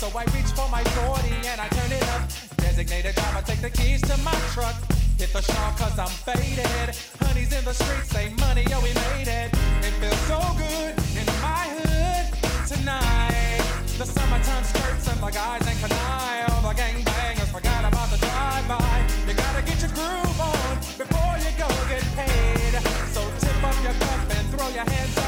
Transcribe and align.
so 0.00 0.08
I 0.16 0.24
reach 0.32 0.48
for 0.56 0.66
my 0.72 0.82
40 1.04 1.28
and 1.52 1.60
I 1.60 1.68
turn 1.68 1.92
it 1.92 2.02
up. 2.16 2.24
Designated 2.56 3.14
driver, 3.14 3.44
take 3.44 3.60
the 3.60 3.68
keys 3.68 4.00
to 4.08 4.16
my 4.24 4.32
truck. 4.56 4.74
Hit 5.20 5.30
the 5.36 5.42
shawl 5.42 5.72
cause 5.76 5.98
I'm 5.98 6.08
faded. 6.24 6.96
Honey's 7.20 7.52
in 7.52 7.62
the 7.68 7.74
streets, 7.74 8.08
say 8.08 8.32
money, 8.40 8.64
yo, 8.72 8.80
we 8.80 8.96
made 9.12 9.28
it. 9.28 9.52
It 9.84 9.92
feels 10.00 10.22
so 10.24 10.40
good 10.56 10.96
in 11.20 11.28
my 11.44 11.68
hood 11.76 12.26
tonight. 12.64 13.60
The 14.00 14.06
summertime 14.08 14.64
skirts 14.64 15.06
and 15.12 15.20
the 15.20 15.30
guys 15.36 15.68
in 15.68 15.76
canine. 15.84 16.48
All 16.48 16.64
the 16.64 16.72
gangbangers 16.80 17.52
forgot 17.52 17.84
about 17.84 18.08
the 18.08 18.16
drive-by. 18.24 18.96
You 19.28 19.34
gotta 19.36 19.62
get 19.68 19.84
your 19.84 19.92
groove 19.92 20.40
on 20.40 20.76
before 20.96 21.36
you 21.44 21.52
go 21.60 21.68
get 21.92 22.04
paid. 22.16 22.72
So 23.12 23.20
tip 23.36 23.60
up 23.68 23.76
your 23.84 23.92
cup 24.00 24.20
and 24.32 24.48
throw 24.48 24.68
your 24.72 24.88
hands 24.88 25.19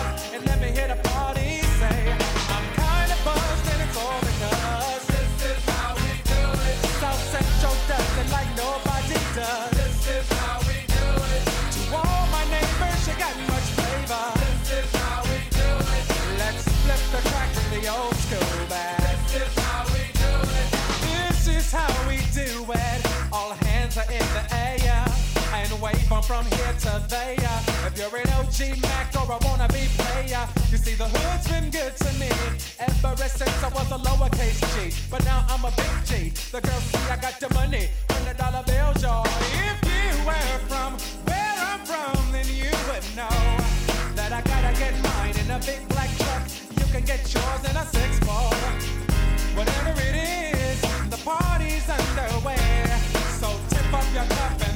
OG 28.53 28.83
Mac 28.83 29.15
or 29.17 29.33
a 29.33 29.39
wannabe 29.39 29.89
player, 29.97 30.47
you 30.71 30.77
see 30.77 30.95
the 30.95 31.07
hood's 31.07 31.49
been 31.49 31.71
good 31.71 31.97
to 31.97 32.13
me 32.21 32.29
ever 32.81 33.17
since 33.17 33.65
I 33.65 33.69
was 33.69 33.91
a 33.91 33.97
lowercase 33.97 34.61
G. 34.75 34.95
But 35.11 35.25
now 35.25 35.47
I'm 35.49 35.65
a 35.65 35.71
big 35.71 35.95
G. 36.05 36.31
The 36.53 36.61
girls 36.61 36.83
see 36.83 36.99
I 37.11 37.17
got 37.17 37.41
the 37.41 37.49
money, 37.55 37.89
hundred 38.11 38.37
dollar 38.37 38.63
bills, 38.67 39.03
y'all. 39.03 39.25
If 39.25 39.81
you 39.89 40.27
were 40.27 40.59
from 40.69 40.99
where 41.25 41.55
I'm 41.65 41.81
from, 41.87 42.33
then 42.33 42.45
you 42.49 42.73
would 42.89 43.07
know 43.17 43.41
that 44.17 44.33
I 44.33 44.43
gotta 44.43 44.79
get 44.79 45.01
mine 45.03 45.37
in 45.39 45.51
a 45.51 45.59
big 45.61 45.89
black 45.89 46.11
truck. 46.19 46.45
You 46.77 46.85
can 46.93 47.05
get 47.07 47.23
yours 47.33 47.63
in 47.65 47.75
a 47.75 47.87
six 47.87 48.19
four. 48.21 48.53
Whatever 49.57 49.97
it 49.97 50.17
is, 50.17 50.81
the 51.09 51.21
party's 51.25 51.89
underway. 51.89 52.61
So 53.41 53.49
tip 53.71 53.95
up 53.95 54.05
your 54.13 54.27
cup 54.37 54.72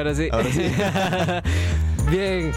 ahora 0.00 0.14
sí. 0.14 0.28
Ahora 0.30 0.50
sí. 0.52 0.62
Bien. 2.10 2.52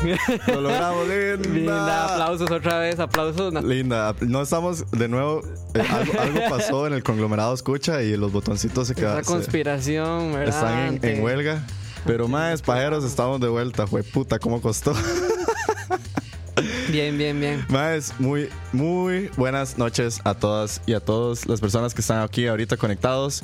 Lo 0.48 0.62
logramos, 0.62 1.08
linda. 1.08 1.50
Linda. 1.50 2.14
Aplausos 2.14 2.50
otra 2.50 2.80
vez. 2.80 3.00
Aplausos. 3.00 3.54
Linda, 3.64 4.16
no 4.22 4.42
estamos 4.42 4.90
de 4.92 5.08
nuevo. 5.08 5.42
eh, 5.76 5.84
algo, 5.92 6.20
algo 6.20 6.40
pasó 6.50 6.88
en 6.88 6.94
el 6.94 7.03
conglomerado 7.03 7.53
escucha 7.53 8.02
y 8.02 8.18
los 8.18 8.32
botoncitos 8.32 8.88
se 8.88 8.94
Esa 8.94 9.02
quedaron. 9.02 9.24
conspiración, 9.26 10.34
¿verdad? 10.34 10.56
Están 10.56 11.00
en, 11.03 11.18
en 11.18 11.24
huelga. 11.24 11.64
Pero 12.06 12.28
más 12.28 12.62
pajeros, 12.62 13.03
estamos 13.03 13.40
de 13.40 13.48
vuelta. 13.48 13.86
Fue 13.86 14.02
puta, 14.03 14.40
¿cómo 14.40 14.59
costó? 14.62 14.94
Bien, 16.90 17.18
bien, 17.18 17.40
bien. 17.40 17.66
Más, 17.70 18.14
muy, 18.20 18.50
muy 18.72 19.30
buenas 19.38 19.78
noches 19.78 20.20
a 20.24 20.34
todas 20.36 20.82
y 20.86 20.94
a 20.94 21.00
todas 21.00 21.48
las 21.48 21.59
personas 21.59 21.94
que 21.94 22.02
están 22.02 22.22
aquí 22.22 22.46
ahorita 22.46 22.78
conectados. 22.78 23.44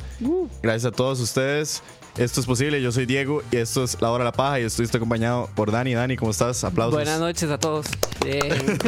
Gracias 0.61 0.85
a 0.85 0.91
todos 0.91 1.19
ustedes. 1.19 1.81
Esto 2.19 2.41
es 2.41 2.45
posible. 2.45 2.81
Yo 2.81 2.91
soy 2.91 3.05
Diego 3.05 3.41
y 3.49 3.55
esto 3.55 3.85
es 3.85 4.01
La 4.01 4.11
Hora 4.11 4.25
de 4.25 4.31
la 4.31 4.33
Paja 4.33 4.59
y 4.59 4.63
estoy 4.63 4.85
acompañado 4.93 5.49
por 5.55 5.71
Dani. 5.71 5.93
Dani, 5.93 6.17
¿cómo 6.17 6.31
estás? 6.31 6.65
Aplausos. 6.65 6.93
Buenas 6.93 7.17
noches 7.17 7.49
a 7.49 7.57
todos. 7.57 7.87
Bien. 8.23 8.41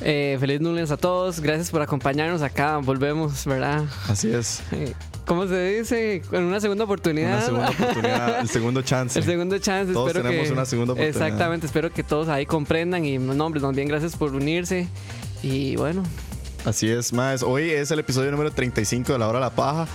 Eh, 0.00 0.38
feliz 0.40 0.60
lunes 0.62 0.90
a 0.90 0.96
todos. 0.96 1.40
Gracias 1.40 1.70
por 1.70 1.82
acompañarnos 1.82 2.40
acá. 2.40 2.78
Volvemos, 2.78 3.44
¿verdad? 3.44 3.84
Así 4.08 4.32
es. 4.32 4.62
Eh, 4.72 4.94
¿Cómo 5.26 5.46
se 5.46 5.78
dice? 5.78 6.22
Con 6.30 6.44
una 6.44 6.60
segunda 6.60 6.84
oportunidad. 6.84 7.32
Una 7.32 7.42
segunda 7.42 7.70
oportunidad, 7.70 8.40
el 8.40 8.48
segundo 8.48 8.82
chance. 8.82 9.18
El 9.18 9.24
segundo 9.26 9.58
chance. 9.58 9.92
Todos 9.92 10.08
espero 10.08 10.28
tenemos 10.28 10.46
que, 10.46 10.52
una 10.54 10.64
segunda 10.64 10.92
oportunidad. 10.94 11.22
Exactamente. 11.22 11.66
Espero 11.66 11.92
que 11.92 12.04
todos 12.04 12.28
ahí 12.28 12.46
comprendan. 12.46 13.04
Y 13.04 13.18
no, 13.18 13.44
hombre, 13.44 13.60
más 13.60 13.74
bien 13.74 13.88
gracias 13.88 14.16
por 14.16 14.34
unirse. 14.34 14.88
Y 15.42 15.76
bueno, 15.76 16.04
Así 16.64 16.88
es, 16.88 17.12
más. 17.12 17.42
Hoy 17.42 17.70
es 17.70 17.90
el 17.90 17.98
episodio 17.98 18.30
número 18.30 18.50
35 18.50 19.12
de 19.12 19.18
La 19.18 19.28
Hora 19.28 19.40
de 19.40 19.44
la 19.44 19.50
Paja. 19.50 19.88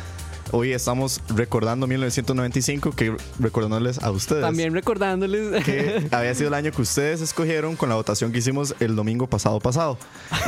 Hoy 0.55 0.71
estamos 0.71 1.19
recordando 1.35 1.87
1995, 1.87 2.91
que 2.91 3.15
recordándoles 3.39 3.97
a 4.03 4.11
ustedes 4.11 4.43
también 4.43 4.71
recordándoles. 4.71 5.63
que 5.63 6.07
había 6.11 6.35
sido 6.35 6.49
el 6.49 6.53
año 6.53 6.71
que 6.71 6.79
ustedes 6.83 7.21
escogieron 7.21 7.75
con 7.75 7.89
la 7.89 7.95
votación 7.95 8.31
que 8.31 8.37
hicimos 8.37 8.75
el 8.79 8.95
domingo 8.95 9.25
pasado 9.25 9.59
pasado. 9.59 9.97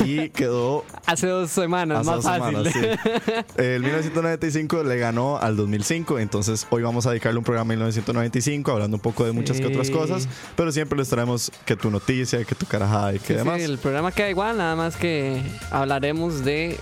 Y 0.05 0.29
quedó 0.29 0.85
Hace 1.07 1.25
dos 1.25 1.49
semanas, 1.49 2.01
hace 2.01 2.05
más 2.11 2.15
dos 2.17 2.25
fácil. 2.25 2.71
semanas, 2.71 2.73
sí. 3.15 3.41
El 3.57 3.81
1995 3.81 4.83
le 4.83 4.97
ganó 4.99 5.39
al 5.39 5.55
2005, 5.57 6.19
entonces 6.19 6.67
hoy 6.69 6.83
vamos 6.83 7.07
a 7.07 7.09
dedicarle 7.09 7.39
un 7.39 7.43
programa 7.43 7.73
a 7.73 7.75
1995 7.75 8.71
hablando 8.71 8.97
un 8.97 9.01
poco 9.01 9.25
de 9.25 9.31
muchas 9.31 9.59
que 9.59 9.65
otras 9.65 9.89
cosas, 9.89 10.29
pero 10.55 10.71
siempre 10.71 10.99
les 10.99 11.09
traemos 11.09 11.51
que 11.65 11.75
tu 11.75 11.89
noticia, 11.89 12.43
que 12.45 12.53
tu 12.53 12.67
carajada 12.67 13.15
y 13.15 13.17
que 13.17 13.25
Sí, 13.29 13.33
demás. 13.33 13.59
el 13.59 13.79
programa 13.79 14.11
queda 14.11 14.29
igual, 14.29 14.57
nada 14.59 14.75
más 14.75 14.97
que 14.97 15.41
hablaremos 15.71 16.45
de 16.45 16.77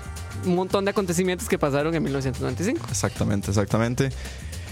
un 0.46 0.56
montón 0.56 0.86
de 0.86 0.92
acontecimientos 0.92 1.48
que 1.48 1.58
pasaron 1.58 1.94
en 1.96 2.04
1995. 2.04 2.88
Exactamente, 2.90 3.52
exactamente. 3.52 4.10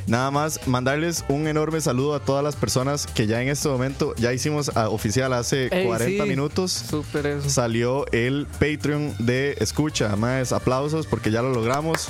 Nada 0.07 0.31
más 0.31 0.67
mandarles 0.67 1.23
un 1.29 1.47
enorme 1.47 1.81
saludo 1.81 2.15
a 2.15 2.19
todas 2.19 2.43
las 2.43 2.55
personas 2.55 3.07
que 3.07 3.27
ya 3.27 3.41
en 3.41 3.49
este 3.49 3.69
momento 3.69 4.13
ya 4.17 4.33
hicimos 4.33 4.71
ah, 4.75 4.89
oficial 4.89 5.33
hace 5.33 5.67
Ey, 5.71 5.85
40 5.85 6.23
sí. 6.23 6.29
minutos. 6.29 6.71
Súper 6.71 7.25
eso. 7.27 7.49
Salió 7.49 8.05
el 8.11 8.47
Patreon 8.59 9.13
de 9.19 9.55
Escucha. 9.59 10.15
Más 10.15 10.51
aplausos 10.51 11.07
porque 11.07 11.31
ya 11.31 11.41
lo 11.41 11.53
logramos. 11.53 12.09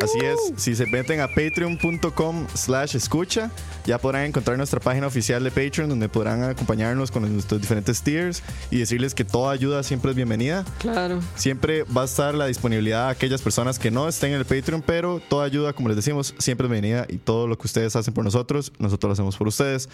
Así 0.00 0.18
es, 0.20 0.38
si 0.56 0.74
se 0.74 0.86
meten 0.86 1.20
a 1.20 1.28
patreon.com 1.28 2.46
slash 2.54 2.96
escucha, 2.96 3.50
ya 3.84 3.98
podrán 3.98 4.24
encontrar 4.24 4.56
nuestra 4.56 4.80
página 4.80 5.06
oficial 5.06 5.42
de 5.44 5.50
Patreon 5.50 5.88
donde 5.88 6.08
podrán 6.08 6.42
acompañarnos 6.44 7.10
con 7.10 7.30
nuestros 7.30 7.60
diferentes 7.60 8.02
tiers 8.02 8.42
y 8.70 8.78
decirles 8.78 9.14
que 9.14 9.24
toda 9.24 9.52
ayuda 9.52 9.82
siempre 9.82 10.10
es 10.10 10.16
bienvenida. 10.16 10.64
Claro. 10.78 11.20
Siempre 11.36 11.84
va 11.84 12.02
a 12.02 12.04
estar 12.06 12.34
la 12.34 12.46
disponibilidad 12.46 13.08
a 13.08 13.10
aquellas 13.10 13.42
personas 13.42 13.78
que 13.78 13.90
no 13.90 14.08
estén 14.08 14.32
en 14.32 14.38
el 14.38 14.44
Patreon, 14.44 14.82
pero 14.82 15.20
toda 15.28 15.44
ayuda, 15.44 15.72
como 15.72 15.88
les 15.88 15.96
decimos, 15.96 16.34
siempre 16.38 16.66
es 16.66 16.70
bienvenida 16.70 17.06
y 17.08 17.18
todo 17.18 17.31
lo 17.46 17.58
que 17.58 17.66
ustedes 17.66 17.94
hacen 17.96 18.14
por 18.14 18.24
nosotros, 18.24 18.72
nosotros 18.78 19.08
lo 19.08 19.12
hacemos 19.12 19.36
por 19.36 19.48
ustedes. 19.48 19.88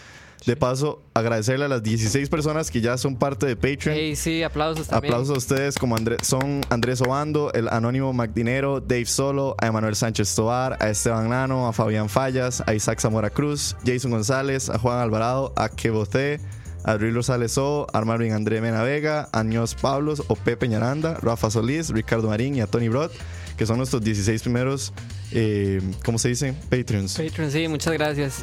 De 0.47 0.55
paso, 0.55 1.03
agradecerle 1.15 1.65
a 1.65 1.69
las 1.69 1.83
16 1.83 2.29
personas 2.29 2.71
que 2.71 2.81
ya 2.81 2.97
son 2.97 3.17
parte 3.17 3.47
de 3.47 3.57
Patreon. 3.57 3.97
Ey, 3.97 4.15
sí, 4.15 4.43
aplausos 4.45 4.87
también. 4.87 5.13
Aplausos 5.13 5.35
a 5.35 5.39
ustedes 5.39 5.77
como 5.77 5.97
Andrés, 5.97 6.19
son 6.23 6.61
Andrés 6.71 7.01
Obando, 7.01 7.53
el 7.55 7.69
Anónimo 7.69 8.13
Magdinero, 8.13 8.81
Dave 8.81 9.07
Solo, 9.07 9.57
a 9.59 9.67
Emanuel 9.67 9.79
Manuel 9.79 9.97
Sánchez 9.97 10.35
Tobar, 10.35 10.77
a 10.81 10.91
Esteban 10.91 11.31
Nano, 11.31 11.67
a 11.67 11.73
Fabián 11.73 12.09
Fallas, 12.09 12.63
a 12.67 12.75
Isaac 12.75 13.01
Zamora 13.01 13.31
Cruz, 13.31 13.77
Jason 13.87 14.11
González, 14.11 14.69
a 14.69 14.79
Juan 14.79 14.99
Alvarado, 14.99 15.53
a 15.57 15.69
Keboté, 15.69 16.41
a 16.85 16.93
Adriel 16.93 17.15
Rosales 17.15 17.57
O, 17.59 17.87
a 17.93 18.01
Marvin 18.03 18.33
André 18.33 18.61
Mena 18.61 18.83
Vega, 18.83 19.29
a 19.33 19.45
Nios 19.45 19.75
Pablos, 19.75 20.25
o 20.29 20.35
Pepe 20.35 20.69
Ñaranda, 20.69 21.15
Rafa 21.15 21.51
Solís, 21.51 21.91
Ricardo 21.91 22.29
Marín 22.29 22.57
y 22.57 22.61
a 22.61 22.67
Tony 22.67 22.89
Brod, 22.89 23.11
que 23.57 23.67
son 23.67 23.79
nuestros 23.79 24.03
16 24.03 24.43
primeros, 24.43 24.93
eh, 25.33 25.81
¿cómo 26.05 26.19
se 26.19 26.29
dice? 26.29 26.55
Patreons. 26.71 27.17
Patreon, 27.19 27.51
sí, 27.51 27.69
muchas 27.69 27.93
gracias. 27.95 28.43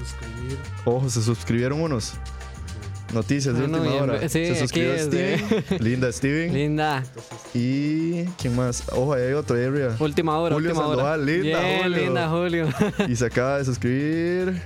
Ojo, 0.86 1.10
se 1.10 1.22
suscribieron 1.22 1.82
unos. 1.82 2.14
Noticias 3.14 3.56
de 3.58 3.68
no, 3.68 3.78
última 3.78 3.96
hora. 4.02 4.20
sí, 4.22 4.46
se 4.46 4.60
suscribió 4.60 4.98
Steven. 5.00 5.64
Linda 5.80 6.12
Steven. 6.12 6.54
Linda. 6.54 7.04
Y. 7.54 8.24
¿Quién 8.42 8.56
más? 8.56 8.84
Ojo, 8.92 9.14
ahí 9.14 9.24
hay 9.24 9.34
otro 9.34 9.56
ahí 9.56 9.64
arriba. 9.64 9.96
Última 10.00 10.38
hora, 10.38 10.56
Julio 10.56 10.72
última 10.72 10.88
hora. 10.88 10.98
Sandoval, 10.98 11.26
linda, 11.26 11.60
Bien, 11.62 11.84
Julio. 11.84 11.98
linda, 12.04 12.30
Julio. 12.30 12.68
Y 13.08 13.16
se 13.16 13.26
acaba 13.26 13.60
de 13.60 13.66
suscribir. 13.66 14.62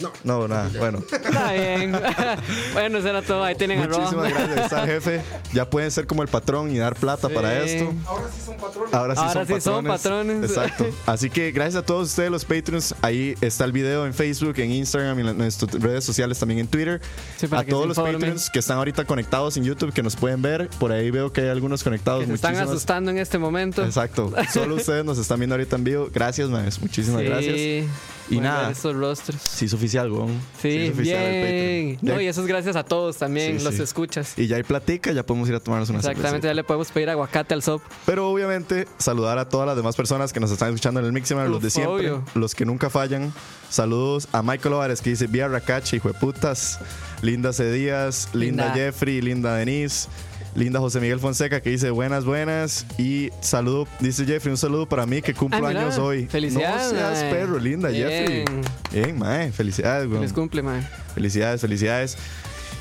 No. 0.00 0.12
No, 0.22 0.46
nada. 0.46 0.70
Bueno, 0.78 1.00
Está 1.10 1.52
bien. 1.54 1.90
bueno, 2.72 2.98
eso 2.98 3.08
era 3.08 3.20
todo. 3.20 3.42
Ahí 3.42 3.56
tienen 3.56 3.80
muchísimas 3.80 4.12
arroba. 4.12 4.28
gracias. 4.28 4.60
Está 4.64 4.82
el 4.84 4.88
jefe. 4.90 5.22
Ya 5.52 5.68
pueden 5.68 5.90
ser 5.90 6.06
como 6.06 6.22
el 6.22 6.28
patrón 6.28 6.70
y 6.70 6.78
dar 6.78 6.94
plata 6.94 7.28
para 7.28 7.58
esto. 7.64 7.92
Ahora 8.06 8.24
sí 8.32 8.40
son 8.46 8.56
patrones. 8.58 8.94
Ahora 8.94 9.14
sí, 9.16 9.20
Ahora 9.20 9.32
son, 9.32 9.46
sí 9.46 9.60
son 9.60 9.84
patrones. 9.84 10.00
patrones. 10.00 10.50
Exacto. 10.50 10.86
Así 11.06 11.30
que 11.30 11.50
gracias 11.50 11.82
a 11.82 11.84
todos 11.84 12.10
ustedes, 12.10 12.30
los 12.30 12.44
Patreons. 12.44 12.94
Ahí 13.02 13.34
está 13.40 13.64
el 13.64 13.72
video 13.72 14.06
en 14.06 14.14
Facebook, 14.14 14.54
en 14.58 14.70
Instagram 14.70 15.18
y 15.18 15.28
en 15.28 15.36
nuestras 15.36 15.72
redes 15.72 16.04
sociales, 16.04 16.38
también 16.38 16.60
en 16.60 16.68
Twitter. 16.68 17.00
Sí, 17.36 17.46
a 17.50 17.64
todos 17.64 17.88
los 17.88 17.96
informen. 17.98 18.20
Patreons 18.20 18.50
que 18.50 18.60
están 18.60 18.78
ahorita 18.78 19.04
conectados 19.04 19.56
en 19.56 19.64
YouTube, 19.64 19.92
que 19.92 20.04
nos 20.04 20.14
pueden 20.14 20.42
ver. 20.42 20.68
Por 20.78 20.92
ahí 20.92 21.10
veo 21.10 21.32
que 21.32 21.40
hay 21.40 21.48
algunos 21.48 21.82
conectados. 21.82 22.20
Que 22.20 22.28
se 22.28 22.34
están 22.34 22.52
Muchísimas- 22.52 22.70
asustando 22.70 23.10
en 23.10 23.18
este 23.18 23.38
momento. 23.38 23.84
Exacto. 23.84 24.32
Solo 24.52 24.74
ustedes 24.76 25.04
nos 25.04 25.18
están 25.18 25.40
viendo 25.40 25.56
ahorita 25.56 25.74
en 25.74 25.82
vivo. 25.82 26.08
Gracias, 26.14 26.48
maes. 26.48 26.80
Muchísimas 26.80 27.20
Sí. 27.22 27.26
gracias. 27.26 27.86
Y 28.30 28.40
nada. 28.40 28.70
Estos 28.70 28.94
rostros. 28.94 29.40
Sí, 29.42 29.64
es 29.66 29.72
oficial, 29.74 30.10
weón. 30.12 30.38
Sí, 30.60 30.68
es 30.86 30.92
oficial 30.94 31.30
bien. 31.30 31.98
No, 32.02 32.20
y 32.20 32.26
eso 32.26 32.40
es 32.42 32.46
gracias 32.46 32.76
a 32.76 32.84
todos 32.84 33.16
también, 33.16 33.58
Sí, 33.58 33.64
los 33.64 33.74
sí. 33.74 33.82
escuchas. 33.82 34.34
Y 34.36 34.46
ya 34.46 34.56
hay 34.56 34.62
platica, 34.62 35.12
ya 35.12 35.24
podemos 35.24 35.48
ir 35.48 35.54
a 35.54 35.60
tomarnos 35.60 35.88
una 35.90 36.00
Exactamente, 36.00 36.46
ya 36.46 36.54
le 36.54 36.64
podemos 36.64 36.90
pedir 36.90 37.08
aguacate 37.10 37.54
al 37.54 37.62
SOP. 37.62 37.82
Pero 38.06 38.28
obviamente, 38.30 38.86
saludar 38.98 39.38
a 39.38 39.48
todas 39.48 39.66
las 39.66 39.76
demás 39.76 39.96
personas 39.96 40.32
que 40.32 40.40
nos 40.40 40.50
están 40.50 40.68
escuchando 40.68 41.00
en 41.00 41.06
el 41.06 41.12
Miximar, 41.12 41.48
los 41.48 41.62
de 41.62 41.70
siempre, 41.70 42.10
obvio. 42.10 42.24
los 42.34 42.54
que 42.54 42.64
nunca 42.64 42.90
fallan. 42.90 43.32
Saludos 43.70 44.28
a 44.32 44.42
Michael 44.42 44.74
Ovares 44.74 45.00
que 45.00 45.10
dice 45.10 45.26
Vía 45.26 45.48
Racache, 45.48 45.96
hijo 45.96 46.08
de 46.08 46.14
putas. 46.18 46.78
Linda 47.22 47.52
C. 47.52 47.70
Díaz, 47.72 48.28
Linda, 48.32 48.64
Linda. 48.66 48.74
Jeffrey, 48.74 49.20
Linda 49.20 49.54
Denise. 49.56 50.08
Linda 50.54 50.80
José 50.80 51.00
Miguel 51.00 51.20
Fonseca 51.20 51.60
que 51.60 51.70
dice 51.70 51.90
buenas, 51.90 52.24
buenas. 52.24 52.84
Y 52.98 53.30
saludo, 53.40 53.86
dice 54.00 54.24
Jeffrey, 54.24 54.50
un 54.50 54.56
saludo 54.58 54.86
para 54.88 55.06
mí 55.06 55.22
que 55.22 55.34
cumplo 55.34 55.64
Ah, 55.66 55.70
años 55.70 55.98
hoy. 55.98 56.26
felicidades, 56.26 56.92
No 56.92 56.98
seas 56.98 57.22
mae. 57.22 57.30
perro, 57.32 57.58
linda 57.58 57.88
Bien. 57.90 58.08
Jeffrey. 58.08 58.44
Bien, 58.92 59.18
mae, 59.18 59.52
felicidades, 59.52 60.08
weón. 60.08 60.22
Les 60.22 60.32
cumple, 60.32 60.62
man. 60.62 60.86
Felicidades, 61.14 61.60
felicidades. 61.60 62.16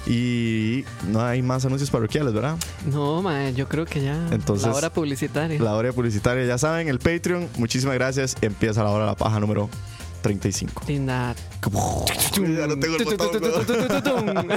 Y 0.09 0.85
no 1.09 1.21
hay 1.21 1.41
más 1.41 1.65
anuncios 1.65 1.89
parroquiales, 1.91 2.33
¿verdad? 2.33 2.55
No, 2.89 3.21
man, 3.21 3.53
yo 3.55 3.67
creo 3.67 3.85
que 3.85 4.01
ya. 4.01 4.15
Entonces, 4.31 4.65
la 4.67 4.73
hora 4.73 4.89
publicitaria. 4.93 5.59
La 5.61 5.73
hora 5.75 5.91
publicitaria, 5.91 6.45
ya 6.45 6.57
saben, 6.57 6.87
el 6.87 6.99
Patreon. 6.99 7.49
Muchísimas 7.57 7.95
gracias. 7.95 8.37
Empieza 8.41 8.83
la 8.83 8.89
hora 8.89 9.03
de 9.03 9.11
la 9.11 9.17
paja 9.17 9.39
número 9.41 9.69
35. 10.21 10.83
Linda. 10.87 11.35
Ya 12.33 12.67
no 12.67 12.77
tengo 12.79 12.95
el 12.97 13.03
botón, 13.17 14.47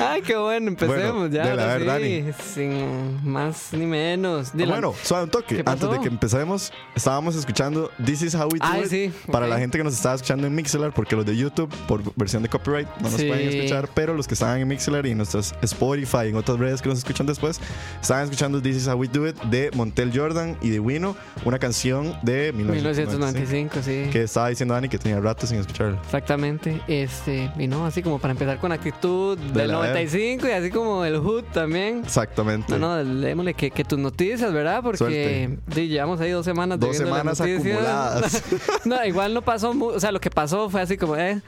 Ay, 0.00 0.22
qué 0.22 0.36
bueno, 0.36 0.68
empecemos 0.68 1.12
Bueno, 1.12 1.26
ya. 1.28 1.46
dale, 1.48 1.62
a 1.62 1.72
ahora 1.72 1.98
ver, 1.98 2.34
sí, 2.34 2.42
Sin 2.54 3.28
más 3.30 3.72
ni 3.72 3.86
menos. 3.86 4.52
Dile- 4.54 4.68
Bueno, 4.68 4.94
suave 5.02 5.24
un 5.24 5.30
toque. 5.30 5.62
Antes 5.64 5.90
de 5.90 6.00
que 6.00 6.08
empecemos, 6.08 6.72
estábamos 6.94 7.34
escuchando 7.36 7.90
This 8.04 8.22
is 8.22 8.34
how 8.34 8.44
we 8.52 8.58
do 8.58 8.64
Ay, 8.66 8.82
it 8.82 8.88
sí, 8.88 9.12
para 9.30 9.46
la 9.46 9.58
gente 9.58 9.78
que 9.78 9.84
nos 9.84 9.94
estaba 9.94 10.14
escuchando 10.14 10.46
en 10.46 10.54
Mixler, 10.54 10.92
porque 10.92 11.16
los 11.16 11.24
de 11.26 11.36
YouTube, 11.36 11.72
por 11.88 12.02
versión 12.16 12.42
de 12.42 12.48
copyright, 12.48 12.88
no 13.00 13.10
nos 13.10 13.20
Sí. 13.20 13.26
pueden 13.26 13.48
escuchar, 13.48 13.88
pero 13.94 14.14
los 14.14 14.26
que 14.28 14.34
estaban 14.34 14.60
en 14.60 14.68
Mixler 14.68 15.06
y 15.06 15.12
en 15.12 15.16
nuestras 15.18 15.54
Spotify 15.62 16.26
y 16.26 16.28
en 16.28 16.36
otras 16.36 16.58
redes 16.58 16.82
que 16.82 16.88
nos 16.88 16.98
escuchan 16.98 17.26
después, 17.26 17.60
estaban 18.00 18.24
escuchando 18.24 18.60
This 18.60 18.76
is 18.76 18.86
how 18.88 18.94
we 18.94 19.08
do 19.08 19.26
it 19.26 19.36
de 19.44 19.70
Montel 19.74 20.12
Jordan 20.16 20.56
y 20.60 20.70
de 20.70 20.80
Wino, 20.80 21.16
una 21.44 21.58
canción 21.58 22.14
de 22.22 22.52
1995 22.52 23.14
1995, 23.14 23.73
sí. 23.82 24.08
que 24.10 24.22
estaba 24.22 24.48
diciendo 24.48 24.74
Dani 24.74 24.88
que 24.88 24.98
tenía 24.98 25.20
rato 25.20 25.46
sin 25.46 25.58
escucharla. 25.58 26.00
Exactamente. 26.04 26.80
Este, 26.88 27.50
y 27.58 27.66
no, 27.66 27.86
así 27.86 28.02
como 28.02 28.18
para 28.18 28.32
empezar 28.32 28.58
con 28.58 28.72
actitud 28.72 29.38
del 29.38 29.68
la- 29.68 29.74
95 29.74 30.46
y 30.48 30.50
así 30.50 30.70
como 30.70 31.04
el 31.04 31.18
Hood 31.18 31.44
también. 31.52 32.02
Exactamente. 32.04 32.78
No, 32.78 33.02
no, 33.02 33.04
démosle 33.20 33.54
que, 33.54 33.70
que 33.70 33.84
tus 33.84 33.98
noticias, 33.98 34.52
¿verdad? 34.52 34.82
Porque 34.82 35.58
sí, 35.74 35.88
llevamos 35.88 36.20
ahí 36.20 36.30
dos 36.30 36.44
semanas 36.44 36.78
Dos 36.78 36.90
las 36.90 36.98
semanas 36.98 37.40
acumuladas. 37.40 38.42
no, 38.84 39.04
igual 39.04 39.34
no 39.34 39.42
pasó, 39.42 39.70
o 39.70 40.00
sea, 40.00 40.12
lo 40.12 40.20
que 40.20 40.30
pasó 40.30 40.68
fue 40.70 40.80
así 40.80 40.96
como, 40.96 41.16
eh. 41.16 41.40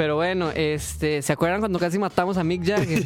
Pero 0.00 0.16
bueno, 0.16 0.50
este, 0.54 1.20
¿se 1.20 1.30
acuerdan 1.30 1.60
cuando 1.60 1.78
casi 1.78 1.98
matamos 1.98 2.38
a 2.38 2.42
Mick 2.42 2.64
Jagger? 2.64 3.04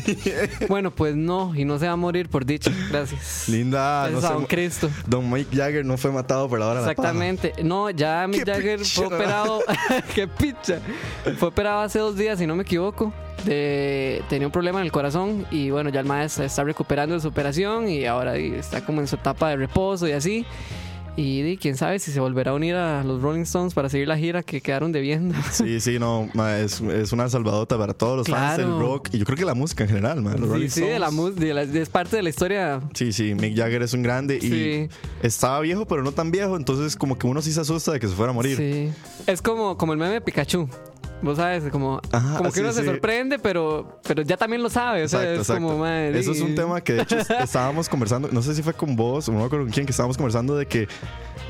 bueno, 0.69 0.93
pues 0.93 1.17
no, 1.17 1.52
y 1.52 1.64
no 1.64 1.76
se 1.76 1.88
va 1.88 1.94
a 1.94 1.96
morir 1.96 2.29
por 2.29 2.46
dicho. 2.46 2.70
Gracias. 2.88 3.49
Linda, 3.49 4.02
Gracias 4.02 4.23
no 4.23 4.29
a 4.29 4.32
Don 4.35 4.46
Cristo. 4.46 4.91
Don 5.05 5.29
Mike 5.29 5.56
Jagger 5.56 5.85
no 5.85 5.96
fue 5.96 6.12
matado 6.12 6.49
por 6.49 6.61
la 6.61 6.69
hora 6.69 6.82
de 6.82 6.87
la 6.87 6.94
paja. 6.94 7.08
Exactamente. 7.08 7.52
No, 7.64 7.91
ya 7.91 8.25
Mick 8.29 8.44
¡Qué 8.44 8.52
Jagger 8.52 8.79
picha! 8.79 8.94
fue 8.94 9.06
operado. 9.06 9.61
¡Qué 10.14 10.29
picha! 10.29 10.79
Fue 11.37 11.49
operado 11.49 11.81
hace 11.81 11.99
dos 11.99 12.17
días, 12.17 12.38
si 12.38 12.46
no 12.46 12.55
me 12.55 12.62
equivoco. 12.62 13.12
De, 13.44 14.23
tenía 14.29 14.47
un 14.47 14.52
problema 14.52 14.79
en 14.79 14.85
el 14.85 14.93
corazón 14.93 15.47
y 15.50 15.70
bueno, 15.70 15.90
ya 15.90 15.99
el 15.99 16.06
maestro 16.06 16.44
está 16.44 16.62
recuperando 16.62 17.17
de 17.17 17.20
su 17.20 17.26
operación 17.26 17.88
y 17.88 18.06
ahora 18.06 18.37
está 18.37 18.85
como 18.85 19.00
en 19.00 19.08
su 19.08 19.17
etapa 19.17 19.49
de 19.49 19.56
reposo 19.56 20.06
y 20.06 20.12
así. 20.12 20.47
Y 21.16 21.56
quién 21.58 21.76
sabe 21.76 22.00
si 22.00 22.11
se 22.11 22.19
volverá 22.19 22.50
a 22.50 22.55
unir 22.55 22.75
a 22.75 23.05
los 23.05 23.22
Rolling 23.22 23.43
Stones 23.43 23.72
para 23.72 23.88
seguir 23.88 24.08
la 24.08 24.19
gira 24.19 24.43
que 24.43 24.61
quedaron 24.61 24.90
debiendo. 24.90 25.34
Sí, 25.52 25.78
sí, 25.81 25.99
no, 26.00 26.28
ma, 26.34 26.58
es, 26.58 26.81
es 26.81 27.12
una 27.12 27.28
salvadota 27.28 27.78
para 27.78 27.94
todos 27.94 28.16
los 28.19 28.28
fans 28.28 28.58
del 28.58 28.66
rock 28.66 29.11
y 29.12 29.19
yo 29.19 29.25
creo 29.25 29.37
que 29.38 29.44
la 29.44 29.55
música 29.55 29.84
en 29.84 29.90
general, 29.90 30.20
ma, 30.22 30.34
los 30.34 30.49
Rolling 30.49 30.69
Sí, 30.69 30.81
sí, 30.81 30.87
de 30.87 30.99
la, 31.55 31.66
de 31.66 31.82
es 31.82 31.88
parte 31.88 32.16
de 32.16 32.22
la 32.22 32.31
historia. 32.31 32.81
Sí, 32.94 33.12
sí, 33.12 33.34
Mick 33.34 33.56
Jagger 33.56 33.82
es 33.82 33.93
un 33.93 34.02
grande 34.02 34.38
y 34.38 34.88
estaba 35.25 35.61
viejo, 35.61 35.87
pero 35.87 36.02
no 36.02 36.11
tan 36.11 36.32
viejo, 36.32 36.56
entonces 36.56 36.96
como 36.96 37.16
que 37.16 37.26
uno 37.28 37.40
sí 37.43 37.52
se 37.52 37.61
asusta 37.61 37.93
de 37.93 38.00
que 38.00 38.08
se 38.08 38.14
fuera 38.14 38.31
a 38.31 38.34
morir. 38.34 38.56
Sí. 38.56 38.90
Es 39.26 39.40
como, 39.40 39.78
como 39.78 39.93
el 39.93 39.99
meme 39.99 40.14
de 40.14 40.20
Pikachu. 40.20 40.69
Vos 41.25 41.37
sabes, 41.38 41.65
como, 41.71 42.00
Ajá, 42.12 42.37
como 42.37 42.50
que 42.50 42.56
sí, 42.56 42.61
uno 42.61 42.73
se 42.73 42.81
sí. 42.82 42.87
sorprende, 42.87 43.38
pero, 43.38 43.99
pero 44.06 44.23
ya 44.23 44.37
también 44.37 44.62
lo 44.62 44.69
sabe. 44.69 45.05
O 45.05 45.09
sea, 45.09 45.21
Exacto, 45.21 45.32
es 45.41 45.49
exacto. 45.49 45.62
como, 45.67 45.79
madre, 45.79 46.19
Eso 46.19 46.32
es 46.32 46.41
un 46.43 46.55
tema 46.55 46.81
que 46.82 46.93
de 46.93 47.03
hecho 47.03 47.17
estábamos 47.41 47.88
conversando, 47.88 48.29
no 48.31 48.43
sé 48.43 48.55
si 48.55 48.62
fue 48.62 48.75
con 48.75 48.94
vos 48.94 49.29
o 49.29 49.32
no 49.32 49.49
con 49.49 49.69
quién, 49.71 49.87
que 49.87 49.91
estábamos 49.93 50.17
conversando 50.17 50.55
de 50.56 50.67
que 50.67 50.87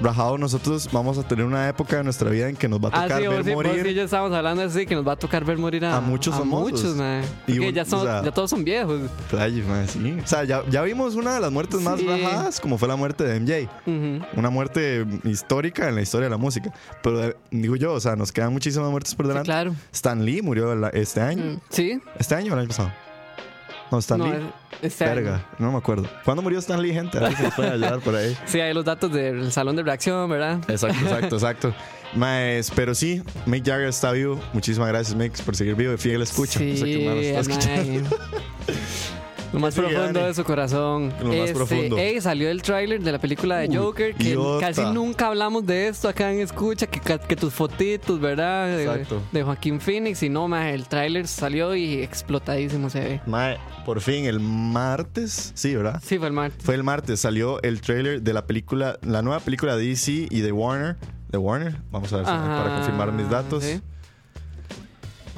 Rajado 0.03 0.39
nosotros 0.39 0.89
vamos 0.93 1.19
a 1.19 1.23
tener 1.23 1.45
una 1.45 1.69
época 1.69 1.97
de 1.99 2.03
nuestra 2.05 2.29
vida 2.29 2.49
en 2.49 2.57
que 2.57 2.69
nos 2.69 2.81
va 2.81 2.89
a 2.89 2.91
Ah, 2.95 3.03
tocar 3.05 3.21
sí, 3.21 3.27
vos 3.29 3.37
ver 3.37 3.45
sí, 3.45 3.55
morir. 3.55 3.83
sí, 3.87 3.95
ya 3.95 4.03
estábamos 4.03 4.37
hablando 4.37 4.63
así, 4.63 4.87
que 4.87 4.95
nos 4.97 5.07
va 5.07 5.13
a 5.13 5.17
tocar 5.17 5.45
ver 5.45 5.57
morir 5.57 5.85
a, 5.85 5.99
A 5.99 6.01
muchos 6.01 6.35
famosos. 6.35 6.73
muchos, 6.73 6.97
mae. 6.97 7.23
Y 7.47 7.61
un- 7.61 7.73
ya, 7.73 7.85
son, 7.85 8.01
o 8.01 8.03
sea- 8.05 8.23
ya 8.25 8.33
todos 8.33 8.51
son 8.51 8.65
viejos. 8.65 9.03
Ay, 9.39 9.63
ma, 9.69 9.87
sí. 9.87 10.17
O 10.23 10.27
sea, 10.27 10.43
ya, 10.45 10.63
ya 10.69 10.83
vimos 10.83 11.15
una 11.15 11.35
de 11.35 11.41
las 11.41 11.53
muertes 11.53 11.81
más 11.81 12.01
Sí. 12.01 12.07
rajadas, 12.09 12.61
como 12.61 12.77
fue 12.77 12.89
la 12.89 12.97
muerte 12.97 13.23
de 13.23 13.39
MJ. 13.39 13.69
Ujú. 13.87 14.25
Una 14.37 14.51
muerte 14.51 15.07
histórica 15.25 15.89
en 15.89 15.95
la 15.95 16.03
historia 16.03 16.25
de 16.27 16.31
la 16.31 16.39
música. 16.39 16.73
Pero 17.03 17.25
eh, 17.25 17.37
digo 17.53 17.77
yo, 17.77 17.93
o 17.93 18.01
sea, 18.01 18.17
nos 18.17 18.33
quedan 18.33 18.53
muchísimas 18.53 18.91
muertes 18.91 19.15
por 19.15 19.27
Sí, 19.27 19.29
delante. 19.29 19.47
claro. 19.47 19.64
Stan 19.93 20.25
Lee 20.25 20.43
murió 20.43 20.73
este 20.93 21.21
año. 21.21 21.43
Mm, 21.45 21.61
Sí. 21.71 22.01
¿Este 22.19 22.35
año 22.35 22.53
o 22.53 22.55
el 22.55 22.61
año 22.61 22.69
pasado? 22.69 22.93
No, 23.91 23.99
Stan 23.99 24.19
No, 24.19 24.27
Lee. 24.27 24.33
es- 24.81 24.93
este 24.93 25.05
año. 25.05 25.15
Verga, 25.15 25.47
no 25.59 25.71
me 25.73 25.79
acuerdo. 25.79 26.09
¿Cuándo 26.25 26.43
murió 26.43 26.59
Stan 26.59 26.81
Lee, 26.83 26.93
gente? 26.93 27.19
A 27.19 27.23
ver 27.23 27.37
si 27.37 27.43
nos 27.43 27.55
pueden 27.55 27.73
ayudar 27.75 28.01
por 28.01 28.15
ahí. 28.17 28.37
Sí, 28.47 28.61
hay 28.61 28.75
los 28.75 28.85
datos 28.85 29.13
del 29.13 29.53
salón 29.53 29.77
de 29.77 29.83
reacción, 29.83 30.29
¿verdad? 30.29 30.59
Exacto, 30.69 30.99
exacto, 31.05 31.37
exacto. 31.37 31.75
Maes, 32.15 32.71
pero 32.75 32.95
sí, 32.95 33.23
Mick 33.47 33.65
Jagger 33.67 33.89
está 33.89 34.13
vivo. 34.13 34.41
Muchísimas 34.53 34.89
gracias, 34.89 35.17
Mick, 35.17 35.37
por 35.43 35.55
seguir 35.57 35.75
vivo. 35.75 35.97
Fiel 35.99 36.23
escucha. 36.23 36.59
Sí, 36.61 36.75
que 36.83 37.05
man 37.09 37.17
está 37.19 37.41
escuchando. 37.41 38.17
Lo 39.55 39.61
más 39.61 39.75
profundo 39.75 40.01
Dani. 40.13 40.27
de 40.29 40.35
su 40.35 40.45
corazón. 40.45 41.13
Lo 41.23 41.33
más 41.33 41.51
profundo. 41.53 41.97
ey, 41.97 42.21
salió 42.21 42.51
el 42.51 42.61
tráiler 42.63 43.01
de 43.03 43.13
la 43.13 43.19
película 43.19 43.57
de 43.59 43.69
Uy, 43.69 43.77
Joker, 43.77 44.15
que 44.15 44.25
idiota. 44.31 44.67
casi 44.67 44.83
nunca 44.93 45.29
hablamos 45.29 45.65
de 45.67 45.89
esto 45.89 46.09
acá 46.09 46.33
en 46.33 46.41
Escucha, 46.41 46.87
que, 46.87 47.01
ca- 47.01 47.19
que 47.19 47.37
tus 47.37 47.53
fotitos, 47.55 48.21
¿verdad? 48.21 48.67
De, 48.77 48.85
Exacto. 48.85 49.23
de 49.33 49.43
Joaquín 49.43 49.81
Phoenix. 49.81 50.23
Y 50.23 50.29
no, 50.29 50.49
más 50.49 50.67
el 50.73 50.87
tráiler 50.87 51.27
salió 51.27 51.75
y 51.75 52.03
explotadísimo 52.03 52.91
se 52.91 53.01
ve. 53.01 53.21
Mae, 53.27 53.59
por 53.87 54.01
fin, 54.01 54.25
el 54.27 54.41
martes, 54.41 55.53
sí, 55.55 55.75
¿verdad? 55.77 56.03
Sí, 56.05 56.19
fue 56.19 56.27
el 56.27 56.33
martes. 56.33 56.63
Fue 56.65 56.75
el 56.75 56.83
martes, 56.83 57.21
salió 57.21 57.63
el 57.63 57.81
trailer 57.81 58.23
de 58.23 58.33
la 58.33 58.47
película, 58.47 58.99
la 59.03 59.23
nueva 59.23 59.41
película 59.41 59.77
de 59.77 59.87
DC 59.87 60.27
y 60.31 60.41
de 60.41 60.53
Warner. 60.53 60.97
¿De 61.31 61.39
Warner? 61.39 61.77
Vamos 61.91 62.13
a 62.13 62.17
ver 62.17 62.27
si- 62.27 62.31
para 62.33 62.65
Ajá, 62.67 62.77
confirmar 62.77 63.13
mis 63.13 63.29
datos. 63.31 63.63
sí. 63.65 63.81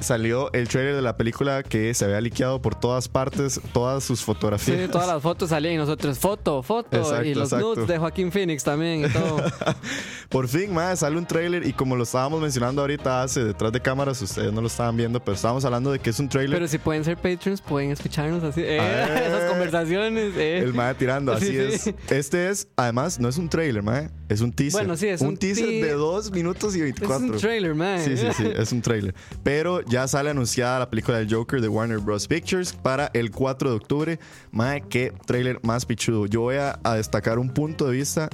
Salió 0.00 0.52
el 0.52 0.68
trailer 0.68 0.94
de 0.94 1.02
la 1.02 1.16
película 1.16 1.62
que 1.62 1.92
se 1.94 2.04
había 2.04 2.20
liqueado 2.20 2.60
por 2.60 2.74
todas 2.74 3.08
partes, 3.08 3.60
todas 3.72 4.04
sus 4.04 4.22
fotografías. 4.22 4.78
Sí, 4.82 4.88
todas 4.88 5.06
las 5.08 5.22
fotos 5.22 5.50
salían 5.50 5.74
y 5.74 5.76
nosotros, 5.78 6.18
foto, 6.18 6.62
foto. 6.62 6.96
Exacto, 6.96 7.24
y 7.24 7.34
los 7.34 7.44
exacto. 7.52 7.74
nudes 7.74 7.88
de 7.88 7.98
Joaquín 7.98 8.30
Phoenix 8.32 8.62
también 8.64 9.04
y 9.04 9.08
todo. 9.08 9.36
Por 10.28 10.48
fin, 10.48 10.72
mae, 10.74 10.96
sale 10.96 11.16
un 11.16 11.26
trailer 11.26 11.66
y 11.66 11.72
como 11.72 11.96
lo 11.96 12.02
estábamos 12.02 12.40
mencionando 12.40 12.80
ahorita 12.80 13.22
hace 13.22 13.44
detrás 13.44 13.72
de 13.72 13.80
cámaras, 13.80 14.20
ustedes 14.20 14.52
no 14.52 14.60
lo 14.60 14.66
estaban 14.66 14.96
viendo, 14.96 15.20
pero 15.20 15.34
estábamos 15.34 15.64
hablando 15.64 15.92
de 15.92 15.98
que 15.98 16.10
es 16.10 16.18
un 16.18 16.28
trailer. 16.28 16.56
Pero 16.56 16.68
si 16.68 16.78
pueden 16.78 17.04
ser 17.04 17.16
patrons, 17.16 17.60
pueden 17.60 17.90
escucharnos 17.92 18.42
así. 18.42 18.60
eh, 18.62 18.78
Eh. 18.80 19.24
esas 19.28 19.50
conversaciones. 19.50 20.34
eh. 20.36 20.58
El 20.58 20.74
mae 20.74 20.94
tirando, 20.94 21.32
así 21.32 21.46
Sí, 21.46 21.56
es. 21.56 21.80
sí. 21.82 21.94
Este 22.10 22.48
es, 22.50 22.68
además, 22.76 23.18
no 23.20 23.28
es 23.28 23.36
un 23.38 23.48
trailer, 23.48 23.82
mae, 23.82 24.10
es 24.28 24.40
un 24.40 24.52
teaser. 24.52 24.80
Bueno, 24.80 24.96
sí, 24.96 25.06
es 25.08 25.20
un, 25.20 25.28
un 25.28 25.36
teaser 25.36 25.66
de 25.66 25.92
2 25.92 26.32
minutos 26.32 26.74
y 26.74 26.78
es 26.78 26.84
24. 26.84 27.26
un 27.26 27.36
trailer, 27.38 27.74
man. 27.74 28.00
Sí, 28.02 28.16
sí, 28.16 28.26
sí, 28.36 28.44
es 28.56 28.72
un 28.72 28.82
trailer. 28.82 29.14
Pero 29.42 29.80
ya 29.86 30.06
sale 30.08 30.30
anunciada 30.30 30.80
la 30.80 30.90
película 30.90 31.18
del 31.18 31.32
Joker 31.32 31.60
de 31.60 31.68
Warner 31.68 31.98
Bros. 31.98 32.26
Pictures 32.26 32.72
para 32.72 33.10
el 33.14 33.30
4 33.30 33.70
de 33.70 33.76
octubre. 33.76 34.18
Mae, 34.50 34.82
qué 34.88 35.12
trailer 35.26 35.60
más 35.62 35.86
pichudo. 35.86 36.26
Yo 36.26 36.42
voy 36.42 36.56
a 36.56 36.94
destacar 36.94 37.38
un 37.38 37.50
punto 37.50 37.86
de 37.86 37.92
vista 37.92 38.28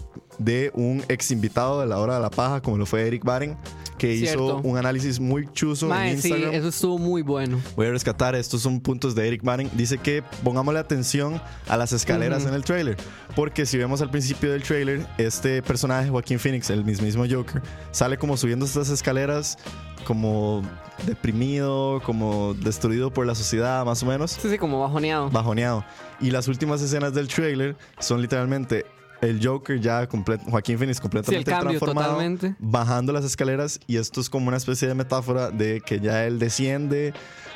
de 0.45 0.71
un 0.75 1.03
ex 1.09 1.31
invitado 1.31 1.81
de 1.81 1.87
la 1.87 1.99
hora 1.99 2.15
de 2.17 2.21
la 2.21 2.31
paja, 2.31 2.61
como 2.61 2.77
lo 2.79 2.87
fue 2.87 3.07
Eric 3.07 3.25
Baren, 3.25 3.57
que 3.99 4.17
Cierto. 4.19 4.59
hizo 4.61 4.69
un 4.69 4.77
análisis 4.77 5.21
muy 5.21 5.47
chuzo 5.53 5.87
Mae, 5.89 6.11
en 6.13 6.21
sí, 6.23 6.29
Instagram. 6.29 6.55
eso 6.55 6.69
estuvo 6.69 6.99
muy 6.99 7.23
bueno. 7.23 7.61
Voy 7.77 7.87
a 7.87 7.91
rescatar, 7.91 8.35
estos 8.35 8.61
son 8.63 8.81
puntos 8.81 9.15
de 9.15 9.29
Eric 9.29 9.43
Baren. 9.45 9.71
Dice 9.75 9.99
que 9.99 10.23
pongámosle 10.43 10.81
atención 10.81 11.41
a 11.69 11.77
las 11.77 11.93
escaleras 11.93 12.41
Ujú. 12.41 12.49
en 12.49 12.55
el 12.55 12.65
trailer. 12.65 12.97
Porque 13.37 13.65
si 13.65 13.79
vemos 13.79 14.03
al 14.03 14.11
principio 14.11 14.51
del 14.51 14.63
trailer, 14.63 15.07
este 15.19 15.63
personaje, 15.63 16.09
Joaquín 16.11 16.39
Phoenix, 16.41 16.69
el 16.71 16.85
mismísimo 16.85 17.25
Joker, 17.31 17.63
sale 17.93 18.19
como 18.19 18.37
subiendo 18.37 18.67
estas 18.67 18.89
escaleras, 18.91 19.57
como 20.05 20.63
deprimido, 21.07 22.01
como 22.05 22.55
destruido 22.55 23.13
por 23.13 23.25
la 23.27 23.35
sociedad, 23.37 23.85
más 23.85 24.03
o 24.03 24.07
menos, 24.07 24.33
Sí, 24.33 24.51
sí, 24.51 24.59
como 24.59 24.81
bajoneado. 24.81 25.31
bajoneado. 25.31 25.85
Y 26.21 26.31
las 26.33 26.49
últimas 26.49 26.83
escenas 26.83 27.15
del 27.15 27.29
trailer 27.29 27.77
son 28.01 28.21
literalmente 28.21 28.85
el 29.23 29.41
Joker 29.45 29.81
ya 29.81 30.07
completo, 30.09 30.45
Joaquín 30.51 30.79
Phoenix 30.79 31.01
completamente 31.01 31.51
cambio 31.51 31.71
transformado, 31.79 32.09
totalmente. 32.15 32.55
bajando 32.59 33.13
las 33.13 33.25
escaleras 33.25 33.81
y 33.87 33.97
esto 33.97 34.21
es 34.21 34.29
como 34.29 34.49
una 34.49 34.57
especie 34.57 34.89
de 34.89 34.95
metáfora 34.95 35.51
de 35.51 35.81
que 35.81 36.01
ya 36.01 36.27
él 36.27 36.39
desciende 36.39 37.15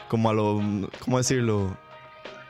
como 0.08 0.30
a 0.30 0.32
lo, 0.32 0.62
¿cómo 1.00 1.18
decirlo? 1.18 1.76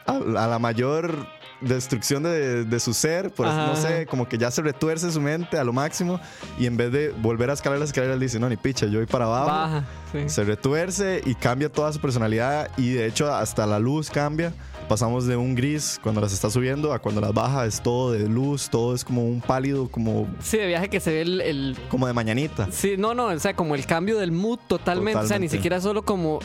A, 0.07 0.17
a 0.17 0.47
la 0.47 0.59
mayor 0.61 1.27
destrucción 1.63 2.23
de, 2.23 2.65
de 2.67 2.81
su 2.81 2.93
ser, 2.93 3.33
pues 3.33 3.49
Ajá. 3.49 3.67
no 3.69 3.77
sé, 3.77 4.05
como 4.07 4.29
que 4.29 4.37
ya 4.37 4.51
se 4.51 4.61
retuerce 4.61 5.11
su 5.11 5.21
mente 5.23 5.59
a 5.59 5.65
lo 5.65 5.73
máximo 5.73 6.21
y 6.59 6.67
en 6.67 6.77
vez 6.77 6.93
de 6.93 7.09
volver 7.09 7.49
a 7.49 7.55
escalar 7.55 7.79
las 7.79 7.89
escaleras 7.89 8.21
dice, 8.21 8.39
no, 8.39 8.49
ni 8.51 8.57
picha, 8.59 8.85
yo 8.87 8.99
voy 8.99 9.07
para 9.07 9.25
abajo. 9.25 9.47
Baja. 9.47 9.85
sí. 10.13 10.29
Se 10.29 10.45
retuerce 10.45 11.23
y 11.25 11.35
cambia 11.35 11.73
toda 11.73 11.91
su 11.93 12.01
personalidad 12.01 12.71
y 12.77 12.93
de 12.93 13.07
hecho 13.07 13.35
hasta 13.35 13.67
la 13.67 13.79
luz 13.79 14.11
cambia. 14.11 14.53
Pasamos 14.89 15.27
de 15.27 15.37
un 15.37 15.57
gris 15.57 15.99
cuando 16.01 16.21
las 16.21 16.33
está 16.33 16.49
subiendo 16.49 16.93
a 16.93 17.01
cuando 17.01 17.21
las 17.21 17.35
baja 17.35 17.67
es 17.67 17.83
todo 17.83 18.13
de 18.13 18.29
luz, 18.29 18.69
todo 18.71 18.95
es 18.95 19.05
como 19.05 19.25
un 19.27 19.41
pálido, 19.41 19.89
como, 19.91 20.29
Sí, 20.41 20.59
de 20.59 20.67
viaje 20.69 20.89
que 20.89 21.01
se 21.01 21.11
ve 21.11 21.23
el, 21.23 21.41
el- 21.41 21.77
como 21.89 22.07
de 22.07 22.13
mañanita. 22.13 22.69
Sí, 22.71 22.95
no, 22.97 23.13
no, 23.13 23.27
o 23.27 23.39
sea, 23.41 23.57
como 23.57 23.75
el 23.75 23.85
cambio 23.85 24.17
del 24.19 24.31
mood 24.31 24.61
totalmente. 24.69 25.19
O 25.21 25.27
sea, 25.27 25.41
ni 25.41 25.49
siquiera 25.49 25.81
solo 25.81 26.05
como 26.05 26.39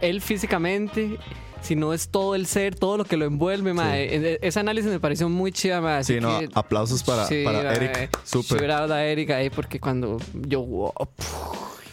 él 0.00 0.20
físicamente, 0.20 1.18
sino 1.60 1.92
es 1.92 2.08
todo 2.08 2.36
el 2.36 2.46
ser, 2.46 2.76
todo 2.76 2.98
lo 2.98 3.04
que 3.04 3.16
lo 3.16 3.24
envuelve, 3.24 3.74
mae. 3.74 4.14
E- 4.14 4.38
Ese 4.42 4.60
análisis 4.60 4.88
me 4.92 5.00
pareció 5.00 5.28
muy 5.28 5.50
chida, 5.50 5.80
mae. 5.80 6.04
Sí, 6.04 6.20
no, 6.20 6.38
que- 6.38 6.48
aplausos 6.54 7.02
para, 7.02 7.26
Sí, 7.26 7.42
para. 7.44 7.74
Eric. 7.74 8.16
Súper. 8.22 8.70
A 8.70 9.04
Eric 9.06 9.30
ahí 9.30 9.50
porque 9.50 9.80
cuando 9.80 10.18
yo... 10.34 10.60
wow, 10.62 10.92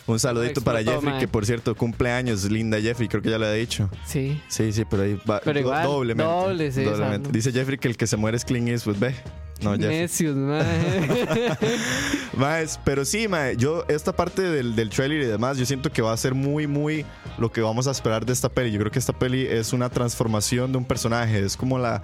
Un 0.07 0.19
saludito 0.19 0.61
para 0.61 0.79
Explotó, 0.81 1.01
Jeffrey, 1.01 1.19
que 1.19 1.27
por 1.27 1.45
cierto 1.45 1.75
cumple 1.75 2.11
años, 2.11 2.43
linda 2.51 2.79
Jeffrey, 2.79 3.07
creo 3.07 3.21
que 3.23 3.29
ya 3.31 3.39
le 3.39 3.51
he 3.51 3.59
dicho. 3.59 3.89
sí. 4.05 4.39
Sí, 4.47 4.71
sí, 4.71 4.83
pero 4.89 5.03
ahí 5.03 5.19
va 5.29 5.41
Pero 5.43 5.59
igual, 5.59 5.83
doblemente. 5.83 6.31
doble, 6.31 6.71
sí, 6.71 6.83
doblemente. 6.83 7.15
exacto. 7.15 7.29
Dice 7.31 7.51
Jeffrey 7.51 7.77
que 7.79 7.87
el 7.87 7.97
que 7.97 8.05
se 8.07 8.15
muere 8.17 8.37
es 8.37 8.45
Clint 8.45 8.67
Eastwood, 8.69 8.97
ve. 8.97 9.15
No. 9.61 9.75
Necios. 9.77 10.35
Maes, 12.37 12.79
pero 12.83 13.05
sí, 13.05 13.27
mae, 13.27 13.55
yo 13.57 13.85
esta 13.87 14.15
parte 14.15 14.41
del, 14.41 14.75
del 14.75 14.89
trailer 14.89 15.21
y 15.21 15.25
demás, 15.25 15.57
yo 15.57 15.65
siento 15.65 15.91
que 15.91 16.01
va 16.01 16.13
a 16.13 16.17
ser 16.17 16.33
muy, 16.33 16.67
muy 16.67 17.05
lo 17.37 17.51
que 17.51 17.61
vamos 17.61 17.87
a 17.87 17.91
esperar 17.91 18.25
de 18.25 18.33
esta 18.33 18.49
peli. 18.49 18.71
Yo 18.71 18.79
creo 18.79 18.91
que 18.91 18.99
esta 18.99 19.13
peli 19.17 19.45
es 19.45 19.73
una 19.73 19.89
transformación 19.89 20.71
de 20.71 20.77
un 20.77 20.85
personaje, 20.85 21.39
es 21.39 21.57
como 21.57 21.77
la 21.79 22.01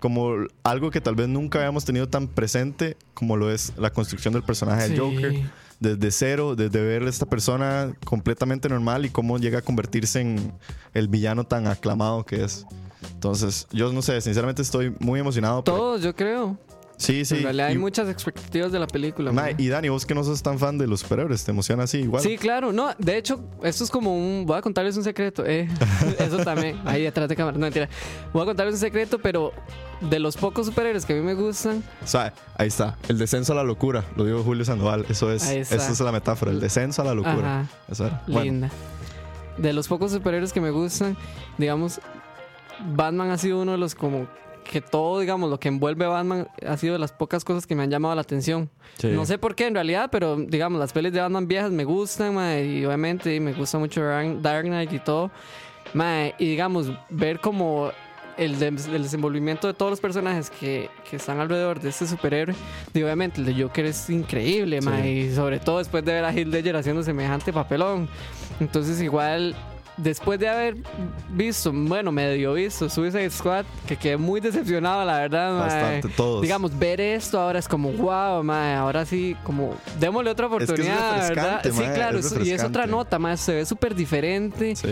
como 0.00 0.30
algo 0.62 0.92
que 0.92 1.00
tal 1.00 1.16
vez 1.16 1.26
nunca 1.28 1.58
habíamos 1.58 1.84
tenido 1.84 2.08
tan 2.08 2.28
presente 2.28 2.96
como 3.14 3.36
lo 3.36 3.50
es 3.50 3.72
la 3.76 3.90
construcción 3.90 4.32
del 4.32 4.44
personaje 4.44 4.82
del 4.88 4.92
Sí. 4.92 4.98
Joker. 4.98 5.50
Desde 5.80 6.10
cero, 6.10 6.56
desde 6.56 6.80
ver 6.80 7.04
a 7.04 7.08
esta 7.08 7.26
persona 7.26 7.94
completamente 8.04 8.68
normal 8.68 9.06
y 9.06 9.10
cómo 9.10 9.38
llega 9.38 9.60
a 9.60 9.62
convertirse 9.62 10.20
en 10.20 10.52
el 10.92 11.08
villano 11.08 11.44
tan 11.44 11.68
aclamado 11.68 12.24
que 12.24 12.42
es. 12.44 12.66
Entonces, 13.12 13.66
yo 13.72 13.92
no 13.92 14.02
sé, 14.02 14.20
sinceramente 14.20 14.62
estoy 14.62 14.94
muy 14.98 15.20
emocionado. 15.20 15.62
Todos, 15.62 16.02
yo 16.02 16.14
creo. 16.16 16.58
Sí, 16.98 17.24
sí. 17.24 17.46
hay 17.46 17.74
Y- 17.74 17.78
muchas 17.78 18.08
expectativas 18.08 18.72
de 18.72 18.78
la 18.80 18.86
película. 18.88 19.32
Y 19.56 19.68
Dani, 19.68 19.88
vos 19.88 20.04
que 20.04 20.14
no 20.14 20.24
sos 20.24 20.42
tan 20.42 20.58
fan 20.58 20.76
de 20.78 20.86
los 20.88 21.00
superhéroes, 21.00 21.44
¿te 21.44 21.52
emociona 21.52 21.84
así 21.84 21.98
igual? 21.98 22.22
Sí, 22.22 22.36
claro. 22.36 22.72
No, 22.72 22.90
de 22.98 23.16
hecho, 23.16 23.40
esto 23.62 23.84
es 23.84 23.90
como 23.90 24.14
un. 24.16 24.44
Voy 24.46 24.58
a 24.58 24.62
contarles 24.62 24.96
un 24.96 25.04
secreto. 25.04 25.46
Eh. 25.46 25.68
Eso 26.18 26.38
también. 26.38 26.78
Ahí 26.84 27.02
detrás 27.04 27.28
de 27.28 27.36
cámara. 27.36 27.56
No, 27.56 27.62
mentira. 27.66 27.88
Voy 28.32 28.42
a 28.42 28.46
contarles 28.46 28.74
un 28.74 28.80
secreto, 28.80 29.20
pero 29.20 29.52
de 30.00 30.18
los 30.18 30.36
pocos 30.36 30.66
superhéroes 30.66 31.06
que 31.06 31.12
a 31.12 31.16
mí 31.16 31.22
me 31.22 31.34
gustan, 31.34 31.82
O 32.02 32.06
sea, 32.06 32.34
ahí 32.56 32.68
está. 32.68 32.98
El 33.08 33.16
descenso 33.18 33.52
a 33.52 33.56
la 33.56 33.62
locura. 33.64 34.04
Lo 34.16 34.24
dijo 34.24 34.42
Julio 34.42 34.64
Sandoval. 34.64 35.06
Eso 35.08 35.32
es, 35.32 35.48
esa 35.48 35.92
es 35.92 36.00
la 36.00 36.12
metáfora. 36.12 36.50
El 36.50 36.58
descenso 36.60 37.02
a 37.02 37.04
la 37.04 37.14
locura. 37.14 37.60
Ajá. 37.60 37.66
Eso 37.88 38.06
era. 38.06 38.22
Bueno, 38.26 38.42
linda. 38.42 38.70
De 39.56 39.72
los 39.72 39.86
pocos 39.88 40.10
superhéroes 40.12 40.52
que 40.52 40.60
me 40.60 40.70
gustan, 40.70 41.16
digamos, 41.58 42.00
Batman 42.94 43.30
ha 43.30 43.38
sido 43.38 43.60
uno 43.60 43.72
de 43.72 43.78
los 43.78 43.94
como 43.94 44.28
que 44.70 44.80
todo, 44.80 45.20
digamos, 45.20 45.48
lo 45.50 45.58
que 45.58 45.68
envuelve 45.68 46.04
a 46.04 46.08
Batman 46.08 46.46
ha 46.66 46.76
sido 46.76 46.92
de 46.92 46.98
las 46.98 47.12
pocas 47.12 47.44
cosas 47.44 47.66
que 47.66 47.74
me 47.74 47.82
han 47.84 47.90
llamado 47.90 48.14
la 48.14 48.20
atención. 48.20 48.68
sí. 48.98 49.08
No 49.08 49.24
sé 49.26 49.38
por 49.38 49.54
qué 49.54 49.66
en 49.66 49.74
realidad, 49.74 50.08
pero 50.12 50.36
digamos, 50.36 50.78
las 50.78 50.92
pelis 50.92 51.12
de 51.12 51.20
Batman 51.20 51.48
viejas 51.48 51.70
me 51.72 51.84
gustan, 51.84 52.34
mae, 52.34 52.64
y 52.66 52.84
obviamente 52.84 53.40
me 53.40 53.52
gusta 53.54 53.78
mucho 53.78 54.02
Dark 54.02 54.64
Knight 54.66 54.92
y 54.92 54.98
todo. 54.98 55.30
mae, 55.94 56.34
y 56.38 56.46
digamos, 56.50 56.92
ver 57.08 57.40
como 57.40 57.90
el, 58.36 58.58
de- 58.58 58.68
el 58.68 59.02
desenvolvimiento 59.02 59.66
de 59.66 59.74
todos 59.74 59.90
los 59.90 60.00
personajes 60.00 60.50
que, 60.50 60.90
que 61.08 61.16
están 61.16 61.40
alrededor 61.40 61.80
de 61.80 61.88
este 61.88 62.06
superhéroe, 62.06 62.54
y 62.94 63.02
obviamente 63.02 63.40
el 63.40 63.46
de 63.46 63.62
Joker 63.62 63.86
es 63.86 64.08
increíble, 64.10 64.80
Sí. 64.82 65.08
y 65.08 65.34
sobre 65.34 65.58
todo 65.60 65.78
después 65.78 66.04
de 66.04 66.12
ver 66.12 66.24
a 66.24 66.32
Heath 66.32 66.46
Ledger 66.48 66.76
haciendo 66.76 67.02
semejante 67.02 67.52
papelón. 67.52 68.08
Entonces 68.60 69.00
igual... 69.00 69.56
Después 69.98 70.38
de 70.38 70.48
haber 70.48 70.76
visto, 71.30 71.72
bueno, 71.72 72.12
medio 72.12 72.54
visto 72.54 72.88
Suicide 72.88 73.30
Squad, 73.30 73.64
que 73.86 73.96
quedé 73.96 74.16
muy 74.16 74.40
decepcionado, 74.40 75.04
la 75.04 75.18
verdad, 75.18 75.52
mae. 75.52 75.60
Bastante, 75.60 76.08
todos. 76.16 76.40
Digamos, 76.42 76.78
ver 76.78 77.00
esto 77.00 77.40
ahora 77.40 77.58
es 77.58 77.68
como, 77.68 77.90
wow, 77.92 78.42
mae, 78.44 78.74
ahora 78.74 79.04
sí, 79.04 79.36
como, 79.42 79.74
démosle 79.98 80.30
otra 80.30 80.48
que 80.48 80.62
es 80.62 80.70
oportunidad, 80.70 81.28
¿verdad? 81.28 81.62
Sí, 81.64 81.82
claro, 81.94 82.18
es 82.20 82.34
y 82.44 82.52
es 82.52 82.62
otra 82.62 82.86
nota, 82.86 83.18
mae, 83.18 83.36
se 83.36 83.54
ve 83.54 83.66
súper 83.66 83.94
diferente 83.94 84.76
Sí. 84.76 84.88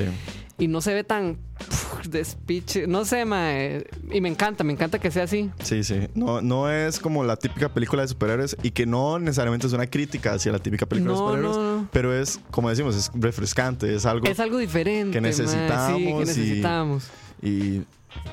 Y 0.58 0.68
no 0.68 0.80
se 0.80 0.94
ve 0.94 1.04
tan 1.04 1.36
pff, 1.58 2.06
despiche, 2.06 2.86
no 2.86 3.04
sé, 3.04 3.24
mae, 3.24 3.84
y 4.12 4.20
me 4.20 4.28
encanta, 4.28 4.64
me 4.64 4.72
encanta 4.72 4.98
que 4.98 5.10
sea 5.10 5.24
así. 5.24 5.50
Sí, 5.62 5.84
sí. 5.84 6.08
No, 6.14 6.40
no 6.40 6.70
es 6.70 6.98
como 6.98 7.24
la 7.24 7.36
típica 7.36 7.68
película 7.68 8.02
de 8.02 8.08
superhéroes 8.08 8.56
y 8.62 8.70
que 8.70 8.86
no 8.86 9.18
necesariamente 9.18 9.66
es 9.66 9.72
una 9.72 9.86
crítica 9.86 10.32
hacia 10.34 10.52
la 10.52 10.58
típica 10.58 10.86
película 10.86 11.12
de 11.14 11.18
superhéroes. 11.18 11.56
no, 11.56 11.76
no. 11.82 11.88
Pero 11.92 12.14
es, 12.18 12.40
como 12.50 12.70
decimos, 12.70 12.96
es 12.96 13.10
refrescante. 13.14 13.94
Es 13.94 14.06
algo. 14.06 14.26
Es 14.26 14.40
algo 14.40 14.58
diferente, 14.58 15.12
que 15.12 15.20
mae, 15.20 15.30
necesitamos 15.30 15.98
sí, 15.98 16.04
que 16.04 16.10
y- 16.10 16.14
necesitamos. 16.14 17.04
Y 17.42 17.82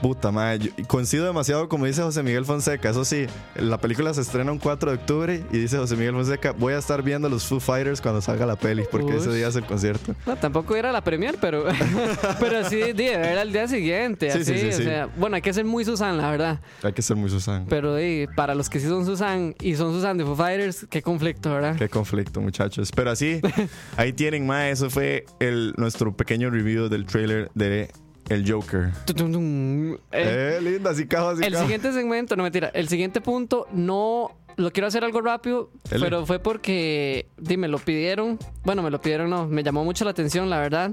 puta 0.02 0.32
madre, 0.32 0.72
coincido 0.88 1.26
demasiado 1.26 1.70
como 1.70 1.86
dice 1.86 2.02
José 2.02 2.24
Miguel 2.24 2.46
Fonseca. 2.46 2.90
Eso 2.90 3.06
sí, 3.06 3.26
la 3.56 3.78
película 3.78 4.14
se 4.14 4.22
estrena 4.22 4.52
un 4.52 4.60
4 4.60 4.92
de 4.92 4.98
octubre 4.98 5.44
y 5.52 5.58
dice 5.58 5.78
José 5.78 5.96
Miguel 5.96 6.14
Fonseca, 6.14 6.52
voy 6.52 6.74
a 6.74 6.78
estar 6.78 7.02
viendo 7.04 7.30
los 7.30 7.46
Foo 7.46 7.60
Fighters 7.60 8.02
cuando 8.02 8.22
salga 8.22 8.46
la 8.46 8.56
peli, 8.56 8.84
porque 8.92 9.18
ese 9.18 9.34
día 9.34 9.48
es 9.48 9.56
el 9.56 9.66
concierto. 9.66 10.16
No, 10.26 10.36
tampoco 10.36 10.76
era 10.76 10.92
la 10.92 11.02
premier, 11.02 11.38
pero, 11.40 11.66
pero 12.40 12.70
sí, 12.70 12.82
era 12.82 13.42
el 13.42 13.52
día 13.52 13.68
siguiente, 13.68 14.32
Sí, 14.32 14.40
así, 14.40 14.54
sí, 14.54 14.72
sí, 14.72 14.82
o 14.82 14.86
sea, 14.86 15.10
bueno, 15.18 15.36
hay 15.36 15.42
que 15.42 15.54
ser 15.54 15.66
muy 15.66 15.86
Susan, 15.86 16.18
la 16.18 16.30
verdad. 16.32 16.60
Hay 16.82 16.94
que 16.94 17.02
ser 17.02 17.16
muy 17.16 17.30
Susan. 17.30 17.66
Pero 17.70 17.98
para 18.36 18.56
los 18.56 18.70
que 18.70 18.80
sí 18.80 18.88
son 18.88 19.06
Susan 19.06 19.56
y 19.62 19.76
son 19.76 19.94
Susan 19.94 20.18
de 20.18 20.26
Foo 20.26 20.36
Fighters, 20.36 20.86
qué 20.90 21.02
conflicto, 21.02 21.52
¿verdad? 21.54 21.76
Qué 21.76 21.90
conflicto, 21.90 22.42
muchachos. 22.42 22.92
Pero 22.92 23.12
así, 23.12 23.42
ahí 23.98 24.14
tienen, 24.14 24.46
más. 24.46 24.66
Eso 24.66 24.90
fue 24.90 25.26
el, 25.40 25.74
nuestro 25.78 26.16
pequeño 26.16 26.50
review 26.50 26.90
del 26.90 27.06
trailer 27.06 27.52
de 27.54 27.92
El 28.30 28.50
Joker. 28.50 28.92
Tum. 29.06 29.94
Eh, 29.94 29.98
Eh, 30.12 30.60
linda, 30.62 30.92
así 30.92 31.06
cajo, 31.08 31.30
así 31.30 31.44
el 31.44 31.52
cajo. 31.54 31.64
siguiente 31.64 31.92
segmento, 31.94 32.36
no 32.36 32.44
mentira, 32.44 32.70
el 32.74 32.88
siguiente 32.88 33.20
punto 33.22 33.68
no 33.74 34.32
lo 34.56 34.72
quiero 34.72 34.88
hacer 34.88 35.04
algo 35.04 35.20
rápido, 35.22 35.72
Dele. 35.90 36.06
pero 36.06 36.26
fue 36.26 36.40
porque 36.40 37.28
di, 37.38 37.58
me 37.58 37.68
lo 37.68 37.80
pidieron. 37.80 38.38
Bueno, 38.64 38.82
me 38.84 38.92
lo 38.92 39.02
pidieron, 39.02 39.30
no, 39.30 39.48
me 39.48 39.64
llamó 39.64 39.84
mucho 39.84 40.06
la 40.06 40.12
atención, 40.12 40.50
la 40.50 40.60
verdad. 40.60 40.92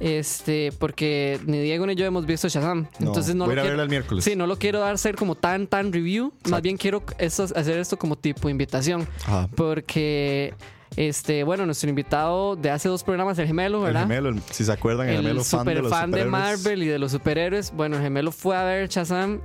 Este, 0.00 0.72
porque 0.78 1.38
ni 1.44 1.58
Diego 1.60 1.86
ni 1.86 1.94
yo 1.94 2.06
hemos 2.06 2.24
visto 2.24 2.48
Shazam. 2.48 2.86
No, 2.98 3.08
Entonces 3.08 3.34
no 3.34 3.44
voy 3.44 3.52
a 3.52 3.52
ir 3.52 3.56
lo 3.56 3.62
a 3.62 3.64
quiero, 3.66 3.82
el 3.82 3.88
miércoles. 3.90 4.24
Sí, 4.24 4.34
no 4.36 4.46
lo 4.46 4.56
quiero 4.58 4.80
dar 4.80 4.96
ser 4.96 5.14
como 5.16 5.34
tan, 5.34 5.66
tan 5.66 5.92
review. 5.92 6.32
Más 6.48 6.62
bien 6.62 6.76
quiero 6.78 7.02
esto- 7.18 7.44
hacer 7.54 7.78
esto 7.78 7.98
como 7.98 8.16
tipo 8.16 8.48
invitación. 8.48 9.06
Ajá. 9.26 9.48
Porque 9.54 10.54
Este, 10.96 11.44
bueno, 11.44 11.64
nuestro 11.66 11.88
invitado 11.88 12.56
de 12.56 12.70
hace 12.70 12.88
dos 12.88 13.04
programas, 13.04 13.38
el 13.38 13.46
gemelo, 13.46 13.78
El 13.78 13.84
¿verdad? 13.84 14.00
gemelo, 14.02 14.28
el- 14.30 14.42
si 14.50 14.64
se 14.64 14.72
acuerdan, 14.72 15.08
el, 15.08 15.16
el 15.16 15.22
gemelo 15.22 15.44
fan 15.44 15.64
de 15.64 15.72
super 15.72 15.82
los 15.84 15.90
fan 15.92 16.10
de 16.10 16.18
superhéroes. 16.22 16.30
Marvel 16.64 16.82
y 16.82 16.86
de 16.86 16.98
los 16.98 17.12
superhéroes. 17.12 17.72
Bueno, 17.72 17.96
el 17.96 18.02
gemelo 18.02 18.32
fue 18.32 18.56
a 18.56 18.64
ver 18.64 18.88
Shazam. 18.88 19.40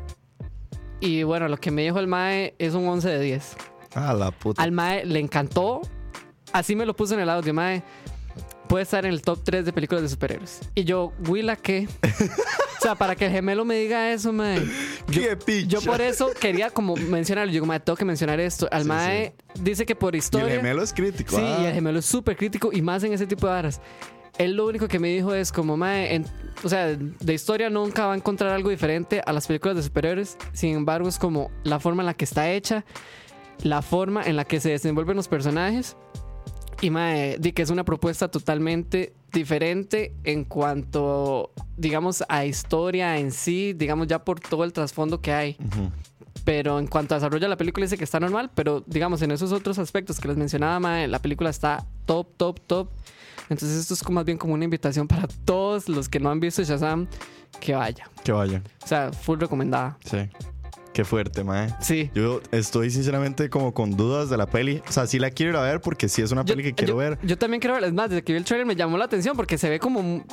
Y 1.00 1.24
bueno, 1.24 1.48
lo 1.48 1.58
que 1.58 1.70
me 1.72 1.84
dijo 1.84 2.00
el 2.00 2.08
Mae 2.08 2.56
es 2.58 2.74
un 2.74 2.88
11 2.88 3.10
de 3.10 3.20
10. 3.20 3.56
Ah, 3.94 4.14
la 4.14 4.32
puta. 4.32 4.62
Al 4.62 4.72
Mae 4.72 5.06
le 5.06 5.20
encantó. 5.20 5.82
Así 6.52 6.76
me 6.76 6.86
lo 6.86 6.96
puso 6.96 7.14
en 7.14 7.20
el 7.20 7.30
audio, 7.30 7.54
Mae. 7.54 7.84
Puede 8.68 8.84
estar 8.84 9.06
en 9.06 9.12
el 9.14 9.22
top 9.22 9.40
3 9.44 9.64
de 9.66 9.74
películas 9.74 10.02
de 10.02 10.10
superhéroes. 10.10 10.62
Y 10.74 10.84
yo, 10.86 11.14
Willa, 11.28 11.56
¿qué? 11.56 11.88
o 12.80 12.82
sea, 12.82 12.96
para 12.96 13.16
que 13.16 13.28
el 13.28 13.32
gemelo 13.32 13.64
me 13.64 13.76
diga 13.76 14.12
eso, 14.12 14.34
Mae. 14.34 14.60
¡Qué 15.12 15.36
picha! 15.38 15.68
Yo 15.68 15.82
por 15.82 16.02
eso 16.02 16.32
quería 16.40 16.70
como 16.72 16.96
mencionarlo. 16.96 17.54
Yo, 17.54 17.64
Mae, 17.66 17.80
tengo 17.80 17.96
que 17.96 18.06
mencionar 18.06 18.40
esto. 18.40 18.68
Al 18.72 18.84
Sí, 18.84 18.88
Mae 18.90 19.36
dice 19.60 19.86
que 19.86 19.96
por 19.96 20.16
Y 20.16 20.18
historia. 20.18 20.48
el 20.48 20.58
gemelo 20.58 20.82
es 20.82 20.94
crítico. 20.94 21.36
Sí, 21.36 21.44
ah. 21.46 21.60
y 21.62 21.66
el 21.66 21.74
gemelo 21.74 22.00
es 22.00 22.06
súper 22.06 22.36
crítico 22.36 22.72
y 22.74 22.82
más 22.82 23.04
en 23.04 23.14
ese 23.14 23.28
tipo 23.28 23.46
de 23.48 23.54
varas. 23.54 23.82
Él 24.40 24.54
lo 24.56 24.66
único 24.68 24.88
que 24.88 25.00
me 25.00 25.08
dijo 25.10 25.34
es 25.34 25.52
como, 25.52 25.78
mae, 25.78 26.16
en- 26.16 26.26
o 26.64 26.68
sea, 26.68 26.88
de 26.88 27.34
historia 27.34 27.70
nunca 27.70 28.08
va 28.08 28.14
a 28.14 28.18
encontrar 28.18 28.52
algo 28.52 28.70
diferente 28.70 29.22
a 29.26 29.32
las 29.32 29.46
películas 29.48 29.78
de 29.78 29.84
superhéroes. 29.84 30.38
Sin 30.54 30.76
embargo, 30.76 31.08
es 31.08 31.18
como 31.20 31.52
la 31.64 31.80
forma 31.80 32.02
en 32.02 32.08
la 32.08 32.14
que 32.16 32.26
está 32.26 32.52
hecha, 32.52 32.84
la 33.64 33.82
forma 33.82 34.24
en 34.24 34.36
la 34.36 34.44
que 34.44 34.60
se 34.60 34.72
desenvuelven 34.72 35.16
los 35.16 35.28
personajes. 35.28 35.96
Y 36.82 36.90
mae, 36.90 37.38
di 37.40 37.52
que 37.52 37.62
es 37.62 37.70
una 37.70 37.84
propuesta 37.84 38.30
totalmente 38.30 39.14
diferente 39.32 40.14
en 40.24 40.44
cuanto, 40.44 41.52
digamos, 41.78 42.24
a 42.28 42.46
historia 42.46 43.18
en 43.18 43.32
sí, 43.32 43.74
digamos, 43.74 44.08
ya 44.08 44.24
por 44.24 44.40
todo 44.40 44.64
el 44.64 44.74
trasfondo 44.74 45.22
que 45.22 45.34
hay. 45.34 45.58
Ujú. 45.60 45.92
Pero 46.44 46.78
en 46.80 46.88
cuanto 46.88 47.16
a 47.16 47.18
desarrollo 47.18 47.42
de 47.42 47.50
la 47.50 47.58
película 47.58 47.86
dice 47.86 47.98
que 47.98 48.04
está 48.04 48.20
normal, 48.20 48.52
pero 48.54 48.84
digamos 48.86 49.22
en 49.22 49.32
esos 49.32 49.52
otros 49.52 49.80
aspectos 49.80 50.20
que 50.20 50.28
les 50.28 50.38
mencionaba, 50.38 50.80
mae, 50.80 51.08
la 51.08 51.20
película 51.20 51.50
está 51.50 51.86
top, 52.06 52.28
top, 52.38 52.60
top. 52.68 52.90
Entonces 53.50 53.80
esto 53.80 53.94
es 53.94 54.04
como 54.04 54.16
más 54.16 54.26
bien 54.26 54.38
como 54.38 54.54
una 54.54 54.64
invitación 54.64 55.08
para 55.08 55.28
todos 55.46 55.90
los 55.90 56.10
que 56.10 56.20
no 56.20 56.30
han 56.30 56.40
visto 56.40 56.64
Shazam 56.64 57.08
que 57.60 57.74
vaya. 57.74 58.10
Que 58.24 58.32
vaya. 58.32 58.62
O 58.84 58.88
sea, 58.88 59.12
full 59.12 59.40
recomendada. 59.40 59.98
Sí. 60.04 60.18
Qué 60.96 61.04
fuerte, 61.04 61.44
mae. 61.44 61.76
Sí. 61.82 62.10
Yo 62.16 62.40
estoy 62.54 62.90
sinceramente 62.90 63.50
como 63.50 63.74
con 63.74 63.98
dudas 63.98 64.30
de 64.30 64.38
la 64.38 64.46
peli. 64.46 64.82
O 64.88 64.92
sea, 64.94 65.06
sí 65.08 65.20
la 65.20 65.30
quiero 65.30 65.52
ir 65.52 65.58
a 65.58 65.62
ver 65.62 65.82
porque 65.82 66.08
sí 66.08 66.22
es 66.22 66.32
una 66.32 66.46
peli 66.46 66.64
que 66.64 66.74
quiero 66.74 66.94
yo- 66.94 66.98
ver. 66.98 67.18
yo 67.22 67.38
también 67.38 67.60
quiero 67.60 67.74
ver, 67.76 67.84
es 67.84 67.92
más, 67.92 68.10
desde 68.10 68.24
que 68.24 68.32
vi 68.32 68.38
el 68.38 68.46
trailer 68.46 68.66
me 68.66 68.78
llamó 68.78 68.98
la 68.98 69.04
atención 69.04 69.36
porque 69.36 69.58
se 69.58 69.70
ve 69.70 69.78
como 69.78 70.24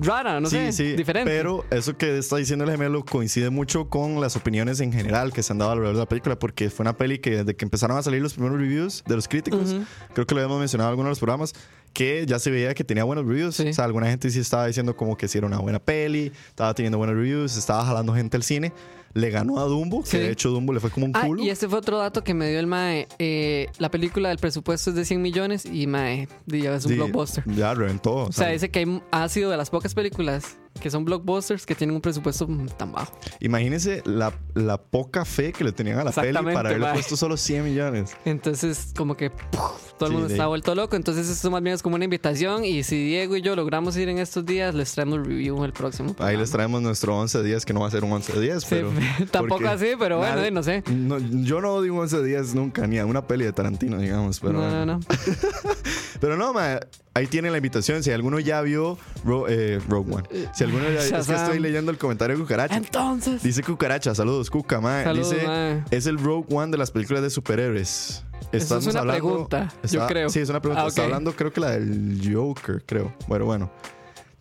rara, 0.00 0.38
no 0.40 0.48
sí, 0.48 0.54
sé, 0.56 0.72
sí, 0.72 0.92
diferente. 0.92 1.28
Pero 1.28 1.64
eso 1.72 1.96
que 1.96 2.18
está 2.18 2.36
diciendo 2.36 2.64
el 2.64 2.70
gemelo 2.70 3.04
coincide 3.04 3.50
mucho 3.50 3.88
con 3.88 4.20
las 4.20 4.36
opiniones 4.36 4.78
en 4.78 4.92
general 4.92 5.32
que 5.32 5.42
se 5.42 5.52
han 5.52 5.58
dado 5.58 5.72
alrededor 5.72 5.96
de 5.96 6.02
la 6.02 6.08
película, 6.08 6.38
porque 6.38 6.70
fue 6.70 6.84
una 6.84 6.96
peli 6.96 7.18
que 7.18 7.38
desde 7.38 7.56
que 7.56 7.64
empezaron 7.64 7.96
a 7.98 8.02
salir 8.04 8.22
los 8.22 8.34
primeros 8.34 8.60
reviews 8.60 9.02
de 9.04 9.16
los 9.16 9.26
críticos, 9.26 9.72
Ujú. 9.72 9.84
creo 10.14 10.24
que 10.24 10.36
lo 10.36 10.40
habíamos 10.42 10.60
mencionado 10.60 10.90
en 10.90 10.92
algunos 10.92 11.08
de 11.08 11.10
los 11.10 11.18
programas, 11.18 11.52
que 11.92 12.24
ya 12.26 12.38
se 12.38 12.50
veía 12.52 12.72
que 12.74 12.84
tenía 12.84 13.02
buenos 13.04 13.26
reviews. 13.26 13.56
Sí. 13.56 13.68
O 13.68 13.72
sea, 13.74 13.84
alguna 13.86 14.06
gente 14.06 14.30
sí 14.30 14.38
estaba 14.38 14.66
diciendo 14.68 14.96
como 14.96 15.16
que 15.16 15.26
sí 15.28 15.36
era 15.38 15.46
una 15.48 15.58
buena 15.58 15.80
peli, 15.80 16.32
estaba 16.48 16.72
teniendo 16.74 16.96
buenos 16.96 17.16
reviews, 17.16 17.56
estaba 17.56 17.84
jalando 17.84 18.14
gente 18.14 18.36
al 18.36 18.44
cine. 18.44 18.72
Le 19.14 19.30
ganó 19.30 19.58
a 19.58 19.64
Dumbo, 19.64 20.02
Sí. 20.04 20.12
que 20.16 20.22
de 20.24 20.30
hecho 20.32 20.50
Dumbo 20.50 20.72
le 20.72 20.80
fue 20.80 20.90
como 20.90 21.06
un 21.06 21.12
Ah, 21.14 21.26
culo. 21.26 21.42
y 21.42 21.50
este 21.50 21.68
fue 21.68 21.78
otro 21.78 21.98
dato 21.98 22.24
que 22.24 22.32
me 22.34 22.48
dio 22.48 22.58
el 22.60 22.66
MAE. 22.66 23.08
Eh, 23.18 23.68
la 23.78 23.90
película 23.90 24.30
del 24.30 24.38
presupuesto 24.38 24.90
es 24.90 24.96
de 24.96 25.04
100 25.04 25.20
millones 25.20 25.66
y 25.66 25.86
MAE, 25.86 26.28
ya 26.46 26.74
es 26.74 26.84
un 26.86 26.90
Sí, 26.92 26.96
blockbuster. 26.96 27.44
Ya 27.46 27.74
reventó. 27.74 28.14
O 28.14 28.32
sea, 28.32 28.48
dice 28.48 28.70
que 28.70 28.78
hay- 28.80 29.02
ha 29.10 29.28
sido 29.28 29.50
de 29.50 29.56
las 29.56 29.70
pocas 29.70 29.94
películas 29.94 30.56
que 30.80 30.90
son 30.90 31.04
blockbusters 31.04 31.64
que 31.66 31.74
tienen 31.74 31.94
un 31.96 32.02
presupuesto 32.02 32.48
tan 32.76 32.92
bajo. 32.92 33.12
imagínense 33.40 34.02
la, 34.04 34.32
la 34.54 34.78
poca 34.78 35.24
fe 35.24 35.52
que 35.52 35.64
le 35.64 35.72
tenían 35.72 35.98
a 35.98 36.04
la 36.04 36.12
peli 36.12 36.32
para 36.34 36.68
haberle 36.70 36.78
mae. 36.86 36.94
puesto 36.94 37.16
solo 37.16 37.36
100 37.36 37.64
millones. 37.64 38.16
Entonces, 38.24 38.92
como 38.96 39.16
que 39.16 39.30
puf, 39.30 39.92
todo 39.98 40.06
el 40.08 40.12
Sí, 40.12 40.18
mundo 40.18 40.28
está 40.32 40.46
vuelto 40.46 40.74
loco. 40.74 40.96
Entonces, 40.96 41.28
esto 41.28 41.50
más 41.50 41.62
bien 41.62 41.74
es 41.74 41.82
como 41.82 41.94
una 41.96 42.04
invitación. 42.04 42.64
Y 42.64 42.82
si 42.82 42.96
Diego 43.04 43.36
y 43.36 43.42
yo 43.42 43.54
logramos 43.56 43.96
ir 43.96 44.08
en 44.08 44.18
estos 44.18 44.44
días, 44.44 44.74
les 44.74 44.92
traemos 44.92 45.18
el 45.18 45.24
review 45.26 45.62
el 45.64 45.72
próximo. 45.72 46.10
Ahí 46.10 46.14
programa. 46.16 46.40
les 46.40 46.50
traemos 46.50 46.82
nuestro 46.82 47.16
11 47.18 47.42
días, 47.42 47.64
que 47.64 47.72
no 47.72 47.80
va 47.80 47.88
a 47.88 47.90
ser 47.90 48.02
un 48.04 48.12
11 48.12 48.40
días, 48.40 48.62
Sí, 48.62 48.68
pero... 48.70 48.90
tampoco 49.30 49.66
así, 49.68 49.92
pero 49.98 50.18
bueno, 50.18 50.42
eh, 50.42 50.50
no 50.50 50.62
sé. 50.62 50.82
no, 50.90 51.18
yo 51.18 51.60
no 51.60 51.74
odio 51.74 51.94
un 51.94 52.00
11 52.00 52.22
días 52.24 52.54
nunca, 52.54 52.86
ni 52.86 52.98
a 52.98 53.06
una 53.06 53.26
peli 53.26 53.44
de 53.44 53.52
Tarantino, 53.52 53.98
digamos. 53.98 54.40
Pero 54.40 54.54
no, 54.54 54.58
bueno. 54.60 54.86
no, 54.86 54.98
no. 54.98 55.00
Pero 56.20 56.36
no, 56.36 56.52
ma, 56.52 56.78
ahí 57.14 57.26
tienen 57.26 57.52
la 57.52 57.58
invitación. 57.58 58.02
Si 58.02 58.10
alguno 58.10 58.38
ya 58.40 58.60
vio 58.62 58.98
Ro- 59.24 59.48
eh, 59.48 59.80
Rogue 59.88 60.14
One, 60.14 60.28
si 60.54 60.64
alguno 60.64 60.84
ya... 60.84 61.00
Es 61.00 61.04
que 61.06 61.10
Shazam. 61.18 61.36
estoy 61.36 61.58
leyendo 61.60 61.90
el 61.90 61.98
comentario 61.98 62.36
de 62.36 62.42
Cucaracha. 62.42 62.76
Entonces, 62.76 63.42
Dice 63.42 63.62
Cucaracha, 63.62 64.14
saludos, 64.14 64.50
Cuca, 64.50 64.80
ma. 64.80 65.02
Saludos, 65.04 65.30
Dice, 65.30 65.82
es 65.90 66.06
el 66.06 66.18
Rogue 66.18 66.46
One 66.54 66.70
de 66.72 66.78
las 66.78 66.90
películas 66.90 67.22
de 67.22 67.30
superhéroes. 67.30 68.24
Eso 68.52 68.76
es 68.78 68.86
una 68.86 69.02
pregunta, 69.02 69.72
yo 69.90 70.06
creo. 70.06 70.28
Sí, 70.28 70.40
es 70.40 70.48
una 70.50 70.60
pregunta. 70.60 70.84
Ah, 70.84 70.88
Está 70.88 71.04
hablando, 71.04 71.34
creo 71.34 71.52
que 71.52 71.60
la 71.60 71.70
del 71.70 72.20
Joker, 72.34 72.82
creo. 72.84 73.14
Bueno, 73.26 73.46
bueno. 73.46 73.70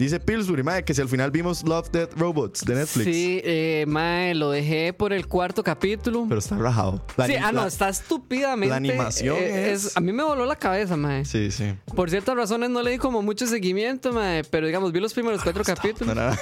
Dice 0.01 0.19
Pillsbury, 0.19 0.63
ma, 0.63 0.81
que 0.81 0.95
si 0.95 1.01
al 1.01 1.07
final 1.07 1.29
vimos 1.29 1.63
Love, 1.63 1.91
Death, 1.91 2.13
Robots 2.17 2.65
de 2.65 2.73
Netflix. 2.73 3.05
sí, 3.05 3.39
eh, 3.43 3.85
Mae, 3.87 4.33
lo 4.33 4.49
dejé 4.49 4.93
por 4.93 5.13
el 5.13 5.27
cuarto 5.27 5.63
capítulo. 5.63 6.25
Pero 6.27 6.39
está 6.39 6.57
rajado. 6.57 7.05
La 7.17 7.27
sí, 7.27 7.35
ah, 7.35 7.51
no, 7.51 7.67
está 7.67 7.87
estúpidamente. 7.89 8.69
la 8.71 8.77
animación 8.77 9.37
eh, 9.39 9.73
es- 9.73 9.95
A 9.95 9.99
mí 9.99 10.11
me 10.11 10.23
voló 10.23 10.47
la 10.47 10.55
cabeza, 10.55 10.97
Mae. 10.97 11.23
Sí, 11.23 11.51
sí. 11.51 11.75
Por 11.95 12.09
ciertas 12.09 12.35
razones 12.35 12.71
no 12.71 12.81
le 12.81 12.89
di 12.89 12.97
como 12.97 13.21
mucho 13.21 13.45
seguimiento, 13.45 14.11
Mae. 14.11 14.43
Pero 14.45 14.65
digamos, 14.65 14.91
vi 14.91 14.99
los 14.99 15.13
primeros 15.13 15.43
cuatro 15.43 15.63
capítulos. 15.63 16.15
No, 16.15 16.19
no, 16.23 16.31
no. 16.31 16.37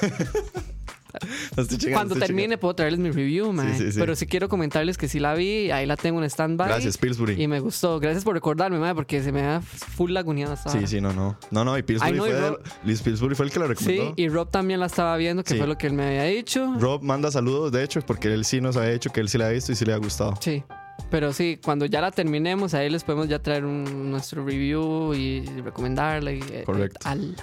No 1.57 1.63
estoy 1.63 1.77
chingando, 1.77 1.97
Cuando 1.97 2.13
estoy 2.15 2.27
termine 2.27 2.57
puedo 2.57 2.75
traerles 2.75 2.99
mi 2.99 3.11
review, 3.11 3.53
sí, 3.77 3.91
sí. 3.91 3.99
Pero 3.99 4.15
sí 4.15 4.25
quiero 4.27 4.47
comentarles 4.49 4.97
que 4.97 5.07
sí 5.07 5.19
la 5.19 5.33
vi, 5.33 5.71
ahí 5.71 5.85
la 5.85 5.97
tengo 5.97 6.19
en 6.19 6.25
stand-by. 6.29 6.67
Gracias, 6.67 6.97
Pillsbury. 6.97 7.41
Y 7.41 7.47
me 7.47 7.59
gustó. 7.59 7.99
Gracias 7.99 8.23
por 8.23 8.33
recordarme, 8.35 8.79
mae, 8.79 8.93
porque 8.95 9.21
se 9.23 9.31
me 9.31 9.41
da 9.41 9.61
full 9.61 10.11
laguneada 10.11 10.53
esta 10.53 10.69
Sí, 10.69 10.85
sí, 10.87 11.01
no, 11.01 11.13
no. 11.13 11.37
No, 11.51 11.65
no, 11.65 11.77
y 11.77 11.83
Pillsbury, 11.83 12.11
Ay, 12.11 12.17
no, 12.17 12.23
fue, 12.23 12.29
y 12.29 12.33
el- 12.35 12.39
Rob- 12.41 13.03
Pillsbury 13.03 13.35
fue 13.35 13.45
el 13.47 13.51
que 13.51 13.59
lo 13.59 13.67
recomendó. 13.67 14.07
Sí, 14.07 14.13
y 14.15 14.29
Rob 14.29 14.49
también 14.51 14.79
la 14.79 14.85
estaba 14.85 15.15
viendo, 15.17 15.43
que 15.43 15.55
fue 15.55 15.67
lo 15.67 15.77
que 15.77 15.87
él 15.87 15.93
me 15.93 16.05
había 16.05 16.23
dicho. 16.23 16.73
Rob 16.79 17.01
manda 17.03 17.31
saludos, 17.31 17.71
de 17.71 17.83
hecho, 17.83 18.01
porque 18.01 18.33
él 18.33 18.45
sí 18.45 18.61
nos 18.61 18.77
había 18.77 18.91
dicho 18.91 19.09
que 19.11 19.19
él 19.19 19.29
sí 19.29 19.37
la 19.37 19.47
ha 19.47 19.49
visto 19.49 19.71
y 19.71 19.75
sí 19.75 19.85
le 19.85 19.93
ha 19.93 19.97
gustado. 19.97 20.35
Sí. 20.39 20.63
Pero 21.09 21.33
sí, 21.33 21.59
cuando 21.63 21.85
ya 21.85 22.01
la 22.01 22.11
terminemos, 22.11 22.73
ahí 22.73 22.89
les 22.89 23.03
podemos 23.03 23.27
ya 23.29 23.39
traer 23.39 23.65
un- 23.65 24.11
nuestro 24.11 24.45
review 24.45 25.13
y 25.15 25.41
recomendarla. 25.63 26.33
Y, 26.33 26.39
eh, 26.51 26.63
Correcto. 26.65 26.99
al- 27.07 27.35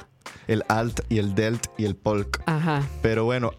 El 0.48 0.64
alt 0.68 1.00
y 1.08 1.18
el 1.18 1.34
delt 1.34 1.66
y 1.78 1.84
el 1.84 1.96
polk. 1.96 2.42
Ajá. 2.46 2.86
Pero 3.02 3.24
bueno, 3.24 3.52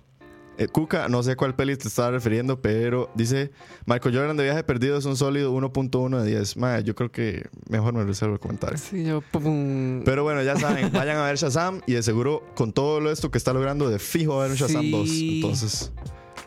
eh, 0.59 0.67
Cuca, 0.67 1.07
no 1.07 1.21
sé 1.21 1.35
cuál 1.35 1.53
peli 1.55 1.75
te 1.77 1.87
estaba 1.87 2.09
refiriendo, 2.11 2.61
pero 2.61 3.11
dice: 3.13 3.51
Marco 3.85 4.09
Jordan 4.11 4.35
de 4.37 4.43
Viaje 4.43 4.63
Perdido 4.63 4.97
es 4.97 5.05
un 5.05 5.15
sólido 5.15 5.53
1.1 5.53 6.21
de 6.23 6.27
10. 6.29 6.57
Madre, 6.57 6.83
yo 6.83 6.95
creo 6.95 7.11
que 7.11 7.47
mejor 7.69 7.93
me 7.93 8.03
reservo 8.03 8.33
el 8.33 8.39
comentario. 8.39 8.77
Sí, 8.77 9.03
yo. 9.03 9.21
pum. 9.21 10.01
Pero 10.03 10.23
bueno, 10.23 10.41
ya 10.41 10.55
saben, 10.57 10.91
vayan 10.93 11.17
a 11.17 11.25
ver 11.25 11.37
Shazam 11.37 11.81
y 11.85 11.93
de 11.93 12.01
seguro 12.03 12.43
con 12.55 12.73
todo 12.73 12.99
lo 12.99 13.11
esto 13.11 13.29
que 13.29 13.37
está 13.37 13.53
logrando, 13.53 13.87
de 13.89 13.99
fijo 13.99 14.37
va 14.37 14.45
a 14.45 14.47
un 14.47 14.55
Shazam 14.55 14.81
Sí. 14.81 14.91
2. 14.91 15.09
Entonces, 15.11 15.91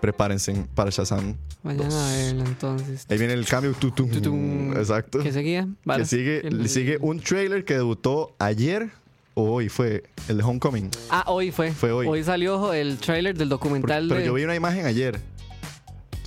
prepárense 0.00 0.66
para 0.74 0.90
Shazam. 0.90 1.36
Vayan 1.62 1.92
a 1.92 2.06
verla 2.16 2.44
entonces. 2.46 3.06
Ahí 3.08 3.18
viene 3.18 3.34
el 3.34 3.44
cambio. 3.46 3.74
tutum. 3.74 4.08
Tutum. 4.10 4.72
Exacto. 4.76 5.20
¿Qué 5.22 5.30
seguía? 5.30 5.64
Que 5.66 5.74
Vale. 5.84 6.04
sigue, 6.06 6.46
El- 6.48 6.68
sigue 6.68 6.96
un 7.00 7.20
trailer 7.20 7.64
que 7.64 7.74
debutó 7.74 8.34
ayer 8.38 8.90
o 9.34 9.42
hoy 9.44 9.68
fue 9.68 10.02
el 10.28 10.38
de 10.38 10.44
Homecoming. 10.44 10.90
Ah, 11.10 11.24
hoy 11.26 11.50
fue. 11.50 11.72
Fue 11.72 11.92
hoy. 11.92 12.06
Hoy 12.06 12.24
salió 12.24 12.72
el 12.72 12.98
trailer 12.98 13.36
del 13.36 13.48
documental 13.48 14.06
pero 14.08 14.20
de. 14.20 14.26
yo 14.26 14.34
vi 14.34 14.44
una 14.44 14.54
imagen 14.54 14.86
ayer. 14.86 15.20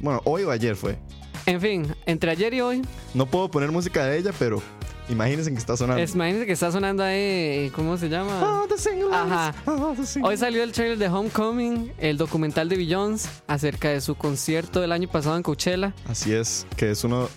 Bueno, 0.01 0.21
hoy 0.25 0.43
o 0.43 0.51
ayer 0.51 0.75
fue. 0.75 0.97
En 1.45 1.59
fin, 1.59 1.93
entre 2.05 2.31
ayer 2.31 2.53
y 2.53 2.61
hoy, 2.61 2.81
No 3.13 3.25
puedo 3.25 3.51
poner 3.51 3.69
música 3.71 4.05
de 4.05 4.17
ella, 4.17 4.31
pero 4.39 4.61
imagínense 5.09 5.51
que 5.51 5.57
está 5.57 5.75
sonando. 5.75 6.01
es, 6.01 6.15
imagínense 6.15 6.45
que 6.45 6.53
está 6.53 6.71
sonando 6.71 7.03
ahí. 7.03 7.69
¿Cómo 7.75 7.97
se 7.97 8.07
llama? 8.07 8.63
Oh, 8.63 8.67
the 8.67 8.75
Ajá. 9.11 9.53
Oh, 9.65 9.93
the 9.93 10.21
Hoy 10.21 10.37
salió 10.37 10.63
el 10.63 10.71
trailer 10.71 10.97
de 10.97 11.09
Homecoming, 11.09 11.91
el 11.97 12.17
documental 12.17 12.69
de 12.69 12.77
Beyoncé 12.77 13.29
acerca 13.47 13.89
de 13.89 13.99
su 13.99 14.15
concierto 14.15 14.79
del 14.79 14.93
año 14.93 15.09
pasado 15.09 15.35
en 15.35 15.43
Coachella. 15.43 15.93
Así 16.07 16.33
es, 16.33 16.65
que 16.77 16.91
es 16.91 17.03
uno, 17.03 17.29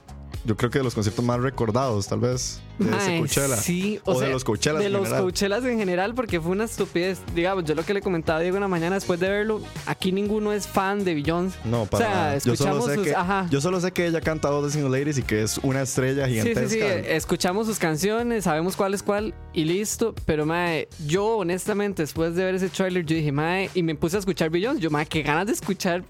yo 0.46 0.56
creo 0.56 0.70
que 0.70 0.78
de 0.78 0.84
los 0.84 0.94
conciertos 0.94 1.24
más 1.24 1.40
recordados, 1.40 2.06
tal 2.06 2.20
vez, 2.20 2.60
de 2.78 2.86
ese 2.96 2.96
Mae, 3.08 3.18
Coachella. 3.18 3.56
Sí, 3.56 4.00
O, 4.04 4.12
o, 4.12 4.18
sea, 4.18 4.28
de 4.28 4.32
los 4.32 4.44
Coachellas 4.44 4.78
de 4.78 4.86
en 4.86 4.92
los 4.92 5.02
general. 5.02 5.22
Coachellas 5.22 5.64
en 5.64 5.78
general, 5.78 6.14
porque 6.14 6.40
fue 6.40 6.52
una 6.52 6.64
estupidez. 6.64 7.18
Digamos, 7.34 7.64
yo 7.64 7.74
lo 7.74 7.82
que 7.84 7.92
le 7.92 8.00
comentaba 8.00 8.38
a 8.38 8.42
Diego 8.42 8.56
una 8.56 8.68
mañana 8.68 8.94
después 8.94 9.18
de 9.20 9.28
verlo, 9.28 9.60
aquí 9.86 10.12
ninguno 10.12 10.52
es 10.52 10.66
fan 10.68 11.04
de 11.04 11.14
Beyoncé. 11.14 11.58
No, 11.64 11.86
para 11.86 12.06
O 12.06 12.08
sea, 12.08 12.16
nada. 12.16 12.34
Yo 12.38 12.40
solo, 12.40 12.52
escuchamos 12.54 12.86
sé 12.86 12.94
sus- 12.94 13.04
que, 13.04 13.14
ajá. 13.14 13.46
yo 13.50 13.60
solo 13.60 13.80
sé 13.80 13.92
que 13.92 14.06
ella 14.06 14.20
canta 14.20 14.50
All 14.50 14.64
the 14.64 14.70
Single 14.72 14.98
Ladies 14.98 15.18
y 15.18 15.22
que 15.22 15.42
es 15.42 15.58
una 15.58 15.82
estrella 15.82 16.26
Sí, 16.26 16.30
gigantesca. 16.32 16.68
sí, 16.68 16.74
sí, 16.76 16.80
eh, 16.80 17.16
escuchamos 17.16 17.66
sus 17.66 17.78
canciones, 17.78 18.44
sabemos 18.44 18.76
cuál 18.76 18.94
es 18.94 19.02
cuál 19.02 19.34
y 19.52 19.64
listo. 19.64 20.14
Pero, 20.24 20.46
mae, 20.46 20.88
yo 21.06 21.38
honestamente, 21.38 22.02
después 22.02 22.34
de 22.36 22.44
ver 22.44 22.54
ese 22.54 22.68
trailer, 22.68 23.04
yo 23.04 23.16
dije, 23.16 23.32
mae, 23.32 23.70
y 23.74 23.82
me 23.82 23.94
puse 23.94 24.16
a 24.16 24.20
escuchar 24.20 24.50
Beyoncé. 24.50 24.80
Yo, 24.80 24.90
mae, 24.90 25.06
qué 25.06 25.22
ganas 25.22 25.46
de 25.46 25.52
escuchar 25.52 26.04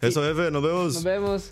Eso, 0.00 0.20
jefe, 0.22 0.50
nos 0.50 0.62
vemos. 0.62 0.94
Nos 0.94 1.04
vemos. 1.04 1.50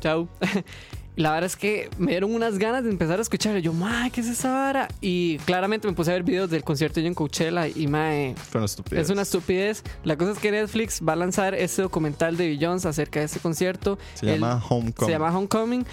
Chao. 0.00 0.28
La 1.20 1.32
verdad 1.32 1.46
es 1.46 1.56
que 1.56 1.90
me 1.98 2.12
dieron 2.12 2.34
unas 2.34 2.56
ganas 2.58 2.82
de 2.82 2.88
empezar 2.90 3.18
a 3.18 3.22
escuchar. 3.22 3.58
Yo, 3.58 3.74
mae, 3.74 4.10
¿qué 4.10 4.22
es 4.22 4.26
esa 4.26 4.50
vara? 4.52 4.88
Y 5.02 5.36
claramente 5.38 5.86
me 5.86 5.92
puse 5.92 6.10
a 6.10 6.14
ver 6.14 6.22
videos 6.22 6.48
del 6.48 6.64
concierto 6.64 6.98
de 6.98 7.06
en 7.06 7.12
Coachella 7.14 7.68
y 7.68 7.86
mae, 7.88 8.34
Fue 8.36 8.58
una 8.58 8.64
estupidez. 8.66 9.04
es 9.04 9.10
una 9.10 9.22
estupidez. 9.22 9.82
La 10.02 10.16
cosa 10.16 10.32
es 10.32 10.38
que 10.38 10.50
Netflix 10.50 11.02
va 11.06 11.12
a 11.12 11.16
lanzar 11.16 11.54
este 11.54 11.82
documental 11.82 12.38
de 12.38 12.48
Beyoncé 12.48 12.88
acerca 12.88 13.20
de 13.20 13.26
este 13.26 13.38
concierto. 13.38 13.98
Se 14.14 14.24
El- 14.26 14.40
llama 14.40 14.62
Homecoming. 14.66 15.06
Se 15.06 15.10
llama 15.12 15.36
Homecoming. 15.36 15.84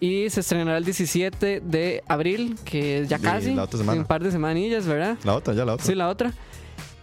Y 0.00 0.28
se 0.30 0.40
estrenará 0.40 0.76
el 0.78 0.84
17 0.84 1.60
de 1.60 2.02
abril, 2.08 2.56
que 2.64 2.98
es 3.02 3.08
ya 3.08 3.18
De 3.18 3.24
casi. 3.24 3.54
la 3.54 3.62
otra 3.62 3.78
semana. 3.78 4.00
Un 4.00 4.06
par 4.06 4.24
de 4.24 4.32
semanillas, 4.32 4.86
¿verdad? 4.86 5.16
La 5.22 5.34
otra, 5.36 5.54
ya 5.54 5.64
la 5.64 5.74
otra. 5.74 5.86
Sí, 5.86 5.94
la 5.94 6.08
otra. 6.08 6.32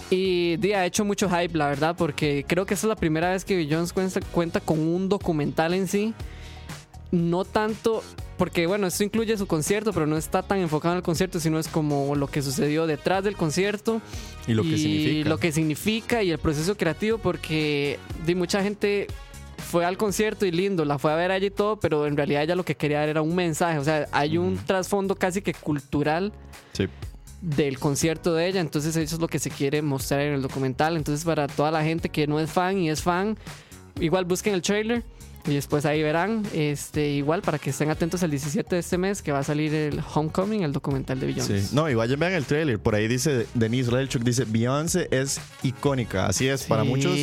Y 0.09 0.57
di, 0.57 0.73
ha 0.73 0.85
hecho 0.85 1.05
mucho 1.05 1.29
hype, 1.29 1.57
la 1.57 1.67
verdad, 1.69 1.95
porque 1.97 2.43
creo 2.45 2.65
que 2.65 2.73
esa 2.73 2.85
es 2.87 2.89
la 2.89 2.95
primera 2.97 3.29
vez 3.31 3.45
que 3.45 3.55
Beyoncé 3.55 3.93
cuenta, 3.93 4.19
cuenta 4.33 4.59
con 4.59 4.77
un 4.79 5.07
documental 5.07 5.73
en 5.73 5.87
sí. 5.87 6.13
No 7.11 7.43
tanto, 7.43 8.03
porque 8.37 8.67
bueno, 8.67 8.87
esto 8.87 9.03
incluye 9.03 9.37
su 9.37 9.45
concierto, 9.45 9.91
pero 9.91 10.07
no 10.07 10.15
está 10.17 10.43
tan 10.43 10.59
enfocado 10.59 10.93
en 10.93 10.97
el 10.97 11.03
concierto, 11.03 11.39
sino 11.39 11.59
es 11.59 11.67
como 11.67 12.15
lo 12.15 12.27
que 12.27 12.41
sucedió 12.41 12.87
detrás 12.87 13.23
del 13.23 13.35
concierto 13.35 14.01
y 14.47 14.53
lo 14.53 14.63
que 14.63 14.77
significa. 14.77 15.29
lo 15.29 15.37
que 15.37 15.51
significa 15.51 16.23
y 16.23 16.31
el 16.31 16.37
proceso 16.37 16.77
creativo, 16.77 17.17
porque 17.17 17.99
di, 18.25 18.33
mucha 18.33 18.63
gente 18.63 19.07
fue 19.57 19.85
al 19.85 19.97
concierto 19.97 20.45
y 20.45 20.51
lindo, 20.51 20.85
la 20.85 20.97
fue 20.99 21.11
a 21.11 21.15
ver 21.15 21.31
allí 21.31 21.47
y 21.47 21.51
todo, 21.51 21.77
pero 21.79 22.07
en 22.07 22.15
realidad 22.17 22.43
ella 22.43 22.55
lo 22.55 22.63
que 22.65 22.75
quería 22.75 23.03
era 23.03 23.21
un 23.21 23.35
mensaje, 23.35 23.77
o 23.77 23.83
sea, 23.83 24.07
hay 24.13 24.37
un 24.37 24.57
trasfondo 24.57 25.15
casi 25.15 25.41
que 25.41 25.53
cultural 25.53 26.31
Sí. 26.73 26.87
del 27.41 27.77
concierto 27.77 28.33
de 28.33 28.47
ella, 28.47 28.61
entonces 28.61 28.95
eso 28.95 29.15
es 29.15 29.21
lo 29.21 29.27
que 29.27 29.37
se 29.39 29.49
quiere 29.49 29.81
mostrar 29.81 30.21
en 30.21 30.33
el 30.33 30.41
documental, 30.41 30.95
entonces 30.95 31.25
para 31.25 31.47
toda 31.47 31.71
la 31.71 31.83
gente 31.83 32.07
que 32.09 32.25
no 32.25 32.39
es 32.39 32.49
fan 32.49 32.77
y 32.79 32.89
es 32.89 33.01
fan, 33.01 33.37
igual 33.99 34.25
busquen 34.25 34.53
el 34.53 34.61
trailer 34.61 35.03
y 35.47 35.55
después 35.55 35.85
ahí 35.85 36.03
verán, 36.03 36.43
este 36.53 37.09
igual 37.09 37.41
para 37.41 37.57
que 37.57 37.71
estén 37.71 37.89
atentos 37.89 38.21
al 38.23 38.29
17 38.29 38.75
de 38.75 38.79
este 38.79 38.97
mes 38.97 39.21
que 39.21 39.31
va 39.31 39.39
a 39.39 39.43
salir 39.43 39.73
el 39.73 40.01
Homecoming, 40.13 40.63
el 40.63 40.71
documental 40.71 41.19
de 41.19 41.27
Beyoncé. 41.27 41.61
Sí. 41.61 41.75
No, 41.75 41.89
y 41.89 41.95
vayan 41.95 42.19
vean 42.19 42.33
el 42.33 42.45
trailer. 42.45 42.79
Por 42.79 42.95
ahí 42.95 43.07
dice 43.07 43.47
Denise 43.53 43.89
Relchuk, 43.89 44.23
dice 44.23 44.45
Beyoncé 44.45 45.07
es 45.11 45.39
icónica. 45.63 46.27
Así 46.27 46.47
es, 46.47 46.63
para 46.63 46.83
muchos. 46.83 47.17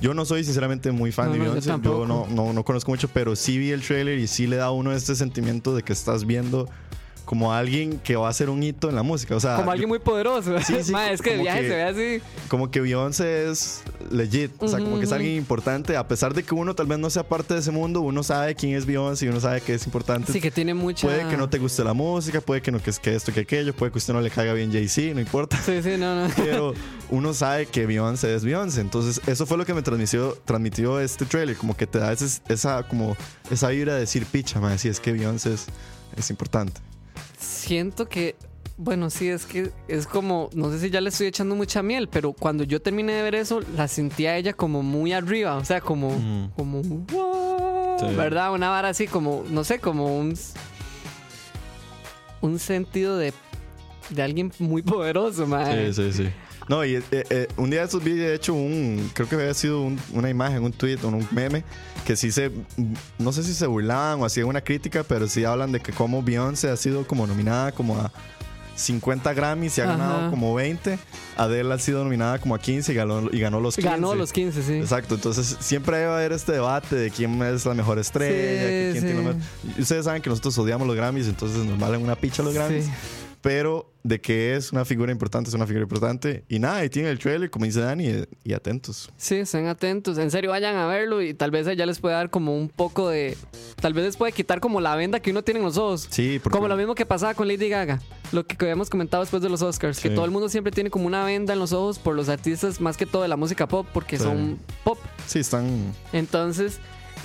Yo 0.00 0.12
no 0.12 0.24
soy 0.24 0.42
sinceramente 0.44 0.90
muy 0.90 1.12
fan 1.12 1.26
No, 1.26 1.32
de 1.32 1.38
yo 1.38 1.44
Beyoncé. 1.44 1.70
Yo, 1.82 2.06
no, 2.06 2.26
no, 2.28 2.52
no 2.52 2.64
conozco 2.64 2.90
mucho, 2.90 3.08
pero 3.08 3.36
sí 3.36 3.58
vi 3.58 3.70
el 3.70 3.82
trailer 3.82 4.18
y 4.18 4.26
sí 4.26 4.46
le 4.46 4.56
da 4.56 4.66
a 4.66 4.70
uno 4.72 4.92
este 4.92 5.14
sentimiento 5.14 5.74
de 5.74 5.82
que 5.82 5.92
estás 5.92 6.26
viendo 6.26 6.68
como 7.24 7.52
alguien 7.52 7.98
que 7.98 8.16
va 8.16 8.26
a 8.26 8.30
hacer 8.30 8.50
un 8.50 8.62
hito 8.62 8.88
en 8.88 8.94
la 8.96 9.02
música. 9.02 9.34
O 9.36 9.40
sea, 9.40 9.56
Como 9.56 9.70
alguien 9.70 9.88
muy 9.88 9.98
poderoso. 9.98 10.58
Sí, 10.60 10.74
sí, 10.82 10.92
Ma, 10.92 11.10
es 11.10 11.22
que 11.22 11.36
viaje 11.38 11.62
que- 11.62 11.68
se 11.68 11.74
ve 11.74 11.82
así. 11.82 12.22
como 12.48 12.70
que 12.70 12.80
Beyoncé 12.80 13.50
es 13.50 13.82
legit, 14.10 14.50
o 14.62 14.68
sea, 14.68 14.78
como 14.78 14.98
que 14.98 15.04
es 15.04 15.12
alguien 15.12 15.34
importante, 15.36 15.96
a 15.96 16.06
pesar 16.06 16.34
de 16.34 16.42
que 16.42 16.54
uno 16.54 16.74
tal 16.74 16.86
vez 16.86 16.98
no 16.98 17.08
sea 17.10 17.22
parte 17.26 17.54
de 17.54 17.60
ese 17.60 17.70
mundo, 17.70 18.00
uno 18.02 18.22
sabe 18.22 18.54
quién 18.54 18.74
es 18.76 18.84
Beyoncé 18.86 19.26
y 19.26 19.28
uno 19.28 19.40
sabe 19.40 19.60
que 19.60 19.74
es 19.74 19.86
importante. 19.86 20.32
Sí, 20.32 20.40
que 20.40 20.50
tiene 20.50 20.74
mucha. 20.74 21.06
Puede 21.06 21.26
que 21.28 21.36
no 21.36 21.48
te 21.48 21.58
guste 21.58 21.82
la 21.84 21.94
música, 21.94 22.40
puede 22.40 22.60
que 22.62 22.70
no 22.70 22.82
que, 22.82 22.92
que 23.02 23.14
esto, 23.14 23.32
que 23.32 23.40
aquello, 23.40 23.74
puede 23.74 23.90
que 23.92 23.98
usted 23.98 24.12
no 24.12 24.20
le 24.20 24.30
caiga 24.30 24.52
bien 24.52 24.70
Jay-Z, 24.72 25.14
no 25.14 25.20
importa. 25.20 25.56
Sí, 25.64 25.82
sí, 25.82 25.96
no, 25.98 26.26
no. 26.28 26.34
Pero 26.36 26.74
uno 27.10 27.32
sabe 27.34 27.66
que 27.66 27.86
Beyoncé 27.86 28.34
es 28.34 28.44
Beyoncé. 28.44 28.80
Entonces, 28.82 29.20
eso 29.26 29.46
fue 29.46 29.56
lo 29.56 29.64
que 29.64 29.72
me 29.74 29.82
transmitió, 29.82 30.36
transmitió 30.44 31.00
este 31.00 31.24
trailer. 31.24 31.56
Como 31.56 31.76
que 31.76 31.86
te 31.86 31.98
da 31.98 32.12
ese- 32.12 32.40
esa, 32.48 32.82
como, 32.86 33.16
esa 33.50 33.68
vibra 33.68 33.94
de 33.94 34.00
decir, 34.00 34.26
picha, 34.26 34.60
man, 34.60 34.78
sí, 34.78 34.88
es 34.88 35.00
que 35.00 35.12
Beyoncé 35.12 35.54
es, 35.54 35.66
es 36.16 36.30
importante. 36.30 36.80
Siento 37.64 38.08
que. 38.08 38.36
Bueno, 38.76 39.08
sí, 39.08 39.28
es 39.28 39.46
que 39.46 39.70
es 39.88 40.06
como. 40.06 40.50
No 40.54 40.70
sé 40.70 40.78
si 40.80 40.90
ya 40.90 41.00
le 41.00 41.08
estoy 41.08 41.28
echando 41.28 41.54
mucha 41.54 41.82
miel, 41.82 42.08
pero 42.08 42.32
cuando 42.32 42.64
yo 42.64 42.82
terminé 42.82 43.12
de 43.14 43.22
ver 43.22 43.36
eso, 43.36 43.60
la 43.76 43.86
sentía 43.88 44.36
ella 44.36 44.52
como 44.52 44.82
muy 44.82 45.12
arriba. 45.12 45.56
O 45.56 45.64
sea, 45.64 45.80
como. 45.80 46.08
Ujú. 46.08 46.50
Como. 46.56 46.82
"Wow", 46.82 47.96
Sí. 48.00 48.06
¿Verdad? 48.16 48.52
Una 48.52 48.68
vara 48.70 48.88
así, 48.88 49.06
como. 49.06 49.44
No 49.48 49.64
sé, 49.64 49.78
como 49.78 50.16
un. 50.18 50.34
Un 52.40 52.58
sentido 52.58 53.16
de. 53.16 53.32
De 54.10 54.22
alguien 54.22 54.52
muy 54.58 54.82
poderoso, 54.82 55.46
madre. 55.46 55.92
Sí, 55.94 56.12
sí, 56.12 56.24
sí. 56.24 56.30
No, 56.68 56.84
y 56.84 56.96
eh, 56.96 57.02
eh, 57.10 57.48
un 57.56 57.68
día 57.70 57.80
de 57.80 57.84
estos 57.86 58.02
vi, 58.02 58.12
de 58.12 58.34
hecho, 58.34 58.54
un, 58.54 59.10
creo 59.12 59.28
que 59.28 59.34
había 59.36 59.52
sido 59.54 59.82
un- 59.82 60.00
una 60.12 60.30
imagen, 60.30 60.62
un 60.64 60.72
tweet 60.72 60.98
o 61.04 61.08
un 61.08 61.26
meme, 61.30 61.62
que 62.06 62.16
sí 62.16 62.32
se, 62.32 62.50
no 63.18 63.32
sé 63.32 63.42
si 63.42 63.52
se 63.54 63.66
burlaban 63.66 64.20
o 64.22 64.24
hacían 64.24 64.46
una 64.46 64.60
crítica, 64.62 65.02
pero 65.04 65.28
sí 65.28 65.44
hablan 65.44 65.72
de 65.72 65.80
que 65.80 65.92
como 65.92 66.22
Beyoncé 66.22 66.70
ha 66.70 66.76
sido 66.76 67.06
como 67.06 67.26
nominada 67.26 67.72
como 67.72 67.98
a 68.00 68.10
50 68.76 69.32
Grammys 69.34 69.78
y 69.78 69.82
ha 69.82 69.84
Ajá. 69.84 69.92
ganado 69.96 70.30
como 70.30 70.52
20. 70.54 70.98
Adele 71.36 71.72
ha 71.74 71.78
sido 71.78 72.02
nominada 72.02 72.38
como 72.40 72.54
a 72.56 72.58
15 72.58 72.92
y 72.92 72.94
ganó, 72.96 73.28
y 73.30 73.38
ganó 73.38 73.60
los 73.60 73.76
15. 73.76 73.88
Ganó 73.90 74.14
los 74.16 74.32
15, 74.32 74.62
sí. 74.64 74.72
Exacto, 74.74 75.14
entonces 75.14 75.56
siempre 75.60 76.04
va 76.06 76.14
a 76.14 76.18
haber 76.18 76.32
este 76.32 76.52
debate 76.52 76.96
de 76.96 77.10
quién 77.10 77.40
es 77.42 77.64
la 77.66 77.74
mejor 77.74 77.98
estrella, 78.00 78.32
que 78.34 78.90
quién 78.92 79.02
Sí, 79.02 79.06
tiene 79.06 79.20
sí. 79.20 79.26
la 79.26 79.32
mejor- 79.34 79.76
y 79.78 79.82
Ustedes 79.82 80.04
saben 80.06 80.22
que 80.22 80.30
nosotros 80.30 80.58
odiamos 80.58 80.86
los 80.88 80.96
Grammys, 80.96 81.28
entonces 81.28 81.58
nos 81.64 81.78
valen 81.78 82.02
una 82.02 82.16
picha 82.16 82.42
los 82.42 82.52
Grammys. 82.52 82.86
Sí. 82.86 82.90
Pero 83.42 83.92
de 84.04 84.20
que 84.20 84.54
es 84.54 84.70
una 84.70 84.84
figura 84.84 85.10
importante, 85.10 85.48
es 85.48 85.54
una 85.54 85.66
figura 85.66 85.82
importante. 85.84 86.44
Y 86.48 86.58
nada, 86.58 86.76
ahí 86.76 86.90
tiene 86.90 87.08
el 87.08 87.18
trailer, 87.18 87.50
como 87.50 87.64
dice 87.64 87.80
Dani, 87.80 88.06
y, 88.06 88.24
y 88.44 88.52
atentos. 88.52 89.10
Sí, 89.16 89.36
estén 89.36 89.66
atentos. 89.66 90.18
En 90.18 90.30
serio, 90.30 90.50
vayan 90.50 90.76
a 90.76 90.86
verlo 90.86 91.22
y 91.22 91.32
tal 91.32 91.50
vez 91.50 91.66
ya 91.74 91.86
les 91.86 91.98
puede 92.00 92.14
dar 92.14 92.28
como 92.28 92.54
un 92.56 92.68
poco 92.68 93.08
de. 93.08 93.36
Tal 93.80 93.94
vez 93.94 94.04
les 94.04 94.16
puede 94.18 94.32
quitar 94.32 94.60
como 94.60 94.80
la 94.82 94.94
venda 94.94 95.20
que 95.20 95.30
uno 95.30 95.42
tiene 95.42 95.58
en 95.60 95.64
los 95.66 95.78
ojos. 95.78 96.06
Sí, 96.10 96.38
porque 96.42 96.54
Como 96.56 96.68
lo 96.68 96.76
mismo 96.76 96.94
que 96.94 97.06
pasaba 97.06 97.32
con 97.32 97.48
Lady 97.48 97.70
Gaga, 97.70 98.00
lo 98.32 98.46
que 98.46 98.56
habíamos 98.60 98.90
comentado 98.90 99.22
después 99.22 99.42
de 99.42 99.48
los 99.48 99.62
Oscars, 99.62 99.98
que 99.98 100.10
todo 100.10 100.26
el 100.26 100.30
mundo 100.30 100.50
siempre 100.50 100.70
tiene 100.70 100.90
como 100.90 101.06
una 101.06 101.24
venda 101.24 101.54
en 101.54 101.58
los 101.58 101.72
ojos 101.72 101.98
por 101.98 102.14
los 102.14 102.28
artistas 102.28 102.82
más 102.82 102.98
que 102.98 103.06
todo 103.06 103.22
de 103.22 103.28
la 103.28 103.36
música 103.36 103.66
pop, 103.66 103.86
porque 103.92 104.18
Sí. 104.18 104.24
son 104.24 104.58
pop. 104.84 104.98
sí 105.26 105.38
están. 105.38 105.94
Entonces 106.12 106.78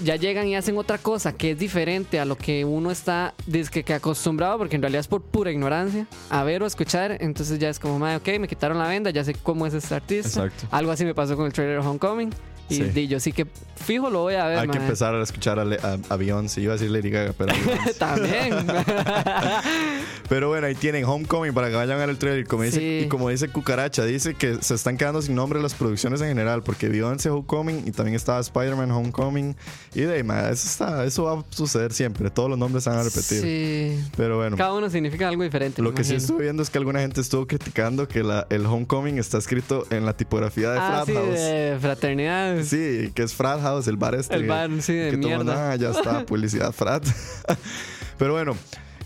ya 0.04 0.16
llegan 0.16 0.48
y 0.48 0.56
hacen 0.56 0.78
otra 0.78 0.98
cosa 0.98 1.34
que 1.34 1.52
es 1.52 1.60
diferente 1.60 2.20
a 2.20 2.26
lo 2.26 2.38
que 2.38 2.66
uno 2.66 2.92
está 2.92 3.34
dizque 3.46 3.84
que 3.84 3.94
acostumbrado, 3.94 4.58
porque 4.58 4.76
en 4.76 4.82
realidad 4.82 5.02
es 5.02 5.08
por 5.08 5.22
pura 5.22 5.52
ignorancia, 5.52 6.08
a 6.30 6.44
ver 6.44 6.64
o 6.64 6.66
escuchar. 6.66 7.18
Entonces 7.22 7.60
ya 7.60 7.70
es 7.70 7.80
como, 7.80 8.00
"Mae, 8.00 8.16
ok, 8.18 8.28
me 8.40 8.48
quitaron 8.48 8.78
la 8.78 8.88
venda, 8.88 9.10
ya 9.10 9.24
sé 9.24 9.34
cómo 9.34 9.66
es 9.68 9.74
este 9.74 9.96
artista. 9.96 10.46
Exacto. 10.46 10.68
Algo 10.72 10.92
así 10.92 11.06
me 11.06 11.14
pasó 11.16 11.36
con 11.36 11.46
el 11.46 11.54
trailer 11.54 11.82
de 11.82 11.88
Homecoming. 11.88 12.30
Y 12.70 12.76
Sí. 12.76 12.84
di, 12.84 13.08
yo 13.08 13.20
sí 13.20 13.32
que 13.32 13.48
fijo 13.76 14.10
lo 14.10 14.20
voy 14.22 14.36
a 14.36 14.46
ver. 14.46 14.60
Hay 14.60 14.68
que 14.68 14.78
empezar 14.78 15.16
a 15.16 15.24
escuchar 15.24 15.58
a, 15.60 15.64
a, 15.64 15.98
a 16.10 16.16
Beyoncé. 16.18 16.62
Iba 16.62 16.74
a 16.74 16.76
decir 16.78 16.92
Lady 16.92 17.10
Gaga, 17.10 17.34
pero. 17.38 17.54
También. 18.00 18.54
pero 20.30 20.50
bueno, 20.50 20.68
ahí 20.68 20.76
tienen 20.76 21.06
Homecoming 21.06 21.54
para 21.54 21.70
que 21.70 21.76
vayan 21.76 21.98
a 21.98 22.00
ver 22.02 22.10
el 22.10 22.18
trailer. 22.18 22.46
Como 22.48 22.64
dice. 22.64 23.02
Y 23.06 23.08
como 23.08 23.30
dice 23.30 23.50
Cucaracha, 23.50 24.06
dice 24.06 24.36
que 24.36 24.58
se 24.62 24.76
están 24.76 24.98
quedando 24.98 25.22
sin 25.22 25.36
nombre 25.36 25.62
las 25.62 25.74
producciones 25.74 26.22
en 26.22 26.28
general, 26.28 26.62
porque 26.64 26.90
Beyoncé 26.90 27.30
Homecoming 27.30 27.84
y 27.88 27.92
también 27.92 28.16
estaba 28.16 28.40
Spider-Man 28.40 28.92
Homecoming. 28.92 29.56
Y 29.96 30.02
de 30.02 30.14
ahí, 30.16 30.52
eso, 30.52 30.68
está, 30.68 31.04
eso 31.06 31.24
va 31.24 31.40
a 31.40 31.46
suceder 31.50 31.94
siempre. 31.94 32.30
Todos 32.30 32.50
los 32.50 32.60
nombres 32.60 32.84
se 32.84 32.90
van 32.90 33.00
a 33.00 33.04
repetir. 33.04 33.42
sí. 33.42 34.00
Pero 34.16 34.38
bueno. 34.38 34.58
Cada 34.58 34.74
uno 34.74 34.90
significa 34.90 35.28
algo 35.28 35.44
diferente. 35.44 35.82
Lo 35.82 35.94
que 35.94 36.04
sí 36.04 36.16
estuve 36.16 36.44
viendo 36.44 36.62
es 36.64 36.70
que 36.70 36.78
alguna 36.78 37.00
gente 37.00 37.22
estuvo 37.22 37.48
criticando 37.48 38.08
que 38.08 38.24
la, 38.24 38.46
el 38.50 38.66
Homecoming 38.66 39.18
está 39.18 39.38
escrito 39.38 39.86
en 39.90 40.06
la 40.06 40.14
tipografía 40.14 40.72
de 40.72 40.80
Ah, 40.80 41.04
Frat 41.04 41.06
sí, 41.08 41.14
House. 41.14 41.34
de 41.40 41.78
fraternidad. 41.82 42.59
Sí, 42.66 43.12
que 43.14 43.24
es 43.24 43.34
Frat 43.34 43.62
House, 43.62 43.88
el 43.88 43.98
bar 43.98 44.16
este. 44.16 44.36
El 44.36 44.48
bar, 44.48 44.70
sí, 44.82 44.94
de 44.94 45.12
que 45.12 45.18
mierda. 45.18 45.72
"Ah, 45.72 45.76
ya 45.76 45.92
está, 45.92 46.26
publicidad 46.26 46.72
Frat. 46.72 47.06
Pero 48.18 48.34
bueno, 48.34 48.56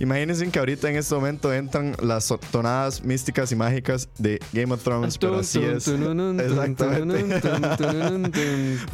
imagínense 0.04 0.50
que 0.50 0.60
ahorita 0.60 0.90
en 0.90 0.98
este 0.98 1.16
momento 1.16 1.54
entran 1.54 1.96
las 2.02 2.34
tonadas 2.52 3.04
místicas 3.04 3.52
y 3.52 3.56
mágicas 3.56 4.10
de 4.18 4.40
Game 4.52 4.74
of 4.74 4.84
Thrones, 4.84 5.18
pero 5.18 5.40
así 5.40 5.64
es. 5.64 5.88
Exactamente. 5.88 7.34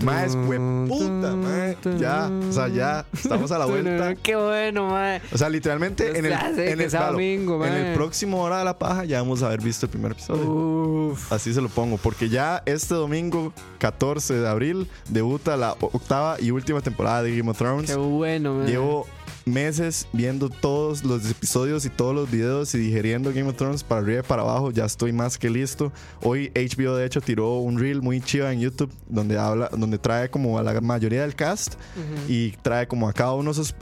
Más, 0.04 0.36
hueputa, 0.36 1.36
mae. 1.36 1.78
Ya, 2.00 2.28
o 2.28 2.52
sea, 2.52 2.68
ya, 2.68 3.06
estamos 3.12 3.52
a 3.52 3.58
la 3.58 3.66
vuelta. 3.66 4.16
Qué 4.16 4.36
bueno, 4.36 4.90
mae. 4.90 5.22
O 5.32 5.38
sea, 5.38 5.50
literalmente 5.50 6.18
en 6.18 6.26
el, 6.26 6.34
en 6.34 6.82
el, 6.82 6.90
claro, 6.90 7.14
domingo, 7.14 7.66
en 7.66 7.74
el 7.74 7.94
próximo 7.96 8.42
Hora 8.44 8.60
de 8.60 8.66
la 8.66 8.78
Paja 8.78 9.06
ya 9.06 9.20
vamos 9.20 9.42
a 9.44 9.48
haber 9.48 9.62
visto 9.62 9.86
el 9.86 9.90
primer 9.90 10.12
episodio. 10.12 10.50
Uf. 10.50 11.32
Así 11.32 11.54
se 11.54 11.62
lo 11.62 11.70
pongo, 11.70 11.98
porque 11.98 12.30
ya 12.30 12.62
este 12.66 12.94
domingo 12.94 13.54
14 13.80 14.36
de 14.36 14.48
abril 14.48 14.88
debuta 15.10 15.58
la 15.58 15.76
octava 15.80 16.40
y 16.40 16.52
última 16.52 16.82
temporada 16.82 17.24
de 17.24 17.36
Game 17.36 17.50
of 17.50 17.58
Thrones. 17.58 17.90
Qué 17.90 17.98
bueno, 17.98 18.54
mae. 18.56 18.68
Llevo 18.68 19.08
meses 19.50 20.08
viendo 20.14 20.50
todos 20.50 21.04
los 21.04 21.30
episodios 21.30 21.86
y 21.86 21.90
todos 21.90 22.16
los 22.16 22.32
videos 22.32 22.74
y 22.76 22.78
digeriendo 22.78 23.32
Game 23.34 23.50
of 23.50 23.56
Thrones 23.58 23.84
para 23.84 24.02
arriba 24.02 24.20
y 24.20 24.24
para 24.24 24.44
abajo. 24.44 24.72
Ya 24.72 24.86
estoy 24.86 25.12
más 25.12 25.38
que 25.38 25.50
listo. 25.50 25.92
Hoy 26.24 26.52
HBO 26.56 26.96
de 26.96 27.06
hecho 27.06 27.22
tiró 27.22 27.58
un 27.58 27.78
reel 27.80 28.02
muy 28.02 28.22
chiva 28.22 28.52
en 28.54 28.60
YouTube 28.62 28.92
donde 29.08 29.38
habla, 29.38 29.70
donde 29.76 29.98
trae 29.98 30.30
como 30.30 30.58
a 30.58 30.64
la 30.64 30.80
mayoría 30.82 31.22
del 31.24 31.36
cast 31.36 31.74
Ujú. 31.76 32.32
y 32.32 32.52
trae 32.62 32.88
como 32.88 33.10
a 33.10 33.14
cada 33.14 33.34
uno 33.34 33.52
de 33.52 33.56
sus, 33.56 33.76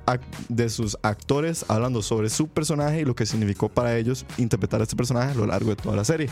de 0.50 0.70
sus 0.70 0.98
actores 1.04 1.66
hablando 1.68 2.02
sobre 2.02 2.30
su 2.30 2.48
personaje 2.48 3.02
y 3.02 3.06
lo 3.06 3.16
que 3.16 3.26
significó 3.26 3.70
para 3.70 3.98
ellos 3.98 4.26
interpretar 4.38 4.80
a 4.80 4.84
este 4.84 4.96
personaje 4.96 5.32
a 5.32 5.36
lo 5.36 5.46
largo 5.46 5.70
de 5.70 5.76
toda 5.76 5.96
la 5.96 6.04
serie. 6.06 6.30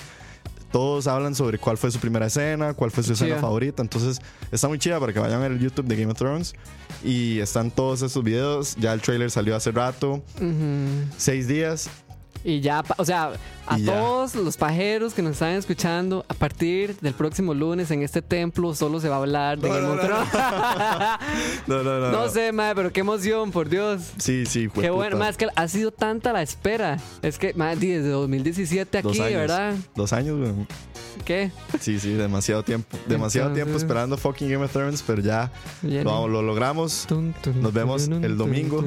Todos 0.71 1.07
hablan 1.07 1.35
sobre 1.35 1.57
cuál 1.57 1.77
fue 1.77 1.91
su 1.91 1.99
primera 1.99 2.25
escena, 2.25 2.73
cuál 2.73 2.91
fue 2.91 3.03
su 3.03 3.13
escena 3.13 3.37
favorita. 3.37 3.81
Entonces 3.81 4.19
está 4.51 4.67
muy 4.67 4.79
chida 4.79 4.99
para 4.99 5.13
que 5.13 5.19
vayan 5.19 5.37
a 5.39 5.43
ver 5.43 5.53
el 5.53 5.59
YouTube 5.59 5.85
de 5.85 5.95
Game 5.95 6.11
of 6.11 6.17
Thrones. 6.17 6.53
Y 7.03 7.39
están 7.39 7.71
todos 7.71 8.01
esos 8.01 8.23
videos. 8.23 8.75
Ya 8.75 8.93
el 8.93 9.01
trailer 9.01 9.31
salió 9.31 9.55
hace 9.55 9.71
rato. 9.71 10.23
Seis 11.17 11.47
días. 11.47 11.89
Y 12.47 12.61
ya, 12.61 12.83
o 12.97 13.03
sea, 13.03 13.31
A 13.65 13.79
todos 13.79 14.35
los 14.35 14.55
pajeros 14.55 15.15
que 15.15 15.23
nos 15.23 15.31
están 15.31 15.53
escuchando, 15.53 16.23
a 16.29 16.35
partir 16.35 16.95
del 16.97 17.15
próximo 17.15 17.55
lunes 17.55 17.89
en 17.89 18.03
este 18.03 18.21
templo 18.21 18.75
solo 18.75 18.99
se 18.99 19.09
va 19.09 19.15
a 19.15 19.17
hablar 19.17 19.57
de 19.57 19.67
No, 19.67 19.73
Game 19.73 19.87
no, 19.87 19.93
of 19.93 20.01
no. 20.01 20.07
Thrones. 20.07 20.29
No, 21.65 21.83
no, 21.83 21.99
no. 21.99 22.11
No 22.11 22.29
sé, 22.29 22.51
mae, 22.51 22.75
pero 22.75 22.93
qué 22.93 22.99
emoción, 22.99 23.51
por 23.51 23.67
Dios. 23.67 24.11
Sí, 24.17 24.45
sí, 24.45 24.67
fue 24.67 24.83
Qué 24.83 24.89
bueno, 24.91 25.17
más 25.17 25.37
que 25.37 25.47
ha 25.55 25.67
sido 25.67 25.89
tanta 25.89 26.31
la 26.33 26.43
espera. 26.43 26.99
Es 27.23 27.39
que, 27.39 27.53
di, 27.53 27.87
desde 27.87 28.09
2017 28.09 28.99
aquí, 28.99 29.19
años. 29.19 29.33
¿verdad? 29.33 29.75
Dos 29.95 30.13
años, 30.13 30.37
güey. 30.37 30.67
¿Qué? 31.23 31.51
Sí, 31.79 31.99
sí, 31.99 32.13
demasiado 32.13 32.63
tiempo. 32.63 32.97
Demasiado 33.07 33.47
Entonces- 33.49 33.63
tiempo 33.65 33.77
esperando 33.79 34.17
fucking 34.17 34.49
Game 34.49 34.63
of 34.65 34.71
Thrones, 34.71 35.03
pero 35.05 35.21
ya 35.21 35.51
lo, 35.81 36.27
lo 36.27 36.41
logramos. 36.41 37.07
Nos 37.55 37.73
vemos 37.73 38.07
el 38.07 38.37
domingo. 38.37 38.83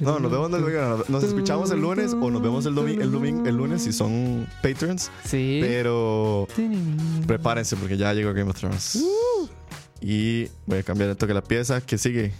No, 0.00 0.18
nos 0.20 0.30
vemos 0.30 0.52
el 0.52 0.60
domingo. 0.60 0.80
no, 0.80 1.04
Nos 1.08 1.24
escuchamos 1.24 1.70
el 1.70 1.80
lunes 1.80 2.12
o 2.12 2.30
nos 2.30 2.42
vemos 2.42 2.66
el, 2.66 2.74
domi 2.74 2.92
el, 2.92 3.10
domingo, 3.10 3.46
el 3.46 3.56
lunes 3.56 3.82
si 3.82 3.92
son 3.92 4.46
patrons. 4.62 5.10
Sí. 5.24 5.58
Pero 5.62 6.46
prepárense 7.26 7.76
porque 7.76 7.96
ya 7.96 8.12
llegó 8.12 8.32
Game 8.32 8.50
of 8.50 8.56
Thrones. 8.58 8.96
Uh. 8.96 9.48
Y 10.00 10.48
voy 10.66 10.78
a 10.78 10.82
cambiar 10.82 11.10
el 11.10 11.16
toque 11.16 11.28
de 11.30 11.34
la 11.34 11.44
pieza. 11.44 11.80
¿Qué 11.80 11.96
sigue? 11.98 12.32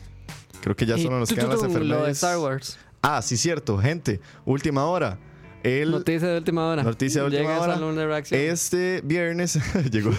Creo 0.60 0.76
que 0.76 0.86
ya 0.86 0.98
solo 0.98 1.18
nos 1.18 1.32
quedan 1.32 1.48
las 1.48 1.62
enfermedades. 1.62 2.16
Star 2.18 2.38
Wars. 2.38 2.78
Ah, 3.00 3.20
sí, 3.22 3.36
cierto, 3.36 3.78
gente. 3.78 4.20
Última 4.44 4.84
hora. 4.84 5.18
El 5.62 5.90
Noticia 5.92 6.28
de 6.28 6.38
última 6.38 6.66
hora. 6.66 6.82
Noticia 6.82 7.20
de 7.22 7.26
última 7.28 7.42
Llega 7.42 7.60
hora. 7.60 7.78
de 7.92 8.06
reacción. 8.06 8.40
este 8.40 9.00
viernes 9.04 9.58
llegó. 9.92 10.10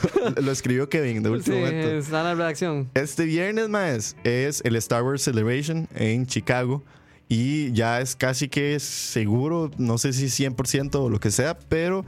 lo 0.41 0.51
escribió 0.51 0.87
Kevin 0.89 1.21
de 1.23 1.29
sí, 1.29 1.33
último 1.35 1.57
momento. 1.57 1.87
está 1.97 2.19
en 2.19 2.23
la 2.25 2.35
redacción. 2.35 2.89
Este 2.93 3.25
viernes, 3.25 3.69
más, 3.69 4.15
es 4.23 4.61
el 4.63 4.75
Star 4.77 5.03
Wars 5.03 5.21
Celebration 5.23 5.87
en 5.95 6.25
Chicago. 6.25 6.83
Y 7.29 7.71
ya 7.73 7.99
es 7.99 8.15
casi 8.15 8.47
que 8.47 8.79
seguro, 8.79 9.71
no 9.77 9.97
sé 9.97 10.13
si 10.13 10.25
100% 10.27 10.95
o 10.95 11.09
lo 11.09 11.19
que 11.19 11.31
sea, 11.31 11.57
pero 11.57 12.05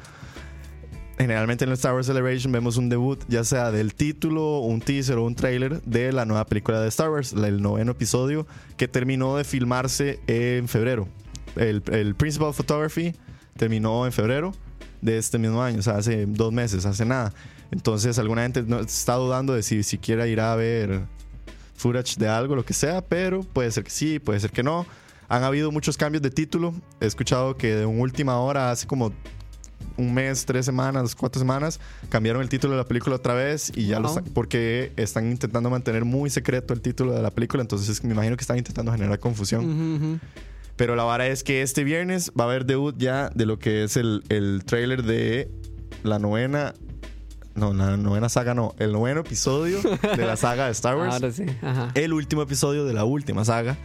generalmente 1.18 1.64
en 1.64 1.70
el 1.70 1.76
Star 1.76 1.94
Wars 1.94 2.06
Celebration 2.08 2.52
vemos 2.52 2.78
un 2.78 2.90
debut, 2.90 3.20
ya 3.28 3.44
sea 3.44 3.72
del 3.72 3.96
título, 3.96 4.60
un 4.60 4.82
teaser 4.82 5.18
o 5.18 5.24
un 5.26 5.34
trailer 5.34 5.82
de 5.84 6.12
la 6.12 6.26
nueva 6.26 6.46
película 6.46 6.80
de 6.82 6.90
Star 6.90 7.10
Wars, 7.10 7.34
el 7.34 7.62
noveno 7.62 7.94
episodio, 7.94 8.46
que 8.78 8.88
terminó 8.88 9.36
de 9.38 9.46
filmarse 9.46 10.20
en 10.28 10.68
febrero. 10.68 11.08
El, 11.56 11.84
el 11.92 12.16
Principal 12.16 12.54
Photography 12.54 13.14
terminó 13.58 14.06
en 14.06 14.12
febrero 14.12 14.54
de 15.02 15.18
este 15.18 15.38
mismo 15.38 15.62
año, 15.62 15.80
o 15.80 15.82
sea, 15.82 15.98
hace 15.98 16.26
dos 16.26 16.52
meses, 16.52 16.86
hace 16.86 17.06
nada. 17.06 17.34
Entonces, 17.72 18.18
alguna 18.20 18.44
gente 18.44 18.64
no, 18.64 18.80
está 18.80 19.16
dudando 19.16 19.54
de 19.54 19.64
si 19.64 19.84
siquiera 19.84 20.28
irá 20.28 20.54
a 20.54 20.56
ver 20.56 21.02
footage 21.76 22.16
de 22.18 22.28
algo, 22.28 22.56
lo 22.56 22.64
que 22.66 22.74
sea, 22.74 23.02
pero 23.02 23.42
puede 23.44 23.72
ser 23.72 23.84
que 23.84 23.90
sí, 23.92 24.20
puede 24.20 24.40
ser 24.40 24.52
que 24.52 24.64
no. 24.64 24.86
Han 25.28 25.44
habido 25.44 25.72
muchos 25.72 25.98
cambios 25.98 26.22
de 26.22 26.30
título. 26.30 26.74
He 27.02 27.06
escuchado 27.08 27.58
que 27.58 27.76
de 27.76 27.86
un 27.86 28.00
última 28.00 28.38
hora, 28.40 28.72
hace 28.72 28.86
como 28.88 29.12
un 29.98 30.14
mes, 30.14 30.46
tres 30.46 30.66
semanas, 30.66 31.16
cuatro 31.16 31.40
semanas, 31.40 31.80
cambiaron 32.10 32.42
el 32.42 32.50
título 32.50 32.74
de 32.74 32.78
la 32.80 32.88
película 32.88 33.16
otra 33.16 33.34
vez 33.34 33.72
y 33.76 33.88
ya 33.88 34.00
lo 34.00 34.10
Wow. 34.10 34.18
están- 34.20 34.34
porque 34.34 34.92
están 34.98 35.30
intentando 35.32 35.70
mantener 35.70 36.06
muy 36.06 36.30
secreto 36.30 36.74
el 36.74 36.82
título 36.82 37.14
de 37.14 37.22
la 37.22 37.32
película, 37.32 37.62
entonces 37.62 38.04
me 38.04 38.14
imagino 38.14 38.36
que 38.38 38.42
están 38.42 38.58
intentando 38.58 38.92
generar 38.92 39.20
confusión. 39.20 39.66
Ujú, 39.66 40.06
ujú. 40.06 40.20
Pero 40.76 40.96
la 40.96 41.04
vara 41.04 41.28
es 41.28 41.44
que 41.44 41.62
este 41.62 41.84
viernes 41.84 42.32
va 42.38 42.44
a 42.44 42.48
haber 42.48 42.66
debut 42.66 42.96
ya 42.98 43.30
de 43.34 43.46
lo 43.46 43.60
que 43.60 43.84
es 43.84 43.96
el, 43.96 44.24
el 44.30 44.64
trailer 44.66 45.04
de 45.04 45.50
la 46.04 46.20
novena. 46.20 46.74
No, 47.54 47.74
la 47.74 47.96
novena 47.96 48.28
saga 48.28 48.54
no. 48.54 48.76
El 48.80 48.92
noveno 48.92 49.22
episodio 49.22 49.80
de 49.82 50.26
la 50.26 50.36
saga 50.36 50.66
de 50.66 50.72
Star 50.72 50.96
Wars. 50.98 51.14
Ahora 51.14 51.32
sí. 51.32 51.46
Ajá. 51.62 51.92
El 51.96 52.12
último 52.12 52.42
episodio 52.42 52.84
de 52.86 52.94
la 52.94 53.06
última 53.06 53.46
saga. 53.46 53.78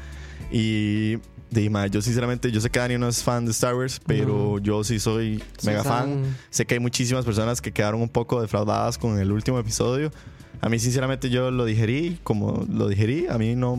Y. 0.50 1.18
De, 1.50 1.68
ma, 1.68 1.88
yo 1.88 2.00
sinceramente, 2.00 2.52
yo 2.52 2.60
sé 2.60 2.70
que 2.70 2.78
Dani 2.78 2.96
no 2.96 3.08
es 3.08 3.24
fan 3.24 3.44
de 3.44 3.50
Star 3.50 3.74
Wars, 3.74 4.00
pero 4.06 4.60
yo 4.60 4.84
sí 4.84 5.00
soy 5.00 5.42
mega 5.64 5.82
fan. 5.82 6.22
Sé 6.48 6.64
que 6.64 6.74
hay 6.74 6.80
muchísimas 6.80 7.24
personas 7.24 7.60
que 7.60 7.72
quedaron 7.72 8.00
un 8.02 8.08
poco 8.08 8.40
defraudadas 8.40 8.98
con 8.98 9.18
el 9.18 9.32
último 9.32 9.58
episodio. 9.58 10.12
A 10.60 10.68
mí, 10.68 10.78
sinceramente, 10.78 11.28
yo 11.28 11.50
lo 11.50 11.64
digerí 11.64 12.20
como 12.22 12.64
lo 12.72 12.86
digerí. 12.86 13.26
A 13.28 13.36
mí 13.36 13.56
no 13.56 13.78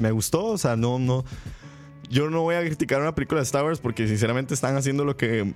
me 0.00 0.10
gustó. 0.10 0.44
O 0.46 0.58
sea, 0.58 0.74
no, 0.74 0.98
no. 0.98 1.24
Yo 2.10 2.30
no 2.30 2.42
voy 2.42 2.54
a 2.56 2.60
criticar 2.60 3.00
una 3.00 3.14
película 3.14 3.40
de 3.40 3.44
Star 3.44 3.64
Wars 3.64 3.80
porque, 3.80 4.06
sinceramente, 4.06 4.54
están 4.54 4.76
haciendo 4.76 5.04
lo 5.04 5.16
que 5.16 5.52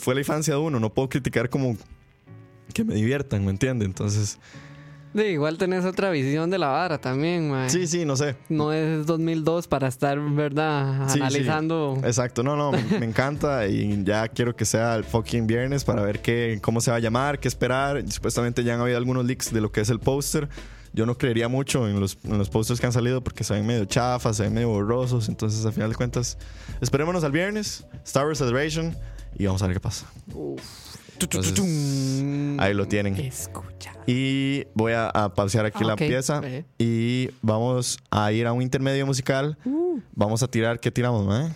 fue 0.00 0.14
la 0.14 0.20
infancia 0.20 0.54
de 0.54 0.60
uno. 0.60 0.80
No 0.80 0.90
puedo 0.92 1.08
criticar 1.08 1.48
como 1.48 1.76
que 2.74 2.84
me 2.84 2.94
diviertan, 2.94 3.44
¿me 3.44 3.50
entiende? 3.50 3.84
Entonces, 3.84 4.38
Sí, 5.14 5.20
igual 5.24 5.58
tenés 5.58 5.84
otra 5.84 6.10
visión 6.10 6.48
de 6.48 6.56
la 6.58 6.68
vara 6.68 6.96
también, 6.98 7.50
mae. 7.50 7.68
sí, 7.68 7.86
sí, 7.86 8.06
no 8.06 8.16
sé. 8.16 8.34
No 8.48 8.72
es 8.72 9.04
2002 9.04 9.68
para 9.68 9.86
estar, 9.86 10.18
¿verdad? 10.18 11.06
Sí, 11.08 11.14
sí. 11.14 11.20
Analizando. 11.20 11.98
Exacto, 12.02 12.42
no, 12.42 12.56
no, 12.56 12.72
me, 12.72 12.82
me 12.98 13.04
encanta 13.04 13.66
y 13.66 14.02
ya 14.04 14.26
quiero 14.28 14.56
que 14.56 14.64
sea 14.64 14.94
el 14.94 15.04
fucking 15.04 15.46
viernes 15.46 15.84
para 15.84 16.00
ver 16.00 16.22
qué, 16.22 16.58
cómo 16.62 16.80
se 16.80 16.90
va 16.90 16.96
a 16.96 17.00
llamar, 17.00 17.38
qué 17.40 17.48
esperar. 17.48 18.02
Supuestamente 18.10 18.64
ya 18.64 18.72
han 18.74 18.80
habido 18.80 18.96
algunos 18.96 19.26
leaks 19.26 19.52
de 19.52 19.60
lo 19.60 19.70
que 19.70 19.82
es 19.82 19.90
el 19.90 20.00
póster. 20.00 20.48
Yo 20.92 21.06
no 21.06 21.16
creería 21.16 21.48
mucho 21.48 21.88
en 21.88 21.98
los, 22.00 22.18
en 22.24 22.36
los 22.36 22.50
posters 22.50 22.78
que 22.80 22.86
han 22.86 22.92
salido 22.92 23.22
porque 23.22 23.44
se 23.44 23.54
ven 23.54 23.66
medio 23.66 23.84
chafas, 23.86 24.36
se 24.36 24.42
ven 24.44 24.54
medio 24.54 24.68
borrosos. 24.68 25.28
Entonces, 25.28 25.64
al 25.64 25.72
final 25.72 25.90
de 25.90 25.96
cuentas, 25.96 26.36
esperémonos 26.80 27.24
al 27.24 27.32
viernes, 27.32 27.86
Star 28.04 28.26
Wars 28.26 28.38
Celebration, 28.38 28.94
y 29.38 29.46
vamos 29.46 29.62
a 29.62 29.66
ver 29.66 29.76
qué 29.76 29.80
pasa. 29.80 30.06
Entonces, 31.18 31.54
ahí 32.58 32.74
lo 32.74 32.86
tienen. 32.86 33.16
Escucha. 33.16 33.92
Y 34.06 34.64
voy 34.74 34.92
a, 34.92 35.08
a 35.08 35.32
pausear 35.32 35.64
aquí 35.66 35.84
Ah, 35.84 35.88
la 35.88 35.96
pieza 35.96 36.40
y 36.78 37.30
vamos 37.40 37.98
a 38.10 38.32
ir 38.32 38.46
a 38.46 38.52
un 38.52 38.60
intermedio 38.62 39.06
musical. 39.06 39.56
Uh. 39.64 40.00
Vamos 40.14 40.42
a 40.42 40.48
tirar, 40.48 40.80
¿qué 40.80 40.90
tiramos, 40.90 41.24
man? 41.26 41.54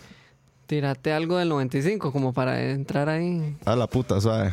Tírate 0.66 1.12
algo 1.12 1.36
del 1.38 1.48
95 1.48 2.12
como 2.12 2.32
para 2.32 2.70
entrar 2.70 3.08
ahí. 3.08 3.56
A 3.64 3.76
la 3.76 3.86
puta, 3.86 4.20
suave. 4.20 4.52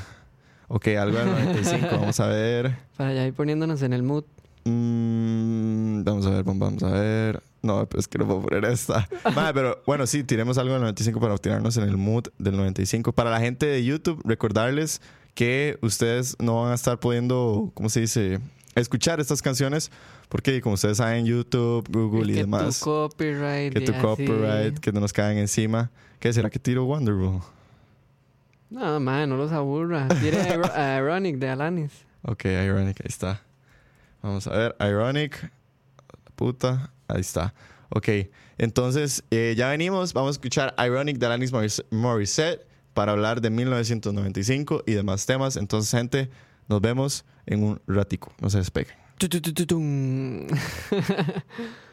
Ok, 0.68 0.88
algo 0.90 1.18
del 1.20 1.30
95. 1.30 1.88
vamos 1.92 2.20
a 2.20 2.28
ver. 2.28 2.76
Para 2.98 3.14
ya 3.14 3.26
ir 3.26 3.34
poniéndonos 3.34 3.82
en 3.84 3.94
el 3.94 4.04
mood. 4.04 4.24
Mm, 4.66 6.04
vamos 6.04 6.26
a 6.26 6.30
ver, 6.30 6.44
vamos 6.44 6.84
a 6.84 6.92
ver. 6.92 7.44
No, 7.62 7.88
pues 7.88 8.08
que 8.08 8.18
no 8.18 8.26
puedo 8.26 8.42
poner 8.42 8.66
esta. 8.66 9.08
Vale, 9.36 9.54
pero 9.54 9.82
bueno, 9.86 10.06
sí, 10.08 10.24
tiremos 10.24 10.58
algo 10.58 10.74
del 10.74 10.82
95 10.82 11.20
para 11.20 11.38
tirarnos 11.38 11.78
en 11.78 11.84
el 11.84 11.98
mood 11.98 12.26
del 12.38 12.58
95. 12.58 13.14
Para 13.14 13.30
la 13.30 13.40
gente 13.40 13.66
de 13.66 13.84
YouTube, 13.84 14.22
recordarles 14.26 15.02
que 15.34 15.78
ustedes 15.82 16.36
no 16.40 16.62
van 16.62 16.72
a 16.72 16.76
estar 16.76 17.00
pudiendo, 17.00 17.72
¿cómo 17.74 17.90
se 17.90 18.02
dice? 18.02 18.40
Escuchar 18.76 19.20
estas 19.20 19.42
canciones 19.42 19.92
porque 20.34 20.62
como 20.62 20.74
ustedes 20.74 20.98
saben, 20.98 21.28
YouTube, 21.28 21.88
Google 21.92 22.32
y 22.32 22.34
que 22.34 22.42
demás, 22.42 22.80
tu 22.80 22.86
copyright. 22.86 23.72
que 23.72 23.84
y 23.84 23.86
tu 23.86 23.92
así. 23.92 24.02
copyright, 24.02 24.80
que 24.80 24.92
no 24.92 25.00
nos 25.00 25.14
caen 25.14 25.38
encima. 25.38 25.92
¿Qué 26.20 26.34
será 26.34 26.50
que 26.50 26.58
tiro 26.58 26.86
Wonderful? 26.86 27.42
No, 28.72 29.00
man, 29.00 29.30
no 29.30 29.38
los 29.38 29.52
aburra. 29.52 30.08
A 30.74 30.98
Ironic 30.98 31.38
de 31.38 31.50
Alanis. 31.50 31.92
Ok, 32.24 32.46
Ironic, 32.46 33.02
ahí 33.02 33.10
está. 33.10 33.44
Vamos 34.24 34.48
a 34.48 34.52
ver, 34.52 34.76
Ironic. 34.80 35.52
Puta, 36.36 36.92
ahí 37.08 37.22
está. 37.22 37.54
Ok, 37.90 38.08
entonces 38.58 39.24
eh, 39.30 39.54
ya 39.56 39.70
venimos. 39.70 40.14
Vamos 40.14 40.30
a 40.30 40.32
escuchar 40.32 40.74
Ironic 40.84 41.18
de 41.18 41.26
Alanis 41.26 41.52
Morissette 41.92 42.66
para 42.94 43.12
hablar 43.12 43.42
de 43.42 43.50
1995 43.50 44.84
y 44.88 44.94
demás 44.94 45.26
temas. 45.26 45.58
Entonces, 45.58 45.92
gente, 45.92 46.30
nos 46.70 46.82
vemos 46.82 47.26
en 47.46 47.64
un 47.64 47.82
ratico. 47.86 48.34
No 48.40 48.50
se 48.50 48.60
despeguen. 48.60 48.96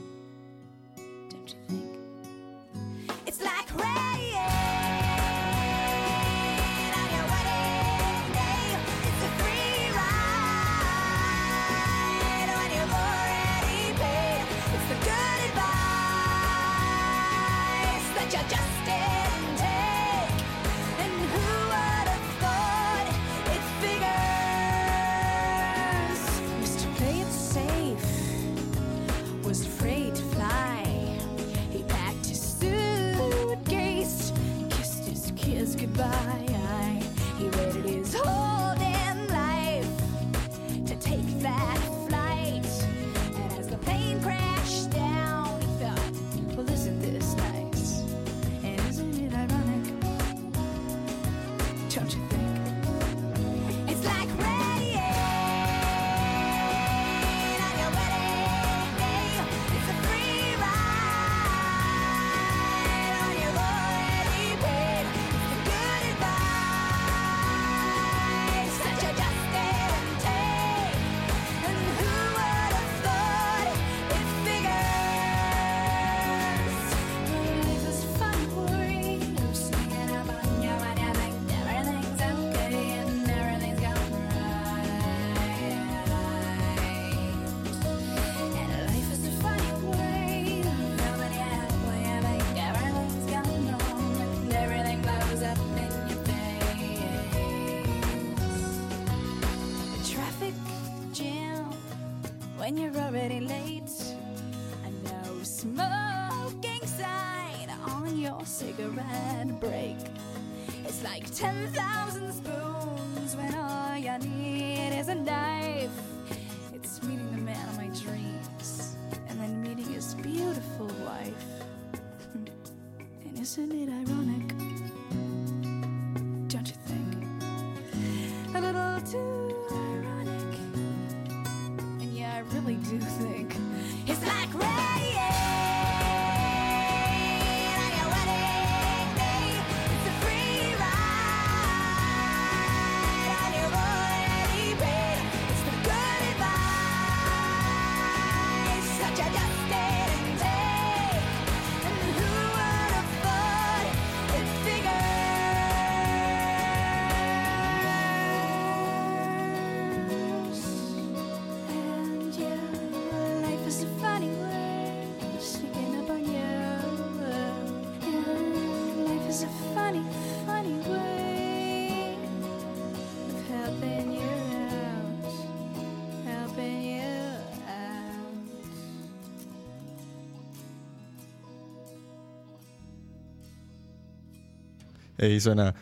Ahí 185.21 185.39
suena. 185.39 185.73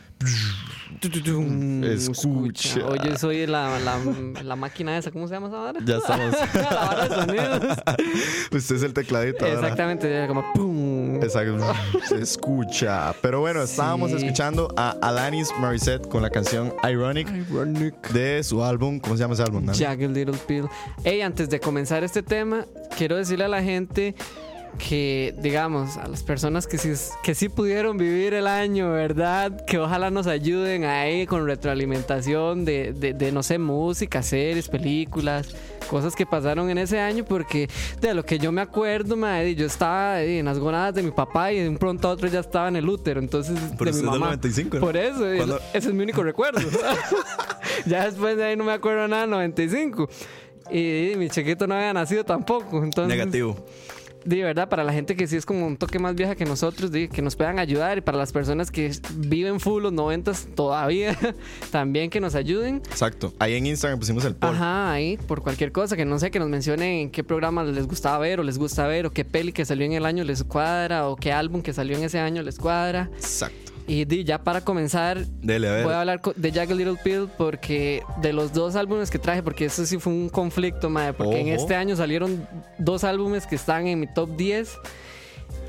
Escucha. 1.84 2.86
Oye, 2.88 3.17
soy 3.17 3.47
la, 3.47 3.80
la, 3.80 3.97
la 4.43 4.56
máquina 4.56 4.97
esa, 4.97 5.12
¿cómo 5.12 5.28
se 5.28 5.34
llama 5.36 5.47
esa 5.47 5.58
vara? 5.58 5.80
Ya 5.86 5.97
estamos. 5.97 6.36
la 6.54 7.08
de 7.08 7.15
sonidos. 7.15 7.78
Usted 8.52 8.75
es 8.75 8.84
el 8.84 8.93
tecladito. 8.93 9.45
Exactamente, 9.45 10.12
era 10.12 10.28
como 10.28 10.43
pum. 10.54 11.15
Exacto. 11.23 11.58
Se 12.08 12.21
escucha. 12.21 13.13
Pero 13.21 13.39
bueno, 13.41 13.62
estábamos 13.63 14.12
Sí. 14.12 14.17
escuchando 14.17 14.73
a 14.75 14.91
Alanis 15.02 15.49
Morissette 15.60 16.08
con 16.10 16.21
la 16.21 16.30
canción 16.30 16.73
Ironic 16.89 17.28
de 18.12 18.43
su 18.43 18.63
álbum. 18.63 18.99
¿Cómo 18.99 19.15
se 19.15 19.21
llama 19.21 19.36
ese 19.36 19.43
álbum? 19.43 19.65
Jagged 19.67 20.10
Little 20.10 20.38
Pill. 20.47 20.65
Hey, 21.04 21.21
antes 21.21 21.49
de 21.49 21.60
comenzar 21.60 22.04
este 22.04 22.23
tema, 22.23 22.65
quiero 22.97 23.15
decirle 23.15 23.45
a 23.45 23.49
la 23.49 23.62
gente 23.63 24.15
que, 24.77 25.36
digamos, 25.39 25.97
a 25.97 26.08
las 26.08 26.23
personas 26.23 26.67
que 26.67 26.77
sí, 26.77 26.91
que 27.23 27.36
sí 27.36 27.49
pudieron 27.49 27.97
vivir 27.97 28.34
el 28.34 28.47
año, 28.47 28.91
¿verdad? 28.91 29.65
Que 29.65 29.79
ojalá 29.79 30.12
nos 30.12 30.27
ayuden 30.27 30.86
ahí 30.86 31.25
con 31.25 31.45
retroalimentación 31.45 32.65
de, 32.65 32.93
de, 32.93 33.13
de, 33.13 33.32
no 33.32 33.43
sé, 33.43 33.58
música, 33.58 34.21
series, 34.21 34.69
películas, 34.69 35.55
cosas 35.89 36.15
que 36.15 36.25
pasaron 36.25 36.69
en 36.69 36.77
ese 36.77 36.99
año, 36.99 37.25
porque 37.25 37.67
de 37.99 38.13
lo 38.13 38.23
que 38.23 38.39
yo 38.39 38.51
me 38.51 38.62
acuerdo, 38.62 39.17
madre, 39.17 39.55
yo 39.55 39.65
estaba 39.65 40.21
en 40.21 40.45
las 40.45 40.60
gonadas 40.60 40.95
de 40.95 41.03
mi 41.03 41.12
papá 41.12 41.51
y 41.51 41.60
de 41.60 41.69
un 41.69 41.77
pronto 41.77 42.08
a 42.08 42.12
otro 42.12 42.27
ya 42.27 42.39
estaba 42.39 42.67
en 42.67 42.75
el 42.75 42.88
útero, 42.88 43.19
entonces 43.19 43.58
Pero 43.58 43.69
de 43.69 43.73
usted 43.73 43.86
mi 43.86 43.89
es 43.89 43.95
del 43.97 44.05
mamá. 44.05 44.25
95, 44.27 44.75
¿no? 44.75 44.82
Por 44.86 44.97
eso, 44.97 45.25
¿Cuándo? 45.36 45.60
ese 45.73 45.89
es 45.89 45.93
mi 45.93 46.03
único 46.03 46.23
recuerdo. 46.23 46.62
ya 47.86 48.05
después 48.05 48.38
de 48.38 48.45
ahí 48.45 48.55
no 48.55 48.63
me 48.63 48.73
acuerdo 48.73 49.08
nada, 49.08 49.25
95. 49.27 50.10
Y, 50.71 51.13
mi 51.17 51.29
chiquito 51.29 51.65
no 51.67 51.75
había 51.75 51.93
nacido 51.93 52.23
tampoco. 52.23 52.84
Entonces, 52.84 53.17
Negativo. 53.17 53.65
De 54.25 54.43
verdad, 54.43 54.69
para 54.69 54.84
la 54.84 54.93
gente 54.93 55.15
que 55.15 55.27
sí 55.27 55.36
es 55.38 55.45
como 55.45 55.65
un 55.65 55.77
toque 55.77 55.99
más 55.99 56.15
vieja 56.15 56.36
que 56.36 56.45
nosotros, 56.45 56.91
di, 56.91 57.08
que 57.08 57.21
nos 57.21 57.36
puedan 57.36 57.60
ayudar. 57.60 57.97
Y 57.97 58.01
para 58.01 58.17
las 58.17 58.32
personas 58.32 58.71
que 58.71 58.91
viven 59.15 59.60
full 59.60 59.84
los 59.84 59.93
90 59.93 60.34
todavía, 60.55 61.17
también 61.71 62.10
que 62.10 62.19
nos 62.19 62.36
ayuden. 62.36 62.77
Exacto. 62.77 63.34
Ahí 63.39 63.55
en 63.55 63.65
Instagram 63.65 63.99
pusimos 63.99 64.25
el 64.25 64.36
poll. 64.36 64.51
Ajá, 64.51 64.91
ahí, 64.91 65.17
por 65.17 65.41
cualquier 65.41 65.71
cosa, 65.71 65.95
que 65.95 66.05
no 66.05 66.19
sé, 66.19 66.32
que 66.32 66.39
nos 66.39 66.49
mencionen 66.49 66.89
en 66.89 67.10
qué 67.12 67.23
programa 67.23 67.63
les 67.63 67.88
gustaba 67.88 68.17
ver 68.19 68.39
o 68.39 68.43
les 68.43 68.58
gusta 68.58 68.88
ver, 68.88 69.05
o 69.05 69.12
qué 69.12 69.25
peli 69.25 69.51
que 69.51 69.65
salió 69.65 69.86
en 69.86 69.93
el 69.93 70.05
año 70.05 70.23
les 70.23 70.43
cuadra, 70.43 71.08
o 71.08 71.15
qué 71.15 71.32
álbum 71.32 71.62
que 71.62 71.73
salió 71.73 71.97
en 71.97 72.03
ese 72.03 72.19
año 72.19 72.43
les 72.43 72.58
cuadra. 72.58 73.10
Exacto. 73.15 73.69
Y 73.89 74.05
di, 74.05 74.23
ya 74.23 74.43
para 74.43 74.62
comenzar, 74.62 75.25
Dele. 75.41 75.82
Voy 75.82 75.93
a 75.93 76.01
hablar 76.01 76.21
de 76.21 76.51
Jagged 76.51 76.75
Little 76.75 76.97
Pill 77.03 77.27
porque 77.39 78.03
de 78.21 78.34
los 78.34 78.53
dos 78.53 78.75
álbumes 78.75 79.10
que 79.10 79.17
traje, 79.17 79.41
porque 79.41 79.65
eso 79.65 79.84
sí 79.84 79.97
fue 79.97 80.13
un 80.13 80.29
conflicto, 80.29 80.91
madre, 80.91 81.13
porque 81.13 81.39
en 81.39 81.47
Ojo. 81.47 81.55
este 81.63 81.75
año 81.75 81.95
salieron 81.95 82.47
dos 82.77 83.03
álbumes 83.03 83.47
que 83.47 83.55
están 83.55 83.88
en 83.88 83.99
mi 83.99 84.05
top 84.13 84.36
10. 84.36 84.78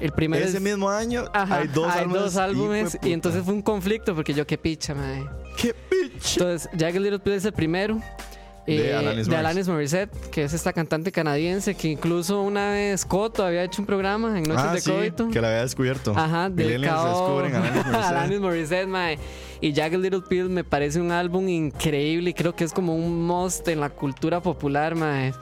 El 0.00 0.12
primero 0.12 0.44
Ese 0.44 0.56
es... 0.58 0.62
mismo 0.62 0.88
año 0.90 1.24
Ajá, 1.32 1.56
hay 1.58 1.68
dos 1.68 1.90
álbumes. 1.94 2.22
dos 2.22 2.36
álbumes 2.36 2.98
de 3.00 3.08
y 3.08 3.12
entonces 3.12 3.42
fue 3.44 3.52
un 3.54 3.62
conflicto 3.62 4.14
porque 4.14 4.32
yo 4.34 4.46
qué 4.46 4.56
picha, 4.56 4.94
madre. 4.94 5.24
¡Qué 5.56 5.74
bitch! 5.90 6.36
Entonces, 6.38 6.68
Jagged 6.78 7.00
Little 7.00 7.18
Pill 7.18 7.34
es 7.34 7.44
el 7.44 7.52
primero. 7.52 8.00
De 8.66 8.90
eh, 8.90 8.94
Alanis 8.94 9.26
de 9.26 9.32
Morissette. 9.32 9.38
Alanis 9.38 9.68
Morissette, 9.68 10.30
que 10.30 10.44
es 10.44 10.52
esta 10.52 10.72
cantante 10.72 11.10
canadiense 11.10 11.74
que 11.74 11.88
incluso 11.88 12.40
una 12.42 12.70
vez 12.70 13.04
Coto 13.04 13.44
había 13.44 13.64
hecho 13.64 13.82
un 13.82 13.86
programa 13.86 14.38
en 14.38 14.44
Noches 14.44 14.64
Ah, 14.68 14.72
de 14.74 14.80
sí, 14.80 14.90
Coito. 14.90 15.28
que 15.28 15.40
la 15.40 15.48
había 15.48 15.62
descubierto. 15.62 16.12
Ajá, 16.16 16.48
del 16.50 16.84
cao- 16.84 17.08
descubren 17.08 17.54
Alanis 17.56 17.74
Morissette. 17.84 18.04
Alanis 18.04 18.40
Morissette, 18.40 18.86
mae. 18.86 19.18
Y 19.60 19.74
Jagged 19.74 19.98
Little 19.98 20.22
Pill 20.28 20.48
me 20.50 20.62
parece 20.62 21.00
un 21.00 21.10
álbum 21.10 21.48
increíble 21.48 22.30
y 22.30 22.34
creo 22.34 22.54
que 22.54 22.64
es 22.64 22.72
como 22.72 22.94
un 22.94 23.26
must 23.26 23.66
en 23.68 23.80
la 23.80 23.90
cultura 23.90 24.40
popular, 24.40 24.94
mae. 24.94 25.32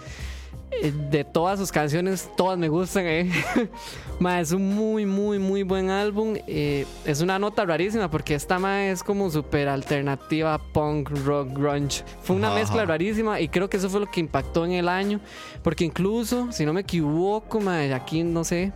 Eh, 0.70 0.92
De 1.10 1.24
todas 1.24 1.58
sus 1.58 1.72
canciones, 1.72 2.30
todas 2.36 2.58
me 2.58 2.68
gustan, 2.68 3.04
eh. 3.06 3.30
Es 4.40 4.52
un 4.52 4.74
muy, 4.74 5.06
muy, 5.06 5.38
muy 5.38 5.62
buen 5.62 5.90
álbum. 5.90 6.34
Eh, 6.46 6.86
es 7.04 7.20
una 7.20 7.38
nota 7.38 7.64
rarísima 7.64 8.10
porque 8.10 8.34
esta 8.34 8.58
mae 8.58 8.90
es 8.90 9.02
como 9.04 9.30
súper 9.30 9.68
alternativa, 9.68 10.58
punk, 10.72 11.10
rock, 11.24 11.50
grunge. 11.52 12.04
Fue 12.22 12.34
una 12.34 12.48
Ajá. 12.48 12.56
mezcla 12.58 12.84
rarísima 12.84 13.40
y 13.40 13.48
creo 13.48 13.70
que 13.70 13.76
eso 13.76 13.88
fue 13.88 14.00
lo 14.00 14.10
que 14.10 14.18
impactó 14.20 14.64
en 14.64 14.72
el 14.72 14.88
año. 14.88 15.20
Porque 15.62 15.84
incluso, 15.84 16.50
si 16.50 16.66
no 16.66 16.72
me 16.72 16.80
equivoco, 16.80 17.60
mae, 17.60 17.94
aquí 17.94 18.24
no 18.24 18.42
sé, 18.42 18.72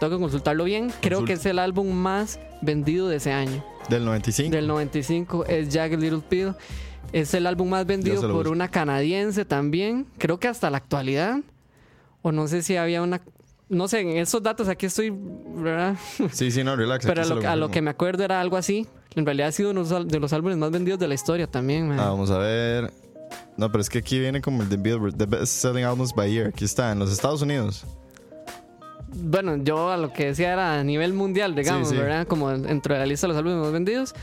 tengo 0.00 0.16
que 0.16 0.20
consultarlo 0.20 0.64
bien. 0.64 0.90
Creo 1.00 1.24
que 1.24 1.34
es 1.34 1.44
el 1.44 1.58
álbum 1.58 1.90
más 1.92 2.40
vendido 2.62 3.08
de 3.08 3.16
ese 3.16 3.32
año. 3.32 3.62
Del 3.90 4.04
95. 4.04 4.50
Del 4.54 4.66
95 4.66 5.44
es 5.46 5.68
Jagged 5.72 5.98
Little 6.00 6.22
Pill. 6.28 6.54
Es 7.12 7.32
el 7.34 7.46
álbum 7.46 7.68
más 7.70 7.86
vendido 7.86 8.20
por 8.22 8.32
busco. 8.32 8.50
una 8.50 8.68
canadiense 8.68 9.44
también. 9.44 10.06
Creo 10.18 10.38
que 10.38 10.48
hasta 10.48 10.70
la 10.70 10.76
actualidad. 10.78 11.38
O 12.22 12.32
no 12.32 12.46
sé 12.48 12.62
si 12.62 12.76
había 12.76 13.00
una. 13.02 13.20
No 13.70 13.86
sé, 13.88 14.00
en 14.00 14.16
esos 14.16 14.42
datos 14.42 14.68
aquí 14.68 14.86
estoy, 14.86 15.12
¿verdad? 15.56 15.96
Sí, 16.32 16.50
sí, 16.50 16.64
no, 16.64 16.74
relax. 16.76 17.04
Pero 17.06 17.22
a 17.22 17.24
lo, 17.24 17.34
a 17.34 17.36
lo 17.36 17.42
confirmo. 17.42 17.70
que 17.70 17.82
me 17.82 17.90
acuerdo 17.90 18.24
era 18.24 18.40
algo 18.40 18.56
así. 18.56 18.86
En 19.14 19.24
realidad 19.26 19.48
ha 19.48 19.52
sido 19.52 19.70
uno 19.70 19.84
de 19.84 19.90
los- 19.90 20.08
de 20.08 20.20
los 20.20 20.32
álbumes 20.32 20.56
más 20.58 20.70
vendidos 20.70 20.98
de 21.00 21.08
la 21.08 21.14
historia 21.14 21.46
también, 21.46 21.88
man. 21.88 21.98
Ah, 22.00 22.10
vamos 22.10 22.30
a 22.30 22.38
ver. 22.38 22.92
No, 23.56 23.70
pero 23.72 23.80
es 23.82 23.88
que 23.90 23.98
aquí 23.98 24.18
viene 24.20 24.40
como 24.40 24.62
el 24.62 24.68
de 24.68 24.76
Billboard, 24.76 25.14
The 25.16 25.26
Best 25.26 25.46
Selling 25.52 25.84
Albums 25.84 26.14
by 26.14 26.30
Year. 26.30 26.46
Aquí 26.48 26.64
está, 26.64 26.92
en 26.92 26.98
los 26.98 27.10
Estados 27.12 27.42
Unidos. 27.42 27.84
Bueno, 29.14 29.56
yo 29.56 29.90
a 29.90 29.96
lo 29.96 30.12
que 30.12 30.26
decía 30.26 30.52
era 30.52 30.78
a 30.78 30.84
nivel 30.84 31.12
mundial, 31.14 31.54
digamos, 31.54 31.88
Sí, 31.88 31.94
sí. 31.94 32.00
¿verdad? 32.00 32.26
Como 32.26 32.50
dentro 32.50 32.94
de 32.94 33.00
la 33.00 33.06
lista 33.06 33.26
de 33.26 33.32
los 33.32 33.38
álbumes 33.38 33.58
más 33.62 33.72
vendidos. 33.72 34.14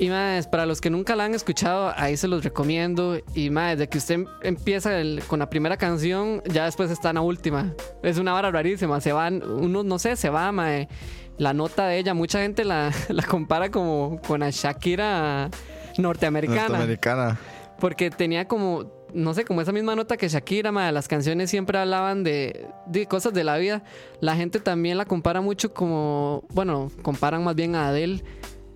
Y 0.00 0.08
más, 0.08 0.46
para 0.48 0.64
los 0.64 0.80
que 0.80 0.88
nunca 0.88 1.14
la 1.14 1.24
han 1.26 1.34
escuchado, 1.34 1.92
ahí 1.94 2.16
se 2.16 2.26
los 2.26 2.42
recomiendo. 2.42 3.18
Y 3.34 3.50
más, 3.50 3.76
desde 3.76 3.88
que 3.90 3.98
usted 3.98 4.14
em- 4.14 4.26
empieza 4.42 4.98
el- 4.98 5.22
con 5.26 5.38
la 5.40 5.50
primera 5.50 5.76
canción, 5.76 6.42
ya 6.46 6.64
después 6.64 6.90
está 6.90 7.10
en 7.10 7.16
la 7.16 7.20
última. 7.20 7.74
Es 8.02 8.16
una 8.16 8.32
vara 8.32 8.50
rarísima. 8.50 8.98
Se 9.02 9.12
van, 9.12 9.42
uno 9.42 9.82
no 9.84 9.98
sé, 9.98 10.16
se 10.16 10.30
va, 10.30 10.50
mae. 10.52 10.88
La 11.36 11.52
nota 11.52 11.86
de 11.86 11.98
ella, 11.98 12.14
mucha 12.14 12.40
gente 12.40 12.64
la, 12.64 12.90
la 13.10 13.22
compara 13.24 13.70
como 13.70 14.20
con 14.26 14.40
la 14.40 14.48
Shakira 14.50 15.50
norteamericana. 15.98 16.62
Norteamericana. 16.68 17.38
Porque 17.78 18.10
tenía 18.10 18.46
como, 18.48 18.90
no 19.12 19.34
sé, 19.34 19.44
como 19.44 19.60
esa 19.60 19.72
misma 19.72 19.94
nota 19.96 20.16
que 20.16 20.28
Shakira, 20.28 20.72
ma, 20.72 20.90
las 20.92 21.08
canciones 21.08 21.50
siempre 21.50 21.78
hablaban 21.78 22.24
de, 22.24 22.66
de 22.86 23.06
cosas 23.06 23.32
de 23.34 23.44
la 23.44 23.58
vida. 23.58 23.82
La 24.20 24.34
gente 24.34 24.60
también 24.60 24.96
la 24.98 25.04
compara 25.04 25.40
mucho 25.42 25.74
como, 25.74 26.44
bueno, 26.50 26.90
comparan 27.02 27.44
más 27.44 27.54
bien 27.54 27.74
a 27.74 27.88
Adele. 27.88 28.22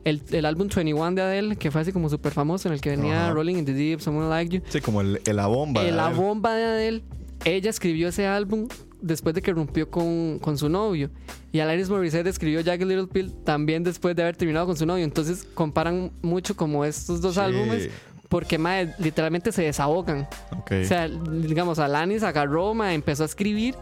El, 0.04 0.22
el 0.32 0.44
álbum 0.44 0.68
21 0.68 1.12
de 1.12 1.22
Adele, 1.22 1.56
que 1.56 1.70
fue 1.70 1.80
así 1.80 1.92
como 1.92 2.08
súper 2.10 2.32
famoso, 2.32 2.68
en 2.68 2.74
el 2.74 2.80
que 2.80 2.90
venía. 2.90 3.30
Rolling 3.32 3.56
in 3.56 3.64
the 3.64 3.72
Deep, 3.72 4.00
Someone 4.00 4.28
Like 4.28 4.54
You. 4.56 4.62
Sí, 4.68 4.80
como 4.80 5.00
el, 5.00 5.20
el 5.24 5.36
la 5.36 5.46
bomba. 5.46 5.82
Eh, 5.82 5.86
de 5.86 5.92
la 5.92 6.10
bomba 6.10 6.54
de 6.54 6.64
Adele, 6.64 7.02
ella 7.44 7.70
escribió 7.70 8.08
ese 8.08 8.26
álbum 8.26 8.68
después 9.00 9.34
de 9.34 9.42
que 9.42 9.52
rompió 9.52 9.90
con, 9.90 10.38
con 10.40 10.58
su 10.58 10.68
novio. 10.68 11.10
Y 11.52 11.60
Alanis 11.60 11.88
Morissette 11.88 12.26
escribió 12.26 12.62
Jagged 12.64 12.86
Little 12.86 13.06
Pill 13.06 13.32
también 13.44 13.82
después 13.84 14.14
de 14.16 14.22
haber 14.22 14.36
terminado 14.36 14.66
con 14.66 14.76
su 14.76 14.84
novio. 14.86 15.04
Entonces 15.04 15.46
comparan 15.54 16.10
mucho 16.22 16.54
como 16.56 16.84
estos 16.84 17.20
dos 17.20 17.34
Sí. 17.34 17.40
álbumes 17.40 17.90
porque 18.28 18.58
mae, 18.58 18.92
literalmente 18.98 19.52
se 19.52 19.62
desahogan. 19.62 20.26
Ok. 20.58 20.72
O 20.82 20.84
sea, 20.84 21.06
digamos, 21.08 21.78
Alanis 21.78 22.22
agarró, 22.24 22.74
mae, 22.74 22.94
empezó 22.94 23.22
a 23.22 23.26
escribir 23.26 23.74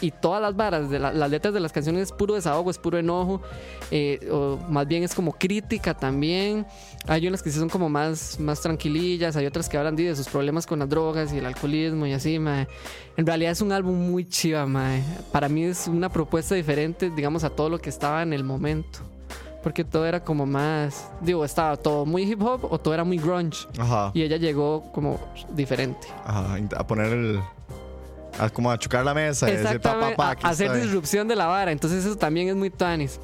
y 0.00 0.10
todas 0.10 0.40
las 0.40 0.56
varas, 0.56 0.88
de 0.90 0.98
la- 0.98 1.12
las 1.12 1.30
letras 1.30 1.52
de 1.54 1.60
las 1.60 1.72
canciones 1.72 2.02
es 2.04 2.12
puro 2.12 2.34
desahogo, 2.34 2.70
es 2.70 2.78
puro 2.78 2.98
enojo, 2.98 3.40
eh, 3.90 4.18
o 4.32 4.58
más 4.68 4.86
bien 4.86 5.02
es 5.02 5.14
como 5.14 5.32
crítica 5.32 5.94
también. 5.94 6.66
Hay 7.06 7.26
unas 7.26 7.42
que 7.42 7.50
sí 7.50 7.58
son 7.58 7.68
como 7.68 7.88
más, 7.88 8.38
más 8.40 8.60
tranquilillas, 8.60 9.36
hay 9.36 9.46
otras 9.46 9.68
que 9.68 9.76
hablan 9.78 9.96
de 9.96 10.14
sus 10.16 10.28
problemas 10.28 10.66
con 10.66 10.78
las 10.78 10.88
drogas 10.88 11.32
y 11.32 11.38
el 11.38 11.46
alcoholismo 11.46 12.06
y 12.06 12.12
así, 12.12 12.38
mae. 12.38 12.66
En 13.16 13.26
realidad 13.26 13.52
es 13.52 13.60
un 13.60 13.72
álbum 13.72 13.94
muy 14.10 14.24
chiva, 14.28 14.64
mae. 14.66 15.02
Para 15.32 15.48
mí 15.48 15.64
es 15.64 15.86
una 15.88 16.08
propuesta 16.08 16.54
diferente, 16.54 17.10
digamos, 17.10 17.44
a 17.44 17.50
todo 17.50 17.68
lo 17.68 17.78
que 17.78 17.90
estaba 17.90 18.22
en 18.22 18.32
el 18.32 18.44
momento. 18.44 19.00
Porque 19.62 19.84
todo 19.84 20.06
era 20.06 20.24
como 20.24 20.46
más, 20.46 21.10
digo, 21.20 21.44
estaba 21.44 21.76
todo 21.76 22.06
muy 22.06 22.22
hip 22.22 22.40
hop 22.42 22.64
o 22.72 22.78
todo 22.78 22.94
era 22.94 23.04
muy 23.04 23.18
grunge. 23.18 23.66
Ajá. 23.78 24.10
Y 24.14 24.22
ella 24.22 24.38
llegó 24.38 24.90
como 24.92 25.20
diferente. 25.54 26.08
Ajá. 26.24 26.56
A 26.78 26.86
poner 26.86 27.12
el. 27.12 27.40
A 28.38 28.48
como 28.48 28.70
a 28.70 28.78
chocar 28.78 29.04
la 29.04 29.14
mesa 29.14 29.50
y 29.50 29.56
decir 29.56 29.80
pa, 29.80 30.36
hacer 30.42 30.72
disrupción 30.72 31.28
de 31.28 31.36
la 31.36 31.46
vara. 31.46 31.72
Entonces 31.72 32.04
eso 32.04 32.16
también 32.16 32.48
es 32.48 32.56
muy 32.56 32.70
tuanis. 32.70 33.20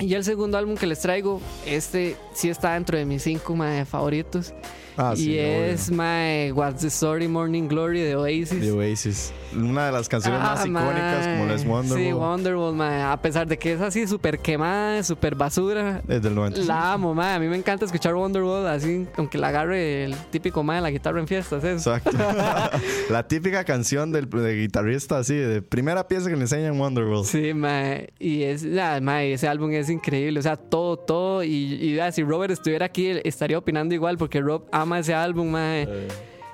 Y 0.00 0.14
el 0.14 0.22
segundo 0.22 0.56
álbum 0.58 0.76
que 0.76 0.86
les 0.86 1.00
traigo, 1.00 1.40
este 1.66 2.16
sí 2.32 2.48
está 2.48 2.74
dentro 2.74 2.96
de 2.96 3.04
mis 3.04 3.22
cinco 3.22 3.56
mae, 3.56 3.84
favoritos. 3.84 4.54
Ah, 5.00 5.12
y 5.14 5.16
sí, 5.16 5.38
es 5.38 5.92
mae, 5.92 6.50
What's 6.52 6.80
the 6.80 6.88
Story 6.88 7.28
Morning 7.28 7.68
Glory 7.68 8.00
de 8.00 8.16
Oasis. 8.16 8.60
The 8.60 8.72
Oasis. 8.72 9.32
Una 9.54 9.86
de 9.86 9.92
las 9.92 10.08
canciones 10.08 10.40
más 10.40 10.58
Ah, 10.60 10.66
icónicas, 10.66 11.26
como 11.28 11.46
lo 11.46 11.54
es 11.54 11.64
Wonderwall. 11.64 12.04
Sí, 12.04 12.12
Wonderwall, 12.12 12.74
mae. 12.74 13.02
A 13.02 13.16
pesar 13.22 13.46
de 13.46 13.56
que 13.56 13.74
es 13.74 13.80
así 13.80 14.08
súper 14.08 14.40
quemada, 14.40 15.02
súper 15.04 15.36
basura. 15.36 16.02
Es 16.08 16.20
del 16.20 16.34
95. 16.34 16.66
La 16.66 16.92
amo, 16.94 17.14
mae. 17.14 17.34
A 17.34 17.38
mí 17.38 17.46
me 17.46 17.56
encanta 17.56 17.84
escuchar 17.84 18.14
Wonderwall 18.16 18.66
así, 18.66 19.06
aunque 19.16 19.38
la 19.38 19.48
agarre 19.48 20.04
el 20.04 20.16
típico 20.30 20.64
mae 20.64 20.76
de 20.76 20.82
la 20.82 20.90
guitarra 20.90 21.20
en 21.20 21.28
fiestas. 21.28 21.62
Eso. 21.62 21.94
Exacto. 21.94 22.18
la 23.10 23.26
típica 23.28 23.62
canción 23.62 24.10
del 24.10 24.28
de 24.28 24.56
guitarrista, 24.56 25.18
así, 25.18 25.36
de 25.36 25.62
primera 25.62 26.08
pieza 26.08 26.28
que 26.28 26.34
le 26.34 26.42
enseñan 26.42 26.78
Wonderwall. 26.78 27.24
Sí, 27.24 27.54
mae. 27.54 28.12
Y 28.18 28.42
es, 28.42 28.64
nada, 28.64 29.00
mae, 29.00 29.32
ese 29.32 29.46
álbum 29.46 29.70
es 29.70 29.88
increíble. 29.90 30.40
O 30.40 30.42
sea, 30.42 30.56
todo, 30.56 30.96
todo. 30.96 31.44
Y, 31.44 31.50
y 31.50 31.98
si 32.12 32.24
Robert 32.24 32.52
estuviera 32.52 32.86
aquí, 32.86 33.12
estaría 33.22 33.56
opinando 33.58 33.94
igual, 33.94 34.18
porque 34.18 34.40
Rob 34.40 34.64
ama 34.72 34.87
ese 34.96 35.14
álbum, 35.14 35.48
mae. 35.48 36.08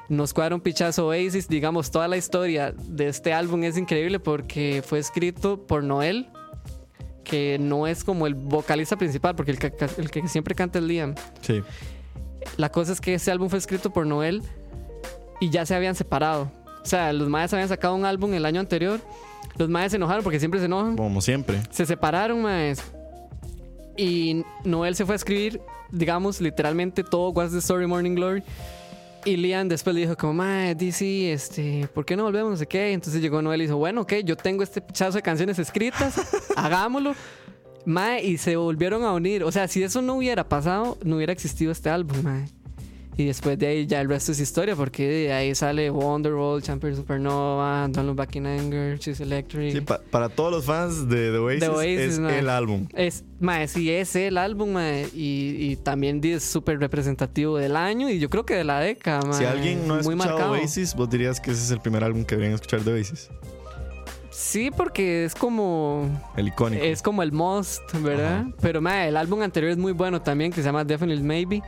Nos 0.09 0.35
cuadra 0.35 0.55
un 0.55 0.61
pichazo 0.61 1.07
Oasis. 1.07 1.49
Digamos, 1.49 1.91
toda 1.91 2.09
la 2.09 2.17
historia 2.17 2.73
de 2.73 3.09
este 3.09 3.33
álbum 3.33 3.63
es 3.65 3.77
increíble 3.77 4.19
porque 4.19 4.83
fue 4.85 4.99
escrito 4.99 5.67
por 5.67 5.83
Noel, 5.83 6.29
que 7.23 7.59
no 7.59 7.87
es 7.87 8.05
como 8.05 8.27
el 8.27 8.35
vocalista 8.35 8.97
principal, 8.97 9.35
porque 9.35 9.53
el 9.53 9.59
que, 9.59 9.73
el 9.99 10.11
que 10.11 10.29
siempre 10.29 10.55
canta 10.55 10.79
es 10.79 10.85
Liam. 10.85 11.15
Sí. 11.41 11.63
La 12.57 12.71
cosa 12.71 12.93
es 12.93 13.01
que 13.01 13.15
ese 13.15 13.31
álbum 13.31 13.49
fue 13.49 13.59
escrito 13.59 13.93
por 13.93 14.07
Noel 14.07 14.43
y 15.41 15.51
ya 15.51 15.65
se 15.67 15.75
habían 15.75 15.95
separado. 15.95 16.51
O 16.83 16.87
sea, 16.87 17.13
los 17.13 17.29
Mayas 17.29 17.53
habían 17.55 17.69
sacado 17.69 17.95
un 17.95 18.05
álbum 18.05 18.35
el 18.35 18.45
año 18.45 18.61
anterior. 18.61 19.01
Los 19.57 19.69
Mayas 19.69 19.93
se 19.93 19.97
enojaron 19.97 20.23
porque 20.23 20.39
siempre 20.39 20.61
se 20.61 20.67
enojan. 20.67 20.97
Como 20.97 21.21
siempre. 21.21 21.61
Se 21.71 21.87
separaron, 21.87 22.43
Mayas. 22.43 22.83
Y 23.97 24.45
Noel 24.65 24.95
se 24.95 25.07
fue 25.07 25.15
a 25.15 25.17
escribir, 25.17 25.61
digamos, 25.95 26.41
literalmente 26.41 27.05
todo 27.05 27.31
What's 27.31 27.53
the 27.53 27.59
Story 27.59 27.87
Morning 27.87 28.15
Glory. 28.15 28.43
Y 29.25 29.37
Liam 29.39 29.69
después 29.69 29.95
le 29.95 30.03
dijo 30.03 30.17
como, 30.17 30.35
mae, 30.35 30.75
DC, 30.75 31.33
este, 31.33 31.89
¿por 31.95 32.05
qué 32.05 32.15
no 32.15 32.25
volvemos? 32.25 32.51
No 32.51 32.57
sé 32.59 32.67
qué. 32.67 32.93
Entonces 32.93 33.23
llegó 33.23 33.41
Noel 33.41 33.63
y 33.63 33.65
dijo, 33.65 33.79
bueno, 33.79 34.03
ok, 34.03 34.15
yo 34.25 34.37
tengo 34.37 34.63
este 34.63 34.83
pichazo 34.83 35.17
de 35.17 35.23
canciones 35.23 35.59
escritas, 35.59 36.21
hagámoslo. 36.57 37.15
Mae, 37.87 38.23
y 38.23 38.37
se 38.37 38.57
volvieron 38.57 39.03
a 39.05 39.13
unir. 39.13 39.45
O 39.45 39.53
sea, 39.53 39.67
si 39.67 39.83
eso 39.83 40.03
no 40.03 40.17
hubiera 40.17 40.47
pasado, 40.49 40.99
no 41.03 41.17
hubiera 41.17 41.33
existido 41.33 41.73
este 41.73 41.89
álbum, 41.89 42.23
mae. 42.23 42.47
Y 43.17 43.27
después 43.27 43.57
de 43.59 43.69
ahí 43.69 43.87
ya 43.87 44.01
el 44.01 44.09
resto 44.09 44.33
es 44.33 44.41
historia, 44.41 44.75
porque 44.75 45.07
de 45.09 45.33
ahí 45.33 45.55
sale 45.55 45.89
Wonderwall, 45.89 46.61
Champion 46.63 46.97
Supernova, 46.97 47.87
Don't 47.89 48.07
Look 48.09 48.17
Back 48.17 48.35
in 48.35 48.47
Anger, 48.47 48.99
Choose 48.99 49.23
Electric. 49.23 49.73
Sí, 49.73 49.81
pa- 49.83 50.01
para 50.11 50.29
todos 50.29 50.51
los 50.51 50.65
fans 50.65 51.09
de 51.09 51.31
The 51.31 51.39
Oasis, 51.39 51.61
The 51.61 51.69
Oasis, 51.69 51.99
es 52.01 52.19
mae. 52.19 52.39
el 52.41 52.49
álbum. 52.51 52.89
Es, 52.93 53.23
mae, 53.39 53.69
sí, 53.69 53.89
es 53.91 54.17
el 54.17 54.37
álbum, 54.37 54.73
mae, 54.73 55.09
y, 55.15 55.57
y 55.61 55.77
también 55.77 56.21
es 56.25 56.43
súper 56.43 56.81
representativo 56.81 57.57
del 57.57 57.77
año 57.77 58.11
y 58.11 58.19
yo 58.19 58.29
creo 58.29 58.45
que 58.45 58.55
de 58.57 58.65
la 58.65 58.81
década, 58.81 59.23
mae. 59.23 59.39
Si 59.39 59.45
alguien 59.45 59.87
no 59.87 59.95
ha 59.95 60.01
escuchado 60.01 60.31
marcado. 60.33 60.53
Oasis, 60.55 60.95
vos 60.97 61.09
dirías 61.09 61.41
que 61.41 61.53
ese 61.53 61.63
es 61.63 61.71
el 61.71 61.81
primer 61.81 62.03
álbum 62.03 62.25
que 62.25 62.35
deberían 62.35 62.55
escuchar 62.57 62.81
de 62.83 62.95
Oasis. 62.95 63.31
Sí, 64.31 64.73
porque 64.77 65.25
es 65.27 65.35
como 65.37 66.09
El 66.37 66.49
icónico. 66.49 66.83
es 66.83 67.01
como 67.03 67.23
el 67.23 67.31
most, 67.31 67.81
¿verdad? 68.03 68.41
Ajá. 68.41 68.51
Pero 68.61 68.81
mae, 68.81 69.07
el 69.09 69.17
álbum 69.17 69.41
anterior 69.43 69.71
es 69.71 69.79
muy 69.79 69.93
bueno 69.93 70.21
también, 70.21 70.51
que 70.51 70.57
se 70.61 70.65
llama 70.65 70.83
Definitely 70.85 71.23
Maybe. 71.23 71.63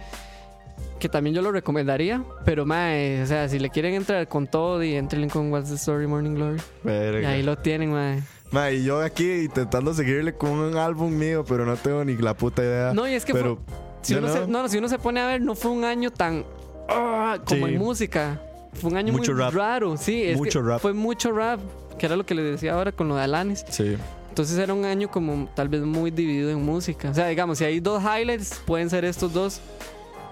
Que 0.98 1.08
también 1.08 1.34
yo 1.36 1.42
lo 1.42 1.52
recomendaría. 1.52 2.22
Pero 2.44 2.64
mae, 2.64 3.22
o 3.22 3.26
sea, 3.26 3.48
si 3.48 3.58
le 3.58 3.68
quieren 3.70 3.94
entrar 3.94 4.26
con 4.28 4.46
todo 4.46 4.82
y 4.82 4.94
entren 4.94 5.28
con 5.28 5.52
What's 5.52 5.68
the 5.68 5.74
Story 5.76 6.06
Morning 6.06 6.34
Glory. 6.34 6.60
Verga. 6.82 7.20
Y 7.22 7.24
ahí 7.26 7.42
lo 7.42 7.56
tienen, 7.58 7.92
mae. 7.92 8.22
Ma, 8.50 8.70
y 8.70 8.84
yo 8.84 9.00
aquí 9.02 9.30
intentando 9.30 9.92
seguirle 9.92 10.34
con 10.34 10.50
un 10.52 10.76
álbum 10.76 11.12
mío, 11.12 11.44
pero 11.46 11.66
no 11.66 11.76
tengo 11.76 12.04
ni 12.04 12.16
la 12.16 12.34
puta 12.34 12.62
idea. 12.62 12.92
No, 12.94 13.06
y 13.08 13.12
es 13.14 13.24
que 13.24 13.32
pero 13.32 13.56
fue- 13.56 13.74
si 14.02 14.14
uno, 14.14 14.28
no. 14.28 14.32
se, 14.32 14.46
no, 14.46 14.68
si 14.68 14.78
uno 14.78 14.88
se 14.88 14.98
pone 14.98 15.20
a 15.20 15.26
ver, 15.26 15.40
no 15.42 15.54
fue 15.56 15.72
un 15.72 15.84
año 15.84 16.10
tan 16.12 16.44
ah, 16.88 17.38
como 17.44 17.66
Sí. 17.66 17.74
en 17.74 17.78
música. 17.78 18.40
Fue 18.74 18.90
un 18.90 18.96
año 18.96 19.12
Mucho 19.12 19.32
muy 19.32 19.40
rap. 19.40 19.52
raro, 19.54 19.96
sí. 19.96 20.22
Es 20.22 20.36
Mucho 20.36 20.62
que 20.62 20.68
rap. 20.68 20.80
Fue 20.80 20.92
mucho 20.92 21.32
rap, 21.32 21.60
que 21.98 22.06
era 22.06 22.14
lo 22.16 22.24
que 22.24 22.34
le 22.34 22.42
decía 22.42 22.74
ahora 22.74 22.92
con 22.92 23.08
lo 23.08 23.16
de 23.16 23.22
Alanis. 23.22 23.64
Sí. 23.68 23.96
Entonces 24.28 24.58
era 24.58 24.72
un 24.74 24.84
año 24.84 25.10
como 25.10 25.48
tal 25.54 25.68
vez 25.68 25.80
muy 25.82 26.10
dividido 26.10 26.50
en 26.50 26.62
música. 26.62 27.10
O 27.10 27.14
sea, 27.14 27.26
digamos, 27.26 27.58
si 27.58 27.64
hay 27.64 27.80
dos 27.80 28.02
highlights, 28.02 28.60
pueden 28.66 28.88
ser 28.90 29.04
estos 29.06 29.32
dos. 29.32 29.60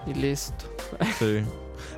Y 0.05 0.13
listo. 0.13 0.65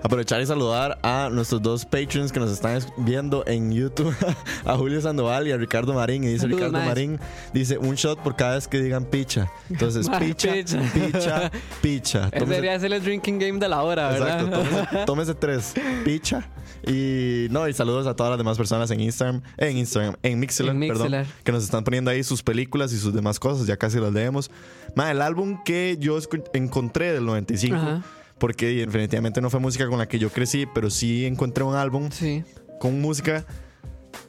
Aprovechar 0.03 0.41
y 0.41 0.45
saludar 0.45 0.99
a 1.03 1.29
nuestros 1.31 1.61
dos 1.61 1.85
patrons 1.85 2.31
que 2.31 2.39
nos 2.39 2.51
están 2.51 2.77
es- 2.77 2.87
viendo 2.97 3.43
en 3.47 3.71
YouTube, 3.71 4.15
a 4.65 4.75
Julio 4.77 5.01
Sandoval 5.01 5.47
y 5.47 5.51
a 5.51 5.57
Ricardo 5.57 5.93
Marín. 5.93 6.23
Y 6.23 6.27
dice 6.27 6.41
Saludos, 6.41 6.59
Ricardo 6.59 6.73
maes. 6.77 6.87
Marín, 6.89 7.19
dice 7.53 7.77
un 7.77 7.95
shot 7.95 8.19
por 8.21 8.35
cada 8.35 8.55
vez 8.55 8.67
que 8.67 8.79
digan 8.79 9.05
picha. 9.05 9.51
Entonces, 9.69 10.07
picha, 10.19 10.53
picha. 10.53 10.79
picha, 10.93 11.51
picha. 11.81 12.29
Ese 12.31 12.45
debería 12.45 12.79
ser 12.79 12.93
el 12.93 13.03
drinking 13.03 13.39
game 13.39 13.59
de 13.59 13.67
la 13.67 13.83
hora, 13.83 14.09
¿verdad? 14.09 14.41
Exacto, 14.41 14.57
tómese, 14.59 15.05
tómese 15.05 15.33
tres, 15.35 15.73
picha. 16.05 16.47
Y 16.85 17.47
no, 17.49 17.67
y 17.67 17.73
saludos 17.73 18.07
a 18.07 18.15
todas 18.15 18.29
las 18.31 18.37
demás 18.37 18.55
personas 18.57 18.89
en 18.91 18.99
Instagram, 19.01 19.41
en 19.57 19.77
Instagram, 19.77 20.15
en 20.23 20.39
Mixler, 20.39 20.69
En 20.69 20.79
perdón, 20.87 21.11
Mixlr. 21.11 21.25
que 21.43 21.51
nos 21.51 21.63
están 21.63 21.83
poniendo 21.83 22.11
ahí 22.11 22.23
sus 22.23 22.43
películas 22.43 22.93
y 22.93 22.97
sus 22.99 23.13
demás 23.13 23.39
cosas, 23.39 23.65
ya 23.67 23.77
casi 23.77 23.99
las 23.99 24.13
leemos. 24.13 24.51
Ma, 24.95 25.11
el 25.11 25.21
álbum 25.21 25.63
que 25.65 25.97
yo 25.99 26.17
encontré 26.53 27.11
del 27.13 27.25
95, 27.25 27.75
Ajá. 27.75 28.03
Porque 28.39 28.67
definitivamente 28.85 29.41
no 29.41 29.49
fue 29.49 29.59
música 29.59 29.87
con 29.87 29.97
la 29.99 30.07
que 30.07 30.19
yo 30.19 30.29
crecí, 30.29 30.65
pero 30.73 30.89
sí 30.89 31.25
encontré 31.25 31.63
un 31.63 31.75
álbum 31.75 32.09
Sí. 32.11 32.43
con 32.79 32.99
música. 33.01 33.45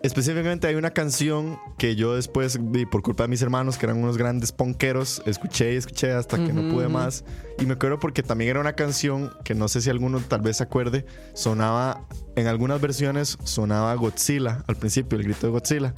Específicamente 0.03 0.67
hay 0.67 0.75
una 0.77 0.91
canción 0.91 1.59
que 1.77 1.97
yo 1.97 2.15
después, 2.15 2.59
por 2.91 3.03
culpa 3.03 3.25
de 3.25 3.29
mis 3.29 3.43
hermanos, 3.43 3.79
que 3.79 3.87
eran 3.87 3.97
unos 4.03 4.17
grandes 4.17 4.53
ponqueros, 4.53 5.23
escuché 5.27 5.75
y 5.75 5.77
escuché 5.77 6.13
hasta 6.13 6.37
que 6.37 6.53
no 6.53 6.73
pude 6.73 6.89
más. 6.89 7.25
Y 7.59 7.67
me 7.67 7.73
acuerdo 7.75 7.99
porque 7.99 8.23
también 8.23 8.51
era 8.51 8.61
una 8.61 8.75
canción 8.75 9.33
que 9.45 9.55
no 9.55 9.67
sé 9.67 9.81
si 9.81 9.91
alguno 9.91 10.21
tal 10.21 10.41
vez 10.43 10.59
se 10.59 10.63
acuerde, 10.65 11.05
sonaba, 11.35 12.07
en 12.37 12.47
algunas 12.47 12.81
versiones 12.81 13.39
sonaba 13.43 13.93
Godzilla 13.95 14.63
al 14.69 14.77
principio, 14.77 15.19
el 15.19 15.25
grito 15.25 15.47
de 15.47 15.53
Godzilla. 15.53 15.95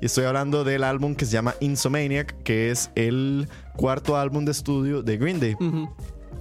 Y 0.00 0.06
estoy 0.06 0.24
hablando 0.24 0.64
del 0.64 0.82
álbum 0.82 1.14
que 1.14 1.24
se 1.24 1.32
llama 1.32 1.54
Insomaniac, 1.60 2.42
que 2.42 2.70
es 2.70 2.90
el 2.96 3.48
cuarto 3.76 4.16
álbum 4.16 4.44
de 4.44 4.50
estudio 4.52 5.02
de 5.02 5.16
Green 5.16 5.38
Day. 5.38 5.54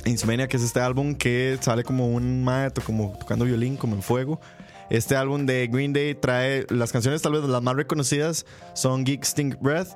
Ujú. 0.04 0.10
Insomaniac 0.12 0.54
es 0.54 0.62
este 0.64 0.80
álbum 0.80 1.16
que 1.16 1.58
sale 1.62 1.84
como 1.84 2.08
un 2.08 2.44
maestro, 2.44 2.84
como 2.86 3.16
tocando 3.20 3.46
violín, 3.46 3.78
como 3.78 3.96
en 3.96 4.02
fuego. 4.02 4.40
Este 4.90 5.16
álbum 5.16 5.46
de 5.46 5.68
Green 5.68 5.94
Day 5.94 6.14
trae 6.14 6.66
las 6.70 6.92
canciones, 6.92 7.22
tal 7.22 7.32
vez 7.34 7.44
las 7.44 7.62
más 7.64 7.76
reconocidas, 7.76 8.46
son 8.76 9.04
Geek 9.06 9.24
Stink 9.24 9.56
Breath, 9.62 9.90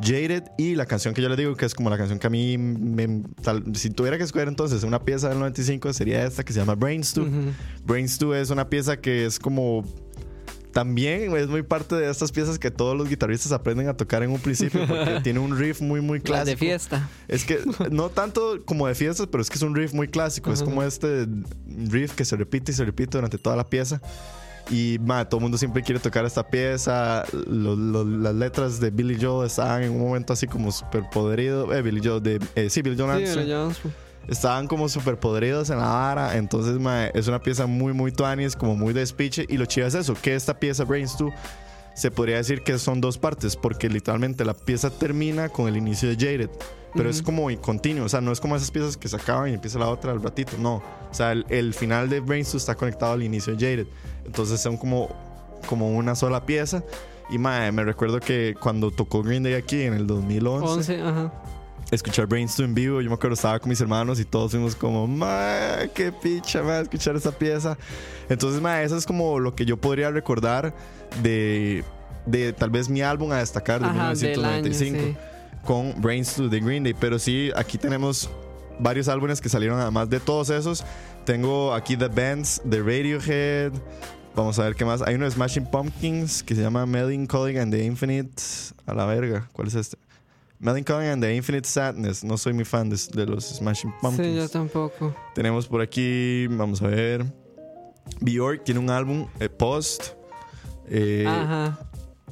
Jaded 0.00 0.44
y 0.58 0.74
la 0.74 0.86
canción 0.86 1.14
que 1.14 1.22
yo 1.22 1.28
les 1.28 1.38
digo 1.38 1.54
que 1.56 1.64
es 1.66 1.74
como 1.74 1.88
la 1.88 1.96
canción 1.96 2.18
que 2.18 2.26
a 2.26 2.30
mí, 2.30 2.58
me- 2.58 3.22
tal- 3.42 3.64
si 3.74 3.90
tuviera 3.90 4.18
que 4.18 4.24
escoger 4.24 4.48
entonces 4.48 4.82
una 4.82 5.00
pieza 5.04 5.28
del 5.28 5.38
95 5.38 5.92
sería 5.92 6.24
esta 6.24 6.44
que 6.44 6.52
se 6.52 6.58
llama 6.60 6.74
Brain 6.74 7.02
Stew. 7.04 7.24
Ujú. 7.24 7.52
Brain 7.84 8.08
Stew 8.08 8.34
es 8.34 8.50
una 8.50 8.68
pieza 8.68 8.96
que 9.00 9.24
es 9.24 9.38
como 9.38 9.84
también 10.74 11.34
es 11.34 11.48
muy 11.48 11.62
parte 11.62 11.94
de 11.94 12.10
estas 12.10 12.30
piezas 12.32 12.58
que 12.58 12.70
todos 12.70 12.94
los 12.94 13.08
guitarristas 13.08 13.52
aprenden 13.52 13.88
a 13.88 13.96
tocar 13.96 14.22
en 14.22 14.30
un 14.30 14.40
principio 14.40 14.86
porque 14.86 15.20
tiene 15.22 15.38
un 15.38 15.58
riff 15.58 15.80
muy 15.80 16.02
muy 16.02 16.18
Las 16.18 16.26
clásico. 16.26 16.50
de 16.50 16.56
fiesta. 16.56 17.08
Es 17.28 17.44
que 17.44 17.60
no 17.90 18.10
tanto 18.10 18.62
como 18.66 18.86
de 18.86 18.94
fiestas, 18.94 19.26
pero 19.30 19.40
es 19.40 19.48
que 19.48 19.56
es 19.56 19.62
un 19.62 19.74
riff 19.74 19.94
muy 19.94 20.08
clásico. 20.08 20.52
Es 20.52 20.62
como 20.62 20.82
este 20.82 21.26
riff 21.88 22.12
que 22.14 22.26
se 22.26 22.36
repite 22.36 22.72
y 22.72 22.74
se 22.74 22.84
repite 22.84 23.16
durante 23.16 23.38
toda 23.38 23.56
la 23.56 23.64
pieza. 23.64 24.02
Y 24.70 24.98
ma, 25.00 25.28
todo 25.28 25.38
el 25.38 25.42
mundo 25.42 25.58
siempre 25.58 25.82
quiere 25.82 26.00
tocar 26.00 26.24
esta 26.24 26.46
pieza. 26.48 27.24
Lo- 27.46 27.76
lo- 27.76 28.04
las 28.04 28.34
letras 28.34 28.80
de 28.80 28.90
Billy 28.90 29.16
Joel 29.20 29.46
estaban 29.46 29.82
en 29.82 29.92
un 29.92 30.00
momento 30.00 30.32
así 30.32 30.46
como 30.46 30.72
súper 30.72 31.04
podrido. 31.12 31.72
Eh, 31.74 31.82
Billy 31.82 32.00
Joel, 32.02 32.22
de, 32.22 32.40
eh, 32.54 32.70
sí, 32.70 32.80
Billy 32.82 32.96
Joel 32.98 33.26
Sí. 33.26 33.38
Billy 33.38 33.52
Jones. 33.52 33.78
Estaban 34.28 34.66
como 34.66 34.88
súper 34.88 35.18
podridos 35.18 35.70
en 35.70 35.78
la 35.78 35.88
vara. 35.88 36.36
Entonces, 36.36 36.78
es 37.14 37.28
una 37.28 37.40
pieza 37.40 37.66
muy, 37.66 37.92
muy 37.92 38.12
tuanis, 38.12 38.56
como 38.56 38.76
muy 38.76 38.92
de 38.92 39.04
speech. 39.06 39.40
Y 39.48 39.56
lo 39.56 39.66
chido 39.66 39.86
es 39.86 39.94
eso, 39.94 40.14
que 40.14 40.34
esta 40.34 40.58
pieza, 40.58 40.84
Brains 40.84 41.16
2, 41.18 41.32
se 41.94 42.10
podría 42.10 42.36
decir 42.36 42.62
que 42.62 42.78
son 42.78 43.00
dos 43.00 43.18
partes, 43.18 43.56
porque 43.56 43.88
literalmente 43.88 44.44
la 44.44 44.54
pieza 44.54 44.90
termina 44.90 45.48
con 45.48 45.68
el 45.68 45.76
inicio 45.76 46.08
de 46.08 46.16
Jaded. 46.16 46.50
Pero 46.96 47.10
es 47.10 47.22
como 47.22 47.48
continuo, 47.60 48.06
o 48.06 48.08
sea, 48.08 48.20
no 48.20 48.30
es 48.30 48.40
como 48.40 48.54
esas 48.54 48.70
piezas 48.70 48.96
que 48.96 49.08
se 49.08 49.16
acaban 49.16 49.50
y 49.50 49.54
empieza 49.54 49.80
la 49.80 49.88
otra 49.88 50.12
al 50.12 50.22
ratito, 50.22 50.52
no. 50.60 50.76
O 50.76 51.14
sea, 51.14 51.32
el, 51.32 51.44
el 51.48 51.74
final 51.74 52.08
de 52.08 52.20
Brainstorm 52.20 52.58
está 52.58 52.76
conectado 52.76 53.14
al 53.14 53.22
inicio 53.24 53.56
de 53.56 53.58
Jaded. 53.58 53.86
Entonces 54.24 54.60
son 54.60 54.76
como, 54.76 55.08
como 55.68 55.96
una 55.96 56.14
sola 56.14 56.46
pieza. 56.46 56.84
Y 57.30 57.38
mae, 57.38 57.72
me 57.72 57.82
recuerdo 57.82 58.20
que 58.20 58.54
cuando 58.60 58.90
tocó 58.90 59.22
Green 59.22 59.42
Day 59.42 59.54
aquí 59.54 59.82
en 59.82 59.94
el 59.94 60.06
2011, 60.06 60.66
11, 60.66 61.00
ajá. 61.02 61.32
Escuchar 61.90 62.26
Brainstorm 62.26 62.70
en 62.70 62.74
vivo, 62.74 63.00
yo 63.00 63.08
me 63.08 63.14
acuerdo 63.14 63.34
estaba 63.34 63.58
con 63.58 63.68
mis 63.68 63.80
hermanos 63.80 64.18
y 64.20 64.24
todos 64.24 64.52
fuimos 64.52 64.74
como, 64.74 65.06
mae, 65.06 65.90
qué 65.94 66.12
picha, 66.12 66.62
mae, 66.62 66.82
escuchar 66.82 67.16
esa 67.16 67.32
pieza. 67.32 67.76
Entonces, 68.28 68.60
mae, 68.60 68.84
eso 68.84 68.96
es 68.96 69.06
como 69.06 69.38
lo 69.38 69.54
que 69.54 69.64
yo 69.64 69.76
podría 69.76 70.10
recordar 70.10 70.74
de, 71.22 71.84
de 72.26 72.52
tal 72.52 72.70
vez 72.70 72.88
mi 72.88 73.02
álbum 73.02 73.32
a 73.32 73.38
destacar 73.38 73.80
de 73.80 73.86
Ajá, 73.86 74.14
del 74.14 74.44
año, 74.44 74.62
1995 74.64 74.98
sí. 74.98 75.16
con 75.64 76.00
Brainstorm 76.00 76.50
de 76.50 76.60
Green 76.60 76.82
Day. 76.84 76.94
Pero 76.98 77.18
sí, 77.18 77.50
aquí 77.56 77.78
tenemos 77.78 78.30
varios 78.78 79.08
álbumes 79.08 79.40
que 79.40 79.48
salieron 79.48 79.80
además 79.80 80.08
de 80.10 80.20
todos 80.20 80.50
esos. 80.50 80.84
Tengo 81.24 81.74
aquí 81.74 81.96
The 81.96 82.08
Bands 82.08 82.60
de 82.64 82.78
Radiohead. 82.80 83.72
Vamos 84.34 84.58
a 84.58 84.64
ver 84.64 84.74
qué 84.74 84.84
más. 84.84 85.00
Hay 85.02 85.14
uno 85.14 85.26
de 85.26 85.30
Smashing 85.30 85.70
Pumpkins 85.70 86.42
que 86.42 86.54
se 86.54 86.62
llama 86.62 86.86
Melancholy 86.86 87.56
and 87.56 87.72
the 87.72 87.84
Infinite. 87.84 88.42
A 88.86 88.94
la 88.94 89.06
verga. 89.06 89.48
¿Cuál 89.52 89.68
es 89.68 89.74
este? 89.74 89.96
Melancholy 90.58 91.08
and 91.08 91.22
the 91.22 91.34
Infinite 91.34 91.66
Sadness. 91.66 92.24
No 92.24 92.36
soy 92.36 92.52
muy 92.52 92.64
fan 92.64 92.88
de, 92.88 92.96
de 93.12 93.26
los 93.26 93.44
Smashing 93.44 93.92
Pumpkins. 94.00 94.28
Sí, 94.28 94.34
yo 94.34 94.48
tampoco. 94.48 95.14
Tenemos 95.34 95.66
por 95.66 95.80
aquí, 95.80 96.46
vamos 96.48 96.80
a 96.82 96.88
ver. 96.88 97.24
Bjork 98.20 98.64
tiene 98.64 98.80
un 98.80 98.90
álbum, 98.90 99.26
eh, 99.40 99.48
Post. 99.48 100.14
Eh, 100.88 101.24
Ajá. 101.26 101.78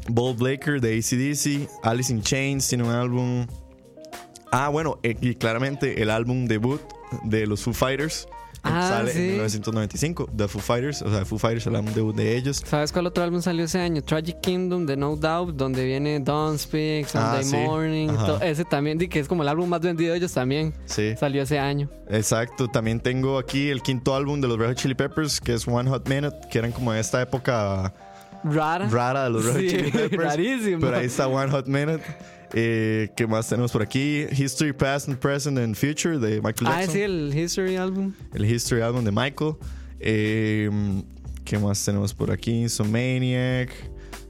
Bob 0.08 0.36
Blaker 0.36 0.80
de 0.80 0.98
ACDC. 0.98 1.68
Alice 1.82 2.12
in 2.12 2.22
Chains 2.22 2.68
tiene 2.68 2.84
un 2.84 2.90
álbum. 2.90 3.46
Ah, 4.50 4.68
bueno, 4.68 4.98
eh, 5.02 5.16
y 5.20 5.34
claramente 5.34 6.02
el 6.02 6.10
álbum 6.10 6.46
debut 6.46 6.80
de 7.24 7.46
los 7.46 7.62
Foo 7.62 7.72
Fighters. 7.72 8.26
Ah, 8.64 8.88
sale 8.90 9.12
sí. 9.12 9.18
en 9.18 9.26
1995. 9.32 10.28
The 10.36 10.46
Foo 10.48 10.60
Fighters, 10.60 11.02
o 11.02 11.10
sea, 11.10 11.24
Foo 11.24 11.38
Fighters, 11.38 11.66
el 11.66 11.74
álbum 11.76 11.92
debut 11.92 12.14
de 12.14 12.36
ellos. 12.36 12.62
¿Sabes 12.64 12.92
cuál 12.92 13.06
otro 13.06 13.24
álbum 13.24 13.42
salió 13.42 13.64
ese 13.64 13.80
año? 13.80 14.02
Tragic 14.02 14.40
Kingdom 14.40 14.86
de 14.86 14.96
No 14.96 15.16
Doubt, 15.16 15.56
donde 15.56 15.84
viene 15.84 16.20
Don't 16.20 16.58
Speak, 16.58 17.06
Sunday 17.08 17.40
Ah, 17.40 17.42
sí. 17.42 17.56
Morning. 17.56 18.08
Ese 18.40 18.64
también, 18.64 18.98
que 18.98 19.18
es 19.18 19.26
como 19.26 19.42
el 19.42 19.48
álbum 19.48 19.68
más 19.68 19.80
vendido 19.80 20.12
de 20.12 20.18
ellos 20.18 20.32
también. 20.32 20.72
Sí, 20.84 21.14
Salió 21.18 21.42
ese 21.42 21.58
año. 21.58 21.90
exacto. 22.08 22.68
También 22.68 23.00
tengo 23.00 23.38
aquí 23.38 23.68
el 23.70 23.82
quinto 23.82 24.14
álbum 24.14 24.40
de 24.40 24.48
los 24.48 24.58
Red 24.58 24.68
Hot 24.68 24.76
Chili 24.76 24.94
Peppers, 24.94 25.40
que 25.40 25.54
es 25.54 25.66
One 25.66 25.90
Hot 25.90 26.08
Minute, 26.08 26.36
que 26.50 26.58
eran 26.58 26.70
como 26.72 26.92
de 26.92 27.00
esta 27.00 27.20
época 27.20 27.92
Rara. 28.44 28.88
rara 28.88 29.24
de 29.24 29.30
los 29.30 29.44
Red 29.44 29.60
Sí, 29.60 29.68
Chili 29.68 29.90
Peppers. 29.92 30.22
rarísimo. 30.22 30.80
Pero 30.80 30.96
ahí 30.98 31.06
está 31.06 31.26
One 31.26 31.50
Hot 31.50 31.66
Minute. 31.66 32.02
Eh, 32.54 33.08
¿Qué 33.16 33.26
más 33.26 33.48
tenemos 33.48 33.72
por 33.72 33.82
aquí? 33.82 34.26
History 34.30 34.72
Past 34.72 35.08
and 35.08 35.18
Present 35.18 35.58
and 35.58 35.74
Future 35.74 36.18
de 36.18 36.40
Michael 36.42 36.66
Ah, 36.66 36.80
Jackson. 36.80 36.92
sí, 36.94 37.00
el 37.02 37.32
History 37.38 37.76
álbum. 37.76 38.12
el 38.34 38.44
History 38.44 38.82
Album 38.82 39.04
de 39.04 39.10
Michael. 39.12 39.54
Eh, 40.00 40.70
¿Qué 41.44 41.58
más 41.58 41.84
tenemos 41.84 42.12
por 42.14 42.30
aquí? 42.30 42.62
Insomniac. 42.62 43.70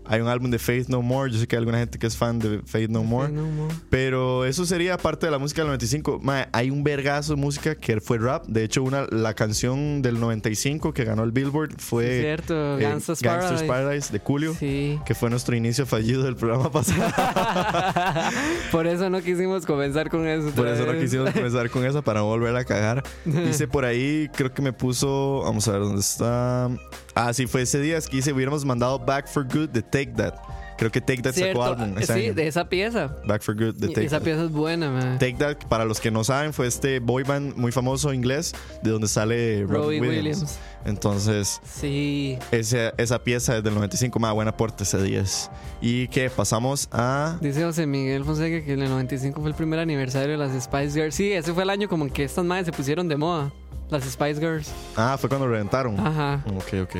Hay 0.05 0.21
un 0.21 0.29
álbum 0.29 0.51
de 0.51 0.59
Faith 0.59 0.89
No 0.89 1.03
More. 1.03 1.31
Yo 1.31 1.39
sé 1.39 1.47
que 1.47 1.57
hay 1.57 1.61
alguna 1.61 1.79
gente 1.79 1.99
que 1.99 2.07
es 2.07 2.17
fan 2.17 2.39
de 2.39 2.61
Faith 2.65 2.91
No 2.91 3.03
More. 3.05 3.33
No 3.33 3.47
more. 3.47 3.75
Pero 3.91 4.45
eso 4.45 4.67
sería 4.67 4.97
parte 4.99 5.27
de 5.27 5.33
la 5.33 5.39
música 5.39 5.63
del 5.63 5.69
95. 5.69 6.21
Mae, 6.23 6.49
hay 6.53 6.71
un 6.71 6.83
vergazo 6.85 7.35
de 7.35 7.41
música 7.41 7.75
que 7.75 8.01
fue 8.01 8.19
rap. 8.19 8.45
De 8.47 8.65
hecho, 8.65 8.83
una, 8.83 9.07
la 9.11 9.35
canción 9.35 10.03
del 10.03 10.19
95 10.21 10.93
que 10.93 11.05
ganó 11.05 11.23
el 11.25 11.33
Billboard 11.33 11.79
fue 11.79 12.05
Sí, 12.17 12.21
cierto, 12.21 12.79
eh, 12.79 12.83
Gangsta's 12.83 13.23
Paradise. 13.23 13.65
Paradise 13.65 14.13
de 14.13 14.19
Julio. 14.19 14.55
Sí. 14.59 14.99
Que 15.07 15.15
fue 15.15 15.31
nuestro 15.31 15.57
inicio 15.57 15.87
fallido 15.87 16.23
del 16.23 16.37
programa 16.37 16.71
pasado. 16.71 17.03
Por 18.73 18.87
eso 18.87 19.09
no 19.11 19.21
quisimos 19.23 19.67
comenzar 19.67 20.11
con 20.11 20.27
eso. 20.27 20.51
Por 20.51 20.67
eso 20.69 20.85
no 20.87 20.93
vez. 20.93 21.03
quisimos 21.03 21.31
comenzar 21.31 21.71
con 21.71 21.85
esa 21.85 22.03
para 22.03 22.21
no 22.21 22.27
volver 22.27 22.55
a 22.57 22.65
cagar. 22.65 23.03
Dice 23.25 23.69
por 23.69 23.85
ahí, 23.85 24.29
creo 24.35 24.53
que 24.53 24.63
me 24.63 24.73
puso. 24.73 25.43
Vamos 25.45 25.67
a 25.69 25.73
ver 25.73 25.81
dónde 25.83 26.01
está. 26.01 26.69
Ah, 27.15 27.33
sí, 27.33 27.47
fue 27.47 27.63
ese 27.63 27.81
día 27.81 27.99
es 27.99 28.09
que 28.09 28.17
dice: 28.17 28.33
hubiéramos 28.33 28.65
mandado 28.65 28.99
Back 28.99 29.29
for 29.29 29.45
Good 29.45 29.71
de 29.71 29.83
Take 29.83 30.13
That. 30.17 30.35
Creo 30.79 30.91
que 30.91 31.01
Take 31.01 31.23
That 31.23 31.33
Cierto. 31.35 31.63
sacó 31.63 31.81
álbum. 31.83 31.99
ese 31.99 32.13
Sí, 32.15 32.25
año. 32.27 32.35
de 32.35 32.47
esa 32.49 32.69
pieza. 32.69 33.15
Back 33.27 33.43
for 33.43 33.55
Good 33.55 33.75
de 33.77 33.89
Take 33.89 34.07
Esa 34.07 34.17
That. 34.19 34.25
pieza 34.25 34.45
es 34.45 34.51
buena, 34.51 34.91
man. 34.91 35.19
Take 35.19 35.35
That, 35.35 35.69
para 35.69 35.85
los 35.85 36.01
que 36.01 36.11
no 36.11 36.25
saben, 36.25 36.53
fue 36.53 36.67
este 36.67 36.99
boy 36.99 37.23
band 37.23 37.55
muy 37.57 37.71
famoso 37.71 38.13
inglés 38.13 38.53
de 38.83 38.91
donde 38.91 39.07
sale 39.07 39.63
Robbie 39.63 39.99
Robbie 39.99 40.01
Williams. 40.01 40.17
Williams. 40.41 40.59
Entonces, 40.85 41.61
Sí. 41.65 42.37
esa, 42.51 42.89
esa 42.97 43.23
pieza 43.23 43.57
es 43.59 43.63
del 43.63 43.75
95, 43.75 44.19
más 44.19 44.33
buena 44.35 44.51
aporte 44.51 44.83
ese 44.83 45.01
10. 45.01 45.51
Y 45.81 46.09
que 46.09 46.29
pasamos 46.31 46.89
a. 46.91 47.39
Dice 47.41 47.63
José 47.63 47.87
Miguel 47.87 48.25
Fonseca 48.25 48.65
que 48.65 48.73
el 48.73 48.81
95 48.81 49.41
fue 49.41 49.51
el 49.51 49.55
primer 49.57 49.79
aniversario 49.79 50.33
de 50.33 50.39
las 50.39 50.61
Spice 50.65 50.91
Girls. 50.93 51.15
Sí, 51.15 51.33
ese 51.33 51.53
fue 51.53 51.63
el 51.63 51.71
año 51.71 51.89
como 51.89 52.09
que 52.13 52.25
estas 52.25 52.45
madres 52.45 52.67
se 52.67 52.73
pusieron 52.73 53.07
de 53.09 53.17
moda. 53.17 53.53
Las 53.93 54.05
Spice 54.05 54.41
Girls. 54.41 54.73
Ah, 54.97 55.17
fue 55.21 55.29
cuando 55.29 55.47
reventaron. 55.47 55.99
Ajá. 56.01 56.43
Ok, 56.57 56.75
ok. 56.83 56.97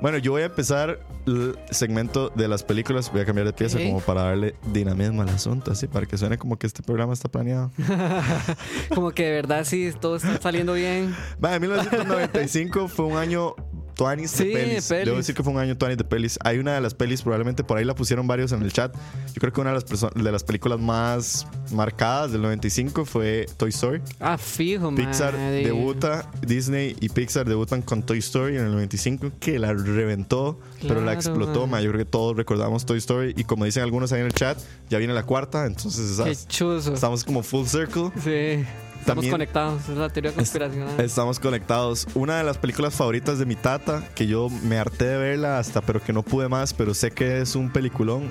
Bueno, 0.00 0.18
yo 0.18 0.32
voy 0.32 0.42
a 0.42 0.46
empezar 0.46 1.00
el 1.26 1.56
segmento 1.70 2.28
de 2.34 2.46
las 2.46 2.62
películas. 2.62 3.10
Voy 3.10 3.20
a 3.22 3.24
cambiar 3.24 3.46
de 3.46 3.52
pieza 3.54 3.78
Ok. 3.78 3.84
como 3.86 4.00
para 4.00 4.22
darle 4.24 4.54
dinamismo 4.72 5.22
al 5.22 5.28
asunto, 5.30 5.72
así, 5.72 5.86
para 5.86 6.04
que 6.04 6.18
suene 6.18 6.36
como 6.36 6.56
que 6.58 6.66
este 6.66 6.82
programa 6.82 7.12
está 7.14 7.28
planeado. 7.28 7.70
Como 8.94 9.12
que 9.12 9.24
de 9.24 9.30
verdad 9.32 9.64
sí, 9.64 9.92
todo 9.98 10.16
está 10.16 10.38
saliendo 10.40 10.74
bien. 10.74 11.14
Va, 11.42 11.58
1995 11.58 12.88
fue 12.88 13.06
un 13.06 13.16
año 13.16 13.54
20 13.98 14.22
de 14.22 14.28
Sí, 14.28 14.44
pelis. 14.52 14.88
pelis. 14.88 15.04
Debo 15.06 15.16
decir 15.16 15.34
que 15.34 15.42
fue 15.42 15.52
un 15.52 15.58
año 15.58 15.74
20 15.78 15.96
de 15.96 16.04
pelis. 16.04 16.38
Hay 16.44 16.58
una 16.58 16.74
de 16.74 16.80
las 16.80 16.94
pelis, 16.94 17.22
probablemente 17.22 17.64
por 17.64 17.78
ahí 17.78 17.84
la 17.84 17.94
pusieron 17.94 18.26
varios 18.26 18.52
en 18.52 18.62
el 18.62 18.72
chat. 18.72 18.94
Yo 18.94 19.40
creo 19.40 19.52
que 19.52 19.60
una 19.60 19.70
de 19.72 19.76
las, 19.76 20.14
de 20.14 20.32
las 20.32 20.44
películas 20.44 20.80
más 20.80 21.46
marcadas 21.72 22.32
del 22.32 22.42
95 22.42 23.04
fue 23.04 23.46
Toy 23.56 23.70
Story. 23.70 24.00
Ah, 24.20 24.38
fijo. 24.38 24.94
Pixar 24.94 25.36
debuta, 25.36 26.30
Disney 26.46 26.96
y 27.00 27.08
Pixar 27.08 27.48
debutan 27.48 27.82
con 27.82 28.02
Toy 28.02 28.18
Story 28.18 28.56
en 28.56 28.64
el 28.66 28.72
95, 28.72 29.32
que 29.40 29.58
la 29.58 29.72
reventó, 29.72 30.58
pero 30.82 30.96
la 30.96 31.12
Claro, 31.16 31.18
explotó. 31.18 31.66
ma. 31.66 31.80
Yo 31.80 31.90
creo 31.92 32.04
que 32.04 32.10
todos 32.10 32.36
recordamos 32.36 32.84
Toy 32.86 32.98
Story. 32.98 33.34
Y 33.36 33.44
como 33.44 33.64
dicen 33.64 33.82
algunos 33.82 34.12
ahí 34.12 34.20
en 34.20 34.26
el 34.26 34.32
chat, 34.34 34.58
ya 34.90 34.98
viene 34.98 35.12
la 35.14 35.24
cuarta, 35.24 35.66
entonces 35.66 36.20
Qué 36.22 36.36
chuzo. 36.48 36.94
estamos 36.94 37.24
como 37.24 37.42
full 37.42 37.66
circle. 37.66 38.10
Sí. 38.22 38.64
Estamos 39.04 39.16
También- 39.22 39.32
conectados. 39.32 39.82
Es 39.90 39.96
la 39.98 40.08
teoría 40.08 40.32
conspiracional. 40.32 40.98
Estamos 40.98 41.38
conectados. 41.38 42.06
Una 42.14 42.38
de 42.38 42.44
las 42.44 42.56
películas 42.56 42.94
favoritas 42.94 43.38
de 43.38 43.44
mi 43.44 43.54
tata, 43.54 44.02
que 44.14 44.26
yo 44.26 44.48
me 44.62 44.78
harté 44.78 45.04
de 45.04 45.18
verla 45.18 45.58
hasta, 45.58 45.82
pero 45.82 46.02
que 46.02 46.14
no 46.14 46.22
pude 46.22 46.48
más, 46.48 46.72
pero 46.72 46.94
sé 46.94 47.10
que 47.10 47.42
es 47.42 47.54
un 47.54 47.70
peliculón, 47.70 48.22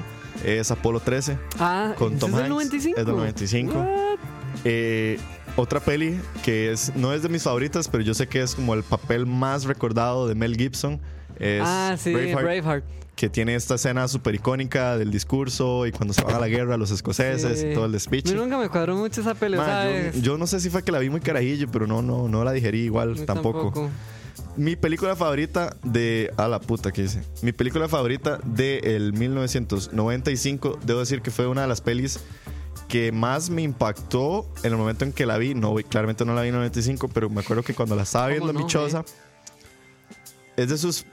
es 0.43 0.71
Apolo 0.71 0.99
13 0.99 1.37
ah, 1.59 1.93
con 1.95 2.17
Tom 2.17 2.31
¿es 2.31 2.35
del 2.37 2.45
Hanks. 2.45 2.49
95? 2.55 2.99
Es 2.99 3.05
del 3.05 3.15
95. 3.15 3.73
What? 3.75 4.17
Eh, 4.65 5.19
otra 5.57 5.79
peli 5.79 6.19
que 6.43 6.71
es 6.71 6.91
no 6.95 7.13
es 7.13 7.21
de 7.21 7.29
mis 7.29 7.43
favoritas, 7.43 7.87
pero 7.87 8.03
yo 8.03 8.15
sé 8.15 8.27
que 8.27 8.41
es 8.41 8.55
como 8.55 8.73
el 8.73 8.81
papel 8.81 9.27
más 9.27 9.65
recordado 9.65 10.27
de 10.27 10.33
Mel 10.33 10.55
Gibson. 10.57 10.99
Es 11.39 11.61
Ah, 11.63 11.95
sí, 11.99 12.13
Braveheart, 12.13 12.41
Braveheart. 12.43 12.83
Que 13.15 13.29
tiene 13.29 13.55
esta 13.55 13.75
escena 13.75 14.07
súper 14.07 14.35
icónica 14.35 14.97
del 14.97 15.11
discurso 15.11 15.85
y 15.85 15.91
cuando 15.91 16.13
se 16.13 16.23
van 16.23 16.35
a 16.35 16.39
la 16.39 16.47
guerra 16.47 16.77
los 16.77 16.89
escoceses 16.91 17.59
Sí. 17.59 17.67
y 17.67 17.73
todo 17.73 17.85
el 17.85 17.99
speech. 17.99 18.25
mí 18.31 18.33
nunca 18.33 18.57
me 18.57 18.69
cuadró 18.69 18.95
mucho 18.95 19.21
esa 19.21 19.35
pelea, 19.35 20.11
yo, 20.13 20.19
yo 20.19 20.37
no 20.37 20.47
sé 20.47 20.59
si 20.59 20.69
fue 20.69 20.83
que 20.83 20.91
la 20.91 20.99
vi 20.99 21.09
muy 21.09 21.21
carajillo, 21.21 21.67
pero 21.71 21.85
no, 21.85 22.01
no, 22.01 22.27
no 22.27 22.43
la 22.43 22.51
digerí 22.51 22.81
igual 22.81 23.15
Yo 23.15 23.25
tampoco. 23.25 23.89
Mi 24.55 24.75
película 24.75 25.15
favorita 25.15 25.75
de. 25.83 26.31
A 26.37 26.47
la 26.47 26.59
puta 26.59 26.91
que 26.91 27.03
hice. 27.03 27.21
Mi 27.41 27.51
película 27.51 27.87
favorita 27.87 28.39
de 28.43 28.79
el 28.79 29.13
1995, 29.13 30.79
debo 30.83 30.99
decir 30.99 31.21
que 31.21 31.31
fue 31.31 31.47
una 31.47 31.61
de 31.63 31.67
las 31.67 31.81
pelis 31.81 32.19
que 32.87 33.11
más 33.11 33.49
me 33.49 33.61
impactó 33.63 34.47
en 34.63 34.71
el 34.71 34.77
momento 34.77 35.05
en 35.05 35.13
que 35.13 35.25
la 35.25 35.37
vi. 35.37 35.53
No, 35.55 35.75
claramente 35.89 36.25
no 36.25 36.33
la 36.35 36.41
vi 36.41 36.49
en 36.49 36.55
el 36.55 36.59
95, 36.61 37.07
pero 37.09 37.29
me 37.29 37.41
acuerdo 37.41 37.63
que 37.63 37.73
cuando 37.73 37.95
la 37.95 38.03
estaba 38.03 38.25
¿Cómo 38.25 38.45
viendo 38.45 38.61
no, 38.61 38.67
choza, 38.67 39.03
es 40.55 40.69
de 40.69 40.75
esos 40.75 41.05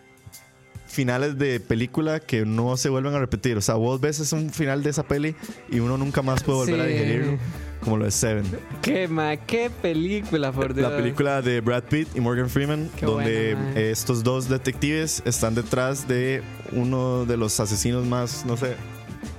finales 0.91 1.39
de 1.39 1.61
película 1.61 2.19
que 2.21 2.45
no 2.45 2.77
se 2.77 2.89
vuelven 2.89 3.15
a 3.15 3.19
repetir. 3.21 3.57
O 3.57 3.61
sea, 3.61 3.77
vos 3.77 4.01
ves 4.01 4.19
es 4.21 4.33
un 4.33 4.51
final 4.51 4.83
de 4.83 4.91
esa 4.91 5.05
peli 5.05 5.37
y 5.71 5.79
uno 5.81 5.97
nunca 5.97 6.21
más 6.23 6.43
puede 6.43 6.59
volver 6.59 6.81
a 6.81 6.85
Sí. 6.85 6.91
digerirlo, 6.93 7.39
como 7.83 7.97
lo 7.97 8.05
de 8.05 8.11
Seven. 8.11 8.45
Qué, 8.83 9.07
ma, 9.07 9.37
qué 9.37 9.71
película, 9.71 10.51
por 10.53 10.75
Dios. 10.75 10.91
La 10.91 10.97
película 10.97 11.43
de 11.43 11.61
Brad 11.61 11.85
Pitt 11.85 12.09
y 12.17 12.21
Morgan 12.21 12.51
Freeman, 12.51 12.91
Qué 12.97 13.07
donde 13.07 13.55
buena, 13.55 13.81
eh, 13.81 13.91
estos 13.93 14.25
dos 14.25 14.49
detectives 14.49 15.23
están 15.25 15.55
detrás 15.55 16.09
de 16.09 16.43
uno 16.73 17.25
de 17.25 17.37
los 17.37 17.59
asesinos 17.61 18.05
más, 18.07 18.45
no 18.45 18.57
sé, 18.57 18.75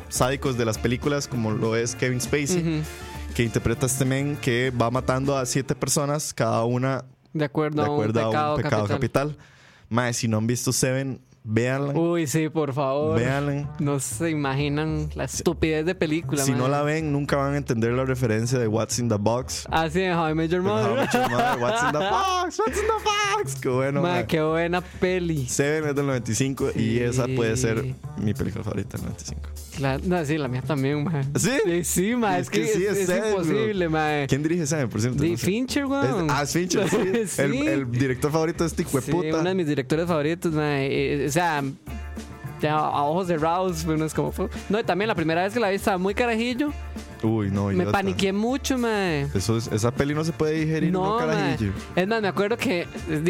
sádicos 0.10 0.58
de 0.58 0.66
las 0.66 0.78
películas, 0.78 1.28
como 1.28 1.52
lo 1.52 1.76
es 1.76 1.95
Kevin 1.95 2.22
Spacey, 2.22 2.62
Ujú. 2.62 2.84
que 3.36 3.43
interpreta 3.43 3.86
a 3.86 3.88
este 3.89 4.06
men 4.06 4.38
que 4.38 4.72
va 4.72 4.89
matando 4.91 5.38
a 5.38 5.45
siete 5.45 5.76
personas, 5.76 6.34
cada 6.34 6.64
una 6.66 7.04
De 7.34 7.45
acuerdo, 7.45 7.82
de 7.84 7.88
acuerdo 7.89 8.20
a 8.22 8.26
un 8.28 8.32
pecado, 8.32 8.45
a 8.52 8.56
un 8.56 8.62
pecado 8.62 8.88
capital. 8.88 9.28
capital. 9.36 9.47
Mae, 9.89 10.14
si 10.14 10.28
no 10.30 10.38
han 10.38 10.47
visto 10.47 10.72
Seven, 10.72 11.20
véanla. 11.44 11.94
Uy, 12.00 12.28
sí, 12.28 12.50
por 12.50 12.74
favor. 12.74 13.18
Véanla. 13.20 13.70
No 13.80 14.00
se 14.00 14.30
imaginan 14.30 15.10
la 15.16 15.24
estupidez 15.26 15.86
de 15.86 15.96
película, 15.96 16.44
Si 16.44 16.52
no 16.52 16.68
la 16.68 16.82
ven, 16.84 17.12
nunca 17.12 17.36
van 17.38 17.54
a 17.54 17.58
entender 17.58 17.92
la 17.94 18.06
referencia 18.06 18.60
de 18.60 18.68
What's 18.68 19.00
in 19.00 19.10
the 19.10 19.18
Box. 19.18 19.66
Así 19.72 20.00
de 20.02 20.14
How 20.14 20.30
I 20.30 20.34
Met 20.36 20.52
Your 20.52 20.62
How 20.62 20.68
Mother. 20.68 21.10
your 21.14 21.30
mother, 21.30 21.60
What's 21.60 21.84
in 21.84 21.92
the 21.92 22.00
box? 22.10 22.60
What's 22.60 22.78
in 22.80 22.86
the 22.88 23.04
box? 23.04 23.56
Qué 23.62 23.70
bueno, 23.70 24.02
Mae, 24.02 24.12
mae. 24.14 24.28
qué 24.28 24.42
buena 24.42 24.82
peli. 24.82 25.48
Seven 25.48 25.89
es 25.89 25.96
del 25.96 26.06
95 26.08 26.70
y 26.76 26.80
Sí. 26.80 27.00
esa 27.00 27.26
puede 27.36 27.58
ser 27.58 27.84
mi 28.18 28.34
película 28.34 28.64
favorita 28.64 28.98
del 28.98 29.08
95. 29.08 29.50
Claro, 29.78 30.03
no, 30.05 30.24
sí, 30.26 30.38
la 30.38 30.47
mía 30.47 30.61
también, 30.61 31.03
mae. 31.03 31.24
¿Sí? 31.38 31.49
Sí, 31.65 31.84
sí. 31.84 32.11
Es, 32.38 32.49
que, 32.49 32.65
sí, 32.67 32.84
es, 32.86 32.97
es 32.99 33.07
bro. 33.07 33.30
imposible, 33.30 33.89
mae. 33.89 34.28
¿Quién 34.28 34.43
dirige 34.43 34.67
Seven, 34.67 34.89
por 34.89 34.99
cierto? 35.01 35.22
De 35.24 35.30
No 35.32 35.38
sé. 35.38 35.45
Fincher, 35.45 35.84
Es- 35.84 35.89
weón. 35.89 36.28
ah, 36.30 36.43
es 36.43 36.51
Fincher, 36.51 36.89
sí. 36.89 36.97
Sí. 37.28 37.41
El, 37.41 37.67
el 37.67 37.91
director 37.91 38.32
favorito 38.32 38.63
de 38.63 38.67
este 38.67 38.82
hijo 38.84 38.97
de 38.99 39.03
Sí, 39.03 39.11
uno 39.11 39.43
de 39.43 39.55
mis 39.55 39.67
directores 39.67 40.05
favoritos, 40.07 40.51
mae. 40.53 40.88
Eh, 41.24 41.26
O 41.28 41.32
sea, 41.32 41.63
a 42.69 43.03
ojos 43.05 43.28
cerrados, 43.28 43.86
uno 43.86 44.05
es 44.05 44.13
como... 44.13 44.32
No, 44.69 44.80
y 44.80 44.84
también 44.84 45.07
la 45.07 45.15
primera 45.15 45.41
vez 45.43 45.53
que 45.53 45.59
la 45.59 45.69
vi 45.69 45.78
estaba 45.78 45.97
muy 45.97 46.13
carajillo. 46.13 46.72
Uy, 47.24 47.49
no. 47.49 47.67
Me 47.67 47.86
paniqué 47.86 48.34
mucho, 48.34 48.78
mae. 48.78 49.28
Eso 49.34 49.57
es- 49.57 49.67
esa 49.72 49.91
peli 49.91 50.13
no 50.13 50.24
se 50.24 50.32
puede 50.34 50.53
digerir, 50.59 50.91
no, 50.91 51.19
No, 51.19 51.26
mae. 51.26 51.36
carajillo. 51.36 51.72
Es 51.95 52.07
más, 52.07 52.22
me 52.22 52.28
acuerdo 52.28 52.57
que, 52.57 52.88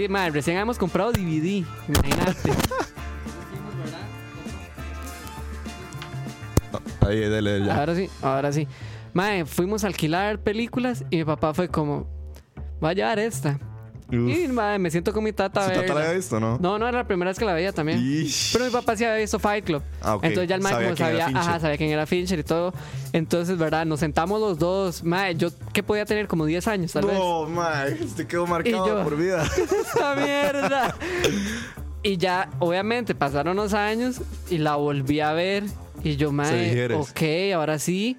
mae, 0.09 0.31
recién 0.31 0.57
habíamos 0.57 0.77
comprado 0.77 1.11
DVD, 1.11 1.63
imagínate. 1.87 2.51
Ahí, 7.01 7.19
dele, 7.19 7.65
ya. 7.65 7.77
ahora 7.77 7.95
sí, 7.95 8.09
ahora 8.21 8.51
sí. 8.51 8.67
Mae, 9.13 9.45
fuimos 9.45 9.83
a 9.83 9.87
alquilar 9.87 10.39
películas 10.39 11.03
y 11.09 11.17
mi 11.17 11.25
papá 11.25 11.53
fue 11.53 11.67
como, 11.67 12.07
voy 12.79 12.91
a 12.91 12.93
llevar 12.93 13.19
esta. 13.19 13.59
Uf. 14.07 14.13
Y 14.29 14.47
mae, 14.49 14.77
me 14.77 14.91
siento 14.91 15.13
con 15.13 15.23
mi 15.23 15.31
tata 15.31 15.69
¿Su 15.69 15.73
tata 15.73 15.93
la 15.93 16.01
había 16.01 16.13
visto, 16.13 16.37
no? 16.37 16.57
No, 16.59 16.77
no 16.77 16.85
era 16.85 16.97
la 16.97 17.07
primera 17.07 17.29
vez 17.31 17.39
que 17.39 17.45
la 17.45 17.53
veía 17.53 17.71
también. 17.71 17.97
Ish. 17.97 18.51
Pero 18.51 18.65
mi 18.65 18.71
papá 18.71 18.97
sí 18.97 19.05
había 19.05 19.17
visto 19.21 19.39
Fight 19.39 19.63
Club. 19.63 19.81
Ah, 20.01 20.15
ok. 20.15 20.25
Entonces 20.25 20.49
ya 20.49 20.55
el 20.55 20.61
mae 20.61 20.95
Sabía 20.97 21.27
ajá, 21.27 21.59
sabía 21.61 21.77
quién 21.77 21.91
era 21.91 22.05
Fincher 22.05 22.37
y 22.39 22.43
todo. 22.43 22.73
Entonces, 23.13 23.57
¿verdad? 23.57 23.85
Nos 23.85 24.01
sentamos 24.01 24.41
los 24.41 24.59
dos. 24.59 25.01
Mae, 25.05 25.35
yo 25.35 25.49
que 25.71 25.81
podía 25.81 26.03
tener 26.03 26.27
como 26.27 26.45
10 26.45 26.67
años, 26.67 26.91
tal 26.91 27.05
vez. 27.05 27.17
No, 27.17 27.45
mae, 27.45 27.91
te 27.93 28.27
quedó 28.27 28.45
marcado 28.47 28.85
yo- 28.85 29.03
por 29.03 29.15
vida. 29.15 29.43
¡Esta 29.57 30.15
mierda! 30.15 30.95
Y 32.03 32.17
ya, 32.17 32.49
obviamente, 32.57 33.13
pasaron 33.13 33.55
los 33.57 33.75
años 33.75 34.21
y 34.49 34.57
la 34.57 34.75
volví 34.75 35.19
a 35.19 35.33
ver. 35.33 35.63
Y 36.03 36.15
yo, 36.15 36.31
digieres. 36.31 36.97
ok, 36.97 37.53
ahora 37.55 37.77
sí. 37.79 38.17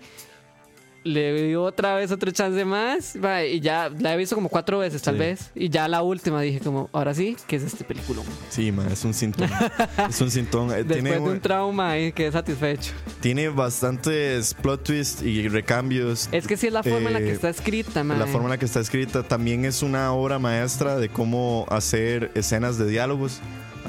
Le 1.04 1.32
di 1.48 1.54
otra 1.56 1.96
vez 1.96 2.12
otro 2.12 2.30
chance 2.30 2.64
más. 2.64 3.16
y 3.50 3.58
ya 3.58 3.90
la 3.98 4.14
he 4.14 4.16
visto 4.16 4.36
como 4.36 4.48
cuatro 4.48 4.78
veces, 4.78 5.02
tal 5.02 5.14
Sí. 5.14 5.18
vez. 5.18 5.50
Y 5.56 5.68
ya 5.68 5.88
la 5.88 6.00
última 6.00 6.40
dije, 6.42 6.60
como, 6.60 6.88
ahora 6.92 7.12
sí, 7.12 7.36
¿qué 7.48 7.56
es 7.56 7.64
este 7.64 7.82
película? 7.82 8.22
Sí, 8.50 8.70
mae, 8.70 8.92
es 8.92 9.04
un 9.04 9.12
síntoma. 9.12 9.50
es 10.08 10.20
un 10.20 10.30
síntoma. 10.30 10.74
Eh, 10.74 10.84
Después 10.84 11.02
Tiene, 11.02 11.10
de 11.18 11.30
un 11.32 11.40
trauma 11.40 11.90
ahí, 11.90 12.12
quedé 12.12 12.30
satisfecho. 12.30 12.92
tiene 13.20 13.48
bastantes 13.48 14.54
plot 14.54 14.84
twists 14.84 15.22
y 15.24 15.48
recambios. 15.48 16.28
Es 16.30 16.46
que 16.46 16.56
sí 16.56 16.68
es 16.68 16.72
la 16.72 16.84
forma 16.84 17.08
en 17.08 17.14
la 17.14 17.18
que 17.18 17.30
Eh, 17.30 17.32
está 17.32 17.48
escrita, 17.48 18.04
mae. 18.04 18.16
La 18.20 18.28
forma 18.28 18.44
en 18.46 18.50
la 18.50 18.58
que 18.58 18.66
está 18.66 18.78
escrita 18.78 19.24
también 19.24 19.64
es 19.64 19.82
una 19.82 20.12
obra 20.12 20.38
maestra 20.38 20.96
de 20.98 21.08
cómo 21.08 21.66
hacer 21.68 22.30
escenas 22.36 22.78
de 22.78 22.86
diálogos. 22.86 23.40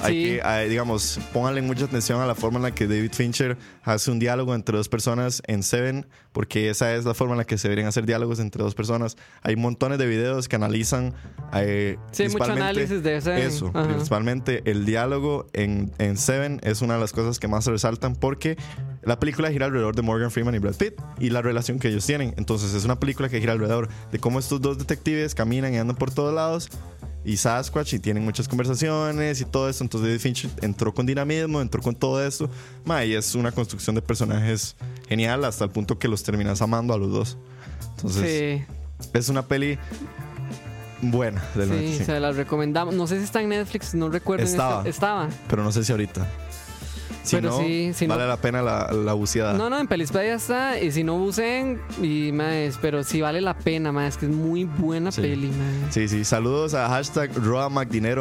Hay 0.01 0.13
Sí. 0.13 0.29
que, 0.31 0.41
hay, 0.43 0.69
digamos, 0.69 1.19
pónganle 1.31 1.61
mucha 1.61 1.85
atención 1.85 2.19
a 2.21 2.25
la 2.25 2.35
forma 2.35 2.57
en 2.57 2.63
la 2.63 2.71
que 2.71 2.87
David 2.87 3.11
Fincher 3.13 3.57
hace 3.83 4.11
un 4.11 4.19
diálogo 4.19 4.53
entre 4.55 4.75
dos 4.77 4.89
personas 4.89 5.41
en 5.47 5.63
Seven, 5.63 6.05
porque 6.31 6.69
esa 6.69 6.93
es 6.95 7.05
la 7.05 7.13
forma 7.13 7.33
en 7.33 7.37
la 7.39 7.45
que 7.45 7.57
se 7.57 7.67
deberían 7.67 7.87
hacer 7.87 8.05
diálogos 8.05 8.39
entre 8.39 8.63
dos 8.63 8.75
personas. 8.75 9.17
Hay 9.43 9.55
montones 9.55 9.97
de 9.99 10.05
videos 10.07 10.47
que 10.47 10.55
analizan 10.55 11.13
eh, 11.53 11.97
Sí, 12.11 12.27
mucho 12.29 12.43
análisis 12.51 13.03
de 13.03 13.21
Seven. 13.21 13.43
Eso, 13.43 13.71
Ajá. 13.73 13.87
principalmente 13.87 14.61
el 14.69 14.85
diálogo 14.85 15.47
en, 15.53 15.91
en 15.99 16.17
Seven 16.17 16.59
es 16.63 16.81
una 16.81 16.95
de 16.95 16.99
las 16.99 17.11
cosas 17.13 17.39
que 17.39 17.47
más 17.47 17.63
se 17.65 17.71
resaltan 17.71 18.15
porque 18.15 18.57
la 19.03 19.19
película 19.19 19.51
gira 19.51 19.65
alrededor 19.67 19.95
de 19.95 20.01
Morgan 20.01 20.31
Freeman 20.31 20.55
y 20.55 20.59
Brad 20.59 20.75
Pitt 20.75 20.93
y 21.19 21.29
la 21.29 21.41
relación 21.41 21.77
que 21.77 21.89
ellos 21.89 22.05
tienen. 22.05 22.33
Entonces 22.37 22.73
es 22.73 22.85
una 22.85 22.99
película 22.99 23.29
que 23.29 23.39
gira 23.39 23.53
alrededor 23.53 23.89
de 24.11 24.19
cómo 24.19 24.39
estos 24.39 24.61
dos 24.61 24.77
detectives 24.77 25.35
caminan 25.35 25.73
y 25.73 25.77
andan 25.77 25.95
por 25.97 26.11
todos 26.11 26.33
lados 26.33 26.69
y 27.25 27.37
Sasquatch 27.37 27.93
y 27.93 27.99
tienen 27.99 28.23
muchas 28.23 28.47
conversaciones 28.47 29.39
y 29.41 29.45
todo 29.45 29.69
eso. 29.69 29.83
Entonces 29.83 30.07
David 30.09 30.19
Fincher 30.21 30.51
entró 30.61 30.93
con 30.93 31.05
dinamismo, 31.05 31.61
entró 31.61 31.81
con 31.81 31.95
todo 31.95 32.25
esto. 32.25 32.49
Ma, 32.85 33.05
y 33.05 33.13
es 33.13 33.33
una 33.35 33.51
construcción 33.51 33.95
de 33.95 34.01
personajes 34.01 34.75
genial 35.07 35.45
hasta 35.45 35.63
el 35.65 35.69
punto 35.71 35.97
que 35.99 36.07
los 36.07 36.23
terminas 36.23 36.61
amando 36.61 36.93
a 36.93 36.97
los 36.97 37.11
dos. 37.11 37.37
Entonces 37.95 38.61
Sí, 38.99 39.07
es 39.13 39.29
una 39.29 39.43
peli 39.47 39.77
buena 41.01 41.41
del 41.55 41.65
sí, 41.69 41.75
95. 41.75 42.05
se 42.05 42.19
las 42.19 42.35
recomendamos. 42.35 42.95
No 42.95 43.07
sé 43.07 43.17
si 43.17 43.23
está 43.25 43.41
en 43.41 43.49
Netflix, 43.49 43.93
no 43.93 44.09
recuerdo. 44.09 44.43
Estaba. 44.45 44.77
esta- 44.79 44.89
Estaba. 44.89 45.29
Pero 45.49 45.63
no 45.63 45.71
sé 45.71 45.83
si 45.83 45.91
ahorita. 45.91 46.25
Si 47.23 47.37
Pero 47.37 47.49
no, 47.51 47.57
sí, 47.59 47.91
si 47.93 48.05
no- 48.07 48.15
vale 48.15 48.27
la 48.27 48.37
pena 48.37 48.61
la, 48.61 48.91
la 48.91 49.13
buceada. 49.13 49.53
No, 49.53 49.69
no, 49.69 49.79
en 49.79 49.87
Pelispedia 49.87 50.35
está. 50.35 50.79
Y 50.79 50.91
si 50.91 51.03
no 51.03 51.17
buceen, 51.17 51.79
y 52.01 52.31
más, 52.33 52.77
pero 52.81 53.03
sí 53.03 53.21
vale 53.21 53.39
la 53.41 53.57
pena, 53.57 53.91
más, 53.91 54.17
que 54.17 54.25
es 54.25 54.31
muy 54.31 54.65
buena 54.65 55.11
Sí. 55.11 55.21
peli, 55.21 55.47
más. 55.47 55.93
Sí, 55.93 56.07
sí. 56.07 56.25
Saludos 56.25 56.73
a 56.73 56.89
hashtag 56.89 57.31
Roa 57.35 57.69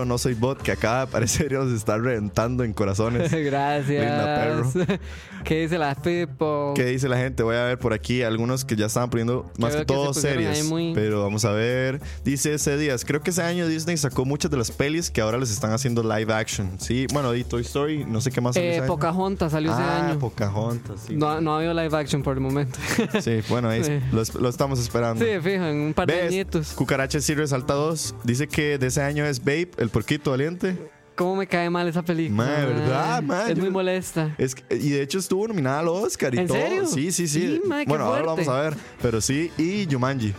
no 0.05 0.19
soy 0.19 0.35
bot, 0.35 0.63
que 0.63 0.73
acaba 0.73 0.97
de 0.99 1.03
aparecer 1.03 1.51
y 1.53 1.55
nos 1.57 1.73
está 1.73 1.99
reventando 1.99 2.65
en 2.65 2.73
corazones. 2.73 3.31
Gracias. 3.45 3.89
Linda 3.89 4.99
¿Qué 5.45 5.63
dice 5.63 5.77
la 5.79 5.95
Pipo? 5.97 6.73
¿Qué 6.77 6.85
dice 6.87 7.09
la 7.09 7.17
gente? 7.17 7.43
Voy 7.43 7.57
a 7.57 7.65
ver 7.65 7.79
por 7.79 7.93
aquí 7.93 8.23
algunos 8.23 8.65
que 8.65 8.77
ya 8.77 8.87
estaban 8.87 9.11
poniendo 9.11 9.51
más 9.59 9.73
que 9.73 9.79
que 9.81 9.85
todo 9.87 10.15
series. 10.15 10.65
muy- 10.67 10.93
Pero 10.95 11.23
vamos 11.23 11.45
a 11.45 11.51
ver. 11.51 12.01
Dice 12.25 12.55
ese 12.55 12.77
Díaz, 12.77 13.05
creo 13.05 13.21
que 13.23 13.31
ese 13.31 13.43
año 13.43 13.67
Disney 13.67 13.97
sacó 13.97 14.25
muchas 14.25 14.51
de 14.53 14.57
las 14.57 14.71
pelis 14.71 15.11
que 15.11 15.21
ahora 15.21 15.39
les 15.39 15.51
están 15.51 15.73
haciendo 15.73 16.03
live 16.05 16.33
action. 16.33 16.79
Sí, 16.79 17.07
bueno, 17.13 17.35
y 17.35 17.43
Toy 17.43 17.63
Story, 17.63 18.05
no 18.05 18.21
sé 18.21 18.31
qué 18.31 18.41
más. 18.41 18.55
Eh, 18.57 18.71
ese 18.71 18.79
año. 18.83 18.92
Pocahontas 18.95 19.53
salió 19.53 19.73
ese 19.73 19.83
ah, 19.83 20.07
año. 20.09 20.19
Pocahontas, 20.19 21.01
sí. 21.07 21.17
No, 21.17 21.41
no 21.41 21.55
ha 21.55 21.59
habido 21.59 21.75
live 21.75 21.97
action 21.97 22.23
por 22.23 22.35
el 22.35 22.41
momento. 22.41 22.79
Sí, 23.21 23.41
bueno, 23.49 23.69
ahí 23.69 23.85
Sí. 23.85 24.01
lo, 24.13 24.23
lo 24.41 24.49
estamos 24.49 24.79
esperando. 24.79 25.25
sí, 25.25 25.31
fijo, 25.43 25.65
en 25.65 25.77
un 25.77 25.95
par 25.95 26.07
de 26.07 26.23
añitos. 26.23 26.73
Cucaracha 26.73 27.21
sí 27.21 27.35
resalta 27.35 27.75
dos. 27.75 28.15
Dice 28.25 28.49
que 28.49 28.79
de 28.79 28.87
ese 28.89 29.03
año 29.03 29.25
es 29.25 29.41
Babe, 29.41 29.71
el 29.79 29.89
porquito 29.91 30.31
valiente. 30.33 30.77
¿Cómo 31.15 31.37
me 31.37 31.47
cae 31.47 31.69
mal 31.69 31.87
esa 31.87 32.03
película? 32.03 32.45
Ma, 32.45 32.65
¿verdad, 32.65 33.23
ma? 33.23 33.43
Es 33.49 33.55
Yo- 33.57 33.63
muy 33.63 33.71
molesta. 33.71 34.35
Es 34.39 34.55
que- 34.55 34.75
y 34.77 34.89
de 34.91 35.03
hecho 35.03 35.19
estuvo 35.19 35.47
nominada 35.47 35.81
al 35.81 35.89
Oscar 35.89 36.35
y 36.35 36.39
¿En 36.39 36.47
todo. 36.47 36.57
serio? 36.57 36.87
Sí, 36.87 37.13
sí, 37.13 37.29
sí. 37.29 37.61
Bueno, 37.87 38.05
ahora 38.07 38.21
lo 38.23 38.27
vamos 38.29 38.49
a 38.49 38.61
ver. 38.63 38.75
Pero 39.03 39.21
sí, 39.21 39.51
y 39.59 39.87
Jumanji. 39.91 40.33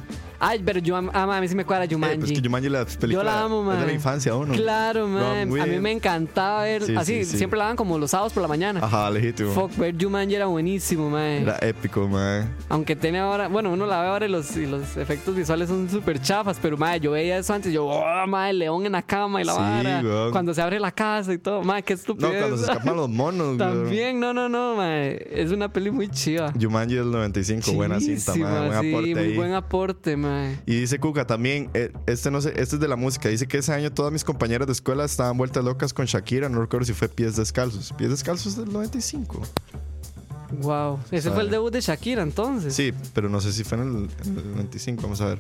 Ay, 0.46 0.62
pero 0.66 0.80
yo, 0.80 0.96
am- 0.96 1.10
ah, 1.14 1.24
a 1.38 1.42
mí 1.42 1.48
sí 1.48 1.56
me 1.56 1.64
cuadra 1.66 1.86
Eh, 1.86 1.90
Jumanji. 1.92 2.18
pues 2.20 2.32
que 2.34 2.42
Jumanji 2.42 2.70
la 2.70 2.86
película 2.86 3.14
Yo 3.14 3.24
la 3.24 3.42
amo, 3.44 3.72
es 3.72 3.80
de 3.80 3.86
la 3.86 3.94
infancia 3.94 4.36
uno. 4.36 4.54
Claro, 4.54 5.08
man. 5.08 5.50
A 5.62 5.66
mí 5.66 5.80
me 5.80 5.92
encantaba 5.92 6.64
ver. 6.64 6.84
Sí, 6.84 6.96
así, 6.96 7.24
sí, 7.24 7.32
sí. 7.32 7.38
siempre 7.38 7.58
la 7.58 7.66
daban 7.66 7.78
como 7.78 7.98
los 7.98 8.12
sábados 8.12 8.34
por 8.34 8.42
la 8.42 8.48
mañana. 8.50 8.82
Ajá, 8.84 9.10
legítimo. 9.10 9.52
Fuck, 9.54 9.78
ver 9.78 9.96
Jumanji 10.00 10.36
era 10.36 10.48
buenísimo, 10.48 11.10
man. 11.10 11.22
Era 11.44 11.58
épico, 11.62 12.08
man. 12.08 12.50
Aunque 12.70 12.96
tiene 12.96 13.20
ahora, 13.20 13.48
bueno, 13.48 13.72
uno 13.72 13.86
la 13.86 14.02
ve 14.02 14.08
ahora 14.08 14.26
y 14.26 14.30
los, 14.30 14.56
y 14.58 14.66
los 14.66 14.98
efectos 14.98 15.36
visuales 15.36 15.70
son 15.70 15.90
súper 15.90 16.22
chafas, 16.22 16.58
pero 16.62 16.78
madre, 16.78 17.00
yo 17.00 17.12
veía 17.12 17.38
eso 17.38 17.54
antes, 17.54 17.72
yo, 17.72 17.86
oh, 17.86 18.28
madre, 18.28 18.52
el 18.52 18.60
león 18.60 18.86
en 18.86 18.92
la 18.92 19.02
cama 19.02 19.42
y 19.42 19.46
la 19.46 19.54
Sí, 19.54 19.60
vara. 19.60 20.02
weón. 20.04 20.32
Cuando 20.32 20.54
se 20.54 20.62
abre 20.62 20.80
la 20.80 20.92
casa 20.92 21.32
y 21.34 21.38
todo, 21.38 21.64
madre, 21.64 21.84
qué 21.84 21.94
No, 21.94 22.00
estupidez. 22.00 22.38
cuando 22.40 22.58
se 22.58 22.64
escapan 22.72 22.96
los 22.96 23.10
monos. 23.10 23.58
También, 23.58 24.20
no, 24.20 24.34
no, 24.34 24.50
no, 24.50 24.76
madre. 24.76 25.26
Es 25.32 25.52
una 25.52 25.70
peli 25.72 25.90
muy 25.92 26.10
chiva. 26.10 26.52
Jumanji 26.60 26.96
del 26.96 27.12
95, 27.12 27.72
buena 27.74 28.00
cinta, 28.00 28.36
man. 28.36 28.68
Buen 28.68 28.82
sí, 28.82 28.90
aporte 28.92 29.16
muy 29.16 29.24
ahí. 29.24 29.36
buen 29.36 29.54
aporte, 29.54 30.18
Y 30.66 30.80
dice 30.80 31.00
Cuca 31.00 31.26
también, 31.26 31.70
eh, 31.74 31.92
este 32.06 32.32
no 32.32 32.42
sé, 32.42 32.50
este 32.50 32.76
es 32.76 32.80
de 32.80 32.88
la 32.88 32.96
música. 32.96 33.30
Dice 33.30 33.48
que 33.48 33.58
ese 33.58 33.74
año 33.74 33.92
todas 33.92 34.12
mis 34.12 34.24
compañeras 34.24 34.68
de 34.68 34.74
escuela 34.74 35.06
estaban 35.06 35.38
vueltas 35.38 35.64
locas 35.64 35.94
con 35.94 36.06
Shakira. 36.06 36.50
No 36.50 36.62
recuerdo 36.62 36.86
si 36.86 36.94
fue 36.94 37.10
Pies 37.10 37.36
Descalzos. 37.36 37.94
Pies 37.94 38.10
Descalzos 38.10 38.56
del 38.56 38.72
95. 38.72 39.42
Wow. 40.62 41.00
Ese 41.12 41.32
fue 41.32 41.44
el 41.44 41.50
debut 41.50 41.74
de 41.74 41.82
Shakira 41.82 42.22
entonces. 42.22 42.76
Sí, 42.76 42.94
pero 43.14 43.30
no 43.30 43.42
sé 43.42 43.52
si 43.52 43.64
fue 43.64 43.78
en 43.78 43.84
el, 43.84 44.28
en 44.28 44.38
el 44.38 44.52
95. 44.52 45.02
Vamos 45.02 45.22
a 45.22 45.26
ver. 45.26 45.40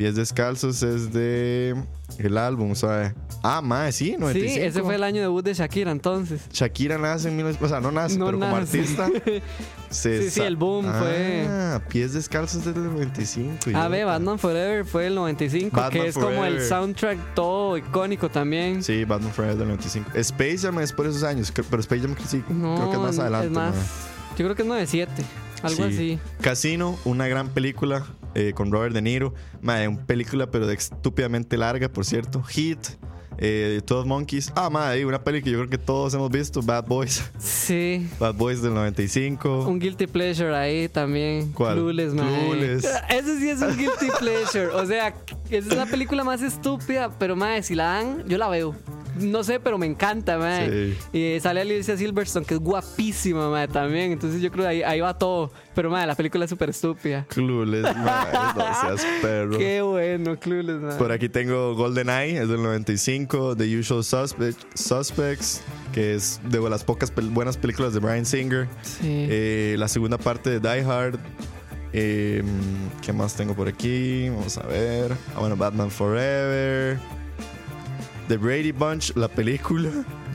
Pies 0.00 0.14
Descalzos 0.14 0.82
es 0.82 1.12
de 1.12 1.74
el 2.16 2.38
álbum, 2.38 2.74
¿sabes? 2.74 3.12
Ah, 3.42 3.60
más, 3.60 3.94
sí, 3.94 4.16
95. 4.18 4.54
Sí, 4.54 4.58
ese 4.66 4.82
fue 4.82 4.94
el 4.94 5.02
año 5.04 5.20
debut 5.20 5.44
de 5.44 5.52
Shakira 5.52 5.90
entonces. 5.90 6.40
Shakira 6.50 6.96
nace 6.96 7.28
en 7.28 7.36
19... 7.36 7.62
O 7.62 7.68
sea, 7.68 7.80
no 7.82 7.92
nace, 7.92 8.16
No 8.16 8.24
pero 8.24 8.38
como 8.38 8.58
nace. 8.58 8.78
artista. 8.80 9.08
se 9.90 10.22
Sí, 10.22 10.30
sí, 10.30 10.40
el 10.40 10.56
boom 10.56 10.86
fue- 10.86 11.44
Ah, 11.46 11.82
Pies 11.86 12.14
Descalzos 12.14 12.64
del 12.64 12.82
95. 12.82 13.56
A 13.74 13.88
ver. 13.88 14.06
Batman 14.06 14.38
Forever 14.38 14.86
fue 14.86 15.08
el 15.08 15.14
95, 15.16 15.76
Batman 15.76 15.90
que 16.02 16.08
es 16.08 16.14
como 16.14 16.46
el 16.46 16.62
soundtrack 16.62 17.34
todo 17.34 17.76
icónico 17.76 18.30
también. 18.30 18.82
Sí, 18.82 19.04
Batman 19.04 19.32
Forever 19.34 19.58
del 19.58 19.68
95. 19.68 20.12
Space 20.14 20.58
Jam 20.60 20.78
es 20.80 20.94
por 20.94 21.08
esos 21.08 21.24
años, 21.24 21.52
pero 21.68 21.80
Space 21.80 22.00
Jam 22.00 22.16
sí, 22.26 22.42
No, 22.48 22.74
creo 22.76 22.88
que 22.88 22.96
es 22.96 23.02
más 23.02 23.18
adelante. 23.18 23.48
Es 23.48 23.52
más, 23.52 23.74
yo 24.30 24.46
creo 24.46 24.54
que 24.54 24.62
es 24.62 24.68
97, 24.68 25.12
algo 25.62 25.76
Sí. 25.88 25.92
así. 25.92 26.18
Casino, 26.40 26.98
una 27.04 27.28
gran 27.28 27.50
película 27.50 28.06
eh, 28.34 28.52
con 28.54 28.70
Robert 28.70 28.94
De 28.94 29.02
Niro. 29.02 29.34
Mae, 29.60 29.88
una 29.88 30.04
película, 30.06 30.50
pero 30.50 30.66
de 30.66 30.74
estúpidamente 30.74 31.56
larga, 31.56 31.88
por 31.88 32.04
cierto. 32.04 32.42
Hit, 32.42 32.78
eh, 33.40 33.80
12 33.86 34.06
Monkeys. 34.08 34.52
Ah, 34.54 34.68
madre, 34.70 35.04
una 35.06 35.22
peli 35.22 35.42
que 35.42 35.50
yo 35.50 35.58
creo 35.58 35.70
que 35.70 35.78
todos 35.78 36.12
hemos 36.14 36.30
visto. 36.30 36.60
Bad 36.62 36.84
Boys. 36.86 37.24
Sí. 37.38 38.06
Bad 38.18 38.34
Boys 38.34 38.60
del 38.62 38.74
95. 38.74 39.66
Un 39.66 39.78
guilty 39.78 40.06
pleasure 40.06 40.54
ahí 40.54 40.88
también. 40.88 41.50
¿Cuál? 41.52 41.74
Clueless. 41.76 42.12
Clueless. 42.12 42.84
Ese 43.08 43.38
sí 43.38 43.48
es 43.48 43.62
un 43.62 43.76
guilty 43.76 44.06
pleasure. 44.18 44.66
O 44.68 44.84
sea, 44.86 45.14
es 45.50 45.66
la 45.74 45.86
película 45.86 46.22
más 46.24 46.42
estúpida, 46.42 47.10
pero 47.18 47.34
madre, 47.36 47.62
si 47.62 47.74
la 47.74 47.84
dan, 47.84 48.28
yo 48.28 48.36
la 48.38 48.48
veo. 48.48 48.74
no 49.18 49.42
sé, 49.42 49.58
pero 49.60 49.76
me 49.78 49.86
encanta, 49.86 50.38
mae. 50.38 50.94
Sí. 51.12 51.18
Y 51.18 51.40
sale 51.40 51.60
Alicia 51.62 51.96
Silverstone, 51.96 52.44
que 52.46 52.54
es 52.54 52.60
guapísima, 52.60 53.50
mae, 53.50 53.68
también. 53.68 54.12
Entonces 54.12 54.40
yo 54.40 54.50
creo 54.50 54.64
que 54.64 54.68
ahí, 54.68 54.82
ahí 54.82 55.00
va 55.00 55.16
todo. 55.16 55.50
Pero, 55.74 55.88
mae, 55.90 56.06
la 56.06 56.14
película 56.14 56.44
es 56.44 56.50
súper 56.50 56.70
estúpida. 56.70 57.24
Clueless, 57.28 57.82
mae, 57.96 58.32
no 58.56 58.96
seas 58.96 59.06
perro. 59.22 59.56
Qué 59.58 59.80
bueno, 59.82 60.38
Clueless, 60.38 60.80
mae. 60.80 60.96
Por 60.96 61.12
aquí 61.12 61.28
tengo 61.28 61.74
GoldenEye, 61.74 62.42
es 62.42 62.48
del 62.48 62.62
95, 62.62 63.29
The 63.30 63.78
Usual 63.78 64.00
Suspect- 64.02 64.66
Suspects, 64.74 65.60
que 65.92 66.14
es 66.14 66.40
de 66.48 66.58
las 66.68 66.82
pocas 66.84 67.14
pel- 67.14 67.32
buenas 67.32 67.56
películas 67.56 67.92
de 67.94 68.00
Brian 68.00 68.26
Singer. 68.26 68.66
Sí. 68.82 69.26
Eh, 69.30 69.76
la 69.78 69.86
segunda 69.88 70.18
parte 70.18 70.50
de 70.50 70.60
Die 70.60 70.80
Hard. 70.84 71.18
Eh, 71.92 72.42
¿Qué 73.02 73.12
más 73.12 73.34
tengo 73.34 73.54
por 73.54 73.68
aquí? 73.68 74.28
Vamos 74.30 74.58
a 74.58 74.66
ver. 74.66 75.12
Ah, 75.34 75.40
bueno, 75.40 75.56
Batman 75.56 75.90
Forever. 75.90 76.98
The 78.30 78.36
Brady 78.36 78.70
Bunch, 78.70 79.16
la 79.16 79.26
película. 79.26 79.90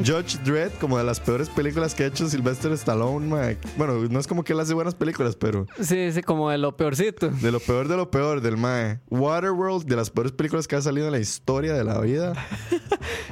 Judge 0.06 0.38
Dredd, 0.43 0.74
como 0.82 0.98
de 0.98 1.06
las 1.06 1.22
peores 1.22 1.48
películas 1.48 1.96
que 1.96 2.04
ha 2.04 2.08
hecho 2.08 2.28
Sylvester 2.28 2.74
Stallone. 2.74 3.26
mae. 3.26 3.58
Bueno, 3.78 3.93
no 4.10 4.20
es 4.20 4.28
como 4.28 4.43
que 4.43 4.52
él 4.52 4.60
hace 4.60 4.74
buenas 4.74 4.93
películas, 4.96 5.38
pero 5.38 5.66
Sí, 5.80 6.12
sí, 6.12 6.22
como 6.22 6.50
de 6.50 6.58
lo 6.58 6.76
peorcito. 6.76 7.30
de 7.30 7.52
lo 7.54 7.62
peor 7.62 7.88
de 7.88 7.96
lo 7.96 8.12
peor 8.12 8.41
del 8.41 8.58
Mae. 8.58 9.00
Waterworld, 9.10 9.86
de 9.86 9.96
las 9.96 10.10
peores 10.10 10.34
películas 10.34 10.68
que 10.68 10.76
ha 10.76 10.82
salido 10.82 11.06
en 11.06 11.14
la 11.14 11.20
historia 11.20 11.72
de 11.74 11.86
la 11.86 12.02
vida. 12.02 12.34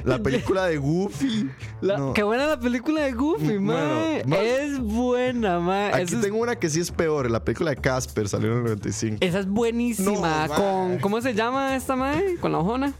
La 0.02 0.18
película 0.22 0.64
de 0.64 0.78
Goofy. 0.78 1.50
La- 1.82 1.98
No. 1.98 2.14
Qué 2.14 2.22
buena 2.22 2.46
la 2.46 2.58
película 2.58 3.02
de 3.02 3.12
Goofy, 3.12 3.58
mae. 3.58 4.24
Es 4.26 4.78
buena, 4.80 5.60
mae. 5.60 5.92
Aquí 5.92 6.14
es- 6.14 6.20
tengo 6.22 6.38
una 6.38 6.56
que 6.56 6.70
sí 6.70 6.80
es 6.80 6.90
peor. 6.90 7.30
La 7.30 7.44
película 7.44 7.70
de 7.72 7.76
Casper 7.76 8.30
salió 8.30 8.50
en 8.52 8.58
el 8.58 8.64
95. 8.64 9.18
Esa 9.20 9.40
es 9.40 9.46
buenísima. 9.46 10.46
No, 10.48 10.54
con, 10.54 10.98
¿Cómo 11.00 11.20
se 11.20 11.34
llama 11.34 11.76
esta 11.76 11.96
mae? 11.96 12.36
Con 12.40 12.52
la 12.52 12.58
ojona. 12.60 12.94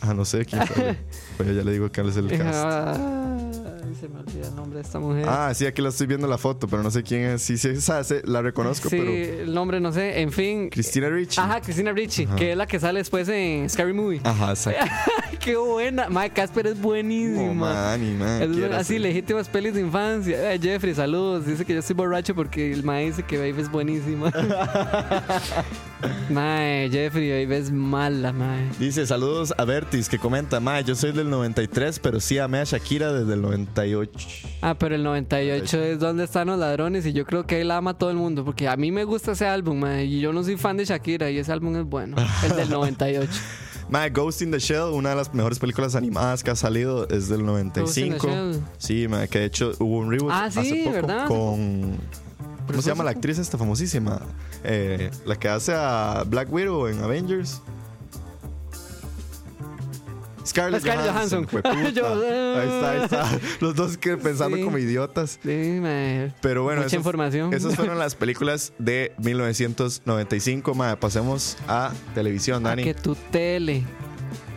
Ah, 0.00 0.14
no 0.14 0.24
sé 0.24 0.44
quién 0.46 0.66
sale. 0.66 0.98
Pero 1.36 1.52
ya 1.56 1.62
le 1.62 1.72
digo 1.72 1.88
cuál 1.94 2.08
es 2.08 2.16
el 2.16 2.28
cast. 2.36 3.49
Ay, 3.90 3.96
se 3.96 4.08
me 4.08 4.20
olvida 4.20 4.46
el 4.46 4.54
nombre 4.54 4.78
de 4.78 4.84
esta 4.84 4.98
mujer. 4.98 5.26
Ah, 5.28 5.52
sí, 5.52 5.66
aquí 5.66 5.82
la 5.82 5.88
estoy 5.88 6.06
viendo 6.06 6.28
la 6.28 6.38
foto, 6.38 6.68
pero 6.68 6.82
no 6.82 6.90
sé 6.90 7.02
quién 7.02 7.22
es. 7.22 7.42
Sí, 7.42 7.58
sí, 7.58 7.68
esa, 7.68 8.04
sí, 8.04 8.16
la 8.24 8.40
reconozco, 8.40 8.88
sí, 8.88 8.96
pero. 8.96 9.10
el 9.10 9.52
nombre 9.52 9.80
no 9.80 9.92
sé. 9.92 10.20
En 10.20 10.30
fin. 10.30 10.70
Cristina 10.70 11.08
Ricci. 11.08 11.40
Ajá, 11.40 11.60
Cristina 11.60 11.92
Ricci, 11.92 12.26
que 12.26 12.52
es 12.52 12.56
la 12.56 12.66
que 12.66 12.78
sale 12.78 13.00
después 13.00 13.28
en 13.28 13.68
Scary 13.68 13.92
Movie. 13.92 14.20
Ajá, 14.22 14.50
exacto. 14.50 14.86
Qué 15.40 15.56
buena. 15.56 16.08
Mae, 16.08 16.30
Casper 16.30 16.68
es 16.68 16.80
buenísima. 16.80 17.46
No, 17.46 17.54
man, 17.54 18.18
man, 18.18 18.42
Es 18.42 18.72
así, 18.72 18.98
legítimas 18.98 19.48
pelis 19.48 19.74
de 19.74 19.80
infancia. 19.80 20.52
Eh, 20.52 20.58
Jeffrey, 20.60 20.94
saludos. 20.94 21.46
Dice 21.46 21.64
que 21.64 21.72
yo 21.72 21.80
estoy 21.80 21.96
borracho 21.96 22.34
porque 22.34 22.72
el 22.72 22.84
mae 22.84 23.06
dice 23.06 23.22
que 23.22 23.38
Babe 23.38 23.60
es 23.60 23.70
buenísima. 23.70 24.30
mae, 26.30 26.88
Jeffrey, 26.90 27.44
Babe 27.44 27.58
es 27.58 27.72
mala, 27.72 28.32
mae. 28.32 28.68
Dice, 28.78 29.06
saludos 29.06 29.52
a 29.56 29.64
Vertis, 29.64 30.08
que 30.08 30.18
comenta, 30.18 30.60
Mae, 30.60 30.84
yo 30.84 30.94
soy 30.94 31.12
del 31.12 31.30
93, 31.30 31.98
pero 31.98 32.20
sí 32.20 32.38
amé 32.38 32.58
a 32.58 32.64
Shakira 32.64 33.12
desde 33.12 33.34
el 33.34 33.42
98. 33.88 34.18
Ah, 34.62 34.74
pero 34.78 34.94
el 34.94 35.02
98 35.02 35.82
es 35.82 35.98
donde 35.98 36.24
están 36.24 36.48
los 36.48 36.58
ladrones 36.58 37.06
y 37.06 37.12
yo 37.12 37.24
creo 37.24 37.46
que 37.46 37.60
él 37.60 37.70
ama 37.70 37.92
a 37.92 37.94
todo 37.94 38.10
el 38.10 38.16
mundo 38.16 38.44
porque 38.44 38.68
a 38.68 38.76
mí 38.76 38.90
me 38.92 39.04
gusta 39.04 39.32
ese 39.32 39.46
álbum, 39.46 39.84
y 40.00 40.20
yo 40.20 40.32
no 40.32 40.42
soy 40.44 40.56
fan 40.56 40.76
de 40.76 40.84
Shakira 40.84 41.30
y 41.30 41.38
ese 41.38 41.52
álbum 41.52 41.76
es 41.76 41.84
bueno, 41.84 42.16
el 42.44 42.56
del 42.56 42.70
98. 42.70 43.30
Mae, 43.88 44.10
Ghost 44.10 44.42
in 44.42 44.52
the 44.52 44.58
Shell, 44.60 44.92
una 44.92 45.10
de 45.10 45.16
las 45.16 45.34
mejores 45.34 45.58
películas 45.58 45.96
animadas 45.96 46.44
que 46.44 46.50
ha 46.52 46.56
salido, 46.56 47.08
es 47.08 47.28
del 47.28 47.44
95. 47.44 48.28
Shell. 48.28 48.60
Sí, 48.78 49.08
mae, 49.08 49.26
que 49.26 49.40
de 49.40 49.44
hecho 49.46 49.72
hubo 49.80 49.98
un 49.98 50.10
reboot 50.12 50.30
Ah, 50.32 50.44
hace 50.44 50.62
sí, 50.62 50.82
poco 50.84 50.94
¿verdad? 50.94 51.26
con... 51.26 51.98
¿Cómo 52.68 52.82
se 52.82 52.90
llama 52.90 53.02
la 53.02 53.10
actriz 53.10 53.36
esta 53.38 53.58
famosísima? 53.58 54.20
Eh, 54.62 55.10
la 55.26 55.34
que 55.34 55.48
hace 55.48 55.72
a 55.74 56.22
Black 56.24 56.52
Widow 56.52 56.86
en 56.86 57.00
Avengers. 57.02 57.62
Scarlett, 60.46 60.82
Scarlett 60.82 61.10
Johansson. 61.12 61.46
jueputa. 61.46 61.90
Yo- 61.94 62.14
ahí 62.58 62.68
está, 62.68 62.90
ahí 62.90 63.00
está. 63.02 63.38
Los 63.60 63.74
dos 63.74 63.96
que 63.98 64.16
pensando 64.16 64.56
Sí. 64.56 64.62
como 64.64 64.78
idiotas. 64.78 65.38
Sí. 65.42 65.80
Pero 66.40 66.62
bueno, 66.62 66.80
Mucha 66.82 66.86
esos- 66.88 66.92
información. 66.94 67.52
Esas 67.54 67.76
fueron 67.76 67.98
las 67.98 68.14
películas 68.16 68.72
de 68.78 69.12
1995. 69.18 70.74
Mae, 70.74 70.96
pasemos 70.96 71.56
a 71.68 71.92
televisión, 72.14 72.62
Dani. 72.62 72.84
que 72.84 72.94
tu 72.94 73.14
tele. 73.14 73.84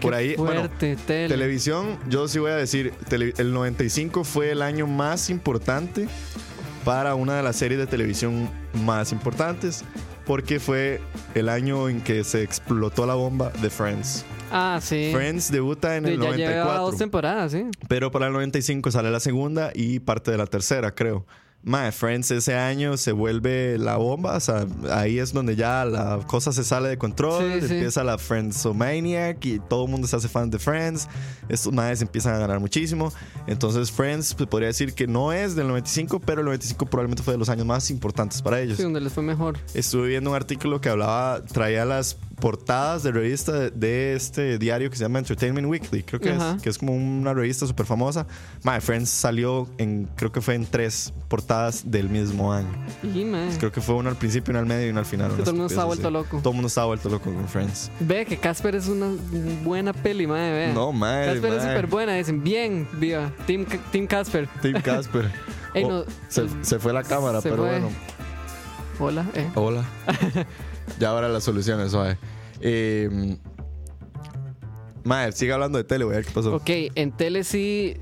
Por 0.01 0.11
Qué 0.11 0.17
ahí, 0.17 0.35
bueno, 0.35 0.61
fuerte, 0.61 0.97
tele. 1.07 1.29
Televisión, 1.29 1.97
yo 2.09 2.27
sí 2.27 2.37
voy 2.39 2.51
a 2.51 2.55
decir, 2.55 2.93
tele- 3.09 3.33
el 3.37 3.53
95 3.53 4.23
fue 4.23 4.51
el 4.51 4.61
año 4.61 4.85
más 4.85 5.29
importante 5.29 6.07
para 6.83 7.15
una 7.15 7.37
de 7.37 7.43
las 7.43 7.55
series 7.55 7.79
de 7.79 7.87
televisión 7.87 8.49
más 8.83 9.13
importantes, 9.13 9.85
porque 10.25 10.59
fue 10.59 10.99
el 11.35 11.47
año 11.47 11.87
en 11.87 12.01
que 12.01 12.25
se 12.25 12.43
explotó 12.43 13.05
la 13.05 13.13
bomba 13.13 13.51
de 13.61 13.69
Friends. 13.69 14.25
Ah, 14.53 14.79
sí. 14.81 15.09
Friends 15.13 15.51
debuta 15.51 15.97
en 15.97 16.05
Sí, 16.05 16.11
el 16.13 16.21
ya 16.21 16.31
lleva 16.35 16.53
dos 16.77 16.93
94, 16.93 16.97
temporadas, 16.97 17.51
sí. 17.51 17.65
pero 17.87 18.11
para 18.11 18.27
el 18.27 18.33
95 18.33 18.91
sale 18.91 19.09
la 19.11 19.19
segunda 19.19 19.71
y 19.73 19.99
parte 19.99 20.31
de 20.31 20.37
la 20.37 20.45
tercera, 20.47 20.93
creo. 20.93 21.25
Mae, 21.65 21.93
Friends 21.93 22.29
ese 22.31 22.55
año 22.55 22.97
se 22.97 23.13
vuelve 23.13 23.77
la 23.77 23.95
bomba, 23.95 24.35
o 24.35 24.39
sea, 24.41 24.65
ahí 24.91 25.17
es 25.17 25.31
donde 25.31 25.55
ya 25.55 25.85
la 25.85 26.19
cosa 26.27 26.51
se 26.51 26.61
sale 26.65 26.89
de 26.89 26.97
control, 26.97 27.61
Sí, 27.61 27.67
sí. 27.69 27.73
empieza 27.75 28.03
la 28.03 28.17
Friendsomaniac 28.17 29.45
y 29.45 29.59
todo 29.59 29.85
el 29.85 29.91
mundo 29.91 30.05
se 30.07 30.15
hace 30.17 30.27
fan 30.27 30.49
de 30.49 30.59
Friends, 30.59 31.07
estos 31.49 31.71
maes 31.73 32.01
empiezan 32.01 32.35
a 32.35 32.37
ganar 32.39 32.59
muchísimo, 32.59 33.13
entonces 33.47 33.91
Friends 33.91 34.33
pues, 34.35 34.49
podría 34.49 34.67
decir 34.67 34.93
que 34.93 35.07
no 35.07 35.31
es 35.31 35.55
del 35.55 35.67
95, 35.69 36.19
pero 36.19 36.41
el 36.41 36.45
95 36.47 36.85
probablemente 36.87 37.23
fue 37.23 37.33
de 37.33 37.37
los 37.37 37.47
años 37.47 37.65
más 37.65 37.89
importantes 37.91 38.41
para 38.41 38.59
ellos. 38.59 38.75
Sí, 38.77 38.83
donde 38.83 38.99
les 38.99 39.13
fue 39.13 39.23
mejor. 39.23 39.57
Estuve 39.73 40.09
viendo 40.09 40.31
un 40.31 40.35
artículo 40.35 40.81
que 40.81 40.89
hablaba, 40.89 41.41
traía 41.45 41.85
las 41.85 42.17
portadas 42.39 43.03
de 43.03 43.11
revista 43.11 43.51
de, 43.53 43.71
de 43.71 44.13
este 44.15 44.57
diario 44.57 44.89
que 44.89 44.97
se 44.97 45.03
llama 45.03 45.19
Entertainment 45.19 45.67
Weekly, 45.67 46.03
creo 46.03 46.19
que 46.19 46.31
Ajá. 46.31 46.55
es, 46.57 46.61
que 46.61 46.69
es 46.69 46.77
como 46.77 46.93
una 46.95 47.33
revista 47.33 47.65
súper 47.67 47.85
famosa. 47.85 48.25
My 48.63 48.79
Friends 48.81 49.09
salió 49.09 49.69
en, 49.77 50.09
creo 50.15 50.31
que 50.31 50.41
fue 50.41 50.55
en 50.55 50.65
tres 50.65 51.13
portadas 51.29 51.89
del 51.89 52.09
mismo 52.09 52.51
año. 52.51 52.67
Y, 53.03 53.23
mae. 53.25 53.57
Creo 53.59 53.71
que 53.71 53.81
fue 53.81 53.95
una 53.95 54.09
al 54.09 54.15
principio, 54.17 54.51
una 54.51 54.59
al 54.59 54.65
medio 54.65 54.87
y 54.87 54.89
una 54.89 54.99
al 55.01 55.05
final. 55.05 55.31
Que 55.31 55.37
todo 55.43 55.51
el 55.51 55.57
mundo 55.57 55.67
está 55.73 55.85
vuelto 55.85 56.07
así. 56.07 56.13
loco. 56.13 56.37
Todo 56.39 56.49
el 56.49 56.55
mundo 56.55 56.67
estaba 56.67 56.87
vuelto 56.87 57.09
loco 57.09 57.33
con 57.33 57.47
Friends. 57.47 57.91
Ve 57.99 58.25
que 58.25 58.37
Casper 58.37 58.75
es 58.75 58.87
una 58.87 59.07
buena 59.63 59.93
peli, 59.93 60.27
mae, 60.27 60.51
vea. 60.51 60.73
No, 60.73 60.91
madre, 60.91 61.33
Casper 61.33 61.53
es 61.53 61.63
mae. 61.63 61.73
súper 61.75 61.87
buena, 61.87 62.13
dicen, 62.15 62.43
bien, 62.43 62.87
viva. 62.99 63.31
Team, 63.47 63.65
Team 63.91 64.07
Casper. 64.07 64.49
Tim 64.61 64.81
Casper. 64.81 65.31
Ey, 65.73 65.83
Oh, 65.85 65.89
no, 65.89 66.03
se, 66.27 66.41
el- 66.41 66.65
se 66.65 66.77
fue 66.79 66.93
la 66.93 67.03
cámara, 67.03 67.41
se 67.41 67.49
pero 67.49 67.63
fue. 67.63 67.71
bueno. 67.79 67.89
Hola, 68.99 69.25
eh. 69.33 69.49
Hola. 69.55 69.83
ya 70.99 71.09
ahora 71.09 71.29
las 71.29 71.43
soluciones, 71.43 71.91
suave. 71.91 72.17
Eh, 72.61 73.37
Mae, 75.03 75.31
sigue 75.33 75.51
hablando 75.51 75.77
de 75.77 75.83
tele, 75.83 76.05
güey. 76.05 76.23
¿Qué 76.23 76.31
pasó? 76.31 76.55
Ok, 76.55 76.69
en 76.95 77.11
tele 77.11 77.43
sí. 77.43 77.97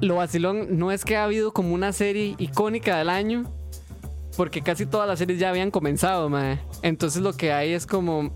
Lo 0.00 0.16
vacilón 0.16 0.78
no 0.78 0.92
es 0.92 1.04
que 1.04 1.16
ha 1.16 1.24
habido 1.24 1.52
como 1.52 1.74
una 1.74 1.92
serie 1.92 2.36
icónica 2.38 2.98
del 2.98 3.08
año, 3.08 3.50
porque 4.36 4.62
casi 4.62 4.86
todas 4.86 5.08
las 5.08 5.18
series 5.18 5.40
ya 5.40 5.48
habían 5.48 5.70
comenzado, 5.70 6.28
mae. 6.28 6.60
Entonces 6.82 7.20
lo 7.22 7.32
que 7.32 7.52
hay 7.52 7.72
es 7.72 7.84
como, 7.84 8.32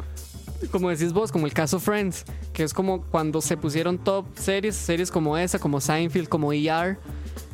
como 0.72 0.90
decís 0.90 1.12
vos, 1.12 1.30
como 1.30 1.46
el 1.46 1.52
caso 1.52 1.78
Friends, 1.78 2.24
que 2.52 2.64
es 2.64 2.74
como 2.74 3.02
cuando 3.02 3.40
se 3.40 3.56
pusieron 3.56 3.98
top 3.98 4.26
series, 4.34 4.74
series 4.74 5.10
como 5.10 5.36
esa, 5.38 5.60
como 5.60 5.80
Seinfeld, 5.80 6.28
como 6.28 6.52
ER, 6.52 6.98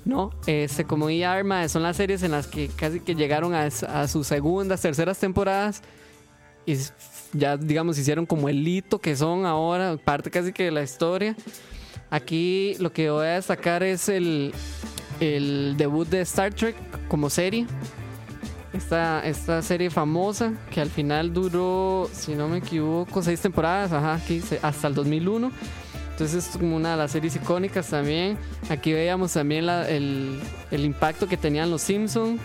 ¿no? 0.05 0.31
Este, 0.47 0.85
como 0.85 1.11
ER, 1.11 1.45
mae, 1.45 1.69
son 1.69 1.83
las 1.83 1.97
series 1.97 2.23
en 2.23 2.31
las 2.31 2.47
que 2.47 2.69
casi 2.69 3.01
que 3.01 3.15
llegaron 3.15 3.55
a, 3.55 3.71
sus 4.09 4.27
segundas, 4.27 4.81
terceras 4.81 5.19
temporadas 5.19 5.83
y 6.67 6.77
ya, 7.33 7.57
digamos, 7.57 7.99
hicieron 7.99 8.27
como 8.27 8.49
el 8.49 8.67
hito 8.67 9.01
que 9.01 9.17
son 9.17 9.47
ahora, 9.47 9.97
parte 9.97 10.31
casi 10.31 10.53
que 10.53 10.65
de 10.65 10.71
la 10.71 10.83
historia. 10.83 11.37
Aquí 12.11 12.75
lo 12.79 12.93
que 12.93 13.11
voy 13.11 13.27
a 13.27 13.35
destacar 13.35 13.83
es 13.83 14.09
el, 14.09 14.55
el 15.21 15.75
debut 15.77 16.09
de 16.09 16.23
Star 16.23 16.55
Trek 16.55 16.77
como 17.09 17.29
serie. 17.31 17.67
Esta, 18.73 19.27
esta 19.27 19.63
serie 19.63 19.91
famosa 19.91 20.53
que 20.71 20.81
al 20.81 20.91
final 20.91 21.33
duró, 21.33 22.09
si 22.13 22.35
no 22.35 22.49
me 22.49 22.59
equivoco, 22.59 23.23
seis 23.23 23.41
temporadas, 23.41 23.93
hasta 24.63 24.89
el 24.89 24.95
2001. 24.95 25.51
Entonces 26.19 26.49
es 26.49 26.57
como 26.57 26.75
una 26.75 26.91
de 26.91 26.97
las 26.97 27.13
series 27.13 27.37
icónicas 27.37 27.89
también. 27.91 28.37
Aquí 28.69 28.93
veíamos 28.93 29.33
también 29.35 29.67
la- 29.67 29.89
el, 29.89 30.41
el 30.73 30.85
impacto 30.85 31.29
que 31.29 31.37
tenían 31.37 31.71
los 31.71 31.81
Simpsons. 31.83 32.41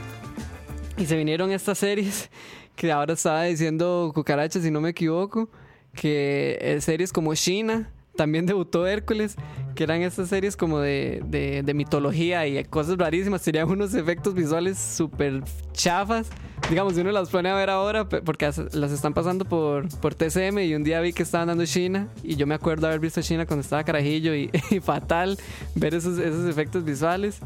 Y 0.96 1.08
se 1.08 1.18
vinieron 1.18 1.52
estas 1.52 1.80
series 1.80 2.30
que 2.76 2.92
ahora 2.92 3.14
estaba 3.14 3.46
diciendo 3.46 4.12
Cucaracha, 4.14 4.60
si 4.62 4.70
no 4.70 4.80
me 4.80 4.90
equivoco, 4.90 5.50
que 5.96 6.60
eh, 6.62 6.82
series 6.82 7.12
como 7.12 7.34
China, 7.34 7.90
también 8.16 8.46
debutó 8.46 8.86
Hércules, 8.86 9.36
que 9.74 9.86
eran 9.86 10.04
estas 10.04 10.30
series 10.30 10.56
como 10.56 10.78
de, 10.80 11.24
de- 11.26 11.64
de 11.64 11.74
mitología 11.74 12.46
y 12.46 12.64
cosas 12.66 12.96
rarísimas, 13.00 13.42
tenían 13.42 13.68
unos 13.68 13.96
efectos 13.96 14.36
visuales 14.36 14.78
súper 14.78 15.42
chafas. 15.72 16.30
Digamos, 16.70 16.98
uno 16.98 17.12
las 17.12 17.30
pone 17.30 17.50
a 17.50 17.56
ver 17.56 17.70
ahora, 17.70 18.08
porque 18.08 18.46
as- 18.46 18.74
las 18.74 18.92
están 18.92 19.14
pasando 19.14 19.46
por, 19.46 19.88
por 20.00 20.16
TCM 20.16 20.60
y 20.60 20.74
un 20.74 20.84
día 20.84 21.02
vi 21.02 21.14
que 21.14 21.22
estaban 21.24 21.48
dando 21.50 21.66
China 21.66 22.08
y 22.24 22.36
yo 22.36 22.48
me 22.48 22.56
acuerdo 22.56 22.88
haber 22.88 23.00
visto 23.00 23.22
China 23.22 23.46
cuando 23.46 23.62
estaba 23.62 23.84
carajillo 23.84 24.34
y, 24.34 24.50
fatal 24.82 25.38
ver 25.76 25.94
esos, 25.94 26.18
esos 26.18 26.50
efectos 26.50 26.84
visuales. 26.84 27.40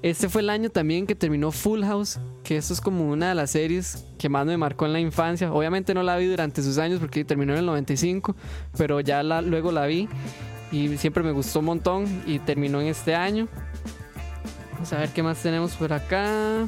Este 0.00 0.28
fue 0.28 0.42
el 0.42 0.50
año 0.50 0.70
también 0.70 1.06
que 1.06 1.16
terminó 1.16 1.50
Full 1.50 1.82
House, 1.82 2.20
que 2.44 2.56
esto 2.56 2.72
es 2.72 2.80
como 2.80 3.10
una 3.10 3.30
de 3.30 3.34
las 3.34 3.50
series 3.50 4.04
que 4.16 4.28
más 4.28 4.46
me 4.46 4.56
marcó 4.56 4.86
en 4.86 4.92
la 4.92 5.00
infancia. 5.00 5.52
Obviamente 5.52 5.92
no 5.92 6.04
la 6.04 6.16
vi 6.16 6.26
durante 6.26 6.62
sus 6.62 6.78
años 6.78 7.00
porque 7.00 7.24
terminó 7.24 7.52
en 7.54 7.58
el 7.58 7.66
95, 7.66 8.36
pero 8.78 9.00
ya 9.00 9.22
luego 9.24 9.72
la 9.72 9.86
vi. 9.86 10.08
y 10.70 10.96
siempre 10.98 11.24
me 11.24 11.32
gustó 11.32 11.58
un 11.58 11.64
montón 11.64 12.04
y 12.26 12.38
terminó 12.38 12.80
en 12.80 12.86
este 12.86 13.16
año. 13.16 13.48
Vamos 14.74 14.92
a 14.92 14.98
ver 14.98 15.08
qué 15.08 15.24
más 15.24 15.42
tenemos 15.42 15.74
por 15.74 15.92
acá. 15.92 16.66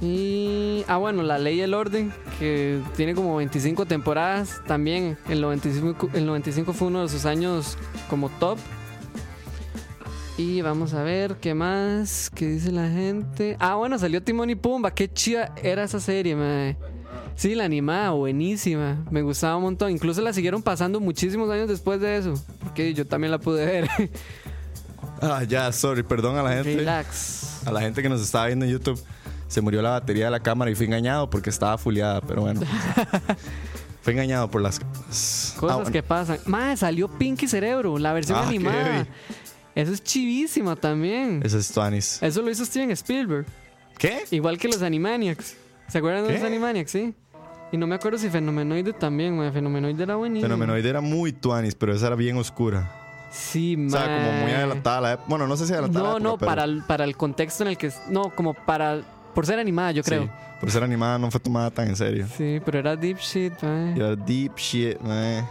Y. 0.00 0.84
Ah, 0.86 0.96
bueno, 0.96 1.22
La 1.22 1.38
Ley 1.38 1.58
y 1.58 1.60
el 1.60 1.74
Orden, 1.74 2.12
que 2.38 2.80
tiene 2.96 3.14
como 3.14 3.36
25 3.36 3.86
temporadas. 3.86 4.60
También 4.66 5.18
el 5.28 5.40
95, 5.40 6.10
el 6.14 6.26
95 6.26 6.72
fue 6.72 6.88
uno 6.88 7.02
de 7.02 7.08
sus 7.08 7.24
años 7.24 7.76
como 8.08 8.28
top. 8.28 8.58
Y 10.36 10.60
vamos 10.62 10.94
a 10.94 11.02
ver 11.02 11.36
qué 11.40 11.52
más. 11.52 12.30
¿Qué 12.30 12.46
dice 12.46 12.70
la 12.70 12.88
gente? 12.88 13.56
Ah, 13.58 13.74
bueno, 13.74 13.98
salió 13.98 14.22
Timón 14.22 14.50
y 14.50 14.54
Pumba. 14.54 14.92
Qué 14.92 15.12
chida 15.12 15.52
era 15.62 15.82
esa 15.82 15.98
serie, 15.98 16.36
mae. 16.36 16.76
Sí, 17.34 17.56
la 17.56 17.64
animada, 17.64 18.10
buenísima. 18.10 19.04
Me 19.10 19.22
gustaba 19.22 19.56
un 19.56 19.64
montón. 19.64 19.90
Incluso 19.90 20.20
la 20.22 20.32
siguieron 20.32 20.62
pasando 20.62 21.00
muchísimos 21.00 21.50
años 21.50 21.68
después 21.68 22.00
de 22.00 22.18
eso. 22.18 22.34
Porque 22.62 22.94
yo 22.94 23.04
también 23.04 23.32
la 23.32 23.38
pude 23.38 23.66
ver. 23.66 23.88
Ah, 25.20 25.42
ya, 25.42 25.72
sorry, 25.72 26.04
perdón 26.04 26.36
a 26.36 26.44
la 26.44 26.52
gente. 26.52 26.76
Relax. 26.76 27.66
A 27.66 27.72
la 27.72 27.80
gente 27.80 28.02
que 28.02 28.08
nos 28.08 28.20
estaba 28.20 28.46
viendo 28.46 28.64
en 28.64 28.70
YouTube. 28.70 29.02
Se 29.48 29.60
murió 29.60 29.82
la 29.82 29.90
batería 29.90 30.26
de 30.26 30.30
la 30.30 30.40
cámara 30.40 30.70
y 30.70 30.74
fui 30.74 30.86
engañado 30.86 31.28
porque 31.28 31.50
estaba 31.50 31.76
fuleada, 31.78 32.20
pero 32.20 32.42
bueno. 32.42 32.60
fui 34.02 34.12
engañado 34.12 34.50
por 34.50 34.60
las 34.62 34.78
Cosas 34.80 35.56
Ah, 35.62 35.74
bueno. 35.76 35.90
que 35.90 36.02
pasan. 36.02 36.38
Mae, 36.46 36.76
salió 36.76 37.08
Pinky 37.08 37.48
Cerebro, 37.48 37.98
la 37.98 38.12
versión 38.12 38.38
Ah, 38.38 38.46
animada. 38.48 39.06
Eso 39.74 39.92
es 39.92 40.02
chivísima 40.02 40.76
también. 40.76 41.40
Ese 41.44 41.58
es 41.58 41.70
Tuanis. 41.72 42.22
Eso 42.22 42.42
lo 42.42 42.50
hizo 42.50 42.64
Steven 42.64 42.90
Spielberg. 42.92 43.46
¿Qué? 43.96 44.24
Igual 44.30 44.58
que 44.58 44.68
los 44.68 44.82
Animaniacs. 44.82 45.56
¿Se 45.88 45.98
acuerdan 45.98 46.26
de 46.26 46.34
los 46.34 46.42
Animaniacs? 46.42 46.90
Sí. 46.90 47.14
Y 47.70 47.76
no 47.76 47.86
me 47.86 47.94
acuerdo 47.96 48.18
si 48.18 48.28
Fenomenoide 48.30 48.92
también, 48.92 49.36
mae. 49.36 49.52
Fenomenoide 49.52 50.02
era 50.02 50.16
buenísimo. 50.16 50.46
Fenomenoide 50.48 50.88
era 50.88 51.00
muy 51.00 51.32
Tuanis, 51.32 51.74
pero 51.74 51.94
esa 51.94 52.06
era 52.08 52.16
bien 52.16 52.36
oscura. 52.38 52.90
Sí, 53.30 53.76
O 53.86 53.90
sea, 53.90 54.04
como 54.04 54.32
muy 54.42 54.52
adelantada 54.52 55.00
la 55.02 55.12
época. 55.12 55.26
Bueno, 55.28 55.46
no 55.46 55.56
sé 55.56 55.66
si 55.66 55.72
adelantada. 55.74 56.04
No, 56.06 56.14
la 56.14 56.20
no, 56.20 56.28
época, 56.30 56.38
pero 56.40 56.50
para 56.50 56.64
el, 56.64 56.82
para 56.84 57.04
el 57.04 57.16
contexto 57.16 57.62
en 57.64 57.68
el 57.70 57.76
que. 57.78 57.92
No, 58.08 58.34
como 58.34 58.54
para. 58.54 59.02
Por 59.34 59.46
ser 59.46 59.58
animada, 59.58 59.92
yo 59.92 60.02
creo. 60.02 60.24
Sí, 60.24 60.30
por 60.60 60.70
ser 60.70 60.82
animada 60.82 61.18
no 61.18 61.30
fue 61.30 61.40
tomada 61.40 61.70
tan 61.70 61.88
en 61.88 61.96
serio. 61.96 62.26
Sí, 62.36 62.60
pero 62.64 62.78
era 62.78 62.96
deep 62.96 63.18
shit, 63.18 63.52
mae. 63.62 63.94
Y 63.96 64.00
era 64.00 64.16
deep 64.16 64.56
shit, 64.56 65.00
man. 65.00 65.46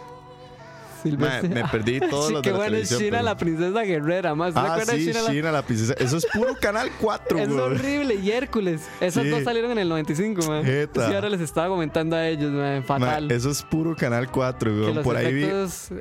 Silvestre. 1.01 1.49
Me, 1.49 1.63
me 1.63 1.69
perdí 1.69 1.99
todos 2.09 2.27
Sí, 2.27 2.33
los 2.33 2.41
qué 2.41 2.49
de 2.49 2.53
la 2.53 2.57
bueno 2.57 2.71
televisión, 2.71 2.99
China, 2.99 3.11
pero- 3.11 3.23
la 3.23 3.37
princesa 3.37 3.81
guerrera, 3.81 4.35
más. 4.35 4.53
¿Se 4.53 4.59
Ah, 4.59 4.79
sí, 4.85 5.05
China, 5.07 5.19
China, 5.27 5.43
la- 5.43 5.51
la... 5.51 5.61
princesa. 5.61 5.93
Eso 5.97 6.17
es 6.17 6.25
puro 6.33 6.55
Canal 6.59 6.89
4, 6.99 7.39
Es 7.39 7.49
horrible. 7.49 8.15
Y 8.15 8.31
Hércules. 8.31 8.81
Esas 9.01 9.23
Sí. 9.23 9.29
dos 9.29 9.43
salieron 9.43 9.71
en 9.71 9.79
el 9.79 9.89
95, 9.89 10.41
man. 10.47 10.63
Sí, 10.65 11.01
ahora 11.13 11.29
les 11.29 11.41
estaba 11.41 11.67
comentando 11.69 12.15
a 12.15 12.27
ellos, 12.27 12.51
man. 12.51 12.83
Fatal. 12.83 13.27
Ma, 13.27 13.33
eso 13.33 13.49
es 13.49 13.61
puro 13.63 13.95
Canal 13.95 14.29
4, 14.31 14.71
que 14.71 14.77
güey. 14.79 14.93
los 14.93 15.03
Por 15.03 15.15
ahí 15.17 15.33
vi. 15.33 15.47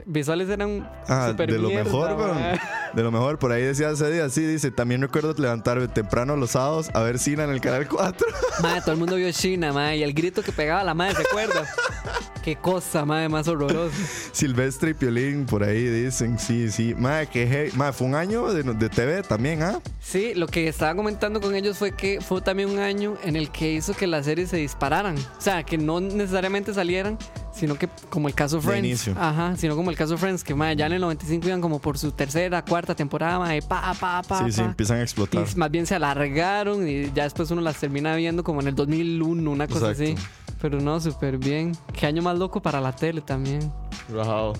visuales 0.07 0.49
eran 0.49 0.89
Ah, 1.09 1.29
super 1.31 1.51
de 1.53 1.59
lo 1.59 1.69
mierda, 1.69 1.85
mejor, 1.85 2.15
güey. 2.15 2.29
man. 2.29 2.59
De 2.95 3.03
lo 3.03 3.11
mejor. 3.13 3.39
Por 3.39 3.53
ahí 3.53 3.63
decía 3.63 3.91
ese 3.91 4.11
día, 4.11 4.29
sí, 4.29 4.43
dice. 4.47 4.71
También 4.71 5.01
recuerdo 5.03 5.35
levantarme 5.37 5.89
temprano 5.89 6.37
los 6.37 6.51
sábados 6.53 6.89
a 6.95 7.03
ver 7.03 7.19
Cina 7.19 7.45
en 7.45 7.51
el 7.51 7.61
Canal 7.61 7.87
4. 7.89 8.27
Madre, 8.63 8.81
todo 8.81 8.93
el 8.93 8.99
mundo 8.99 9.17
vio 9.17 9.31
China, 9.33 9.73
madre, 9.73 9.99
y 9.99 10.03
el 10.03 10.13
grito 10.15 10.43
que 10.43 10.53
pegaba 10.53 10.83
la 10.85 10.95
madre, 10.95 11.15
¿se 11.17 11.23
acuerda? 11.23 11.65
Qué 12.47 12.55
cosa, 12.55 13.05
madre, 13.05 13.29
más 13.29 13.49
horrorosa. 13.49 13.93
Silvestre 14.33 14.91
y 14.91 14.95
Piolín, 14.95 15.47
por 15.47 15.65
ahí 15.65 15.83
dicen, 15.83 16.39
sí, 16.39 16.71
sí. 16.71 16.95
Madre, 16.95 17.27
que 17.27 17.49
hey. 17.51 17.73
Madre, 17.75 17.93
fue 17.93 18.07
un 18.07 18.15
año 18.15 18.53
de, 18.53 18.63
de 18.63 18.89
TV 18.89 19.25
también, 19.25 19.65
¿ah? 19.65 19.81
Sí, 20.01 20.33
lo 20.33 20.47
que 20.47 20.69
estaba 20.69 20.95
comentando 20.95 21.41
con 21.41 21.57
ellos 21.57 21.77
fue 21.77 21.91
que 21.91 22.21
fue 22.21 22.41
también 22.41 22.71
un 22.71 22.79
año 22.79 23.17
en 23.25 23.35
el 23.35 23.51
que 23.51 23.73
hizo 23.73 23.95
que 23.95 24.07
las 24.07 24.27
series 24.27 24.51
se 24.51 24.59
dispararan. 24.59 25.19
O 25.19 25.41
sea, 25.41 25.65
que 25.65 25.77
no 25.77 25.99
necesariamente 26.01 26.73
salieran, 26.73 27.19
sino 27.53 27.77
que 27.77 27.89
como 28.11 28.29
el 28.29 28.35
caso 28.37 28.61
Friends. 28.61 28.87
inicio. 28.87 29.15
Ajá, 29.19 29.57
sino 29.57 29.75
como 29.75 29.91
el 29.91 29.97
caso 29.97 30.17
Friends, 30.17 30.45
que 30.45 30.55
madre, 30.55 30.77
ya 30.77 30.87
en 30.87 30.93
el 30.93 31.01
95 31.01 31.49
iban 31.49 31.61
como 31.61 31.81
por 31.81 31.99
su 31.99 32.13
tercera, 32.13 32.65
cuarta 32.65 32.95
temporada, 32.95 33.41
madre, 33.41 33.61
pa, 33.63 33.93
pa, 33.99 34.23
pa. 34.23 34.45
sí, 34.45 34.53
sí, 34.53 34.61
pa. 34.61 34.67
empiezan 34.69 34.99
a 34.99 35.03
explotar. 35.03 35.45
Y 35.53 35.57
más 35.59 35.71
bien 35.73 35.85
se 35.85 35.97
alargaron 35.97 36.87
y 36.87 37.11
ya 37.13 37.25
después 37.25 37.51
uno 37.51 37.61
las 37.61 37.77
termina 37.79 38.15
viendo 38.15 38.45
como 38.45 38.61
en 38.61 38.69
el 38.69 38.77
2001, 38.77 39.51
una 39.51 39.67
cosa 39.67 39.91
Exacto. 39.91 40.13
así. 40.13 40.29
Pero 40.61 40.81
no, 40.81 41.01
súper 41.01 41.39
bien. 41.39 41.73
Qué 41.93 42.07
año 42.07 42.23
más 42.23 42.39
loco 42.39 42.61
para 42.63 42.81
la 42.81 42.95
tele 42.95 43.21
también. 43.21 43.73
Rajado. 44.13 44.55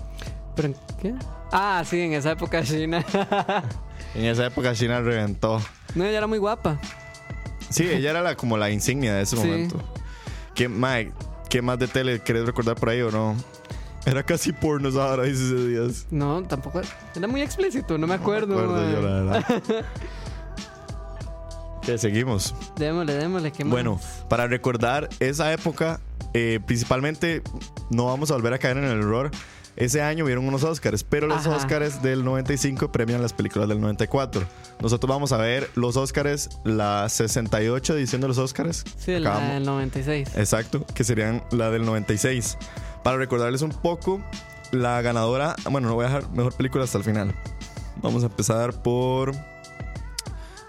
¿Pero 0.55 0.69
en 0.69 0.75
qué? 1.01 1.13
Ah, 1.51 1.83
sí, 1.85 1.99
en 2.01 2.13
esa 2.13 2.31
época 2.31 2.63
China. 2.63 3.03
En 4.15 4.25
esa 4.25 4.45
época 4.47 4.73
China 4.73 5.01
reventó. 5.01 5.61
no, 5.93 6.03
ella 6.05 6.17
era 6.19 6.27
muy 6.27 6.37
guapa. 6.39 6.79
Sí, 7.69 7.83
ella 7.87 8.11
era 8.11 8.21
la, 8.21 8.35
como 8.35 8.57
la 8.57 8.71
insignia 8.71 9.13
de 9.13 9.23
ese 9.23 9.35
Sí. 9.35 9.43
momento. 9.45 9.79
¿Qué, 10.55 10.69
Mike, 10.69 11.11
¿Qué 11.49 11.61
más 11.61 11.77
de 11.77 11.87
tele 11.87 12.19
querés 12.21 12.45
recordar 12.45 12.75
por 12.75 12.89
ahí 12.89 13.01
o 13.01 13.11
no? 13.11 13.35
Era 14.05 14.23
casi 14.23 14.53
porno 14.53 14.89
ahora, 15.01 15.23
dice 15.23 15.43
ese 15.43 15.67
días. 15.67 16.07
No, 16.09 16.41
tampoco. 16.43 16.81
Era 17.15 17.27
muy 17.27 17.41
explícito, 17.41 17.97
no 17.97 18.07
me 18.07 18.15
acuerdo. 18.15 18.55
Me 18.55 18.61
acuerdo 18.63 18.91
yo, 18.91 19.01
la 19.01 19.09
verdad. 19.21 19.85
¿Qué 21.87 21.97
seguimos? 21.97 22.53
Démosle, 22.75 23.13
démosle. 23.13 23.49
¿qué 23.53 23.63
más? 23.63 23.71
Bueno, 23.71 23.97
para 24.27 24.45
recordar 24.45 25.07
esa 25.21 25.53
época, 25.53 26.01
eh, 26.33 26.59
principalmente 26.67 27.41
no 27.89 28.07
vamos 28.07 28.29
a 28.29 28.33
volver 28.33 28.53
a 28.53 28.57
caer 28.57 28.75
en 28.75 28.83
el 28.83 28.99
error. 28.99 29.31
Ese 29.77 30.01
año 30.01 30.25
vieron 30.25 30.45
unos 30.45 30.65
Oscars, 30.65 31.05
pero 31.05 31.27
los 31.27 31.47
Ajá. 31.47 31.55
Oscars 31.55 32.01
del 32.01 32.25
95 32.25 32.91
premian 32.91 33.21
las 33.21 33.31
películas 33.31 33.69
del 33.69 33.79
94. 33.79 34.45
Nosotros 34.81 35.07
vamos 35.07 35.31
a 35.31 35.37
ver 35.37 35.69
los 35.75 35.95
Oscars, 35.95 36.49
la 36.65 37.07
68 37.07 37.95
edición 37.95 38.19
de 38.19 38.27
los 38.27 38.37
Oscars. 38.37 38.83
Sí, 38.97 39.17
la 39.17 39.39
del 39.39 39.63
96. 39.63 40.35
Exacto, 40.35 40.85
que 40.93 41.05
serían 41.05 41.41
la 41.51 41.71
del 41.71 41.85
96. 41.85 42.57
Para 43.01 43.15
recordarles 43.15 43.61
un 43.61 43.71
poco, 43.71 44.21
la 44.73 45.01
ganadora, 45.01 45.55
bueno, 45.71 45.87
no 45.87 45.95
voy 45.95 46.03
a 46.03 46.09
dejar 46.09 46.29
mejor 46.31 46.53
película 46.53 46.83
hasta 46.83 46.97
el 46.97 47.05
final. 47.05 47.33
Vamos 48.01 48.23
a 48.23 48.25
empezar 48.25 48.73
por 48.73 49.31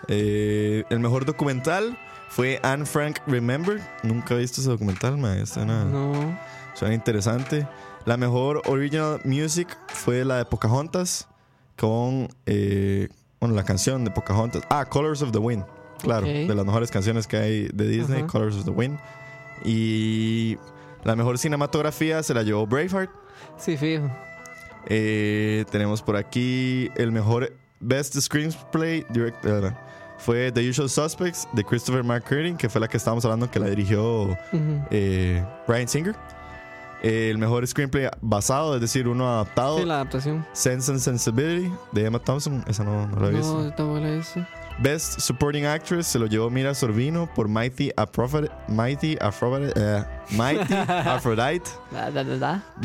eh, 0.08 0.84
el 0.90 1.00
mejor 1.00 1.24
documental 1.24 1.98
fue 2.28 2.60
Anne 2.62 2.86
Frank 2.86 3.18
Remember. 3.26 3.80
Nunca 4.02 4.34
he 4.34 4.38
visto 4.38 4.60
ese 4.60 4.70
documental, 4.70 5.16
me 5.18 5.44
suena, 5.46 5.84
No. 5.84 6.38
suena 6.74 6.94
interesante. 6.94 7.66
La 8.04 8.16
mejor 8.16 8.62
original 8.66 9.20
music 9.24 9.76
fue 9.88 10.24
la 10.24 10.38
de 10.38 10.44
Pocahontas 10.44 11.28
con 11.76 12.28
eh, 12.46 13.08
bueno, 13.40 13.54
la 13.54 13.64
canción 13.64 14.04
de 14.04 14.10
Pocahontas. 14.10 14.62
Ah, 14.70 14.84
Colors 14.86 15.22
of 15.22 15.30
the 15.32 15.38
Wind. 15.38 15.64
Claro, 16.02 16.26
de 16.26 16.54
las 16.54 16.64
mejores 16.64 16.90
canciones 16.90 17.26
que 17.26 17.36
hay 17.36 17.68
de 17.72 17.88
Disney. 17.88 18.22
Colors 18.24 18.56
of 18.56 18.64
the 18.64 18.70
Wind. 18.70 18.98
Y 19.64 20.56
la 21.04 21.16
mejor 21.16 21.38
cinematografía 21.38 22.22
se 22.22 22.34
la 22.34 22.42
llevó 22.42 22.66
Braveheart. 22.66 23.10
Sí, 23.58 23.76
fijo. 23.76 24.08
Eh, 24.86 25.64
tenemos 25.70 26.00
por 26.02 26.16
aquí 26.16 26.88
el 26.96 27.10
mejor 27.12 27.52
Best 27.80 28.16
Screenplay 28.18 29.04
direct, 29.10 29.44
eh, 29.44 29.72
fue 30.18 30.52
The 30.52 30.68
Usual 30.68 30.88
Suspects 30.90 31.48
de 31.52 31.64
Christopher 31.64 32.04
McCurdy, 32.04 32.54
que 32.54 32.68
fue 32.68 32.80
la 32.80 32.88
que 32.88 32.96
estábamos 32.96 33.24
hablando 33.24 33.50
que 33.50 33.58
la 33.58 33.66
dirigió 33.68 34.36
eh, 34.90 35.44
Brian 35.66 35.88
Singer. 35.88 36.14
Eh, 37.00 37.30
el 37.30 37.38
mejor 37.38 37.64
screenplay 37.64 38.08
basado, 38.20 38.74
es 38.74 38.80
decir, 38.80 39.06
uno 39.06 39.28
adaptado, 39.28 39.78
Sí, 39.78 39.84
la 39.84 39.94
adaptación. 39.94 40.44
Sense 40.52 40.90
and 40.90 41.00
Sensibility 41.00 41.72
de 41.92 42.04
Emma 42.06 42.18
Thompson. 42.18 42.64
Esa 42.66 42.82
no, 42.82 43.06
no 43.06 43.20
la 43.20 43.28
he 43.28 43.30
visto. 43.30 43.62
No, 43.62 43.72
tampoco 43.72 44.00
la 44.00 44.08
he 44.08 44.16
visto. 44.16 44.44
Best 44.80 45.20
Supporting 45.20 45.64
Actress 45.66 46.06
se 46.08 46.18
lo 46.20 46.26
llevó 46.26 46.50
Mira 46.50 46.72
Sorbino 46.74 47.28
por 47.34 47.46
Mighty 47.48 47.92
Aphrodite. 47.96 48.48
Mighty 48.68 49.16
Aphrodite. 49.20 49.72
eh, 49.76 50.04
Mighty 50.30 50.74
Aphrodite. 50.88 51.68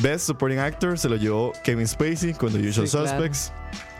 Best 0.01 0.27
Supporting 0.27 0.59
Actor 0.59 0.97
se 0.99 1.09
lo 1.09 1.15
llevó 1.15 1.51
Kevin 1.63 1.87
Spacey 1.87 2.33
con 2.33 2.51
The 2.53 2.67
Usual 2.69 2.87
Sí, 2.87 2.91
claro. 2.97 3.17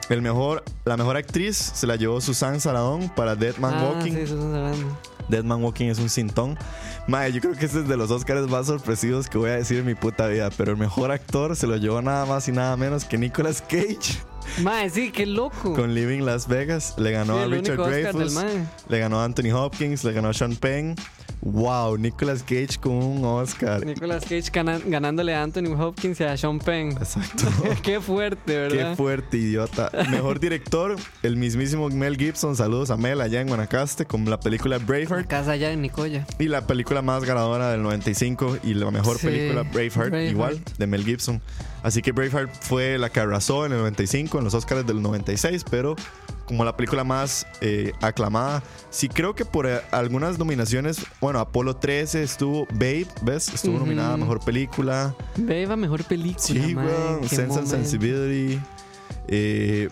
El 0.09 0.21
mejor, 0.21 0.63
la 0.85 0.97
mejor 0.97 1.17
actriz 1.17 1.57
se 1.57 1.87
la 1.87 1.95
llevó 1.95 2.21
Susan 2.21 2.59
Sarandon 2.59 3.09
para 3.09 3.35
Dead 3.35 3.55
Man 3.57 3.73
ah, 3.75 3.91
Walking. 3.95 4.11
Sí. 4.25 4.35
Dead 5.29 5.43
Man 5.43 5.63
Walking 5.63 5.85
es 5.87 5.99
un 5.99 6.09
sintón. 6.09 6.57
Mae, 7.07 7.31
yo 7.31 7.41
creo 7.41 7.53
que 7.53 7.65
este 7.65 7.79
es 7.81 7.87
de 7.87 7.97
los 7.97 8.11
Oscars 8.11 8.47
más 8.49 8.67
sorpresivos 8.67 9.27
que 9.29 9.37
voy 9.37 9.49
a 9.49 9.55
decir 9.55 9.79
en 9.79 9.85
mi 9.85 9.95
puta 9.95 10.27
vida. 10.27 10.49
Pero 10.55 10.71
el 10.71 10.77
mejor 10.77 11.11
actor 11.11 11.55
se 11.55 11.67
lo 11.67 11.77
llevó 11.77 12.01
nada 12.01 12.25
más 12.25 12.47
y 12.47 12.51
nada 12.51 12.75
menos 12.77 13.05
que 13.05 13.17
Nicolas 13.17 13.61
Cage 13.61 14.21
Mae, 14.61 14.89
sí, 14.89 15.11
qué 15.11 15.25
loco. 15.25 15.73
con 15.73 15.93
Living 15.95 16.21
Las 16.23 16.47
Vegas. 16.47 16.95
Le 16.97 17.11
ganó 17.11 17.37
Sí, 17.37 17.43
a 17.43 17.47
Richard 17.47 17.77
Dreyfuss. 17.77 18.37
Le 18.89 18.99
ganó 18.99 19.21
a 19.21 19.25
Anthony 19.25 19.51
Hopkins. 19.53 20.03
Le 20.03 20.11
ganó 20.13 20.29
a 20.29 20.33
Sean 20.33 20.55
Penn. 20.55 20.95
Wow, 21.45 21.97
Nicolas 21.97 22.41
Cage 22.41 22.79
con 22.79 22.93
un 22.93 23.25
Oscar. 23.25 23.85
Nicolas 23.85 24.23
Cage 24.23 24.49
ganándole 24.85 25.35
a 25.35 25.43
Anthony 25.43 25.75
Hopkins 25.77 26.19
y 26.21 26.23
a 26.23 26.37
Sean 26.37 26.57
Penn. 26.57 26.91
Exacto. 26.93 27.45
qué 27.83 27.99
fuerte, 27.99 28.57
¿verdad? 28.57 28.91
Qué 28.91 28.95
fuerte, 28.95 29.37
idiota. 29.37 29.91
Mejor 30.09 30.39
director, 30.39 30.95
el 31.21 31.35
mismísimo 31.35 31.89
Mel 31.89 32.15
Gibson. 32.15 32.55
Saludos 32.55 32.91
a 32.91 32.97
Mel 32.97 33.19
allá 33.19 33.41
en 33.41 33.49
Guanacaste 33.49 34.05
con 34.05 34.23
la 34.29 34.39
película 34.39 34.77
Braveheart. 34.77 35.27
Casa 35.27 35.51
allá 35.51 35.71
en 35.73 35.81
Nicoya. 35.81 36.25
Y 36.39 36.47
la 36.47 36.65
película 36.65 37.01
más 37.01 37.25
ganadora 37.25 37.71
del 37.71 37.83
95 37.83 38.59
y 38.63 38.73
la 38.75 38.89
mejor 38.89 39.17
Sí, 39.17 39.27
película 39.27 39.63
Braveheart, 39.63 40.09
Braveheart. 40.11 40.31
igual, 40.31 40.61
de 40.77 40.87
Mel 40.87 41.03
Gibson. 41.03 41.41
Así 41.83 42.01
que 42.01 42.13
Braveheart 42.13 42.51
fue 42.61 42.97
la 42.97 43.09
que 43.09 43.19
arrasó 43.19 43.65
en 43.65 43.73
el 43.73 43.79
95, 43.79 44.37
en 44.37 44.45
los 44.45 44.53
Oscars 44.53 44.87
del 44.87 45.01
96, 45.01 45.65
pero 45.69 45.97
como 46.45 46.65
la 46.65 46.75
película 46.75 47.03
más 47.03 47.47
eh, 47.61 47.93
aclamada. 48.01 48.63
Sí, 48.89 49.09
creo 49.09 49.35
que 49.35 49.45
por 49.45 49.65
eh, 49.67 49.81
algunas 49.91 50.37
nominaciones, 50.39 51.05
bueno, 51.21 51.39
Apolo 51.39 51.75
13 51.75 52.23
estuvo, 52.23 52.65
Babe, 52.71 53.07
¿ves? 53.21 53.49
Estuvo 53.53 53.79
nominada 53.79 54.13
a 54.13 54.17
Mejor 54.17 54.43
Película. 54.43 55.15
Beba, 55.37 55.75
mejor 55.75 56.03
película. 56.03 56.39
Sí, 56.39 56.75
weón. 56.75 57.27
Sense 57.27 57.59
and. 57.59 57.67
Sensibility. 57.67 58.59
Eh, 59.27 59.89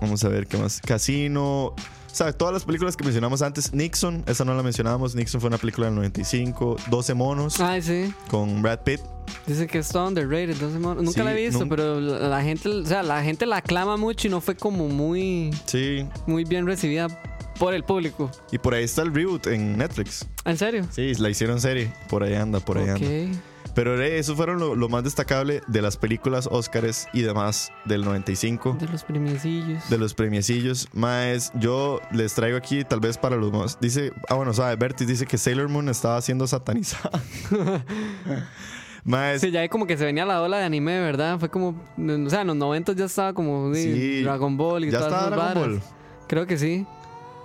vamos 0.00 0.24
a 0.24 0.28
ver 0.28 0.46
qué 0.46 0.56
más. 0.56 0.80
Casino. 0.80 1.74
O 2.10 2.14
sea, 2.18 2.32
todas 2.32 2.52
las 2.54 2.64
películas 2.64 2.96
que 2.96 3.04
mencionamos 3.04 3.42
antes. 3.42 3.72
Nixon, 3.72 4.24
esa 4.26 4.44
no 4.44 4.54
la 4.54 4.62
mencionábamos. 4.62 5.14
Nixon 5.14 5.40
fue 5.40 5.48
una 5.48 5.58
película 5.58 5.86
del 5.86 5.94
95. 5.96 6.76
12 6.90 7.14
monos 7.14 7.60
Ay, 7.60 7.82
sí. 7.82 8.12
con 8.30 8.62
Brad 8.62 8.80
Pitt. 8.80 9.00
Dice 9.46 9.66
que 9.66 9.78
es 9.78 9.88
todo 9.88 10.08
underrated. 10.08 10.50
entonces, 10.50 10.80
mo- 10.80 10.94
nunca 10.94 11.10
Sí, 11.12 11.20
la 11.22 11.32
he 11.38 11.46
visto, 11.48 11.68
pero 11.68 12.00
la, 12.00 12.28
la 12.28 12.42
gente, 12.42 12.68
o 12.68 12.86
sea, 12.86 13.02
la 13.02 13.22
gente 13.22 13.44
la 13.46 13.58
aclama 13.58 13.96
mucho 13.96 14.26
y 14.26 14.30
no 14.30 14.40
fue 14.40 14.56
como 14.56 14.88
muy, 14.88 15.50
Sí. 15.66 16.06
muy 16.26 16.44
bien 16.44 16.66
recibida 16.66 17.08
por 17.58 17.74
el 17.74 17.84
público. 17.84 18.30
Y 18.50 18.58
por 18.58 18.72
ahí 18.74 18.84
está 18.84 19.02
el 19.02 19.14
reboot 19.14 19.46
en 19.48 19.76
Netflix. 19.76 20.26
¿En 20.44 20.56
serio? 20.56 20.86
Sí, 20.90 21.12
la 21.16 21.28
hicieron 21.28 21.60
serie. 21.60 21.92
Por 22.08 22.22
ahí 22.22 22.34
anda, 22.34 22.58
por 22.60 22.78
ahí 22.78 22.84
ok. 22.88 23.02
anda. 23.02 23.38
Pero 23.78 23.96
eh, 24.02 24.18
eso 24.18 24.34
fueron 24.34 24.58
lo, 24.58 24.74
lo 24.74 24.88
más 24.88 25.04
destacable 25.04 25.62
de 25.68 25.82
las 25.82 25.96
películas 25.96 26.48
Oscars 26.50 27.06
y 27.12 27.22
demás 27.22 27.70
del 27.84 28.04
95. 28.04 28.76
De 28.80 28.88
los 28.88 29.04
premiecillos. 29.04 29.88
De 29.88 29.98
los 29.98 30.14
premiecillos. 30.14 30.88
Más, 30.92 31.52
yo 31.54 32.00
les 32.10 32.34
traigo 32.34 32.56
aquí, 32.56 32.82
tal 32.82 32.98
vez 32.98 33.16
para 33.16 33.36
los 33.36 33.52
más. 33.52 33.78
Dice, 33.80 34.12
ah, 34.28 34.34
bueno, 34.34 34.52
sabe, 34.52 34.74
Bertis 34.74 35.06
dice 35.06 35.26
que 35.26 35.38
Sailor 35.38 35.68
Moon 35.68 35.88
estaba 35.88 36.20
siendo 36.22 36.44
satanizada. 36.48 37.22
Más, 39.04 39.40
Sí, 39.40 39.52
ya 39.52 39.68
como 39.68 39.86
que 39.86 39.96
se 39.96 40.04
venía 40.04 40.26
la 40.26 40.42
ola 40.42 40.58
de 40.58 40.64
anime, 40.64 41.00
¿verdad? 41.00 41.38
Fue 41.38 41.48
como, 41.48 41.68
o 41.68 42.30
sea, 42.30 42.40
en 42.40 42.48
los 42.48 42.56
90 42.56 42.94
ya 42.94 43.04
estaba 43.04 43.32
como 43.32 43.72
sí, 43.72 43.94
Sí. 43.94 44.22
Dragon 44.24 44.56
Ball 44.56 44.86
y 44.86 44.90
ya 44.90 44.98
todas 44.98 45.12
estaba 45.12 45.30
Dragon 45.30 45.54
varas. 45.54 45.68
Ball. 45.68 45.82
Creo 46.26 46.48
que 46.48 46.58
sí. 46.58 46.84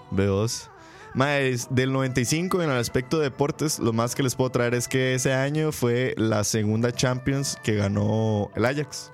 Veos. 0.09 0.67
Más, 1.13 1.67
del 1.69 1.93
95 1.93 2.63
en 2.63 2.69
el 2.71 2.77
aspecto 2.77 3.17
de 3.19 3.25
deportes, 3.25 3.79
lo 3.79 3.93
más 3.93 4.15
que 4.15 4.23
les 4.23 4.35
puedo 4.35 4.49
traer 4.49 4.73
es 4.73 4.87
que 4.87 5.13
ese 5.13 5.33
año 5.33 5.71
fue 5.71 6.15
la 6.17 6.43
segunda 6.43 6.91
Champions 6.91 7.57
que 7.63 7.75
ganó 7.75 8.49
el 8.55 8.65
Ajax. 8.65 9.11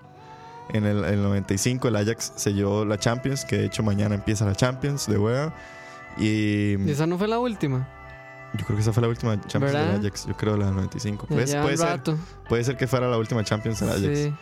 En 0.74 0.86
el, 0.86 1.04
el 1.04 1.22
95 1.22 1.88
el 1.88 1.96
Ajax 1.96 2.32
se 2.36 2.54
llevó 2.54 2.86
la 2.86 2.98
Champions, 2.98 3.44
que 3.44 3.58
de 3.58 3.66
hecho 3.66 3.84
mañana 3.84 4.16
empieza 4.16 4.46
la 4.46 4.56
Champions 4.56 5.08
de 5.08 5.18
hueá. 5.18 5.54
Y 6.18 6.76
Y 6.78 6.92
esa 6.92 7.06
no 7.08 7.18
fue 7.18 7.28
la 7.28 7.40
última. 7.40 7.88
yo 8.54 8.66
creo 8.66 8.78
que 8.78 8.82
esa 8.82 8.94
fue 8.94 9.02
la 9.02 9.10
última 9.10 9.40
Champions 9.48 9.74
del 9.74 10.00
Ajax, 10.00 10.26
yo 10.28 10.38
creo 10.38 10.56
la 10.58 10.68
del 10.68 10.76
95. 10.76 11.28
Ya 11.30 11.36
Pues, 11.36 11.56
puede, 11.56 11.78
ser, 11.78 12.02
puede 12.48 12.64
ser 12.64 12.78
que 12.78 12.88
fuera 12.88 13.08
la 13.10 13.18
última 13.18 13.44
Champions 13.44 13.80
del 13.80 13.90
Ajax. 13.90 14.20
Sí. 14.20 14.34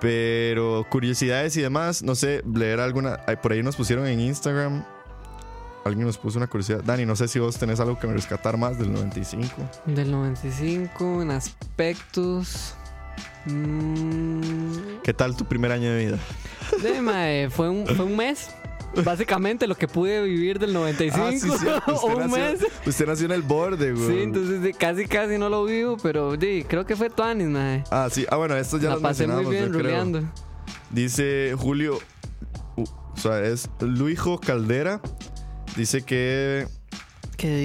Pero 0.00 0.86
curiosidades 0.90 1.56
y 1.56 1.62
demás, 1.62 2.02
no 2.02 2.14
sé, 2.14 2.42
leer 2.52 2.80
alguna. 2.80 3.18
Por 3.42 3.52
ahí 3.52 3.62
nos 3.62 3.76
pusieron 3.76 4.06
en 4.06 4.20
Instagram. 4.20 4.84
Alguien 5.84 6.06
nos 6.06 6.16
puso 6.18 6.38
una 6.38 6.46
curiosidad. 6.46 6.82
Dani, 6.82 7.04
no 7.04 7.14
sé 7.14 7.28
si 7.28 7.38
vos 7.38 7.58
tenés 7.58 7.78
algo 7.80 7.98
que 7.98 8.06
me 8.06 8.14
rescatar 8.14 8.56
más 8.56 8.78
del 8.78 8.92
95. 8.92 9.46
Del 9.86 10.10
95, 10.10 11.22
en 11.22 11.30
aspectos. 11.30 12.74
mm, 13.46 15.00
¿Qué 15.02 15.12
tal 15.12 15.36
tu 15.36 15.44
primer 15.44 15.72
año 15.72 15.90
de 15.92 16.06
vida? 16.06 16.18
de, 16.82 17.00
mae, 17.02 17.50
fue, 17.50 17.68
un, 17.68 17.86
fue 17.86 18.04
un 18.06 18.16
mes. 18.16 18.48
Básicamente 19.04 19.66
lo 19.66 19.74
que 19.74 19.88
pude 19.88 20.22
vivir 20.22 20.58
del 20.60 20.72
95. 20.72 21.24
Ah, 21.26 21.32
sí, 21.32 21.48
o 22.02 22.06
un 22.14 22.18
nació, 22.30 22.36
mes. 22.36 22.60
usted 22.86 23.06
nació 23.06 23.26
en 23.26 23.32
el 23.32 23.42
borde, 23.42 23.92
güey. 23.92 24.06
Sí, 24.06 24.22
entonces 24.22 24.76
casi 24.78 25.06
casi 25.06 25.36
no 25.36 25.48
lo 25.48 25.64
vivo, 25.64 25.96
pero 26.02 26.36
sí, 26.40 26.64
creo 26.68 26.86
que 26.86 26.94
fue 26.94 27.10
Tuanis, 27.10 27.48
mae. 27.48 27.82
Ah, 27.90 28.08
sí. 28.10 28.24
Ah, 28.30 28.36
bueno, 28.36 28.56
esto 28.56 28.78
ya 28.78 28.90
La 28.90 28.94
lo 28.96 29.00
pasé 29.02 29.26
muy 29.26 29.44
bien 29.46 29.72
ruleando. 29.72 30.22
Dice 30.90 31.54
Julio. 31.58 31.98
uh, 32.76 32.82
o 32.84 33.16
sea, 33.16 33.40
es 33.42 33.68
Luijo 33.80 34.38
Caldera. 34.40 35.00
Dice 35.76 36.02
que. 36.02 36.66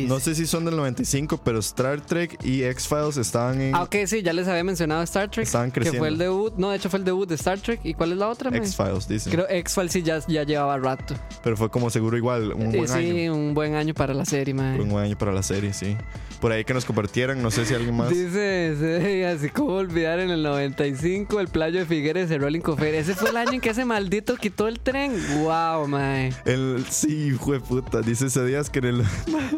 No 0.07 0.19
sé 0.19 0.35
si 0.35 0.45
son 0.45 0.65
del 0.65 0.75
95, 0.75 1.41
pero 1.43 1.59
Star 1.59 2.01
Trek 2.01 2.37
y 2.43 2.63
X-Files 2.63 3.17
estaban 3.17 3.61
en. 3.61 3.75
Ah, 3.75 3.83
ok, 3.83 3.95
sí, 4.05 4.21
ya 4.21 4.33
les 4.33 4.47
había 4.47 4.63
mencionado 4.63 5.01
Star 5.03 5.29
Trek. 5.29 5.45
Estaban 5.45 5.71
Que 5.71 5.81
fue 5.81 5.91
creciendo. 5.91 6.07
el 6.07 6.17
debut. 6.17 6.53
No, 6.57 6.69
de 6.71 6.77
hecho 6.77 6.89
fue 6.89 6.99
el 6.99 7.05
debut 7.05 7.27
de 7.27 7.35
Star 7.35 7.59
Trek. 7.59 7.79
¿Y 7.83 7.93
cuál 7.93 8.11
es 8.11 8.17
la 8.17 8.29
otra? 8.29 8.55
X-Files, 8.55 9.07
dice. 9.07 9.29
Creo 9.29 9.47
X-Files 9.49 9.91
sí 9.91 10.03
ya, 10.03 10.19
ya 10.27 10.43
llevaba 10.43 10.77
rato. 10.77 11.15
Pero 11.43 11.55
fue 11.57 11.69
como 11.69 11.89
seguro 11.89 12.17
igual, 12.17 12.53
un 12.53 12.71
buen 12.71 12.87
sí, 12.87 12.93
año. 12.93 13.35
un 13.35 13.53
buen 13.53 13.75
año 13.75 13.93
para 13.93 14.13
la 14.13 14.25
serie, 14.25 14.53
mae. 14.53 14.79
Un 14.79 14.89
buen 14.89 15.05
año 15.05 15.17
para 15.17 15.31
la 15.31 15.43
serie, 15.43 15.73
sí. 15.73 15.95
Por 16.39 16.53
ahí 16.53 16.63
que 16.63 16.73
nos 16.73 16.85
compartieran, 16.85 17.41
no 17.41 17.51
sé 17.51 17.65
si 17.65 17.73
alguien 17.73 17.95
más. 17.95 18.09
Dice, 18.09 18.75
sí, 18.79 19.23
así 19.23 19.49
como 19.49 19.73
olvidar 19.73 20.19
en 20.19 20.29
el 20.29 20.41
95 20.41 21.39
el 21.39 21.49
playo 21.49 21.79
de 21.79 21.85
Figueres 21.85 22.29
de 22.29 22.37
Rolling 22.37 22.61
Cofer. 22.61 22.95
Ese 22.95 23.13
fue 23.13 23.29
el 23.31 23.37
año 23.37 23.53
en 23.53 23.61
que 23.61 23.71
ese 23.71 23.83
maldito 23.83 24.35
quitó 24.37 24.67
el 24.69 24.79
tren. 24.79 25.11
Wow, 25.41 25.87
mae. 25.87 26.31
El, 26.45 26.85
sí, 26.89 27.31
fue 27.31 27.59
puta. 27.59 28.01
Dice 28.01 28.27
ese 28.27 28.45
días 28.45 28.69
que 28.69 28.79
en 28.79 28.85
el. 28.85 29.03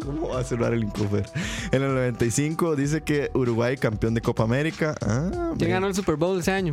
¿Cómo 0.04 0.28
va 0.30 0.40
a 0.40 0.44
cerrar 0.44 0.72
el 0.72 0.84
Incofer? 0.84 1.28
En 1.70 1.82
el 1.82 1.94
95 1.94 2.76
dice 2.76 3.02
que 3.02 3.30
Uruguay 3.34 3.76
campeón 3.76 4.14
de 4.14 4.20
Copa 4.20 4.42
América. 4.42 4.94
Ah, 5.00 5.28
¿Quién 5.30 5.56
mira. 5.58 5.68
ganó 5.74 5.86
el 5.86 5.94
Super 5.94 6.16
Bowl 6.16 6.38
ese 6.40 6.52
año? 6.52 6.72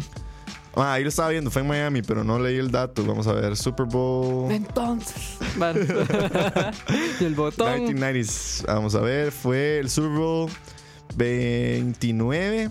Ah, 0.75 0.93
ahí 0.93 1.03
lo 1.03 1.09
estaba 1.09 1.29
viendo, 1.29 1.49
fue 1.51 1.61
en 1.63 1.67
Miami, 1.67 2.01
pero 2.01 2.23
no 2.23 2.39
leí 2.39 2.57
el 2.57 2.71
dato. 2.71 3.03
Vamos 3.05 3.27
a 3.27 3.33
ver, 3.33 3.57
Super 3.57 3.85
Bowl 3.85 4.51
Entonces. 4.51 5.37
Y 7.19 7.25
el 7.25 7.35
botón. 7.35 7.87
1990s. 7.87 8.65
Vamos 8.67 8.95
a 8.95 9.01
ver, 9.01 9.31
fue 9.31 9.79
el 9.79 9.89
Super 9.89 10.11
Bowl 10.11 10.49
29. 11.15 12.69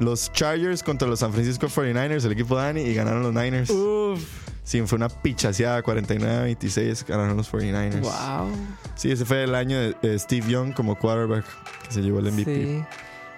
Los 0.00 0.32
Chargers 0.32 0.82
contra 0.82 1.08
los 1.08 1.18
San 1.20 1.32
Francisco 1.32 1.66
49ers, 1.66 2.24
el 2.24 2.32
equipo 2.32 2.56
de 2.56 2.62
Dani, 2.62 2.80
y 2.82 2.94
ganaron 2.94 3.22
los 3.22 3.34
Niners. 3.34 3.70
Uf. 3.70 4.47
Sí, 4.68 4.82
fue 4.82 4.96
una 4.96 5.08
pichaseada 5.08 5.82
49-26, 5.82 7.06
ganaron 7.06 7.38
los 7.38 7.50
49ers. 7.50 8.02
Wow. 8.02 8.52
Sí, 8.96 9.10
ese 9.10 9.24
fue 9.24 9.44
el 9.44 9.54
año 9.54 9.78
de 9.78 10.18
Steve 10.18 10.46
Young 10.46 10.74
como 10.74 10.94
quarterback 10.94 11.46
que 11.86 11.90
se 11.94 12.02
llevó 12.02 12.18
el 12.18 12.30
MVP. 12.30 12.54
Sí. 12.54 12.84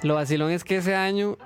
Lo 0.02 0.16
vacilón 0.16 0.50
es 0.50 0.64
que 0.64 0.78
ese 0.78 0.96
año 0.96 1.38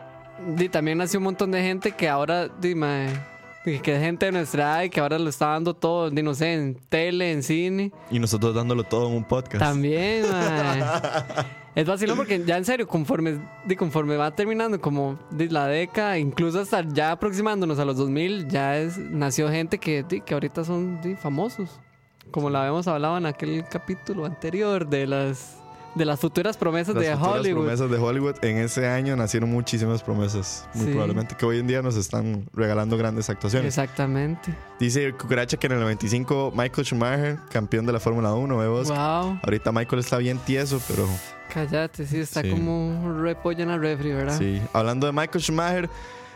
di, 0.57 0.71
también 0.71 0.97
nació 0.97 1.21
un 1.21 1.25
montón 1.25 1.51
de 1.51 1.61
gente 1.61 1.93
que 1.93 2.09
ahora, 2.09 2.49
di, 2.49 2.75
mae, 2.75 3.09
di, 3.09 3.19
que 3.65 3.95
es 3.97 4.01
gente 4.01 4.27
de 4.27 4.33
nuestra 4.33 4.63
edad 4.63 4.83
y 4.85 4.91
que 4.91 5.01
ahora 5.01 5.19
lo 5.19 5.31
está 5.31 5.49
dando 5.49 5.75
todo, 5.75 6.11
no 6.11 6.35
sé, 6.35 6.53
en 6.53 6.75
tele, 6.89 7.33
en 7.33 7.43
cine. 7.43 7.93
Y 8.11 8.19
nosotros 8.19 8.55
dándolo 8.55 8.85
todo 8.85 9.09
en 9.09 9.17
un 9.17 9.25
podcast. 9.25 9.59
También. 9.59 10.25
Es 11.75 11.89
vacilón 11.89 12.17
porque 12.17 12.41
ya 12.45 12.57
en 12.57 12.65
serio, 12.65 12.87
conforme, 12.87 13.41
conforme 13.77 14.17
va 14.17 14.31
terminando 14.33 14.81
como 14.81 15.19
la 15.33 15.67
década, 15.67 16.17
incluso 16.19 16.61
hasta 16.61 16.83
ya 16.83 17.11
aproximándonos 17.11 17.81
a 17.81 17.85
los 17.85 17.97
2000, 17.97 18.47
ya 18.47 18.79
es, 18.79 18.97
nació 18.97 19.51
gente 19.51 19.79
que, 19.79 20.05
que 20.25 20.35
ahorita 20.35 20.63
son 20.63 21.01
famosos. 21.21 21.81
Como 22.31 22.49
la 22.49 22.61
habíamos 22.61 22.87
hablado 22.87 23.19
en 23.19 23.27
aquel 23.27 23.65
capítulo 23.69 24.25
anterior 24.25 24.87
de 24.87 25.09
las, 25.09 25.64
de 25.95 26.05
las 26.05 26.19
futuras 26.21 26.57
promesas 26.57 26.95
Las 26.95 27.05
de 27.05 27.13
futuras 27.17 27.39
Hollywood. 27.39 27.63
promesas 27.63 27.91
de 27.91 27.97
Hollywood. 27.99 28.45
En 28.45 28.59
ese 28.59 28.87
año 28.89 29.15
nacieron 29.17 29.51
muchísimas 29.51 30.03
promesas. 30.03 30.69
Muy 30.75 30.87
Sí. 30.87 30.91
probablemente 30.93 31.37
que 31.37 31.47
hoy 31.47 31.59
en 31.59 31.67
día 31.67 31.83
nos 31.83 31.97
están 31.97 32.47
regalando 32.53 32.97
grandes 32.97 33.31
actuaciones. 33.31 33.69
Exactamente. 33.69 34.55
Dice 34.81 35.13
Cucaracha 35.13 35.57
que 35.57 35.67
en 35.69 35.75
el 35.75 35.81
95 35.81 36.53
Michael 36.57 36.85
Schumacher, 36.87 37.39
campeón 37.51 37.87
de 37.87 37.93
la 37.93 38.01
Fórmula 38.01 38.35
1, 38.35 38.57
vemos. 38.59 38.89
Wow. 38.89 39.39
Ahorita 39.43 39.71
Michael 39.73 40.01
está 40.01 40.19
bien 40.19 40.39
tieso, 40.39 40.81
pero 40.89 41.07
Cállate, 41.53 42.05
sí, 42.07 42.19
está 42.19 42.43
Sí. 42.43 42.51
como 42.51 43.21
repollo 43.23 43.63
en 43.63 43.69
la 43.69 43.79
refri, 43.79 44.13
¿verdad? 44.13 44.37
sí. 44.37 44.61
Hablando 44.73 45.07
de 45.07 45.13
Michael 45.13 45.43
Schumacher, 45.45 45.89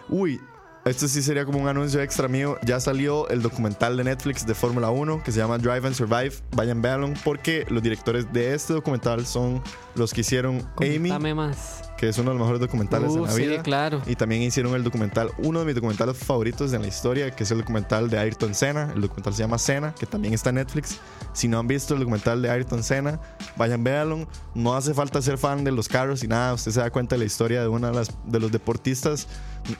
uy, 0.08 0.40
esto 0.88 1.08
sí 1.08 1.22
sería 1.22 1.44
como 1.44 1.58
un 1.58 1.68
anuncio 1.68 2.00
extra 2.00 2.28
mío. 2.28 2.56
Ya 2.64 2.78
salió 2.80 3.28
el 3.28 3.42
documental 3.42 3.96
de 3.96 4.04
Netflix 4.04 4.46
de 4.46 4.54
Fórmula 4.54 4.90
1 4.90 5.22
que 5.22 5.32
se 5.32 5.38
llama 5.38 5.58
Drive 5.58 5.86
and 5.86 5.94
Survive. 5.94 6.32
Vayan, 6.52 6.80
véanlo, 6.82 7.12
porque 7.24 7.66
los 7.68 7.82
directores 7.82 8.32
de 8.32 8.54
este 8.54 8.72
documental 8.74 9.26
son 9.26 9.62
los 9.94 10.12
que 10.12 10.20
hicieron 10.20 10.68
Amy, 10.80 11.08
Dame 11.08 11.34
más. 11.34 11.90
que 11.96 12.08
es 12.08 12.18
uno 12.18 12.30
de 12.30 12.36
los 12.38 12.40
mejores 12.46 12.60
documentales 12.60 13.10
Uh, 13.10 13.16
en 13.18 13.22
la 13.24 13.30
sí, 13.32 13.42
vida. 13.46 13.62
claro. 13.62 14.00
Y 14.06 14.14
también 14.14 14.42
hicieron 14.42 14.74
el 14.74 14.84
documental, 14.84 15.30
uno 15.38 15.58
de 15.60 15.66
mis 15.66 15.74
documentales 15.74 16.16
favoritos 16.16 16.72
en 16.72 16.82
la 16.82 16.88
historia, 16.88 17.30
que 17.32 17.42
es 17.44 17.50
el 17.50 17.58
documental 17.58 18.08
de 18.08 18.18
Ayrton 18.18 18.54
Senna. 18.54 18.92
El 18.94 19.00
documental 19.00 19.34
se 19.34 19.40
llama 19.42 19.58
Senna, 19.58 19.94
que 19.98 20.06
también 20.06 20.34
está 20.34 20.50
en 20.50 20.56
Netflix. 20.56 20.98
Si 21.32 21.48
no 21.48 21.58
han 21.58 21.66
visto 21.66 21.94
el 21.94 22.00
documental 22.00 22.40
de 22.42 22.50
Ayrton 22.50 22.82
Senna, 22.84 23.20
vayan, 23.56 23.82
véanlo. 23.82 24.28
No 24.54 24.74
hace 24.76 24.94
falta 24.94 25.20
ser 25.22 25.38
fan 25.38 25.64
de 25.64 25.72
los 25.72 25.88
carros 25.88 26.22
y 26.22 26.28
nada. 26.28 26.54
Usted 26.54 26.70
se 26.72 26.80
da 26.80 26.90
cuenta 26.90 27.16
de 27.16 27.20
la 27.20 27.24
historia 27.24 27.60
de 27.62 27.68
uno 27.68 27.90
de, 27.90 28.06
de 28.26 28.40
los 28.40 28.52
deportistas 28.52 29.26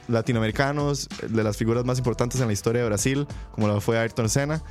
latinoamericanos, 0.07 1.07
de 1.27 1.43
las 1.43 1.57
figuras 1.57 1.85
más 1.85 1.97
importantes 1.97 2.39
en 2.41 2.47
la 2.47 2.53
historia 2.53 2.81
de 2.81 2.87
Brasil, 2.87 3.27
como 3.51 3.67
lo 3.67 3.81
fue 3.81 3.97
Ayrton 3.97 4.29
Senna. 4.29 4.61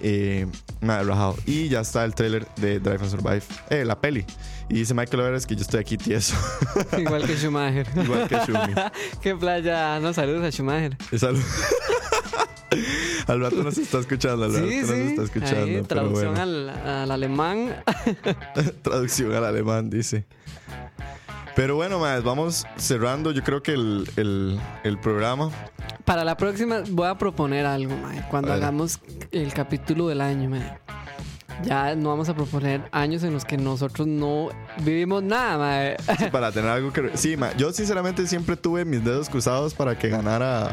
Eh, 0.00 0.46
nada, 0.80 1.02
rajado. 1.02 1.36
Y 1.46 1.68
ya 1.68 1.80
está 1.80 2.04
el 2.04 2.14
tráiler 2.14 2.46
de 2.56 2.78
Drive 2.80 3.00
and 3.00 3.10
Survive, 3.10 3.42
eh, 3.70 3.84
la 3.84 4.00
peli. 4.00 4.24
Y 4.68 4.74
dice 4.74 4.94
Michael 4.94 5.20
Everest 5.22 5.48
que 5.48 5.56
yo 5.56 5.62
estoy 5.62 5.80
aquí 5.80 5.96
tieso, 5.96 6.36
Igual 6.98 7.26
que 7.26 7.36
Schumacher. 7.36 7.86
igual 7.96 8.28
que 8.28 8.36
Shumi. 8.36 8.74
Qué 9.22 9.34
playa. 9.34 9.98
No, 10.00 10.12
saludos 10.12 10.44
a 10.44 10.50
Schumacher. 10.50 10.96
Salud. 11.18 11.42
al 13.26 13.40
rato 13.40 13.62
nos 13.62 13.78
está 13.78 13.98
escuchando, 13.98 14.44
al 14.44 14.52
rato 14.52 14.68
Sí, 14.68 14.80
nos 14.80 14.90
sí. 14.90 14.94
está 14.94 15.22
escuchando. 15.22 15.64
Ahí, 15.64 15.82
traducción 15.82 16.34
bueno. 16.34 16.42
al, 16.42 16.68
al 16.70 17.10
alemán. 17.10 17.76
Traducción 18.82 19.32
al 19.34 19.44
alemán, 19.46 19.88
dice. 19.90 20.26
Pero 21.58 21.74
bueno, 21.74 21.98
más, 21.98 22.22
vamos 22.22 22.64
cerrando 22.76 23.32
yo 23.32 23.42
creo 23.42 23.60
que 23.64 23.72
el, 23.72 24.08
el- 24.14 24.60
el 24.84 24.96
programa. 24.98 25.50
Para 26.04 26.22
la 26.22 26.36
próxima 26.36 26.82
voy 26.90 27.08
a 27.08 27.18
proponer 27.18 27.66
algo, 27.66 27.96
mae. 27.96 28.24
Cuando 28.30 28.52
hagamos 28.52 29.00
el 29.32 29.52
capítulo 29.52 30.06
del 30.06 30.20
año, 30.20 30.48
mae. 30.50 30.78
Ya 31.64 31.96
no 31.96 32.10
vamos 32.10 32.28
a 32.28 32.34
proponer 32.34 32.82
años 32.92 33.24
en 33.24 33.32
los 33.32 33.44
que 33.44 33.56
nosotros 33.56 34.06
no 34.06 34.50
vivimos 34.84 35.24
nada, 35.24 35.58
mae. 35.58 35.96
Sí, 36.16 36.26
para 36.30 36.52
tener 36.52 36.70
algo 36.70 36.92
que. 36.92 37.10
Sí, 37.16 37.36
ma, 37.36 37.52
yo 37.56 37.72
sinceramente 37.72 38.24
siempre 38.28 38.56
tuve 38.56 38.84
mis 38.84 39.04
dedos 39.04 39.28
cruzados 39.28 39.74
para 39.74 39.98
que 39.98 40.08
ganara 40.08 40.70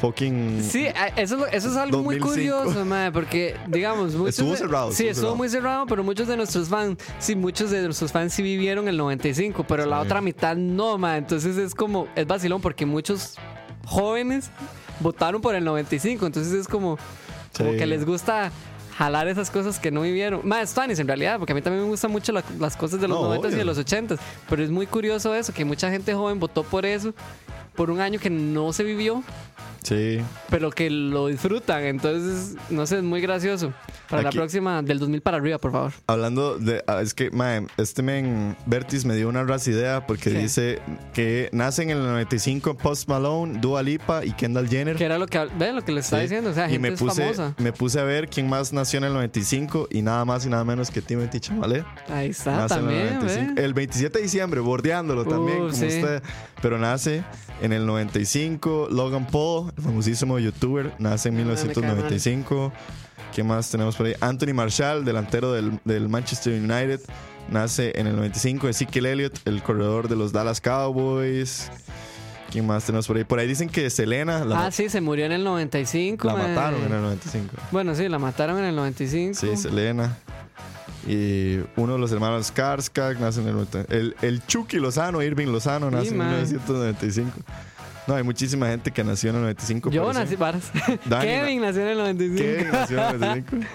fucking. 0.00 0.62
Sí, 0.62 0.86
eso, 1.16 1.46
eso 1.46 1.70
es 1.70 1.76
algo 1.76 2.02
muy 2.02 2.18
2005. 2.18 2.28
curioso, 2.62 2.84
mae, 2.84 3.10
porque, 3.12 3.56
digamos, 3.66 4.14
muchos 4.14 4.30
Estuvo 4.38 4.50
de- 4.52 4.56
cerrado, 4.56 4.92
Sí, 4.92 5.08
estuvo 5.08 5.14
cerrado. 5.22 5.36
muy 5.36 5.48
cerrado, 5.48 5.86
pero 5.86 6.04
muchos 6.04 6.28
de 6.28 6.36
nuestros 6.36 6.68
fans, 6.68 6.98
sí, 7.18 7.34
muchos 7.34 7.70
de 7.70 7.82
nuestros 7.82 8.12
fans 8.12 8.32
sí 8.32 8.42
vivieron 8.42 8.88
el 8.88 8.96
95, 8.96 9.64
pero 9.66 9.86
la 9.86 10.00
Sí. 10.00 10.06
otra 10.06 10.20
mitad 10.20 10.56
no, 10.56 10.98
mae. 10.98 11.18
Entonces 11.18 11.56
es 11.56 11.74
como, 11.74 12.06
es 12.14 12.26
vacilón 12.26 12.60
porque 12.60 12.86
muchos 12.86 13.34
jóvenes 13.86 14.50
votaron 15.00 15.40
por 15.40 15.54
el 15.54 15.64
95, 15.64 16.26
entonces 16.26 16.52
es 16.52 16.68
como, 16.68 16.98
como 17.56 17.72
Sí. 17.72 17.76
que 17.78 17.86
les 17.86 18.04
gusta 18.04 18.52
jalar 18.96 19.28
esas 19.28 19.48
cosas 19.50 19.78
que 19.78 19.90
no 19.92 20.00
vivieron. 20.02 20.40
Más 20.42 20.70
Spanish 20.70 20.98
en 20.98 21.06
realidad, 21.06 21.38
porque 21.38 21.52
a 21.52 21.54
mí 21.54 21.62
también 21.62 21.84
me 21.84 21.88
gustan 21.88 22.10
mucho 22.10 22.32
la- 22.32 22.42
las 22.58 22.76
cosas 22.76 23.00
de 23.00 23.06
los 23.06 23.16
No, 23.18 23.24
90 23.26 23.46
y 23.46 23.50
de 23.50 23.56
obvio. 23.58 23.64
los 23.66 23.78
80 23.78 24.16
pero 24.48 24.62
es 24.62 24.70
muy 24.70 24.86
curioso 24.86 25.34
eso, 25.34 25.54
que 25.54 25.64
mucha 25.64 25.88
gente 25.90 26.12
joven 26.14 26.40
votó 26.40 26.64
por 26.64 26.84
eso, 26.84 27.14
por 27.76 27.90
un 27.92 28.00
año 28.00 28.18
que 28.18 28.28
no 28.28 28.72
se 28.72 28.82
vivió 28.82 29.22
Sí. 29.82 30.20
pero 30.50 30.70
que 30.70 30.90
lo 30.90 31.28
disfrutan. 31.28 31.84
Entonces, 31.84 32.56
no 32.70 32.86
sé, 32.86 32.98
es 32.98 33.02
muy 33.02 33.20
gracioso. 33.20 33.72
Para 34.08 34.22
Aquí- 34.28 34.36
la 34.36 34.40
próxima, 34.42 34.82
del 34.82 34.98
2000 34.98 35.20
para 35.20 35.36
arriba, 35.36 35.58
por 35.58 35.70
favor. 35.72 35.92
Hablando 36.06 36.58
de. 36.58 36.82
ah, 36.86 37.00
es 37.02 37.12
que, 37.12 37.30
mae, 37.30 37.66
este 37.76 38.02
men, 38.02 38.56
Vertis 38.66 39.04
me 39.04 39.14
dio 39.14 39.28
una 39.28 39.44
raza 39.44 39.70
idea 39.70 40.06
porque 40.06 40.30
¿Qué? 40.32 40.38
dice 40.38 40.78
que 41.12 41.50
nacen 41.52 41.90
en 41.90 41.98
el 41.98 42.04
95 42.04 42.74
Post 42.76 43.08
Malone, 43.08 43.58
Dua 43.60 43.82
Lipa 43.82 44.24
y 44.24 44.32
Kendall 44.32 44.68
Jenner. 44.68 44.96
Que 44.96 45.04
era 45.04 45.18
lo 45.18 45.26
que, 45.26 45.38
ven 45.58 45.76
lo 45.76 45.82
que 45.84 45.92
le 45.92 46.00
está 46.00 46.16
Sí. 46.16 46.22
diciendo. 46.22 46.50
O 46.50 46.54
sea, 46.54 46.68
y 46.68 46.72
gente 46.72 46.88
me 46.88 46.94
es 46.94 47.00
puse, 47.00 47.22
famosa. 47.22 47.54
me 47.58 47.72
puse 47.72 48.00
a 48.00 48.04
ver 48.04 48.28
quién 48.28 48.48
más 48.48 48.72
nació 48.72 48.98
en 48.98 49.04
el 49.04 49.12
95 49.12 49.88
y 49.90 50.00
nada 50.00 50.24
más 50.24 50.46
y 50.46 50.48
nada 50.48 50.64
menos 50.64 50.90
que 50.90 51.02
Timothy 51.02 51.40
Chalamet. 51.40 51.84
Ahí 52.08 52.30
está, 52.30 52.56
Nace 52.56 52.74
en 52.74 52.80
el 52.80 52.86
también, 52.86 53.14
95. 53.16 53.52
ve. 53.56 53.64
El 53.64 53.74
27 53.74 54.18
de 54.18 54.22
diciembre, 54.22 54.60
bordeándolo 54.60 55.24
también, 55.26 55.58
Uh, 55.58 55.70
como 55.70 55.72
sí. 55.74 55.86
usted. 55.86 56.22
Pero 56.62 56.78
nace 56.78 57.22
en 57.60 57.72
el 57.72 57.84
95. 57.86 58.88
Logan 58.90 59.26
Paul, 59.26 59.70
el 59.76 59.82
famosísimo 59.82 60.38
youtuber, 60.38 60.92
nace 60.98 61.28
en 61.28 61.34
Ah, 61.34 61.38
me 61.38 61.44
cae 61.44 61.54
mal. 61.56 61.66
1995. 61.66 62.72
¿Qué 63.34 63.42
más 63.44 63.70
tenemos 63.70 63.96
por 63.96 64.06
ahí? 64.06 64.14
Anthony 64.20 64.52
Marshall, 64.54 65.04
delantero 65.04 65.52
del, 65.52 65.78
del 65.84 66.08
Manchester 66.08 66.54
United, 66.54 67.00
nace 67.50 67.92
en 67.98 68.06
el 68.08 68.16
95. 68.16 68.68
Ezekiel 68.68 69.06
Elliott, 69.06 69.38
el 69.44 69.62
corredor 69.62 70.08
de 70.08 70.16
los 70.16 70.32
Dallas 70.32 70.60
Cowboys. 70.60 71.70
¿Quién 72.50 72.66
más 72.66 72.84
tenemos 72.84 73.06
por 73.06 73.16
ahí? 73.16 73.24
Por 73.24 73.38
ahí 73.38 73.46
dicen 73.46 73.68
que 73.68 73.90
Selena 73.90 74.44
la, 74.44 74.66
Ah, 74.66 74.70
sí, 74.70 74.88
se 74.88 75.00
murió 75.02 75.26
en 75.26 75.32
el 75.32 75.44
95. 75.44 76.26
la 76.26 76.34
mae. 76.34 76.48
mataron 76.48 76.80
en 76.84 76.92
el 76.92 77.02
95. 77.02 77.54
Bueno, 77.70 77.94
sí, 77.94 78.08
la 78.08 78.18
mataron 78.18 78.58
en 78.58 78.64
el 78.64 78.74
95. 78.76 79.34
Sí, 79.38 79.56
Selena. 79.56 80.16
Y 81.06 81.58
uno 81.76 81.92
de 81.94 81.98
los 81.98 82.10
hermanos 82.10 82.52
Skarsgård 82.54 83.18
nace 83.18 83.40
en 83.42 83.48
el 83.48 83.52
90. 83.54 83.84
El, 83.94 84.16
el 84.22 84.44
Chucky 84.46 84.78
Lozano, 84.78 85.22
Irving 85.22 85.46
Lozano, 85.48 85.90
nace 85.90 86.06
Sí, 86.06 86.12
en 86.12 86.18
man. 86.18 86.44
1995. 88.08 88.12
No, 88.12 88.14
hay 88.14 88.22
muchísima 88.22 88.66
gente 88.68 88.90
que 88.90 89.04
nació 89.04 89.30
en 89.30 89.36
el 89.36 89.42
95. 89.42 89.90
Yo 89.90 90.12
sí. 90.12 90.18
nací, 90.18 90.36
varas. 90.36 90.70
Dani 91.04 91.26
Kevin 91.26 91.60
nació 91.60 91.82
en 91.82 91.88
el 91.88 91.98
95. 91.98 92.42
Kevin 92.42 92.68
nació 92.72 92.98
en 92.98 93.14
el 93.14 93.20
95. 93.20 93.66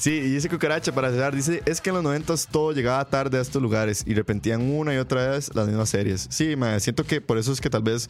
Sí, 0.00 0.12
y 0.12 0.30
dice 0.30 0.48
Cucaracha 0.48 0.92
para 0.92 1.10
cerrar, 1.10 1.34
dice, 1.36 1.62
es 1.66 1.78
que 1.82 1.90
en 1.90 1.96
los 1.96 2.02
90 2.02 2.34
todo 2.50 2.72
llegaba 2.72 3.04
tarde 3.04 3.36
a 3.36 3.42
estos 3.42 3.60
lugares 3.60 4.02
y 4.06 4.14
repetían 4.14 4.62
una 4.62 4.94
y 4.94 4.96
otra 4.96 5.28
vez 5.28 5.54
las 5.54 5.66
mismas 5.66 5.90
series. 5.90 6.26
Sí, 6.30 6.56
ma, 6.56 6.80
siento 6.80 7.04
que 7.04 7.20
por 7.20 7.36
eso 7.36 7.52
es 7.52 7.60
que 7.60 7.68
tal 7.68 7.82
vez 7.82 8.08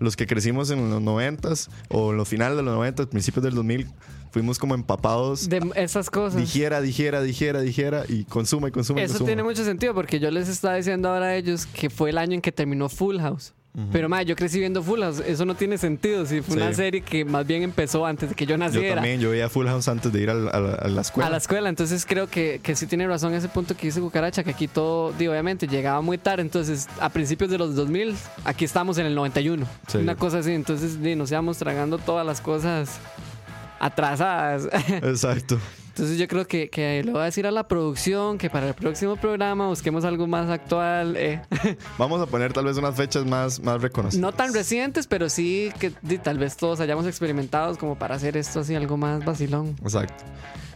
los 0.00 0.16
que 0.16 0.26
crecimos 0.26 0.68
en 0.72 0.90
los 0.90 1.00
90 1.00 1.48
o 1.90 2.10
en 2.10 2.16
los 2.16 2.26
finales 2.26 2.56
de 2.56 2.64
los 2.64 2.74
90, 2.74 3.06
principios 3.06 3.44
del 3.44 3.54
2000, 3.54 3.86
fuimos 4.32 4.58
como 4.58 4.74
empapados. 4.74 5.48
De 5.48 5.60
esas 5.76 6.10
cosas. 6.10 6.40
Dijera, 6.40 6.80
dijera, 6.80 7.22
dijera, 7.22 7.60
dijera 7.60 8.02
y 8.08 8.24
consuma 8.24 8.66
y 8.66 8.72
consuma 8.72 9.00
y 9.00 9.04
Eso 9.04 9.12
consuma. 9.12 9.26
tiene 9.28 9.44
mucho 9.44 9.64
sentido 9.64 9.94
porque 9.94 10.18
yo 10.18 10.32
les 10.32 10.48
estaba 10.48 10.74
diciendo 10.74 11.08
ahora 11.08 11.26
a 11.26 11.36
ellos 11.36 11.66
que 11.66 11.88
fue 11.88 12.10
el 12.10 12.18
año 12.18 12.34
en 12.34 12.40
que 12.40 12.50
terminó 12.50 12.88
Full 12.88 13.18
House. 13.20 13.54
Pero 13.92 14.08
más, 14.08 14.26
yo 14.26 14.34
crecí 14.34 14.58
viendo 14.58 14.82
Full 14.82 15.00
House. 15.00 15.20
Eso 15.26 15.44
no 15.44 15.54
tiene 15.54 15.78
sentido. 15.78 16.26
Si 16.26 16.40
fue 16.40 16.56
Sí. 16.56 16.60
una 16.62 16.72
serie 16.74 17.00
que 17.00 17.24
más 17.24 17.46
bien 17.46 17.62
empezó 17.62 18.04
antes 18.06 18.28
de 18.30 18.34
que 18.34 18.44
yo 18.44 18.50
Yo 18.50 18.58
naciera. 18.58 18.96
también, 18.96 19.20
yo 19.20 19.30
veía 19.30 19.48
Full 19.48 19.66
House 19.66 19.86
antes 19.88 20.12
de 20.12 20.20
ir 20.20 20.30
a 20.30 20.34
la, 20.34 20.50
a 20.50 21.00
escuela. 21.00 21.26
A 21.28 21.30
la 21.30 21.36
escuela, 21.36 21.68
entonces 21.68 22.04
creo 22.04 22.26
que, 22.28 22.60
que 22.62 22.74
sí 22.74 22.86
tiene 22.86 23.06
razón 23.06 23.34
ese 23.34 23.48
punto 23.48 23.76
que 23.76 23.86
dice 23.86 24.00
Cucaracha, 24.00 24.42
que 24.42 24.50
aquí 24.50 24.66
todo, 24.68 25.12
digo, 25.18 25.32
obviamente, 25.32 25.66
llegaba 25.68 26.00
muy 26.00 26.18
tarde, 26.18 26.42
entonces 26.42 26.88
a 27.00 27.08
principios 27.10 27.50
de 27.50 27.58
los 27.58 27.74
2000, 27.76 28.14
aquí 28.44 28.64
estamos 28.64 28.98
en 28.98 29.06
el 29.06 29.14
91, 29.14 29.66
Sí. 29.86 29.98
una 29.98 30.16
cosa 30.16 30.38
así, 30.38 30.52
entonces 30.52 30.96
nos 30.98 31.30
íbamos 31.30 31.58
tragando 31.58 31.98
todas 31.98 32.26
las 32.26 32.40
cosas 32.40 32.98
atrasadas. 33.80 34.68
Exacto. 34.88 35.58
Entonces 35.98 36.18
yo 36.18 36.28
creo 36.28 36.46
que, 36.46 36.70
que 36.70 37.02
le 37.02 37.10
voy 37.10 37.22
a 37.22 37.24
decir 37.24 37.46
a 37.46 37.50
la 37.50 37.66
producción 37.66 38.38
que 38.38 38.48
para 38.48 38.68
el 38.68 38.74
próximo 38.74 39.16
programa 39.16 39.66
busquemos 39.66 40.04
algo 40.04 40.28
más 40.28 40.48
actual, 40.48 41.16
eh, 41.16 41.40
Vamos 41.98 42.20
a 42.20 42.26
poner 42.26 42.52
tal 42.52 42.66
vez 42.66 42.76
unas 42.76 42.94
fechas 42.94 43.26
más, 43.26 43.60
más 43.60 43.82
reconocidas. 43.82 44.20
no 44.20 44.32
tan 44.32 44.54
recientes, 44.54 45.08
pero 45.08 45.28
sí 45.28 45.72
que 45.80 45.90
tal 46.18 46.38
vez 46.38 46.56
todos 46.56 46.78
hayamos 46.78 47.06
experimentado 47.06 47.76
como 47.76 47.98
para 47.98 48.14
hacer 48.14 48.36
esto 48.36 48.60
así 48.60 48.76
algo 48.76 48.96
más 48.96 49.24
vacilón. 49.24 49.76
Exacto. 49.82 50.24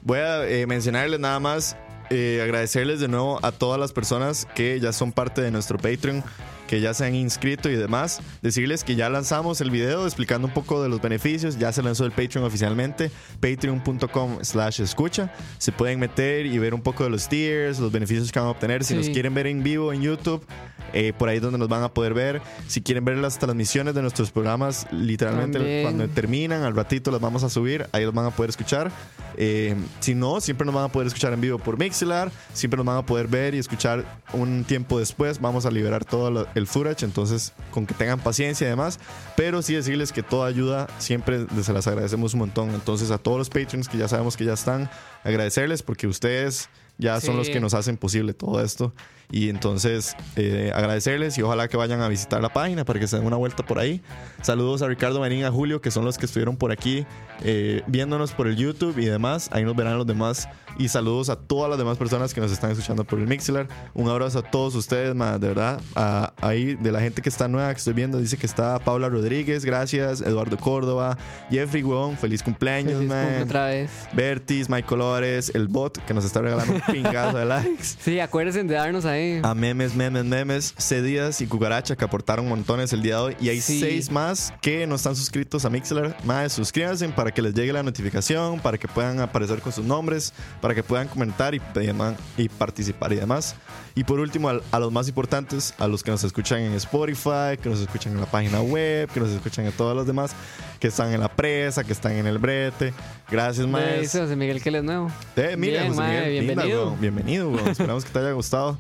Voy 0.03 0.18
a 0.18 0.45
eh, 0.49 0.66
mencionarles 0.66 1.20
nada 1.20 1.39
más, 1.39 1.77
eh, 2.11 2.41
agradecerles 2.43 2.99
de 2.99 3.07
nuevo 3.07 3.39
a 3.43 3.53
todas 3.53 3.79
las 3.79 3.93
personas 3.93 4.49
que 4.57 4.81
ya 4.81 4.93
son 4.93 5.12
parte 5.12 5.41
de 5.41 5.53
nuestro 5.53 5.79
Patreon, 5.79 6.25
que 6.73 6.81
ya 6.81 6.95
se 6.95 7.05
han 7.05 7.14
inscrito 7.14 7.68
y 7.68 7.75
demás. 7.77 8.23
Decirles 8.41 8.83
que 8.83 8.95
ya 8.95 9.11
lanzamos 9.11 9.61
el 9.61 9.70
video 9.70 10.07
explicando 10.07 10.49
un 10.49 10.55
poco 10.55 10.83
de 10.83 10.89
los 10.89 11.03
beneficios. 11.03 11.59
Ya 11.59 11.70
se 11.70 11.83
lanzó 11.83 12.07
el 12.07 12.12
Patreon 12.12 12.47
oficialmente, 12.47 13.11
patreon.com 13.41 14.39
slash 14.43 14.81
escucha. 14.81 15.31
Se 15.59 15.70
pueden 15.70 16.01
meter 16.01 16.47
y 16.47 16.59
ver 16.59 16.73
un 16.73 16.81
poco 16.81 17.05
de 17.05 17.11
los 17.11 17.29
tiers, 17.29 17.79
los 17.79 17.93
beneficios 17.93 18.33
que 18.33 18.39
van 18.39 18.49
a 18.49 18.53
obtener. 18.53 18.85
Si 18.85 18.95
Sí. 18.95 18.99
nos 19.01 19.09
quieren 19.11 19.35
ver 19.35 19.49
en 19.49 19.62
vivo 19.62 19.93
en 19.93 20.01
YouTube, 20.01 20.47
eh, 20.95 21.12
por 21.18 21.29
ahí 21.29 21.37
es 21.37 21.43
donde 21.43 21.59
nos 21.59 21.68
van 21.68 21.83
a 21.83 21.91
poder 21.93 22.14
ver. 22.14 22.41
Si 22.68 22.81
quieren 22.81 23.05
ver 23.05 23.18
las 23.18 23.39
transmisiones 23.39 23.95
de 23.95 24.01
nuestros 24.01 24.31
programas, 24.31 24.87
literalmente 24.93 25.59
También. 25.59 25.83
cuando 25.83 26.09
terminan, 26.09 26.62
al 26.62 26.75
ratito 26.75 27.11
las 27.11 27.20
vamos 27.20 27.45
a 27.45 27.51
subir, 27.51 27.87
ahí 27.93 28.05
los 28.07 28.14
van 28.14 28.25
a 28.25 28.31
poder 28.31 28.49
escuchar. 28.49 28.91
Eh, 29.37 29.75
si 30.01 30.14
no, 30.14 30.41
siempre 30.41 30.66
nos 30.66 30.75
van 30.75 30.85
a 30.85 30.89
poder 30.89 31.07
escuchar 31.07 31.33
en 31.33 31.41
vivo 31.41 31.59
por 31.59 31.79
Mixelar, 31.79 32.31
siempre 32.53 32.77
nos 32.77 32.85
van 32.87 32.99
a 32.99 33.07
poder 33.07 33.29
ver 33.29 33.55
y 33.55 33.59
escuchar 33.59 34.05
un 34.35 34.64
tiempo 34.64 34.99
después. 34.99 35.41
Vamos 35.41 35.64
a 35.66 35.70
liberar 35.70 36.05
todo 36.05 36.31
lo- 36.31 36.47
el 36.63 36.67
footage, 36.67 37.05
entonces 37.05 37.53
con 37.71 37.85
que 37.87 37.93
tengan 37.95 38.19
paciencia 38.21 38.67
y 38.67 38.71
demás. 38.71 38.99
Pero 39.37 39.61
sí 39.63 39.75
decirles 39.75 40.13
que 40.13 40.23
toda 40.23 40.49
ayuda 40.49 40.89
siempre 40.99 41.47
se 41.63 41.73
las 41.73 41.87
agradecemos 41.87 42.33
un 42.33 42.41
montón. 42.41 42.71
Entonces 42.71 43.11
a 43.11 43.19
todos 43.19 43.37
los 43.39 43.51
patrons 43.51 43.89
que 43.89 43.99
ya 43.99 44.09
sabemos 44.09 44.37
que 44.37 44.45
ya 44.45 44.55
están, 44.55 44.89
agradecerles 45.25 45.83
porque 45.83 46.07
ustedes 46.07 46.69
ya 46.99 47.21
son 47.21 47.33
Sí. 47.33 47.37
los 47.39 47.49
que 47.51 47.61
nos 47.61 47.75
hacen 47.75 47.97
posible 47.97 48.33
todo 48.35 48.63
esto. 48.63 48.95
Y 49.33 49.49
entonces 49.49 50.14
eh, 50.37 50.70
agradecerles 50.74 51.39
y 51.39 51.43
ojalá 51.43 51.66
que 51.66 51.76
vayan 51.78 52.03
a 52.03 52.09
visitar 52.09 52.43
la 52.43 52.53
página 52.53 52.85
para 52.85 53.01
que 53.01 53.07
se 53.09 53.16
den 53.16 53.24
una 53.26 53.37
vuelta 53.37 53.64
por 53.64 53.78
ahí. 53.78 54.03
Saludos 54.43 54.83
a 54.83 54.89
Ricardo 54.89 55.20
Marín, 55.20 55.45
a 55.45 55.51
Julio, 55.51 55.80
que 55.80 55.91
son 55.91 56.05
los 56.05 56.18
que 56.18 56.26
estuvieron 56.26 56.57
por 56.57 56.70
aquí 56.70 57.07
eh, 57.43 57.83
viéndonos 57.87 58.33
por 58.33 58.47
el 58.47 58.57
YouTube 58.57 58.99
y 58.99 59.07
demás. 59.07 59.49
Ahí 59.53 59.64
nos 59.64 59.74
verán 59.74 59.97
los 59.97 60.07
demás. 60.07 60.49
Y 60.78 60.89
saludos 60.89 61.28
a 61.31 61.36
todas 61.36 61.69
las 61.70 61.78
demás 61.78 61.97
personas 61.98 62.32
que 62.35 62.40
nos 62.43 62.52
están 62.52 62.70
escuchando 62.73 63.05
por 63.05 63.19
el 63.19 63.27
Mixler. 63.27 63.69
Un 63.94 64.09
abrazo 64.11 64.40
a 64.40 64.43
todos 64.43 64.74
ustedes, 64.74 65.15
ma, 65.15 65.39
de 65.39 65.48
verdad. 65.48 65.81
A- 65.94 66.32
ahí 66.40 66.74
de 66.74 66.93
la 66.93 67.01
gente 67.01 67.23
que 67.23 67.28
está 67.31 67.48
nueva 67.48 67.73
que 67.73 67.78
estoy 67.78 67.94
viendo, 67.94 68.19
dice 68.19 68.36
que 68.36 68.47
está 68.47 68.78
Paula 68.81 69.09
Rodríguez, 69.09 69.65
gracias. 69.65 70.20
Eduardo 70.20 70.57
Córdoba, 70.59 71.16
Jeffrey 71.51 71.82
Wong, 71.82 72.16
feliz 72.16 72.43
cumpleaños, 72.43 72.94
Feliz 72.97 73.09
man. 73.09 73.24
cumple 73.27 73.43
otra 73.44 73.66
vez. 73.66 73.90
Bertis, 74.12 74.69
Mike 74.69 74.86
Colores, 74.86 75.51
el 75.55 75.69
bot 75.69 75.98
que 76.05 76.12
nos 76.15 76.24
está 76.27 76.40
regalando 76.43 76.74
un 76.74 76.81
pingazo 76.93 77.39
de 77.39 77.44
likes. 77.47 77.85
Sí, 78.01 78.20
acuérdense 78.20 78.62
de 78.62 78.74
darnos 78.74 79.05
ahí. 79.07 79.22
A 79.43 79.55
memes, 79.55 79.94
memes, 79.94 80.24
memes, 80.24 80.74
C 80.77 81.03
Díaz 81.03 81.40
y 81.40 81.47
Cucaracha 81.47 81.97
que 81.97 82.05
aportaron 82.05 82.49
montones 82.49 82.93
el 82.93 83.03
día 83.03 83.16
de 83.16 83.20
hoy. 83.23 83.36
Y 83.40 83.49
hay 83.49 83.61
Sí. 83.61 83.81
seis 83.81 84.11
más 84.11 84.53
que 84.61 84.86
no 84.86 84.94
están 84.97 85.16
suscritos 85.16 85.65
a 85.65 85.70
Mixler. 85.70 86.15
Más 86.24 86.53
suscríbanse 86.53 87.09
para 87.11 87.31
que 87.32 87.43
les 87.43 87.55
llegue 87.55 87.73
la 87.73 87.82
notificación, 87.82 88.61
para 88.61 88.78
que 88.78 88.89
puedan 88.89 89.20
aparecer 89.20 89.61
con 89.61 89.73
sus 89.73 89.85
nombres, 89.85 90.32
para 90.61 90.74
que 90.74 90.82
puedan 90.82 91.09
comentar 91.09 91.55
y, 91.55 91.61
demás- 91.74 92.16
y 92.36 92.49
participar 92.49 93.12
y 93.12 93.16
demás. 93.16 93.55
Y 93.94 94.05
por 94.05 94.20
último, 94.20 94.49
al- 94.49 94.62
a, 94.70 94.78
los 94.78 94.90
más 94.90 95.07
importantes, 95.09 95.74
a 95.78 95.86
los 95.86 96.03
que 96.03 96.11
nos 96.11 96.24
escuchan 96.24 96.61
en 96.61 96.73
Spotify, 96.74 97.59
que 97.62 97.69
nos 97.69 97.81
escuchan 97.81 98.15
en 98.15 98.20
la 98.20 98.27
página 98.27 98.61
web, 98.62 99.09
que 99.12 99.20
nos 99.20 99.28
escuchan 99.31 99.66
en 99.66 99.73
todos 99.73 99.94
los 99.94 100.07
demás, 100.07 100.32
que 100.81 100.89
están 100.89 101.12
en 101.12 101.20
la 101.20 101.28
presa, 101.28 101.85
que 101.85 101.93
están 101.93 102.12
en 102.12 102.27
el 102.27 102.39
brete. 102.39 102.94
Gracias, 103.31 103.66
más. 103.66 104.01
dice 104.01 104.20
José 104.20 104.35
Miguel 104.36 104.62
que 104.62 104.70
él 104.70 104.77
es 104.77 104.85
nuevo. 104.85 105.11
Eh, 105.36 105.57
mira, 105.59 105.81
Bien, 105.82 105.89
José 105.89 106.01
mae, 106.01 106.16
Miguel, 106.20 106.47
linda, 106.47 106.62
bienvenido. 106.62 106.86
weón. 106.86 107.01
bienvenido, 107.01 107.49
weón. 107.51 107.69
Esperamos 107.69 108.05
que 108.05 108.11
te 108.11 108.19
haya 108.19 108.32
gustado. 108.32 108.78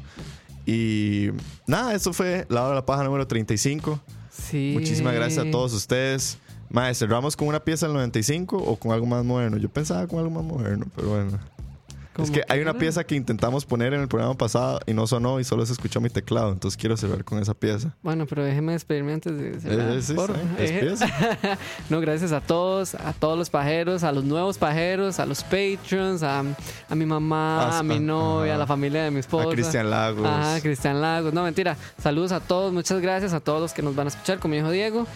Y 0.66 1.30
nada, 1.66 1.94
eso 1.94 2.12
fue 2.12 2.46
la 2.48 2.62
hora 2.62 2.70
de 2.70 2.74
la 2.76 2.86
paja 2.86 3.04
número 3.04 3.26
35. 3.26 4.00
Sí. 4.30 4.72
Muchísimas 4.74 5.14
gracias 5.14 5.46
a 5.46 5.50
todos 5.50 5.72
ustedes. 5.72 6.38
Mae, 6.70 6.94
cerramos 6.94 7.36
con 7.36 7.48
una 7.48 7.60
pieza 7.60 7.86
del 7.86 7.94
95 7.94 8.56
o 8.56 8.76
con 8.76 8.92
algo 8.92 9.06
más 9.06 9.24
moderno. 9.24 9.58
Yo 9.58 9.68
pensaba 9.68 10.06
con 10.06 10.18
algo 10.20 10.30
más 10.30 10.44
moderno, 10.44 10.86
pero 10.96 11.08
bueno. 11.08 11.38
Es 12.18 12.30
que 12.30 12.42
hay 12.48 12.60
una 12.60 12.74
pieza 12.74 13.04
que 13.04 13.14
intentamos 13.14 13.64
poner 13.64 13.94
en 13.94 14.00
el 14.02 14.08
programa 14.08 14.34
pasado 14.34 14.80
y 14.86 14.92
no 14.92 15.06
sonó 15.06 15.40
y 15.40 15.44
solo 15.44 15.64
se 15.64 15.72
escuchó 15.72 16.00
mi 16.00 16.10
teclado. 16.10 16.52
Entonces 16.52 16.76
quiero 16.78 16.96
cerrar 16.96 17.24
con 17.24 17.38
esa 17.38 17.54
pieza. 17.54 17.94
Bueno, 18.02 18.26
pero 18.26 18.44
déjeme 18.44 18.72
despedirme 18.72 19.14
antes 19.14 19.36
de 19.38 19.60
cerrar, 19.60 19.96
Eh, 19.96 20.02
sí, 20.02 20.12
por- 20.14 20.34
eh, 20.58 20.94
no, 21.90 22.00
gracias 22.00 22.32
a 22.32 22.40
todos, 22.40 22.94
a 22.94 23.12
todos 23.12 23.38
los 23.38 23.48
pajeros, 23.50 24.02
a 24.04 24.12
los 24.12 24.24
nuevos 24.24 24.58
pajeros, 24.58 25.18
a 25.20 25.26
los 25.26 25.42
patrons, 25.42 26.22
a, 26.22 26.40
a 26.88 26.94
mi 26.94 27.06
mamá, 27.06 27.78
a 27.78 27.82
mi 27.82 27.98
novia, 27.98 28.52
ajá. 28.52 28.54
a 28.56 28.58
la 28.58 28.66
familia 28.66 29.04
de 29.04 29.10
mi 29.10 29.20
esposa. 29.20 29.48
A 29.48 29.52
Cristian 29.52 29.88
Lagos. 29.90 30.26
Ajá, 30.26 30.60
Cristian 30.60 31.00
Lagos. 31.00 31.32
No, 31.32 31.42
mentira. 31.42 31.76
Saludos 32.02 32.32
a 32.32 32.40
todos, 32.40 32.72
muchas 32.72 33.00
gracias 33.00 33.32
a 33.32 33.40
todos 33.40 33.60
los 33.60 33.72
que 33.72 33.82
nos 33.82 33.94
van 33.94 34.06
a 34.06 34.10
escuchar, 34.10 34.38
como 34.38 34.54
dijo 34.54 34.70
Diego. 34.70 35.06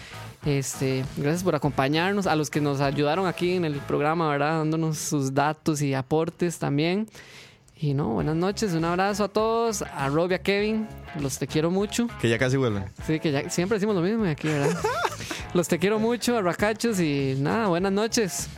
Este, 0.45 1.03
gracias 1.17 1.43
por 1.43 1.55
acompañarnos, 1.55 2.27
a 2.27 2.35
los 2.35 2.49
que 2.49 2.61
nos 2.61 2.79
ayudaron 2.79 3.27
aquí 3.27 3.53
en 3.53 3.65
el 3.65 3.75
programa, 3.75 4.29
¿verdad? 4.29 4.59
Dándonos 4.59 4.97
sus 4.97 5.33
datos 5.33 5.81
y 5.81 5.93
aportes 5.93 6.57
también. 6.59 7.07
Y 7.79 7.93
no, 7.93 8.09
buenas 8.09 8.35
noches, 8.35 8.73
un 8.73 8.85
abrazo 8.85 9.25
a 9.25 9.27
todos, 9.27 9.83
a 9.83 10.07
Rob 10.09 10.31
y 10.31 10.33
a 10.35 10.39
Kevin, 10.39 10.87
los 11.19 11.37
te 11.37 11.45
quiero 11.45 11.69
mucho. 11.69 12.07
Que 12.19 12.27
ya 12.27 12.39
casi 12.39 12.57
vuelven. 12.57 12.85
Sí, 13.05 13.19
que 13.19 13.31
ya 13.31 13.49
siempre 13.49 13.75
decimos 13.75 13.95
lo 13.95 14.01
mismo 14.01 14.25
aquí, 14.25 14.47
¿verdad? 14.47 14.75
los 15.53 15.67
te 15.67 15.77
quiero 15.77 15.99
mucho, 15.99 16.37
a 16.37 16.41
Racachos, 16.41 16.99
y 16.99 17.35
nada, 17.37 17.67
buenas 17.67 17.91
noches. 17.91 18.49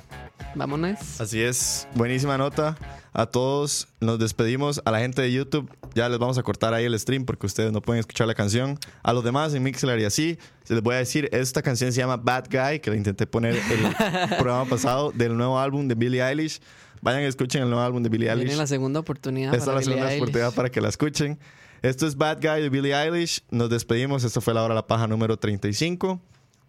Vámonos. 0.55 1.19
Así 1.19 1.41
es, 1.41 1.87
buenísima 1.95 2.37
nota. 2.37 2.77
A 3.11 3.25
todos 3.25 3.87
nos 3.99 4.19
despedimos. 4.19 4.81
A 4.85 4.91
la 4.91 4.99
gente 4.99 5.21
de 5.21 5.31
YouTube 5.31 5.69
ya 5.95 6.09
les 6.09 6.19
vamos 6.19 6.37
a 6.37 6.43
cortar 6.43 6.73
ahí 6.73 6.85
el 6.85 6.97
stream 6.99 7.25
porque 7.25 7.45
ustedes 7.45 7.71
no 7.71 7.81
pueden 7.81 7.99
escuchar 7.99 8.27
la 8.27 8.35
canción. 8.35 8.77
A 9.03 9.13
los 9.13 9.23
demás 9.23 9.53
en 9.53 9.63
Mixler 9.63 9.99
y 9.99 10.05
así, 10.05 10.37
se 10.63 10.73
les 10.73 10.83
voy 10.83 10.95
a 10.95 10.97
decir, 10.99 11.29
esta 11.31 11.61
canción 11.61 11.91
se 11.91 11.99
llama 11.99 12.17
Bad 12.17 12.45
Guy, 12.49 12.79
que 12.79 12.89
la 12.89 12.95
intenté 12.95 13.27
poner 13.27 13.55
el 13.55 13.57
programa 14.37 14.65
pasado 14.65 15.11
del 15.11 15.35
nuevo 15.35 15.59
álbum 15.59 15.87
de 15.87 15.95
Billie 15.95 16.21
Eilish. 16.21 16.59
Vayan 17.01 17.21
y 17.21 17.25
escuchen 17.25 17.61
el 17.63 17.69
nuevo 17.69 17.83
álbum 17.83 18.03
de 18.03 18.09
Billie 18.09 18.29
Eilish. 18.29 18.55
la 18.55 18.67
segunda 18.67 18.99
oportunidad. 18.99 19.53
Esta 19.53 19.71
es 19.71 19.75
la 19.75 19.81
segunda 19.83 20.07
Eilish. 20.09 20.21
oportunidad 20.21 20.53
para 20.53 20.69
que 20.69 20.81
la 20.81 20.89
escuchen. 20.89 21.39
Esto 21.81 22.05
es 22.05 22.15
Bad 22.17 22.39
Guy 22.41 22.61
de 22.61 22.69
Billie 22.69 22.93
Eilish. 22.93 23.41
Nos 23.51 23.69
despedimos. 23.69 24.23
Esto 24.23 24.41
fue 24.41 24.53
la 24.53 24.63
hora 24.63 24.73
de 24.73 24.81
la 24.81 24.87
paja 24.87 25.07
número 25.07 25.37
35. 25.37 26.19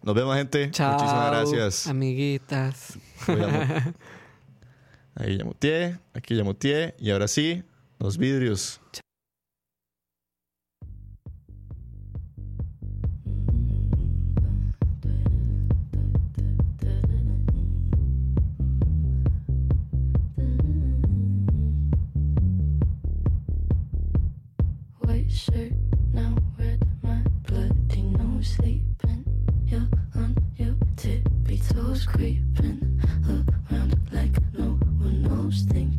Nos 0.03 0.15
vemos, 0.15 0.35
gente. 0.35 0.71
Chao. 0.71 0.93
Muchísimas 0.93 1.31
gracias. 1.31 1.87
Amiguitas. 1.87 2.97
Ahí 5.15 5.37
ya 5.37 5.45
muteé, 5.45 5.99
aquí 6.13 6.35
ya 6.35 6.43
muteé. 6.43 6.95
Y 6.97 7.11
ahora 7.11 7.27
sí, 7.27 7.63
los 7.99 8.17
vidrios. 8.17 8.80
Creeping 32.21 32.99
around 33.71 33.95
like 34.11 34.35
no 34.53 34.77
one 34.99 35.23
knows. 35.23 35.63
Think 35.69 35.90